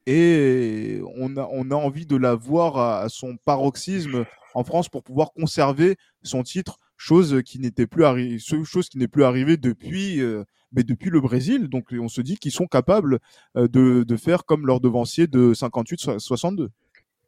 Et 0.07 1.01
on 1.15 1.35
a, 1.37 1.49
on 1.51 1.71
a 1.71 1.75
envie 1.75 2.05
de 2.05 2.15
la 2.15 2.35
voir 2.35 2.77
à, 2.77 2.99
à 3.01 3.09
son 3.09 3.37
paroxysme 3.43 4.25
en 4.53 4.63
France 4.63 4.87
pour 4.87 5.01
pouvoir 5.03 5.33
conserver 5.33 5.97
son 6.21 6.43
titre, 6.43 6.77
chose 6.95 7.41
qui 7.43 7.57
n'était 7.59 7.87
plus 7.87 8.05
arrivée, 8.05 8.37
chose 8.39 8.87
qui 8.87 8.99
n'est 8.99 9.07
plus 9.07 9.23
arrivée 9.23 9.57
depuis, 9.57 10.21
euh, 10.21 10.43
mais 10.75 10.83
depuis 10.83 11.09
le 11.09 11.21
Brésil. 11.21 11.67
Donc 11.67 11.87
on 11.93 12.07
se 12.07 12.21
dit 12.21 12.37
qu'ils 12.37 12.51
sont 12.51 12.67
capables 12.67 13.19
euh, 13.55 13.67
de, 13.67 14.03
de 14.03 14.15
faire 14.17 14.45
comme 14.45 14.67
leur 14.67 14.79
devancier 14.79 15.27
de 15.27 15.53
58-62. 15.53 16.67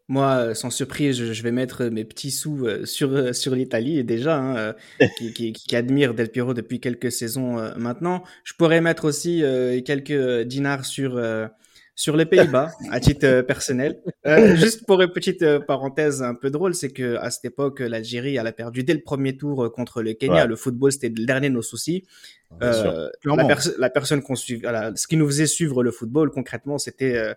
Moi, 0.09 0.25
euh, 0.25 0.53
sans 0.53 0.69
surprise, 0.69 1.33
je, 1.33 1.43
vais 1.43 1.51
mettre 1.51 1.85
mes 1.85 2.05
petits 2.05 2.31
sous 2.31 2.65
euh, 2.65 2.85
sur, 2.85 3.35
sur 3.35 3.55
l'Italie, 3.55 4.05
déjà, 4.05 4.37
hein, 4.37 4.73
qui, 5.17 5.33
qui, 5.33 5.51
qui 5.51 5.75
admire 5.75 6.13
Del 6.13 6.29
Piero 6.29 6.53
depuis 6.53 6.79
quelques 6.79 7.11
saisons 7.11 7.57
maintenant. 7.77 8.23
Je 8.43 8.53
pourrais 8.53 8.79
mettre 8.79 9.05
aussi 9.05 9.43
quelques 9.85 10.43
dinars 10.43 10.85
sur, 10.85 11.19
sur 11.99 12.15
les 12.15 12.27
Pays-Bas, 12.27 12.69
à 12.91 12.99
titre 12.99 13.25
euh, 13.25 13.41
personnel. 13.41 13.99
Euh, 14.27 14.55
juste 14.55 14.85
pour 14.85 15.01
une 15.01 15.11
petite 15.11 15.41
euh, 15.41 15.59
parenthèse 15.59 16.21
un 16.21 16.35
peu 16.35 16.51
drôle, 16.51 16.75
c'est 16.75 16.91
que 16.91 17.15
à 17.15 17.31
cette 17.31 17.45
époque, 17.45 17.79
l'Algérie, 17.79 18.35
elle 18.35 18.45
a 18.45 18.51
perdu 18.51 18.83
dès 18.83 18.93
le 18.93 19.01
premier 19.01 19.35
tour 19.35 19.71
contre 19.73 20.03
le 20.03 20.13
Kenya. 20.13 20.43
Ouais. 20.43 20.47
Le 20.47 20.55
football, 20.55 20.91
c'était 20.91 21.09
le 21.09 21.25
dernier 21.25 21.49
de 21.49 21.55
nos 21.55 21.63
soucis. 21.63 22.05
Euh, 22.61 23.09
la, 23.25 23.43
perso- 23.47 23.73
la 23.79 23.89
personne 23.89 24.21
qu'on 24.21 24.35
suivait, 24.35 24.61
voilà, 24.61 24.95
ce 24.95 25.07
qui 25.07 25.17
nous 25.17 25.25
faisait 25.25 25.47
suivre 25.47 25.83
le 25.83 25.89
football 25.91 26.29
concrètement, 26.29 26.77
c'était, 26.77 27.33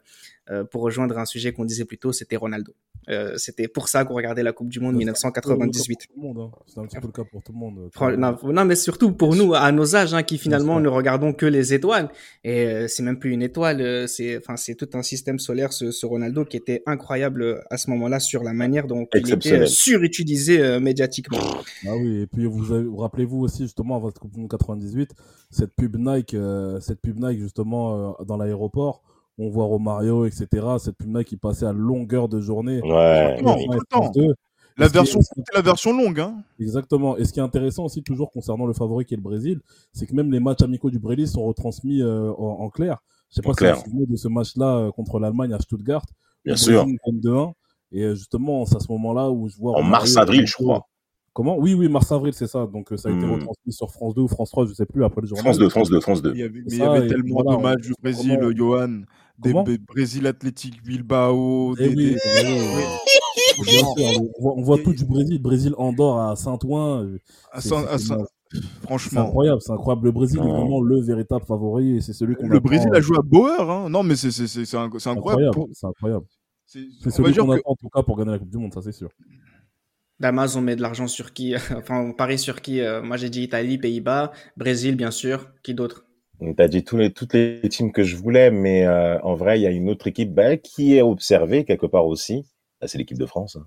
euh, 0.51 0.65
pour 0.65 0.83
rejoindre 0.83 1.17
un 1.19 1.25
sujet 1.25 1.53
qu'on 1.53 1.65
disait 1.65 1.87
plus 1.87 1.99
tôt, 1.99 2.13
c'était 2.13 2.37
Ronaldo. 2.37 2.75
Euh, 3.11 3.37
C'était 3.37 3.69
pour 3.69 3.89
ça 3.89 4.05
qu'on 4.05 4.15
regardait 4.15 4.43
la 4.43 4.53
Coupe 4.53 4.69
du 4.69 4.81
Monde 4.81 4.97
1998. 4.97 6.09
Hein. 6.17 6.51
C'est 6.67 6.81
un 6.81 6.85
petit 6.85 6.97
peu 6.99 7.07
le 7.07 7.13
cas 7.13 7.25
pour 7.31 7.43
tout 7.43 7.53
le 7.53 7.59
monde. 7.59 7.91
Non, 8.19 8.53
non, 8.53 8.65
mais 8.65 8.77
surtout 8.77 9.13
pour 9.13 9.35
nous, 9.35 9.55
à 9.55 9.73
nos 9.73 9.97
âges, 9.97 10.15
hein, 10.15 10.23
qui 10.23 10.39
finalement 10.39 10.81
ne 10.81 10.89
regardons 10.89 11.33
que 11.33 11.47
les 11.47 11.75
étoiles. 11.75 12.09
Et 12.45 12.67
euh, 12.67 12.89
c'est 12.89 13.03
même 13.03 13.19
plus 13.19 13.33
une 13.33 13.43
étoile, 13.43 13.81
euh, 13.81 14.07
c'est 14.07 14.39
enfin 14.39 14.57
c'est 14.57 14.75
tout 14.75 14.89
un 14.95 15.03
système 15.03 15.39
solaire, 15.39 15.73
ce, 15.73 15.91
ce, 15.91 16.07
Ronaldo, 16.07 16.45
qui 16.45 16.57
était 16.57 16.83
incroyable 16.87 17.43
euh, 17.43 17.61
à 17.71 17.77
ce 17.77 17.91
moment-là 17.91 18.21
sur 18.21 18.43
la 18.43 18.53
manière 18.53 18.87
dont 18.87 19.07
il 19.15 19.33
était 19.33 19.67
surutilisé 19.67 20.81
médiatiquement. 20.81 21.39
Ah 21.87 21.97
oui, 21.97 22.23
et 22.23 22.27
puis 22.27 22.47
vous, 22.47 22.63
vous 22.63 22.97
rappelez-vous 22.97 23.41
aussi 23.41 23.65
justement 23.65 23.97
à 23.97 23.99
votre 23.99 24.21
Coupe 24.21 24.33
du 24.33 24.41
Monde 24.41 24.51
98, 24.51 25.11
cette 25.51 25.75
pub 25.75 25.97
Nike, 25.97 26.37
cette 26.81 27.01
pub 27.01 27.19
Nike 27.19 27.41
justement 27.41 28.17
dans 28.27 28.37
l'aéroport 28.37 29.03
on 29.41 29.49
voit 29.49 29.65
Romario, 29.65 30.27
etc. 30.27 30.47
Cette 30.79 30.97
pub 30.97 31.23
qui 31.25 31.37
passait 31.37 31.67
à 31.67 31.73
longueur 31.73 32.29
de 32.29 32.41
journée. 32.41 32.81
Ouais. 32.83 33.41
La 34.77 34.89
version, 34.89 35.21
la 35.53 35.61
version 35.61 35.93
longue. 35.93 36.21
Hein. 36.21 36.43
Exactement. 36.59 37.17
Et 37.17 37.25
ce 37.25 37.33
qui 37.33 37.41
est 37.41 37.43
intéressant 37.43 37.85
aussi, 37.85 38.03
toujours 38.03 38.31
concernant 38.31 38.67
le 38.67 38.73
favori 38.73 39.05
qui 39.05 39.15
est 39.15 39.17
le 39.17 39.23
Brésil, 39.23 39.61
c'est 39.93 40.07
que 40.07 40.15
même 40.15 40.31
les 40.31 40.41
matchs 40.41 40.63
amicaux 40.63 40.91
du 40.91 40.99
Brésil 40.99 41.27
sont 41.27 41.45
retransmis 41.45 42.01
euh, 42.01 42.31
en, 42.31 42.69
clair. 42.71 42.99
Je 43.31 43.37
sais 43.37 43.43
pas 43.43 43.53
si 43.53 43.65
vous 43.65 43.75
vous 43.75 43.85
souvenez 43.85 44.07
de 44.07 44.17
ce 44.17 44.29
match-là 44.29 44.77
euh, 44.77 44.91
contre 44.91 45.19
l'Allemagne 45.19 45.53
à 45.53 45.59
Stuttgart. 45.59 46.05
Bien 46.45 46.57
sûr. 46.57 46.87
Et 47.93 48.05
euh, 48.05 48.15
justement, 48.15 48.65
c'est 48.65 48.77
à 48.77 48.81
ce 48.81 48.91
moment-là 48.93 49.31
où 49.31 49.49
je 49.49 49.57
vois. 49.57 49.77
En 49.79 49.83
mars-avril, 49.83 50.47
je 50.47 50.55
crois. 50.55 50.87
Comment? 51.33 51.57
Oui, 51.57 51.75
oui, 51.75 51.89
mars-avril, 51.89 52.33
c'est 52.35 52.47
ça. 52.47 52.67
Donc 52.67 52.93
ça 52.97 53.09
a 53.09 53.13
été 53.13 53.25
hmm. 53.25 53.33
retransmis 53.33 53.73
sur 53.73 53.91
France 53.91 54.15
2 54.15 54.23
ou 54.23 54.29
France 54.29 54.51
3, 54.51 54.67
je 54.67 54.75
sais 54.75 54.87
plus, 54.87 55.05
après 55.05 55.21
le 55.21 55.29
journal. 55.29 55.45
France 55.45 55.59
2, 55.59 55.69
France 55.69 55.91
2, 55.91 56.01
France 56.01 56.23
2. 56.23 56.33
Il 56.33 56.39
y 56.39 56.43
avait, 56.43 56.61
mais 56.61 56.73
il 56.73 56.79
y 56.79 56.83
avait 56.83 57.07
tellement 57.09 57.43
de 57.43 57.63
matchs 57.63 57.83
du 57.83 57.95
Brésil, 58.03 58.39
Johan 58.57 59.03
des, 59.41 59.79
Brésil 59.79 60.27
Athletic 60.27 60.83
Bilbao. 60.83 61.75
Eh 61.79 61.95
des, 61.95 62.17
on 64.41 64.63
voit, 64.63 64.79
tout 64.79 64.93
du 64.93 65.05
Brésil. 65.05 65.41
Brésil 65.41 65.75
Andorre 65.79 66.21
à 66.31 66.37
Saint-Ouen. 66.37 67.17
Franchement. 68.83 69.23
C'est 69.23 69.29
incroyable, 69.29 69.61
c'est 69.61 69.73
incroyable. 69.73 70.07
Le 70.07 70.13
Brésil 70.13 70.41
est 70.41 70.43
vraiment 70.43 70.81
le 70.81 71.01
véritable 71.01 71.45
favori 71.45 71.97
et 71.97 72.01
c'est 72.01 72.13
celui 72.13 72.35
qu'on 72.35 72.49
Le 72.49 72.59
Brésil 72.59 72.91
a 72.93 73.01
joué 73.01 73.17
à 73.17 73.23
Bauer, 73.23 73.71
hein. 73.71 73.89
Non, 73.89 74.03
mais 74.03 74.17
c'est 74.17 74.29
incroyable. 74.75 75.57
C'est 75.73 75.87
incroyable. 75.87 76.27
C'est 76.67 77.11
celui 77.11 77.35
qu'on 77.35 77.51
attend 77.51 77.63
en 77.65 77.77
tout 77.77 77.89
cas 77.89 78.03
pour 78.03 78.17
gagner 78.17 78.33
la 78.33 78.39
Coupe 78.39 78.51
du 78.51 78.59
Monde, 78.59 78.75
ça 78.75 78.83
c'est 78.83 78.93
sûr. 78.93 79.11
Damas, 80.21 80.55
on 80.55 80.61
met 80.61 80.77
de 80.77 80.83
l'argent 80.83 81.07
sur 81.07 81.33
qui 81.33 81.55
Enfin, 81.77 81.99
on 81.99 82.13
parie 82.13 82.39
sur 82.39 82.61
qui 82.61 82.81
euh, 82.81 83.03
Moi 83.03 83.17
j'ai 83.17 83.31
dit 83.31 83.43
Italie, 83.43 83.79
Pays-Bas, 83.79 84.33
Brésil 84.57 84.95
bien 84.95 85.11
sûr. 85.11 85.51
Qui 85.63 85.75
d'autre? 85.75 86.05
Tu 86.41 86.55
as 86.59 86.69
dit 86.69 86.85
toutes 86.85 87.35
les 87.35 87.61
teams 87.69 87.93
que 87.93 88.03
je 88.03 88.17
voulais, 88.17 88.51
mais 88.51 88.87
euh, 88.87 89.19
en 89.21 89.35
vrai, 89.35 89.59
il 89.59 89.63
y 89.63 89.67
a 89.67 89.71
une 89.71 89.91
autre 89.91 90.07
équipe 90.07 90.33
bah, 90.33 90.57
qui 90.57 90.97
est 90.97 91.03
observée 91.03 91.65
quelque 91.65 91.87
part 91.87 92.07
aussi. 92.07 92.47
Bah, 92.81 92.89
c'est 92.89 92.97
l'équipe 92.97 93.19
de 93.19 93.27
France. 93.27 93.57
Hein. 93.57 93.67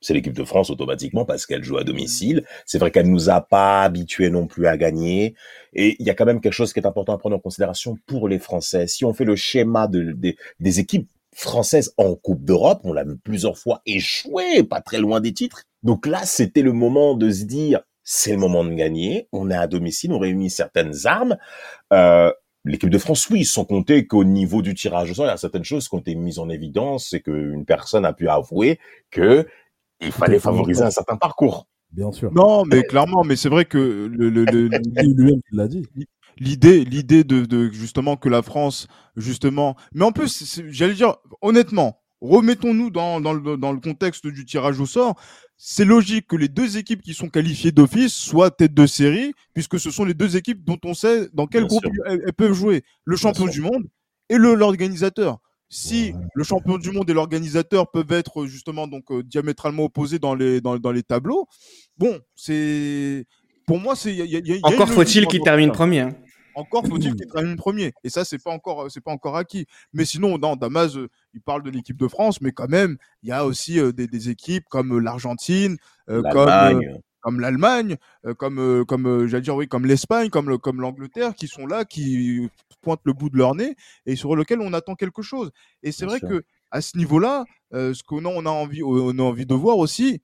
C'est 0.00 0.14
l'équipe 0.14 0.34
de 0.34 0.44
France 0.44 0.70
automatiquement 0.70 1.24
parce 1.24 1.46
qu'elle 1.46 1.64
joue 1.64 1.78
à 1.78 1.84
domicile. 1.84 2.44
C'est 2.66 2.78
vrai 2.78 2.90
qu'elle 2.90 3.10
nous 3.10 3.30
a 3.30 3.40
pas 3.40 3.82
habitués 3.82 4.28
non 4.28 4.46
plus 4.46 4.66
à 4.66 4.76
gagner. 4.76 5.34
Et 5.72 5.96
il 5.98 6.06
y 6.06 6.10
a 6.10 6.14
quand 6.14 6.26
même 6.26 6.40
quelque 6.40 6.52
chose 6.52 6.72
qui 6.74 6.80
est 6.80 6.86
important 6.86 7.14
à 7.14 7.18
prendre 7.18 7.36
en 7.36 7.40
considération 7.40 7.96
pour 8.06 8.28
les 8.28 8.38
Français. 8.38 8.86
Si 8.86 9.04
on 9.04 9.14
fait 9.14 9.24
le 9.24 9.36
schéma 9.36 9.86
de, 9.86 10.14
des 10.60 10.80
équipes 10.80 11.08
françaises 11.34 11.92
en 11.96 12.14
Coupe 12.14 12.44
d'Europe, 12.44 12.80
on 12.84 12.92
l'a 12.92 13.04
vu 13.04 13.16
plusieurs 13.16 13.58
fois 13.58 13.82
échouer, 13.86 14.62
pas 14.62 14.80
très 14.80 14.98
loin 14.98 15.20
des 15.20 15.32
titres. 15.32 15.64
Donc 15.82 16.06
là, 16.06 16.24
c'était 16.24 16.62
le 16.62 16.72
moment 16.72 17.14
de 17.14 17.30
se 17.30 17.44
dire, 17.44 17.82
c'est 18.02 18.32
le 18.32 18.38
moment 18.38 18.64
de 18.64 18.72
gagner. 18.74 19.28
On 19.32 19.50
est 19.50 19.56
à 19.56 19.66
domicile, 19.66 20.12
on 20.12 20.18
réunit 20.18 20.50
certaines 20.50 21.06
armes. 21.06 21.36
Euh, 21.92 22.32
L'équipe 22.66 22.88
de 22.88 22.96
France, 22.96 23.28
oui, 23.28 23.44
sans 23.44 23.66
compter 23.66 24.06
qu'au 24.06 24.24
niveau 24.24 24.62
du 24.62 24.74
tirage 24.74 25.10
au 25.10 25.14
sort, 25.14 25.26
il 25.26 25.28
y 25.28 25.32
a 25.32 25.36
certaines 25.36 25.64
choses 25.64 25.86
qui 25.86 25.94
ont 25.96 25.98
été 25.98 26.14
mises 26.14 26.38
en 26.38 26.48
évidence 26.48 27.12
et 27.12 27.20
qu'une 27.20 27.66
personne 27.66 28.06
a 28.06 28.14
pu 28.14 28.26
avouer 28.26 28.78
que 29.10 29.46
il 30.00 30.12
fallait 30.12 30.38
favoriser 30.38 30.82
un 30.82 30.90
certain 30.90 31.16
parcours. 31.16 31.66
Bien 31.92 32.10
sûr. 32.10 32.32
Non, 32.32 32.64
mais 32.64 32.82
clairement, 32.82 33.22
mais 33.22 33.36
c'est 33.36 33.50
vrai 33.50 33.66
que 33.66 33.78
le, 34.10 34.30
le, 34.30 34.46
le, 34.46 34.68
lui-même 35.02 35.40
l'a 35.52 35.68
dit. 35.68 35.86
L'idée, 36.38 36.84
l'idée 36.84 37.24
de, 37.24 37.44
de, 37.44 37.70
justement 37.70 38.16
que 38.16 38.28
la 38.28 38.42
France, 38.42 38.88
justement, 39.16 39.76
mais 39.92 40.04
en 40.04 40.12
plus, 40.12 40.60
j'allais 40.68 40.94
dire 40.94 41.16
honnêtement, 41.42 42.00
remettons-nous 42.20 42.90
dans, 42.90 43.20
dans, 43.20 43.32
le, 43.32 43.56
dans 43.56 43.72
le 43.72 43.80
contexte 43.80 44.26
du 44.26 44.44
tirage 44.44 44.80
au 44.80 44.86
sort 44.86 45.16
c'est 45.56 45.84
logique 45.84 46.26
que 46.26 46.36
les 46.36 46.48
deux 46.48 46.76
équipes 46.76 47.02
qui 47.02 47.14
sont 47.14 47.28
qualifiées 47.28 47.72
d'office 47.72 48.12
soient 48.12 48.50
tête 48.50 48.74
de 48.74 48.86
série, 48.86 49.32
puisque 49.54 49.78
ce 49.78 49.90
sont 49.90 50.04
les 50.04 50.14
deux 50.14 50.36
équipes 50.36 50.64
dont 50.64 50.78
on 50.84 50.94
sait 50.94 51.28
dans 51.32 51.46
quel 51.46 51.66
groupe 51.66 51.84
elles, 52.06 52.32
peuvent 52.36 52.52
jouer. 52.52 52.82
Le 53.04 53.16
champion 53.16 53.46
du 53.46 53.60
monde 53.60 53.84
et 54.28 54.36
le 54.36 54.54
l'organisateur. 54.54 55.38
Si 55.68 56.12
le 56.34 56.44
champion 56.44 56.78
du 56.78 56.90
monde 56.90 57.08
et 57.08 57.14
l'organisateur 57.14 57.90
peuvent 57.90 58.12
être 58.12 58.46
justement 58.46 58.86
donc 58.86 59.10
euh, 59.10 59.22
diamétralement 59.22 59.84
opposés 59.84 60.18
dans 60.18 60.34
les 60.34 60.60
dans, 60.60 60.78
dans 60.78 60.92
les 60.92 61.02
tableaux, 61.02 61.48
bon, 61.96 62.20
c'est 62.34 63.24
pour 63.66 63.80
moi 63.80 63.96
c'est 63.96 64.16
encore 64.62 64.88
faut-il 64.88 65.26
qu'il 65.26 65.40
termine 65.40 65.72
premier. 65.72 66.00
Hein. 66.00 66.16
Encore 66.54 66.86
faut-il 66.86 67.14
qu'il 67.14 67.26
termine 67.26 67.56
premier. 67.56 67.92
Et 68.04 68.10
ça, 68.10 68.24
c'est 68.24 68.42
pas 68.42 68.50
encore, 68.50 68.90
c'est 68.90 69.00
pas 69.00 69.10
encore 69.10 69.36
acquis. 69.36 69.66
Mais 69.92 70.04
sinon, 70.04 70.38
dans 70.38 70.56
Damas, 70.56 70.96
euh, 70.96 71.08
il 71.32 71.40
parle 71.40 71.62
de 71.62 71.70
l'équipe 71.70 71.96
de 71.96 72.08
France, 72.08 72.40
mais 72.40 72.52
quand 72.52 72.68
même, 72.68 72.96
il 73.22 73.28
y 73.28 73.32
a 73.32 73.44
aussi 73.44 73.78
euh, 73.78 73.92
des, 73.92 74.28
équipes 74.28 74.64
comme 74.68 74.94
euh, 74.94 75.00
l'Argentine, 75.00 75.76
comme 76.06 76.80
comme 77.20 77.40
l'Allemagne, 77.40 77.96
comme 78.36 78.84
comme 78.84 79.26
j'allais 79.26 79.42
dire 79.42 79.56
oui, 79.56 79.66
comme 79.66 79.86
l'Espagne, 79.86 80.28
comme 80.28 80.58
comme 80.58 80.82
l'Angleterre, 80.82 81.34
qui 81.34 81.48
sont 81.48 81.66
là, 81.66 81.86
qui 81.86 82.50
pointent 82.82 83.00
le 83.04 83.14
bout 83.14 83.30
de 83.30 83.38
leur 83.38 83.54
nez 83.54 83.76
et 84.04 84.14
sur 84.14 84.36
lequel 84.36 84.60
on 84.60 84.74
attend 84.74 84.94
quelque 84.94 85.22
chose. 85.22 85.50
Et 85.82 85.90
c'est 85.90 86.04
vrai 86.04 86.20
que 86.20 86.44
à 86.70 86.82
ce 86.82 86.98
niveau-là, 86.98 87.44
ce 87.72 88.02
qu'on 88.02 88.26
a, 88.26 88.28
on 88.28 88.44
a 88.44 88.50
envie, 88.50 88.82
on 88.82 89.18
a 89.18 89.22
envie 89.22 89.46
de 89.46 89.54
voir 89.54 89.78
aussi. 89.78 90.20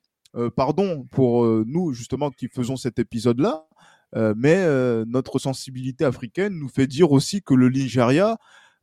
pardon 0.57 1.07
pour 1.11 1.47
nous 1.47 1.95
justement 1.95 2.31
qui 2.31 2.49
faisons 2.49 2.77
cet 2.77 2.99
épisode-là, 2.99 3.65
euh, 3.65 4.00
mais 4.15 4.57
euh, 4.57 5.05
notre 5.07 5.39
sensibilité 5.39 6.05
africaine 6.05 6.55
nous 6.55 6.69
fait 6.69 6.87
dire 6.87 7.13
aussi 7.13 7.43
que 7.43 7.55
le 7.55 7.69
Nigeria 7.71 8.39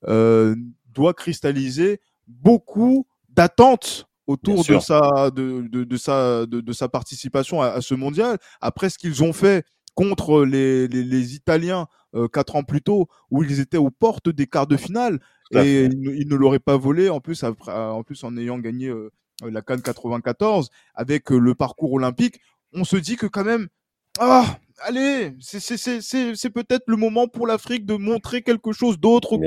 euh, 0.07 0.55
doit 0.93 1.13
cristalliser 1.13 1.99
beaucoup 2.27 3.07
d'attentes 3.29 4.07
autour 4.25 4.65
de 4.65 4.79
sa, 4.79 5.31
de, 5.31 5.67
de, 5.69 5.83
de, 5.83 5.97
sa, 5.97 6.45
de, 6.45 6.73
sa 6.73 6.89
participation 6.89 7.61
à, 7.61 7.81
ce 7.81 7.93
mondial. 7.93 8.37
Après 8.61 8.89
ce 8.89 8.97
qu'ils 8.97 9.23
ont 9.23 9.33
fait 9.33 9.65
contre 9.95 10.43
les, 10.43 10.87
les, 10.87 11.03
les 11.03 11.35
Italiens 11.35 11.87
quatre 12.33 12.55
ans 12.55 12.63
plus 12.63 12.81
tôt, 12.81 13.07
où 13.29 13.43
ils 13.43 13.59
étaient 13.59 13.77
aux 13.77 13.91
portes 13.91 14.29
des 14.29 14.47
quarts 14.47 14.65
de 14.65 14.75
finale, 14.75 15.19
et 15.51 15.85
ils, 15.85 16.27
ne 16.27 16.35
l'auraient 16.35 16.59
pas 16.59 16.75
volé, 16.75 17.09
en 17.09 17.19
plus, 17.19 17.43
après, 17.43 17.71
en 17.71 18.01
plus 18.03 18.23
en 18.23 18.35
ayant 18.37 18.57
gagné 18.57 18.91
la 19.43 19.61
Cannes 19.61 19.81
94, 19.81 20.69
avec 20.95 21.29
le 21.29 21.53
parcours 21.53 21.93
olympique, 21.93 22.39
on 22.73 22.83
se 22.83 22.97
dit 22.97 23.17
que 23.17 23.27
quand 23.27 23.43
même, 23.43 23.67
ah, 24.19 24.57
allez, 24.79 25.35
c'est 25.39 26.49
peut-être 26.49 26.83
le 26.87 26.97
moment 26.97 27.27
pour 27.27 27.47
l'Afrique 27.47 27.85
de 27.85 27.95
montrer 27.95 28.41
quelque 28.41 28.71
chose 28.71 28.99
d'autre, 28.99 29.37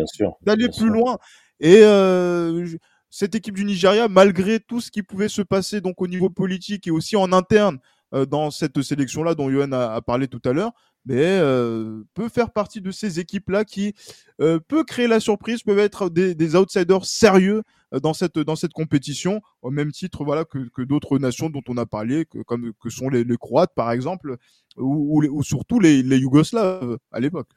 d'aller 0.42 0.68
plus 0.68 0.88
loin. 0.88 1.18
Et 1.60 1.80
euh, 1.82 2.66
cette 3.10 3.34
équipe 3.34 3.54
du 3.54 3.64
Nigeria, 3.64 4.08
malgré 4.08 4.60
tout 4.60 4.80
ce 4.80 4.90
qui 4.90 5.02
pouvait 5.02 5.28
se 5.28 5.42
passer 5.42 5.80
donc 5.80 6.00
au 6.00 6.06
niveau 6.06 6.30
politique 6.30 6.86
et 6.86 6.90
aussi 6.90 7.16
en 7.16 7.32
interne 7.32 7.78
euh, 8.14 8.24
dans 8.24 8.50
cette 8.50 8.80
sélection-là 8.80 9.34
dont 9.34 9.50
Johan 9.50 9.72
a, 9.72 10.00
parlé 10.00 10.26
tout 10.26 10.40
à 10.44 10.52
l'heure, 10.52 10.72
mais 11.06 11.24
euh, 11.24 12.02
peut 12.14 12.28
faire 12.28 12.50
partie 12.50 12.80
de 12.80 12.90
ces 12.90 13.20
équipes-là 13.20 13.64
qui 13.64 13.94
peut 14.38 14.84
créer 14.84 15.06
la 15.06 15.20
surprise, 15.20 15.62
peuvent 15.62 15.78
être 15.78 16.08
des, 16.08 16.56
outsiders 16.56 17.04
sérieux 17.04 17.62
dans 18.02 18.14
cette 18.14 18.38
dans 18.38 18.56
cette 18.56 18.72
compétition 18.72 19.42
au 19.62 19.70
même 19.70 19.92
titre 19.92 20.24
voilà 20.24 20.44
que, 20.44 20.58
que 20.70 20.82
d'autres 20.82 21.18
nations 21.18 21.50
dont 21.50 21.62
on 21.68 21.76
a 21.76 21.84
parlé 21.84 22.24
que, 22.24 22.38
comme 22.38 22.72
que 22.80 22.88
sont 22.88 23.08
les, 23.08 23.24
Croates 23.36 23.74
par 23.74 23.90
exemple 23.90 24.36
ou, 24.76 25.22
ou, 25.22 25.42
surtout 25.42 25.78
les, 25.78 26.02
les 26.02 26.18
Yougoslaves 26.18 26.98
à 27.12 27.20
l'époque. 27.20 27.48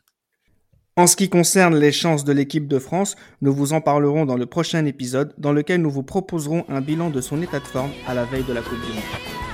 En 0.96 1.08
ce 1.08 1.16
qui 1.16 1.28
concerne 1.28 1.76
les 1.76 1.92
chances 1.92 2.24
de 2.24 2.32
l'équipe 2.34 2.68
de 2.68 2.78
France, 2.78 3.16
nous 3.42 3.52
vous 3.52 3.74
en 3.74 3.82
parlerons 3.82 4.28
dans 4.28 4.38
le 4.38 4.46
prochain 4.46 4.86
épisode 4.86 5.34
dans 5.40 5.52
lequel 5.52 5.82
nous 5.82 5.90
vous 5.90 6.04
proposerons 6.04 6.66
un 6.70 6.82
bilan 6.82 7.10
de 7.10 7.20
son 7.20 7.42
état 7.42 7.60
de 7.60 7.66
forme 7.66 7.90
à 8.08 8.14
la 8.14 8.26
veille 8.26 8.44
de 8.44 8.54
la 8.54 8.62
Coupe 8.62 8.80
du 8.80 8.94
Monde. 8.94 9.53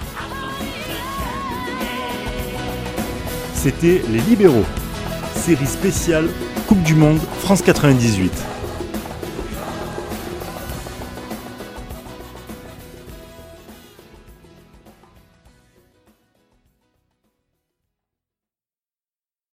C'était 3.61 4.01
Les 4.09 4.21
Libéraux, 4.21 4.63
série 5.35 5.65
spéciale 5.65 6.29
Coupe 6.65 6.81
du 6.81 6.95
Monde 6.95 7.19
France 7.41 7.61
98. 7.61 8.31